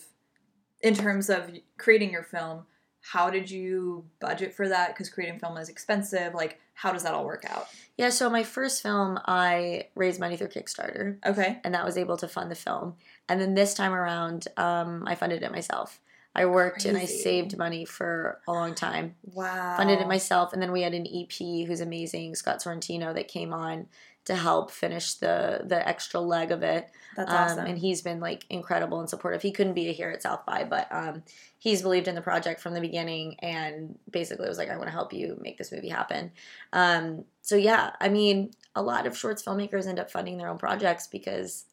in 0.82 0.94
terms 0.94 1.30
of 1.30 1.50
creating 1.78 2.10
your 2.10 2.22
film, 2.22 2.66
how 3.00 3.30
did 3.30 3.50
you 3.50 4.04
budget 4.20 4.54
for 4.54 4.68
that? 4.68 4.88
Because 4.88 5.08
creating 5.10 5.38
film 5.38 5.56
is 5.58 5.68
expensive. 5.68 6.34
Like, 6.34 6.58
how 6.74 6.90
does 6.92 7.02
that 7.04 7.14
all 7.14 7.24
work 7.24 7.44
out? 7.48 7.68
yeah, 7.96 8.08
so 8.08 8.28
my 8.28 8.42
first 8.42 8.82
film, 8.82 9.18
I 9.26 9.88
raised 9.94 10.18
money 10.18 10.36
through 10.36 10.48
Kickstarter, 10.48 11.18
Okay. 11.24 11.60
and 11.62 11.72
that 11.74 11.84
was 11.84 11.96
able 11.96 12.16
to 12.16 12.26
fund 12.26 12.50
the 12.50 12.54
film. 12.56 12.96
And 13.28 13.40
then 13.40 13.54
this 13.54 13.74
time 13.74 13.92
around, 13.92 14.48
um, 14.56 15.04
I 15.06 15.14
funded 15.14 15.42
it 15.44 15.52
myself. 15.52 16.00
I 16.34 16.46
worked 16.46 16.84
and 16.84 16.98
I 16.98 17.04
saved 17.04 17.56
money 17.56 17.84
for 17.84 18.40
a 18.48 18.52
long 18.52 18.74
time. 18.74 19.14
Wow. 19.22 19.76
Funded 19.76 20.00
it 20.00 20.08
myself, 20.08 20.52
and 20.52 20.60
then 20.60 20.72
we 20.72 20.82
had 20.82 20.94
an 20.94 21.06
EP 21.06 21.66
who's 21.66 21.80
amazing, 21.80 22.34
Scott 22.34 22.60
Sorrentino, 22.60 23.14
that 23.14 23.28
came 23.28 23.52
on 23.52 23.86
to 24.24 24.34
help 24.34 24.70
finish 24.70 25.14
the 25.14 25.60
the 25.64 25.86
extra 25.86 26.20
leg 26.20 26.50
of 26.50 26.62
it. 26.62 26.90
That's 27.16 27.30
um, 27.30 27.36
awesome. 27.36 27.66
and 27.66 27.78
he's 27.78 28.02
been 28.02 28.20
like 28.20 28.46
incredible 28.50 29.00
and 29.00 29.08
supportive. 29.08 29.42
He 29.42 29.52
couldn't 29.52 29.74
be 29.74 29.92
here 29.92 30.10
at 30.10 30.22
South 30.22 30.44
by, 30.46 30.64
but 30.64 30.88
um, 30.90 31.22
he's 31.58 31.82
believed 31.82 32.08
in 32.08 32.14
the 32.14 32.20
project 32.22 32.60
from 32.60 32.74
the 32.74 32.80
beginning, 32.80 33.36
and 33.40 33.96
basically 34.10 34.48
was 34.48 34.58
like, 34.58 34.70
"I 34.70 34.76
want 34.76 34.88
to 34.88 34.92
help 34.92 35.12
you 35.12 35.38
make 35.40 35.58
this 35.58 35.70
movie 35.70 35.90
happen." 35.90 36.32
Um, 36.72 37.24
so 37.42 37.54
yeah, 37.54 37.90
I 38.00 38.08
mean, 38.08 38.50
a 38.74 38.82
lot 38.82 39.06
of 39.06 39.16
shorts 39.16 39.42
filmmakers 39.42 39.86
end 39.86 40.00
up 40.00 40.10
funding 40.10 40.38
their 40.38 40.48
own 40.48 40.58
projects 40.58 41.06
because 41.06 41.66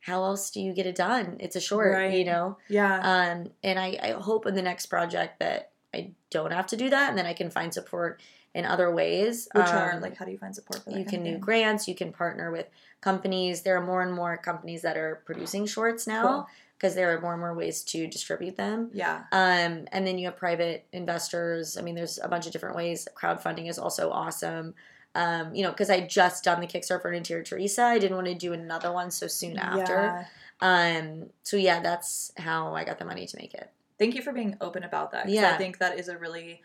how 0.00 0.22
else 0.24 0.50
do 0.50 0.60
you 0.60 0.72
get 0.72 0.86
it 0.86 0.94
done? 0.94 1.36
It's 1.40 1.56
a 1.56 1.60
short, 1.60 2.12
you 2.12 2.24
know. 2.24 2.58
yeah. 2.68 3.00
Um, 3.00 3.50
and 3.64 3.78
I, 3.78 3.98
I 4.02 4.10
hope 4.12 4.46
in 4.46 4.54
the 4.54 4.62
next 4.62 4.86
project 4.86 5.40
that 5.40 5.70
I 5.94 6.10
don't 6.30 6.52
have 6.52 6.66
to 6.68 6.76
do 6.76 6.90
that, 6.90 7.08
and 7.08 7.18
then 7.18 7.26
I 7.26 7.32
can 7.32 7.50
find 7.50 7.72
support 7.74 8.20
in 8.54 8.64
other 8.64 8.90
ways. 8.94 9.48
Which 9.54 9.66
are 9.66 9.92
Um, 9.94 10.00
like, 10.00 10.16
how 10.16 10.24
do 10.24 10.30
you 10.32 10.38
find 10.38 10.54
support 10.54 10.84
for 10.84 10.90
that? 10.90 10.98
you 10.98 11.04
can 11.04 11.22
do 11.24 11.36
grants 11.38 11.86
you 11.88 11.94
can 11.94 12.12
partner 12.12 12.50
with 12.50 12.66
companies 13.00 13.62
there 13.62 13.76
are 13.76 13.84
more 13.84 14.02
and 14.02 14.12
more 14.14 14.36
companies 14.36 14.82
that 14.82 14.96
are 14.96 15.22
producing 15.26 15.66
shorts 15.66 16.06
now 16.06 16.22
Cool. 16.26 16.48
because 16.78 16.94
there 16.94 17.14
are 17.16 17.20
more 17.20 17.32
and 17.32 17.40
more 17.40 17.54
ways 17.54 17.82
to 17.84 18.06
distribute 18.06 18.56
them 18.56 18.90
Yeah. 18.94 19.24
um, 19.30 19.86
and 19.92 20.06
then 20.06 20.16
you 20.18 20.24
have 20.26 20.36
private 20.38 20.86
investors 20.92 21.76
i 21.76 21.82
mean 21.82 21.94
there's 21.94 22.18
a 22.22 22.28
bunch 22.28 22.46
of 22.46 22.52
different 22.52 22.74
ways 22.74 23.06
crowdfunding 23.14 23.68
is 23.68 23.78
also 23.78 24.10
awesome 24.10 24.74
um, 25.22 25.54
you 25.54 25.62
know 25.64 25.70
because 25.70 25.90
i 25.90 26.00
just 26.00 26.44
done 26.44 26.60
the 26.60 26.66
kickstarter 26.66 27.00
for 27.02 27.08
an 27.08 27.16
interior 27.16 27.42
teresa 27.44 27.82
i 27.84 27.98
didn't 27.98 28.16
want 28.16 28.26
to 28.28 28.34
do 28.34 28.52
another 28.52 28.92
one 28.92 29.10
so 29.10 29.26
soon 29.26 29.56
after 29.58 30.26
Yeah. 30.62 30.96
um, 30.98 31.30
so 31.42 31.56
yeah 31.56 31.80
that's 31.80 32.32
how 32.36 32.74
i 32.74 32.84
got 32.84 32.98
the 32.98 33.04
money 33.04 33.26
to 33.26 33.36
make 33.36 33.54
it 33.54 33.70
thank 33.98 34.14
you 34.14 34.20
for 34.22 34.32
being 34.32 34.54
open 34.60 34.82
about 34.84 35.10
that. 35.12 35.26
Yeah. 35.26 35.54
I 35.54 35.56
think 35.56 35.78
that 35.78 35.98
is 35.98 36.08
a 36.08 36.18
really, 36.18 36.60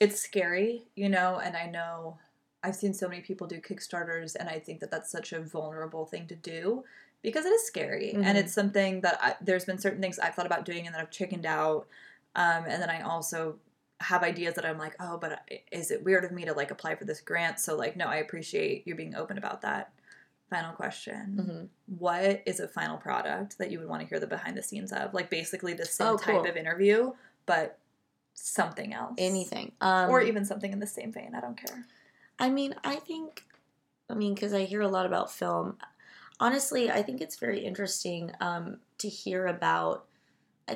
it's 0.00 0.20
scary, 0.20 0.82
you 0.96 1.08
know, 1.08 1.38
and 1.44 1.56
I 1.56 1.66
know 1.66 2.18
I've 2.64 2.74
seen 2.74 2.92
so 2.92 3.08
many 3.08 3.20
people 3.20 3.46
do 3.46 3.60
Kickstarters, 3.60 4.34
and 4.34 4.48
I 4.48 4.58
think 4.58 4.80
that 4.80 4.90
that's 4.90 5.08
such 5.12 5.32
a 5.32 5.38
vulnerable 5.38 6.06
thing 6.06 6.26
to 6.26 6.34
do 6.34 6.82
because 7.22 7.44
it 7.44 7.50
is 7.50 7.64
scary, 7.68 8.14
Mhm. 8.16 8.24
and 8.24 8.36
it's 8.36 8.52
something 8.52 9.00
that 9.02 9.16
I, 9.22 9.36
there's 9.40 9.64
been 9.64 9.78
certain 9.78 10.00
things 10.02 10.18
I've 10.18 10.34
thought 10.34 10.46
about 10.46 10.64
doing, 10.64 10.86
and 10.86 10.92
that 10.96 11.00
I've 11.00 11.10
chickened 11.12 11.46
out, 11.46 11.86
um, 12.34 12.64
and 12.66 12.82
then 12.82 12.90
I 12.90 13.02
also 13.02 13.60
have 14.00 14.22
ideas 14.22 14.54
that 14.54 14.66
I'm 14.66 14.78
like, 14.78 14.94
oh, 15.00 15.16
but 15.18 15.40
is 15.72 15.90
it 15.90 16.04
weird 16.04 16.24
of 16.24 16.32
me 16.32 16.44
to 16.44 16.52
like 16.52 16.70
apply 16.70 16.94
for 16.96 17.04
this 17.04 17.20
grant? 17.20 17.58
So 17.60 17.76
like, 17.76 17.96
no, 17.96 18.06
I 18.06 18.16
appreciate 18.16 18.86
you 18.86 18.94
being 18.94 19.14
open 19.14 19.38
about 19.38 19.62
that. 19.62 19.92
Final 20.50 20.74
question 20.74 21.70
Mhm. 21.88 21.98
what 21.98 22.42
is 22.46 22.60
a 22.60 22.68
final 22.68 22.98
product 22.98 23.58
that 23.58 23.70
you 23.70 23.78
would 23.80 23.88
want 23.88 24.02
to 24.02 24.06
hear 24.08 24.20
the 24.20 24.26
behind 24.26 24.56
the 24.56 24.62
scenes 24.62 24.92
of? 24.92 25.12
Like 25.14 25.28
basically 25.30 25.72
the 25.72 25.84
same 25.84 26.06
Oh, 26.08 26.16
type 26.16 26.42
cool. 26.42 26.46
of 26.46 26.56
interview, 26.56 27.12
but 27.46 27.78
something 28.34 28.92
else. 28.92 29.14
anything 29.18 29.72
um, 29.80 30.10
or 30.10 30.20
even 30.20 30.44
something 30.44 30.72
in 30.72 30.78
the 30.78 30.86
same 30.86 31.10
vein. 31.10 31.34
I 31.34 31.40
don't 31.40 31.56
care. 31.56 31.84
I 32.38 32.50
mean, 32.50 32.74
I 32.84 32.96
think, 32.96 33.44
I 34.10 34.14
mean, 34.14 34.34
because 34.34 34.52
I 34.52 34.64
hear 34.64 34.82
a 34.82 34.88
lot 34.88 35.06
about 35.06 35.32
film. 35.32 35.78
Honestly, 36.38 36.90
I 36.90 37.02
think 37.02 37.22
it's 37.22 37.38
very 37.38 37.60
interesting 37.64 38.30
um, 38.40 38.78
to 38.98 39.08
hear 39.08 39.46
about, 39.46 40.00
uh, 40.00 40.05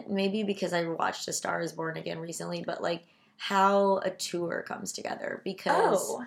maybe 0.08 0.42
because 0.42 0.72
I 0.72 0.84
watched 0.84 1.28
A 1.28 1.32
Star 1.32 1.60
is 1.60 1.72
Born 1.72 1.96
again 1.96 2.18
recently, 2.18 2.62
but 2.64 2.82
like 2.82 3.04
how 3.38 3.98
a 3.98 4.10
tour 4.10 4.62
comes 4.66 4.92
together 4.92 5.40
because 5.44 5.98
Oh, 6.08 6.24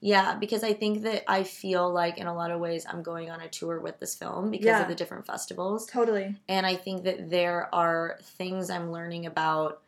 yeah, 0.00 0.34
because 0.34 0.64
I 0.64 0.72
think 0.72 1.02
that 1.02 1.30
I 1.30 1.44
feel 1.44 1.92
like 1.92 2.18
in 2.18 2.26
a 2.26 2.34
lot 2.34 2.50
of 2.50 2.60
ways 2.60 2.84
I'm 2.88 3.02
going 3.02 3.30
on 3.30 3.40
a 3.40 3.48
tour 3.48 3.78
with 3.80 4.00
this 4.00 4.16
film 4.16 4.50
because 4.50 4.66
Yeah. 4.66 4.82
of 4.82 4.88
the 4.88 4.96
different 4.96 5.26
festivals. 5.26 5.86
totally. 5.86 6.36
And 6.48 6.66
I 6.66 6.74
think 6.74 7.04
that 7.04 7.30
there 7.30 7.72
are 7.74 8.18
things 8.20 8.68
I'm 8.68 8.90
learning 8.90 9.26
about 9.26 9.82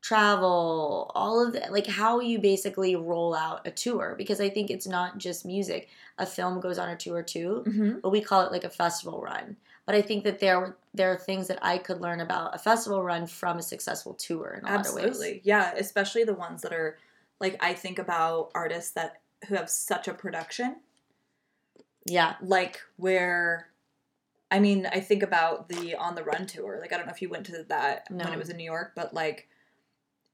travel, 0.00 1.10
all 1.14 1.46
of 1.46 1.52
that, 1.52 1.72
like 1.72 1.86
how 1.86 2.20
you 2.20 2.38
basically 2.38 2.96
roll 2.96 3.34
out 3.34 3.66
a 3.66 3.70
tour. 3.70 4.14
Because 4.16 4.40
I 4.40 4.48
think 4.48 4.70
it's 4.70 4.86
not 4.86 5.18
just 5.18 5.44
music. 5.44 5.88
A 6.18 6.24
film 6.24 6.60
goes 6.60 6.78
on 6.78 6.88
a 6.88 6.96
tour 6.96 7.22
too, 7.22 7.62
hmm 7.66 7.98
but 8.02 8.10
we 8.10 8.22
call 8.22 8.40
it 8.42 8.52
like 8.52 8.64
a 8.64 8.70
festival 8.70 9.20
run. 9.20 9.56
But 9.90 9.98
I 9.98 10.02
think 10.02 10.22
that 10.22 10.38
there 10.38 10.76
there 10.94 11.10
are 11.12 11.16
things 11.16 11.48
that 11.48 11.58
I 11.62 11.76
could 11.76 12.00
learn 12.00 12.20
about 12.20 12.54
a 12.54 12.58
festival 12.58 13.02
run 13.02 13.26
from 13.26 13.58
a 13.58 13.62
successful 13.62 14.14
tour 14.14 14.60
in 14.62 14.64
a 14.64 14.70
lot 14.76 14.86
of 14.86 14.94
ways. 14.94 15.04
Absolutely. 15.06 15.40
Yeah, 15.42 15.72
especially 15.76 16.22
the 16.22 16.34
ones 16.34 16.62
that 16.62 16.72
are 16.72 16.96
like 17.40 17.56
I 17.58 17.72
think 17.74 17.98
about 17.98 18.52
artists 18.54 18.92
that 18.92 19.20
who 19.48 19.56
have 19.56 19.68
such 19.68 20.06
a 20.06 20.14
production, 20.14 20.76
Yeah. 22.06 22.36
like 22.40 22.78
where 22.98 23.70
I 24.48 24.60
mean, 24.60 24.86
I 24.86 25.00
think 25.00 25.24
about 25.24 25.68
the 25.68 25.96
on 25.96 26.14
the 26.14 26.22
run 26.22 26.46
tour. 26.46 26.78
Like 26.80 26.92
I 26.92 26.96
don't 26.96 27.06
know 27.06 27.12
if 27.12 27.20
you 27.20 27.28
went 27.28 27.46
to 27.46 27.64
that 27.68 28.06
when 28.10 28.32
it 28.32 28.38
was 28.38 28.48
in 28.48 28.58
New 28.58 28.62
York, 28.62 28.92
but 28.94 29.12
like 29.12 29.48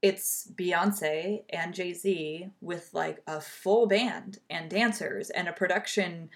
it's 0.03 0.53
Beyonce 0.55 1.45
and 1.49 1.73
Jay-Z 1.73 2.51
with 2.61 2.91
like 2.93 3.23
a 3.27 3.41
full 3.41 3.87
band 3.87 4.39
and 4.51 4.69
dancers 4.69 5.31
and 5.31 5.49
a 5.49 5.53
production 5.55 6.29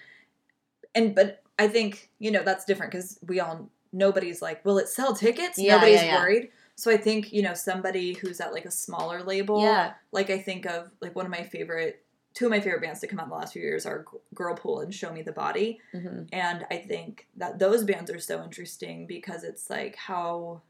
and 0.95 1.13
but 1.13 1.43
I 1.61 1.67
think, 1.67 2.09
you 2.19 2.31
know, 2.31 2.43
that's 2.43 2.65
different 2.65 2.91
cuz 2.91 3.19
we 3.25 3.39
all 3.39 3.69
nobody's 3.93 4.41
like, 4.41 4.63
will 4.65 4.77
it 4.77 4.87
sell 4.87 5.13
tickets? 5.15 5.57
Yeah, 5.57 5.75
nobody's 5.75 6.01
yeah, 6.01 6.05
yeah. 6.05 6.19
worried. 6.21 6.51
So 6.75 6.89
I 6.89 6.97
think, 6.97 7.31
you 7.33 7.41
know, 7.41 7.53
somebody 7.53 8.13
who's 8.13 8.39
at 8.39 8.53
like 8.53 8.65
a 8.65 8.71
smaller 8.71 9.21
label, 9.23 9.61
Yeah. 9.61 9.93
like 10.11 10.29
I 10.29 10.39
think 10.39 10.65
of 10.65 10.89
like 11.01 11.15
one 11.15 11.25
of 11.25 11.31
my 11.31 11.43
favorite 11.43 12.03
two 12.33 12.45
of 12.45 12.51
my 12.51 12.61
favorite 12.61 12.81
bands 12.81 13.01
to 13.01 13.07
come 13.07 13.19
out 13.19 13.23
in 13.25 13.29
the 13.29 13.35
last 13.35 13.51
few 13.51 13.61
years 13.61 13.85
are 13.85 14.05
Girlpool 14.33 14.81
and 14.83 14.95
Show 14.95 15.11
Me 15.11 15.21
the 15.21 15.33
Body. 15.33 15.81
hmm 15.91 16.23
And 16.31 16.65
I 16.71 16.77
think 16.77 17.27
that 17.35 17.59
those 17.59 17.83
bands 17.83 18.09
are 18.09 18.19
so 18.19 18.41
interesting 18.41 19.05
because 19.05 19.43
it's 19.43 19.69
like 19.69 19.97
how 19.97 20.61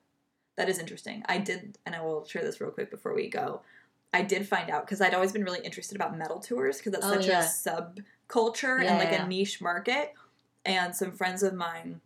that 0.57 0.67
is 0.69 0.79
interesting. 0.79 1.21
I 1.27 1.37
did, 1.37 1.77
and 1.85 1.93
I 1.95 2.01
will 2.01 2.25
share 2.25 2.41
this 2.41 2.59
real 2.59 2.71
quick 2.71 2.89
before 2.89 3.13
we 3.13 3.29
go. 3.29 3.61
I 4.11 4.23
did 4.23 4.47
find 4.47 4.71
out 4.71 4.85
because 4.85 5.01
I'd 5.01 5.13
always 5.13 5.31
been 5.31 5.43
really 5.43 5.63
interested 5.63 5.95
about 5.95 6.17
metal 6.17 6.39
tours 6.39 6.77
because 6.79 6.93
that's 6.93 7.05
Oh, 7.05 7.13
such 7.13 7.27
yeah. 7.27 7.41
a 7.41 7.43
subculture 7.45 8.83
Yeah, 8.83 8.89
and 8.89 8.97
like 8.99 9.11
yeah. 9.11 9.25
a 9.25 9.27
niche 9.27 9.61
market. 9.61 10.13
And 10.65 10.95
some 10.95 11.11
friends 11.11 11.43
of 11.43 11.53
mine, 11.53 12.01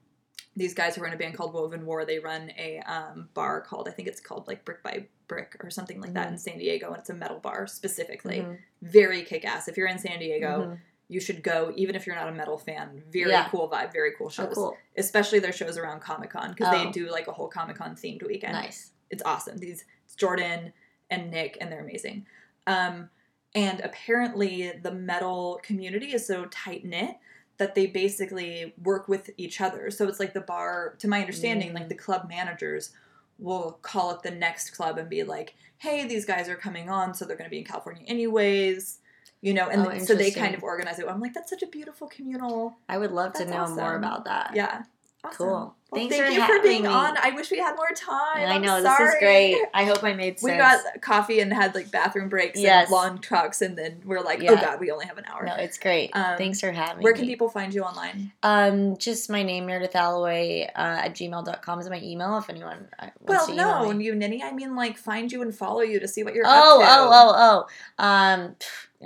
these 0.56 0.74
guys 0.74 0.96
who 0.96 1.04
are 1.04 1.08
in 1.08 1.14
a 1.14 1.18
band 1.18 1.36
called 1.36 1.54
Woven 1.54 1.86
War, 1.86 2.06
they 2.06 2.20
run 2.20 2.52
a 2.58 2.80
um, 2.82 3.30
bar 3.34 3.62
called 3.62 3.88
I 3.90 3.92
think 3.92 4.08
it's 4.08 4.22
called 4.22 4.48
like 4.48 4.64
Brick 4.64 4.82
by 4.84 5.08
Brick 5.28 5.58
or 5.64 5.70
something 5.70 6.00
like 6.00 6.14
that 6.14 6.28
Mhm. 6.28 6.32
in 6.34 6.38
San 6.38 6.58
Diego, 6.58 6.88
and 6.92 6.98
it's 7.00 7.10
a 7.10 7.14
metal 7.14 7.40
bar 7.40 7.68
specifically. 7.68 8.38
Mhm. 8.40 8.58
Very 8.82 9.24
kick 9.24 9.44
ass. 9.44 9.68
If 9.68 9.76
you're 9.76 9.88
in 9.88 9.98
San 10.00 10.20
Diego, 10.20 10.62
Mhm. 10.62 10.80
you 11.08 11.20
should 11.20 11.44
go, 11.44 11.74
even 11.76 11.96
if 11.96 12.06
you're 12.08 12.16
not 12.16 12.30
a 12.30 12.32
metal 12.32 12.58
fan. 12.58 13.04
Very 13.12 13.32
Yeah. 13.32 13.50
cool 13.50 13.70
vibe, 13.70 13.92
very 13.92 14.14
cool 14.18 14.28
Oh, 14.28 14.30
shows. 14.30 14.54
cool. 14.54 14.78
Especially 14.96 15.40
their 15.40 15.52
shows 15.52 15.78
around 15.78 16.00
Comic 16.02 16.30
Con 16.30 16.52
because 16.52 16.72
they 16.72 16.88
Oh. 16.88 16.92
do 16.92 17.10
like 17.10 17.28
a 17.28 17.32
whole 17.34 17.48
Comic 17.48 17.76
Con 17.78 17.96
themed 17.96 18.26
weekend. 18.26 18.54
Nice. 18.54 18.92
It's 19.10 19.24
awesome. 19.24 19.58
These 19.58 19.86
it's 20.06 20.16
Jordan 20.16 20.72
and 21.10 21.30
Nick, 21.32 21.58
and 21.60 21.72
they're 21.72 21.82
amazing. 21.84 22.26
Um, 22.68 23.10
and 23.54 23.80
apparently, 23.82 24.72
the 24.72 24.92
metal 24.92 25.60
community 25.64 26.14
is 26.14 26.26
so 26.26 26.46
tight 26.46 26.86
knit 26.86 27.18
that 27.58 27.76
they 27.76 27.88
basically 27.88 28.74
work 28.84 29.08
with 29.08 29.30
each 29.38 29.62
other. 29.62 29.90
So 29.92 30.08
it's 30.08 30.20
like 30.20 30.34
the 30.34 30.42
bar, 30.42 30.96
to 31.00 31.08
my 31.08 31.22
understanding, 31.22 31.72
Mm. 31.72 31.76
like 31.76 31.90
the 31.90 31.96
club 31.96 32.28
managers 32.30 32.92
will 33.40 33.80
call 33.82 34.10
up 34.10 34.24
the 34.24 34.32
next 34.32 34.72
club 34.72 34.98
and 34.98 35.10
be 35.10 35.24
like, 35.24 35.56
"Hey, 35.78 36.06
these 36.08 36.26
guys 36.26 36.48
are 36.50 36.56
coming 36.56 36.90
on, 36.90 37.14
so 37.14 37.26
they're 37.26 37.38
going 37.38 37.50
to 37.50 37.52
be 37.52 37.60
in 37.60 37.66
California 37.66 38.04
anyways." 38.08 39.00
You 39.42 39.54
know, 39.54 39.70
and 39.70 39.86
Oh, 39.86 39.98
so 40.00 40.16
they 40.16 40.32
kind 40.32 40.56
of 40.56 40.64
organize 40.64 40.98
it. 41.00 41.08
I'm 41.08 41.20
like, 41.20 41.34
that's 41.34 41.50
such 41.52 41.62
a 41.62 41.68
beautiful 41.68 42.08
communal. 42.08 42.76
I 42.90 42.98
would 42.98 43.12
love 43.12 43.34
to 43.34 43.46
know 43.46 43.68
more 43.68 43.96
about 43.96 44.26
that. 44.26 44.52
Yeah. 44.56 44.84
Awesome. 45.24 45.38
Cool. 45.38 45.76
Well, 45.96 46.10
thank 46.10 46.24
for 46.26 46.30
you 46.32 46.46
for 46.46 46.62
being 46.62 46.84
me. 46.84 46.90
on. 46.90 47.18
I 47.18 47.32
wish 47.32 47.52
we 47.52 47.58
had 47.60 47.76
more 47.76 47.90
time. 47.96 48.48
I 48.48 48.58
know 48.58 48.82
this 48.82 49.00
is 49.00 49.16
great. 49.20 49.58
I 49.74 49.86
hope 49.86 50.04
I 50.04 50.14
made 50.14 50.40
sense. 50.40 50.52
We 50.52 50.58
got 50.58 50.80
coffee 51.02 51.40
and 51.40 51.52
had 51.54 51.74
like 51.76 51.92
bathroom 51.92 52.30
breaks 52.30 52.60
Yes. 52.60 52.86
and 52.88 52.92
long 52.92 53.18
talks, 53.20 53.62
and 53.62 53.78
then 53.78 54.02
we're 54.06 54.22
like, 54.22 54.42
oh 54.44 54.56
god, 54.56 54.80
we 54.80 54.92
only 54.92 55.06
have 55.06 55.18
an 55.18 55.26
hour. 55.26 55.44
No, 55.46 55.56
it's 55.56 55.78
great. 55.78 56.12
Um, 56.14 56.38
Thanks 56.38 56.60
for 56.60 56.72
having 56.72 56.98
me. 57.00 57.04
Where 57.04 57.14
me. 57.14 57.20
can 57.20 57.28
people 57.28 57.50
find 57.50 57.74
you 57.74 57.84
online? 57.84 58.32
Um, 58.44 58.98
just 58.98 59.30
my 59.30 59.44
name, 59.44 59.66
Meredith 59.66 59.96
Alloway, 59.96 60.66
uh, 60.76 61.04
at 61.06 61.14
gmail.com 61.16 61.80
is 61.80 61.90
my 61.90 62.02
email 62.02 62.38
if 62.38 62.50
anyone 62.50 62.88
uh, 63.00 63.08
wants 63.22 63.22
Well, 63.22 63.48
to 63.48 63.54
no, 63.56 63.94
me. 63.94 64.06
you 64.06 64.16
ninny. 64.16 64.44
I 64.44 64.52
mean, 64.52 64.76
like, 64.76 64.98
find 64.98 65.32
you 65.32 65.42
and 65.42 65.54
follow 65.56 65.82
you 65.82 66.00
to 66.00 66.08
see 66.08 66.24
what 66.24 66.34
you're 66.34 66.46
Oh, 66.48 66.82
up 66.82 66.88
to. 66.90 66.96
oh, 66.96 67.10
oh, 67.12 67.66
oh. 68.00 68.04
Um, 68.04 68.56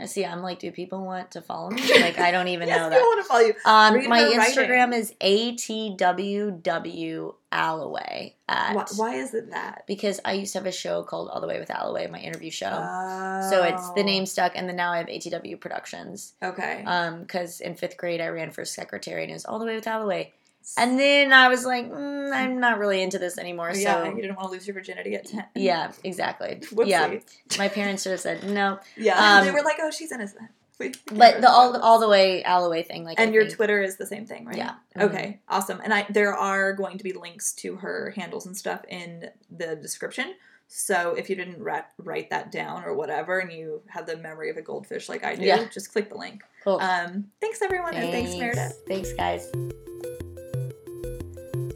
see, 0.07 0.25
I'm 0.25 0.41
like, 0.41 0.59
do 0.59 0.71
people 0.71 1.05
want 1.05 1.31
to 1.31 1.41
follow 1.41 1.69
me? 1.69 1.81
Like, 2.01 2.19
I 2.19 2.31
don't 2.31 2.47
even 2.47 2.67
yes, 2.67 2.77
know 2.77 2.89
that. 2.89 2.95
people 2.95 3.09
want 3.09 3.21
to 3.23 3.27
follow 3.27 3.41
you. 3.41 3.53
Um, 3.65 3.93
Read 3.95 4.09
my 4.09 4.21
Instagram 4.21 4.91
writing. 4.91 4.93
is 4.93 5.13
atww 5.21 7.33
alloway 7.51 8.35
at 8.47 8.75
Why, 8.75 8.85
why 8.95 9.15
is 9.15 9.33
it 9.33 9.49
that? 9.51 9.83
because 9.87 10.19
I 10.23 10.33
used 10.33 10.53
to 10.53 10.59
have 10.59 10.67
a 10.67 10.71
show 10.71 11.01
called 11.03 11.29
All 11.29 11.41
the 11.41 11.47
Way 11.47 11.59
with 11.59 11.71
Alloway, 11.71 12.05
my 12.07 12.19
interview 12.19 12.51
show. 12.51 12.69
So 13.49 13.63
it's 13.63 13.89
the 13.91 14.01
Oh. 14.01 14.05
name 14.05 14.25
stuck, 14.27 14.51
and 14.55 14.69
then 14.69 14.75
now 14.75 14.91
I 14.91 14.97
have 14.99 15.07
ATW 15.07 15.59
Productions. 15.59 16.33
Okay. 16.43 16.83
Um, 16.85 17.21
because 17.21 17.59
in 17.59 17.75
fifth 17.75 17.97
grade 17.97 18.21
I 18.21 18.27
ran 18.27 18.51
for 18.51 18.63
secretary, 18.65 19.23
and 19.23 19.31
it 19.31 19.33
was 19.33 19.45
All 19.45 19.57
the 19.59 19.65
Way 19.65 19.75
with 19.75 19.87
Alloway. 19.87 20.31
And 20.77 20.99
then 20.99 21.33
I 21.33 21.47
was 21.47 21.65
like, 21.65 21.89
mm, 21.91 22.31
I'm 22.31 22.59
not 22.59 22.77
really 22.77 23.01
into 23.01 23.17
this 23.17 23.37
anymore. 23.37 23.73
So 23.73 23.79
yeah, 23.79 24.09
you 24.09 24.21
didn't 24.21 24.35
want 24.35 24.49
to 24.49 24.51
lose 24.53 24.67
your 24.67 24.75
virginity 24.75 25.15
at 25.15 25.25
ten. 25.25 25.45
yeah, 25.55 25.91
exactly. 26.03 26.59
Whoopsie. 26.61 26.87
Yeah, 26.87 27.19
my 27.57 27.67
parents 27.69 28.03
sort 28.03 28.13
of 28.13 28.19
said 28.19 28.43
no, 28.43 28.79
Yeah, 28.95 29.17
Um, 29.39 29.45
they 29.45 29.51
were 29.51 29.63
like, 29.63 29.77
"Oh, 29.81 29.89
she's 29.91 30.11
innocent." 30.11 30.49
We- 30.79 30.87
we 30.87 30.91
can't 30.93 31.17
but 31.19 31.41
the 31.41 31.49
all 31.49 31.75
all 31.81 31.99
the 31.99 32.07
way 32.07 32.41
Alloway 32.43 32.83
thing, 32.83 33.03
like, 33.03 33.19
and 33.19 33.31
I 33.31 33.33
your 33.33 33.43
think- 33.43 33.55
Twitter 33.55 33.81
is 33.81 33.97
the 33.97 34.05
same 34.05 34.25
thing, 34.25 34.45
right? 34.45 34.55
Yeah. 34.55 34.75
Okay, 34.97 35.39
awesome. 35.49 35.81
And 35.83 35.93
I 35.93 36.05
there 36.09 36.33
are 36.35 36.71
going 36.73 36.97
to 36.99 37.03
be 37.03 37.11
links 37.13 37.51
to 37.55 37.75
her 37.77 38.13
handles 38.15 38.45
and 38.45 38.55
stuff 38.55 38.85
in 38.87 39.29
the 39.49 39.75
description. 39.75 40.35
So 40.71 41.15
if 41.17 41.31
you 41.31 41.35
didn't 41.35 41.61
write, 41.63 41.85
write 41.97 42.29
that 42.29 42.51
down 42.51 42.83
or 42.83 42.93
whatever, 42.93 43.39
and 43.39 43.51
you 43.51 43.81
have 43.87 44.05
the 44.05 44.17
memory 44.17 44.51
of 44.51 44.57
a 44.57 44.61
goldfish 44.61 45.09
like 45.09 45.23
I 45.23 45.33
do, 45.35 45.43
Yeah. 45.43 45.65
just 45.73 45.91
click 45.91 46.09
the 46.09 46.17
link. 46.17 46.43
Cool. 46.63 46.79
Um, 46.79 47.25
thanks 47.41 47.61
everyone, 47.63 47.95
and 47.95 48.11
thanks 48.11 48.35
Meredith. 48.35 48.83
Thanks, 48.87 49.11
guys. 49.13 49.51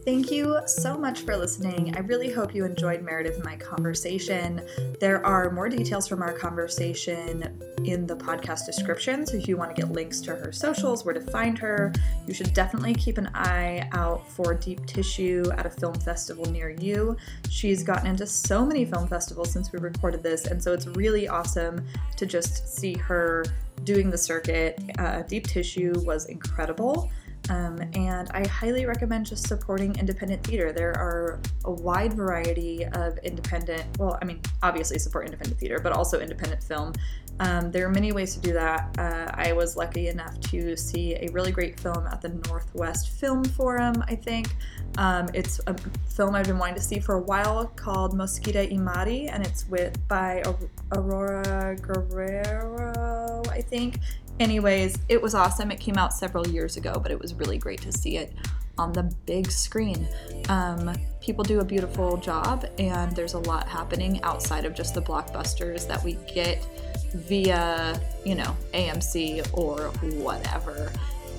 Thank 0.05 0.31
you 0.31 0.59
so 0.65 0.97
much 0.97 1.21
for 1.21 1.37
listening. 1.37 1.95
I 1.95 2.01
really 2.01 2.29
hope 2.29 2.53
you 2.53 2.65
enjoyed 2.65 3.01
Meredith 3.01 3.35
and 3.35 3.45
my 3.45 3.55
conversation. 3.55 4.61
There 4.99 5.25
are 5.25 5.49
more 5.49 5.69
details 5.69 6.09
from 6.09 6.21
our 6.21 6.33
conversation 6.33 7.57
in 7.85 8.05
the 8.05 8.17
podcast 8.17 8.65
description. 8.65 9.25
So 9.25 9.37
if 9.37 9.47
you 9.47 9.55
want 9.55 9.73
to 9.73 9.81
get 9.81 9.93
links 9.93 10.19
to 10.21 10.35
her 10.35 10.51
socials, 10.51 11.05
where 11.05 11.13
to 11.13 11.21
find 11.21 11.57
her, 11.57 11.93
you 12.27 12.33
should 12.33 12.53
definitely 12.53 12.93
keep 12.95 13.17
an 13.17 13.29
eye 13.33 13.87
out 13.93 14.29
for 14.29 14.53
Deep 14.53 14.85
Tissue 14.85 15.45
at 15.57 15.65
a 15.65 15.69
film 15.69 15.93
festival 15.93 16.45
near 16.51 16.71
you. 16.71 17.15
She's 17.49 17.81
gotten 17.81 18.07
into 18.07 18.27
so 18.27 18.65
many 18.65 18.83
film 18.83 19.07
festivals 19.07 19.53
since 19.53 19.71
we 19.71 19.79
recorded 19.79 20.21
this, 20.21 20.47
and 20.47 20.61
so 20.61 20.73
it's 20.73 20.85
really 20.85 21.29
awesome 21.29 21.81
to 22.17 22.25
just 22.25 22.67
see 22.77 22.93
her 22.95 23.45
doing 23.85 24.09
the 24.09 24.17
circuit. 24.17 24.81
Uh, 24.97 25.21
Deep 25.21 25.47
Tissue 25.47 25.93
was 26.05 26.25
incredible. 26.25 27.09
Um, 27.49 27.81
and 27.93 28.29
I 28.31 28.47
highly 28.47 28.85
recommend 28.85 29.25
just 29.25 29.47
supporting 29.47 29.97
independent 29.99 30.45
theater. 30.45 30.71
There 30.71 30.95
are 30.97 31.39
a 31.65 31.71
wide 31.71 32.13
variety 32.13 32.85
of 32.85 33.17
independent, 33.19 33.83
well, 33.97 34.17
I 34.21 34.25
mean, 34.25 34.39
obviously 34.61 34.97
support 34.99 35.25
independent 35.25 35.59
theater, 35.59 35.79
but 35.79 35.91
also 35.91 36.19
independent 36.19 36.63
film. 36.63 36.93
Um, 37.39 37.71
there 37.71 37.85
are 37.85 37.89
many 37.89 38.11
ways 38.11 38.35
to 38.35 38.41
do 38.41 38.53
that. 38.53 38.95
Uh, 38.97 39.31
I 39.33 39.53
was 39.53 39.75
lucky 39.75 40.07
enough 40.07 40.39
to 40.51 40.77
see 40.77 41.15
a 41.15 41.29
really 41.31 41.51
great 41.51 41.79
film 41.79 42.05
at 42.07 42.21
the 42.21 42.29
Northwest 42.47 43.09
Film 43.09 43.43
Forum, 43.43 44.03
I 44.07 44.15
think. 44.15 44.55
Um, 44.97 45.27
it's 45.33 45.59
a 45.65 45.75
film 46.07 46.35
I've 46.35 46.45
been 46.45 46.59
wanting 46.59 46.75
to 46.75 46.81
see 46.81 46.99
for 46.99 47.15
a 47.15 47.21
while 47.21 47.65
called 47.75 48.15
Mosquita 48.15 48.67
y 48.69 48.77
Mari, 48.77 49.27
and 49.27 49.45
it's 49.45 49.67
with 49.67 49.97
by 50.07 50.43
Aurora 50.91 51.75
Guerrero, 51.81 53.41
I 53.49 53.61
think. 53.61 53.97
Anyways, 54.39 54.97
it 55.09 55.21
was 55.21 55.35
awesome. 55.35 55.71
It 55.71 55.79
came 55.79 55.97
out 55.97 56.13
several 56.13 56.47
years 56.47 56.77
ago, 56.77 56.99
but 57.01 57.11
it 57.11 57.19
was 57.19 57.33
really 57.33 57.57
great 57.57 57.81
to 57.81 57.91
see 57.91 58.17
it 58.17 58.33
on 58.77 58.91
the 58.91 59.03
big 59.25 59.51
screen. 59.51 60.07
Um, 60.49 60.93
people 61.21 61.43
do 61.43 61.59
a 61.59 61.65
beautiful 61.65 62.17
job, 62.17 62.65
and 62.79 63.15
there's 63.15 63.33
a 63.33 63.39
lot 63.39 63.67
happening 63.67 64.21
outside 64.23 64.65
of 64.65 64.73
just 64.73 64.95
the 64.95 65.01
blockbusters 65.01 65.87
that 65.87 66.03
we 66.03 66.13
get 66.33 66.65
via, 67.13 67.99
you 68.25 68.35
know, 68.35 68.55
AMC 68.73 69.47
or 69.53 69.89
whatever. 70.23 70.91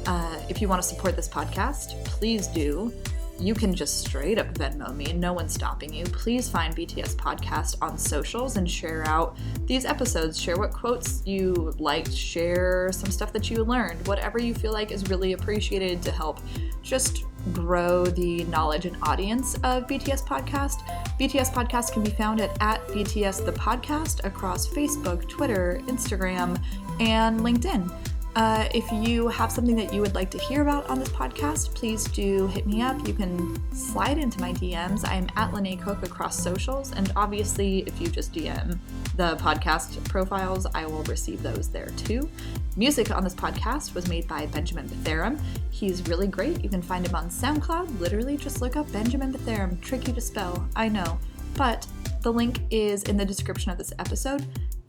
Uh, 0.06 0.38
if 0.48 0.60
you 0.60 0.68
want 0.68 0.80
to 0.80 0.86
support 0.86 1.16
this 1.16 1.28
podcast, 1.28 2.04
please 2.04 2.46
do. 2.48 2.92
You 3.38 3.52
can 3.54 3.74
just 3.74 4.00
straight 4.00 4.38
up 4.38 4.54
Venmo 4.54 4.94
me, 4.94 5.12
no 5.12 5.32
one's 5.32 5.52
stopping 5.52 5.92
you. 5.92 6.04
Please 6.04 6.48
find 6.48 6.74
BTS 6.74 7.16
Podcast 7.16 7.76
on 7.82 7.98
socials 7.98 8.56
and 8.56 8.70
share 8.70 9.06
out 9.06 9.36
these 9.66 9.84
episodes. 9.84 10.40
Share 10.40 10.56
what 10.56 10.72
quotes 10.72 11.22
you 11.26 11.72
liked, 11.78 12.12
share 12.12 12.90
some 12.92 13.10
stuff 13.10 13.32
that 13.32 13.50
you 13.50 13.64
learned, 13.64 14.06
whatever 14.06 14.38
you 14.38 14.54
feel 14.54 14.72
like 14.72 14.92
is 14.92 15.10
really 15.10 15.32
appreciated 15.32 16.00
to 16.02 16.12
help 16.12 16.40
just 16.82 17.24
grow 17.52 18.04
the 18.04 18.44
knowledge 18.44 18.86
and 18.86 18.96
audience 19.02 19.56
of 19.56 19.86
BTS 19.86 20.24
Podcast. 20.26 20.80
BTS 21.18 21.52
Podcast 21.52 21.92
can 21.92 22.02
be 22.02 22.10
found 22.10 22.40
at, 22.40 22.56
at 22.60 22.86
BTS 22.88 23.44
the 23.44 23.52
Podcast 23.52 24.24
across 24.24 24.66
Facebook, 24.66 25.28
Twitter, 25.28 25.80
Instagram, 25.86 26.58
and 27.00 27.40
LinkedIn. 27.40 27.92
Uh, 28.36 28.68
if 28.74 28.90
you 28.90 29.28
have 29.28 29.52
something 29.52 29.76
that 29.76 29.94
you 29.94 30.00
would 30.00 30.16
like 30.16 30.28
to 30.28 30.38
hear 30.38 30.62
about 30.62 30.88
on 30.90 30.98
this 30.98 31.08
podcast, 31.10 31.72
please 31.72 32.04
do 32.04 32.48
hit 32.48 32.66
me 32.66 32.82
up. 32.82 33.06
You 33.06 33.14
can 33.14 33.56
slide 33.72 34.18
into 34.18 34.40
my 34.40 34.52
DMs. 34.54 35.06
I 35.06 35.14
am 35.14 35.28
at 35.36 35.52
Lynae 35.52 35.80
Cook 35.80 36.02
across 36.02 36.36
socials, 36.36 36.92
and 36.92 37.12
obviously, 37.14 37.80
if 37.86 38.00
you 38.00 38.08
just 38.08 38.32
DM 38.32 38.76
the 39.16 39.36
podcast 39.36 40.02
profiles, 40.08 40.66
I 40.74 40.84
will 40.84 41.04
receive 41.04 41.44
those 41.44 41.68
there 41.68 41.86
too. 41.96 42.28
Music 42.76 43.12
on 43.12 43.22
this 43.22 43.36
podcast 43.36 43.94
was 43.94 44.08
made 44.08 44.26
by 44.26 44.46
Benjamin 44.46 44.88
Betherum. 44.88 45.40
He's 45.70 46.04
really 46.08 46.26
great. 46.26 46.60
You 46.60 46.68
can 46.68 46.82
find 46.82 47.06
him 47.06 47.14
on 47.14 47.28
SoundCloud. 47.28 48.00
Literally, 48.00 48.36
just 48.36 48.60
look 48.60 48.74
up 48.74 48.90
Benjamin 48.90 49.32
Betherum. 49.32 49.80
Tricky 49.80 50.12
to 50.12 50.20
spell, 50.20 50.68
I 50.74 50.88
know, 50.88 51.20
but 51.56 51.86
the 52.22 52.32
link 52.32 52.58
is 52.70 53.04
in 53.04 53.16
the 53.16 53.24
description 53.24 53.70
of 53.70 53.78
this 53.78 53.92
episode. 54.00 54.44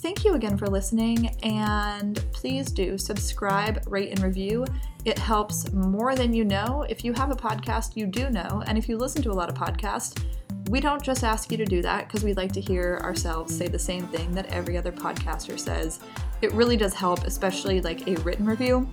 Thank 0.06 0.24
you 0.24 0.36
again 0.36 0.56
for 0.56 0.68
listening, 0.68 1.36
and 1.42 2.24
please 2.32 2.70
do 2.70 2.96
subscribe, 2.96 3.84
rate, 3.88 4.12
and 4.12 4.22
review. 4.22 4.64
It 5.04 5.18
helps 5.18 5.74
more 5.74 6.16
than 6.16 6.32
you 6.32 6.46
know. 6.46 6.86
If 6.88 7.04
you 7.04 7.12
have 7.14 7.32
a 7.32 7.36
podcast, 7.36 7.96
you 7.96 8.06
do 8.06 8.30
know, 8.30 8.62
and 8.68 8.78
if 8.78 8.88
you 8.88 8.98
listen 8.98 9.24
to 9.24 9.32
a 9.32 9.34
lot 9.34 9.50
of 9.50 9.56
podcasts, 9.56 10.24
we 10.70 10.80
don't 10.80 11.02
just 11.02 11.24
ask 11.24 11.52
you 11.52 11.58
to 11.58 11.66
do 11.66 11.82
that 11.82 12.08
because 12.08 12.24
we 12.24 12.36
like 12.36 12.52
to 12.52 12.62
hear 12.62 13.00
ourselves 13.02 13.58
say 13.58 13.68
the 13.68 13.80
same 13.80 14.06
thing 14.10 14.32
that 14.36 14.46
every 14.54 14.78
other 14.78 14.92
podcaster 14.92 15.60
says. 15.60 16.00
It 16.44 16.52
really 16.52 16.78
does 16.78 16.94
help, 16.94 17.24
especially 17.24 17.82
like 17.82 18.08
a 18.08 18.14
written 18.18 18.46
review. 18.46 18.88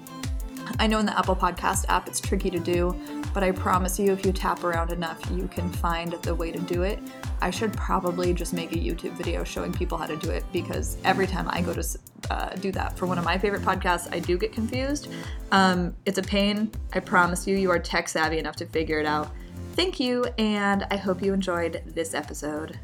I 0.79 0.87
know 0.87 0.99
in 0.99 1.05
the 1.05 1.19
Apple 1.19 1.37
Podcast 1.37 1.85
app 1.91 2.09
it's 2.09 2.21
tricky 2.21 2.49
to 2.49 2.59
do, 2.59 2.99
but 3.35 3.43
I 3.43 3.51
promise 3.51 3.99
you, 3.99 4.13
if 4.13 4.25
you 4.25 4.33
tap 4.33 4.65
around 4.65 4.93
enough, 4.93 5.21
you 5.31 5.49
can 5.49 5.71
find 5.71 6.13
the 6.13 6.35
way 6.35 6.51
to 6.53 6.59
do 6.61 6.83
it. 6.83 6.99
I 7.41 7.51
should 7.51 7.73
probably 7.73 8.33
just 8.33 8.53
make 8.53 8.73
a 8.73 8.77
YouTube 8.77 9.13
video 9.13 9.45
showing 9.45 9.73
people 9.73 9.99
how 9.99 10.07
to 10.07 10.17
do 10.17 10.31
it 10.31 10.45
because 10.53 10.97
every 11.05 11.27
time 11.27 11.49
I 11.51 11.61
go 11.61 11.75
to 11.75 11.85
uh, 12.31 12.51
do 12.57 12.71
that 12.73 12.97
for 12.97 13.07
one 13.07 13.19
of 13.19 13.25
my 13.25 13.39
favorite 13.39 13.63
podcasts, 13.63 14.13
I 14.13 14.21
do 14.21 14.39
get 14.39 14.53
confused. 14.53 15.09
Um, 15.51 15.95
it's 16.07 16.19
a 16.19 16.23
pain. 16.23 16.71
I 16.93 17.01
promise 17.01 17.47
you, 17.47 17.57
you 17.57 17.71
are 17.71 17.79
tech 17.79 18.09
savvy 18.09 18.39
enough 18.39 18.57
to 18.57 18.67
figure 18.67 19.01
it 19.01 19.07
out. 19.07 19.31
Thank 19.75 19.99
you, 19.99 20.25
and 20.39 20.87
I 20.91 20.97
hope 20.97 21.23
you 21.23 21.33
enjoyed 21.33 21.83
this 21.87 22.15
episode. 22.15 22.79